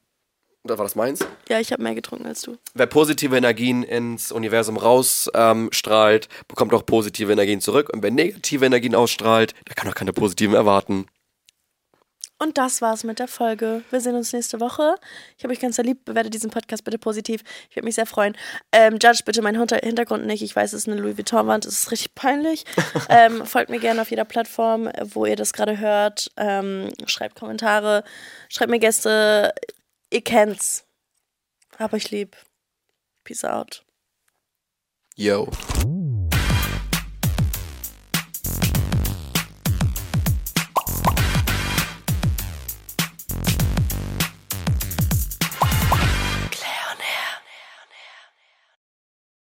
war 0.64 0.76
das 0.76 0.94
meins? 0.94 1.20
Ja, 1.48 1.60
ich 1.60 1.72
habe 1.72 1.82
mehr 1.82 1.94
getrunken 1.94 2.26
als 2.26 2.42
du. 2.42 2.56
wer 2.74 2.86
positive 2.86 3.36
Energien 3.36 3.82
ins 3.82 4.32
Universum 4.32 4.76
rausstrahlt, 4.76 6.24
ähm, 6.24 6.44
bekommt 6.48 6.74
auch 6.74 6.84
positive 6.84 7.32
Energien 7.32 7.60
zurück. 7.60 7.90
Und 7.92 8.02
wer 8.02 8.10
negative 8.10 8.66
Energien 8.66 8.94
ausstrahlt, 8.94 9.54
der 9.68 9.74
kann 9.74 9.88
auch 9.90 9.94
keine 9.94 10.12
positiven 10.12 10.54
erwarten. 10.54 11.06
Und 12.38 12.58
das 12.58 12.82
war's 12.82 13.02
mit 13.02 13.18
der 13.18 13.28
Folge. 13.28 13.82
Wir 13.90 14.00
sehen 14.00 14.14
uns 14.14 14.32
nächste 14.32 14.60
Woche. 14.60 14.96
Ich 15.38 15.44
habe 15.44 15.54
euch 15.54 15.60
ganz 15.60 15.76
sehr 15.76 15.84
lieb. 15.84 16.04
Bewertet 16.04 16.34
diesen 16.34 16.50
Podcast 16.50 16.84
bitte 16.84 16.98
positiv. 16.98 17.42
Ich 17.70 17.76
würde 17.76 17.86
mich 17.86 17.94
sehr 17.94 18.04
freuen. 18.04 18.36
Ähm, 18.72 18.98
judge 19.00 19.22
bitte 19.24 19.40
meinen 19.40 19.58
Hinter 19.58 19.78
Hintergrund 19.82 20.26
nicht. 20.26 20.42
Ich 20.42 20.54
weiß, 20.54 20.74
es 20.74 20.82
ist 20.82 20.88
eine 20.88 21.00
Louis 21.00 21.16
Vuitton-Wand. 21.16 21.64
Es 21.64 21.80
ist 21.80 21.90
richtig 21.90 22.14
peinlich. 22.14 22.64
ähm, 23.08 23.46
folgt 23.46 23.70
mir 23.70 23.80
gerne 23.80 24.02
auf 24.02 24.10
jeder 24.10 24.26
Plattform, 24.26 24.90
wo 25.02 25.24
ihr 25.24 25.36
das 25.36 25.54
gerade 25.54 25.78
hört. 25.78 26.30
Ähm, 26.36 26.90
schreibt 27.06 27.36
Kommentare. 27.36 28.04
Schreibt 28.50 28.70
mir 28.70 28.80
Gäste. 28.80 29.54
Ihr 30.10 30.22
kennt's. 30.22 30.84
Hab 31.78 31.94
euch 31.94 32.10
lieb. 32.10 32.36
Peace 33.24 33.44
out. 33.44 33.82
Yo. 35.14 35.48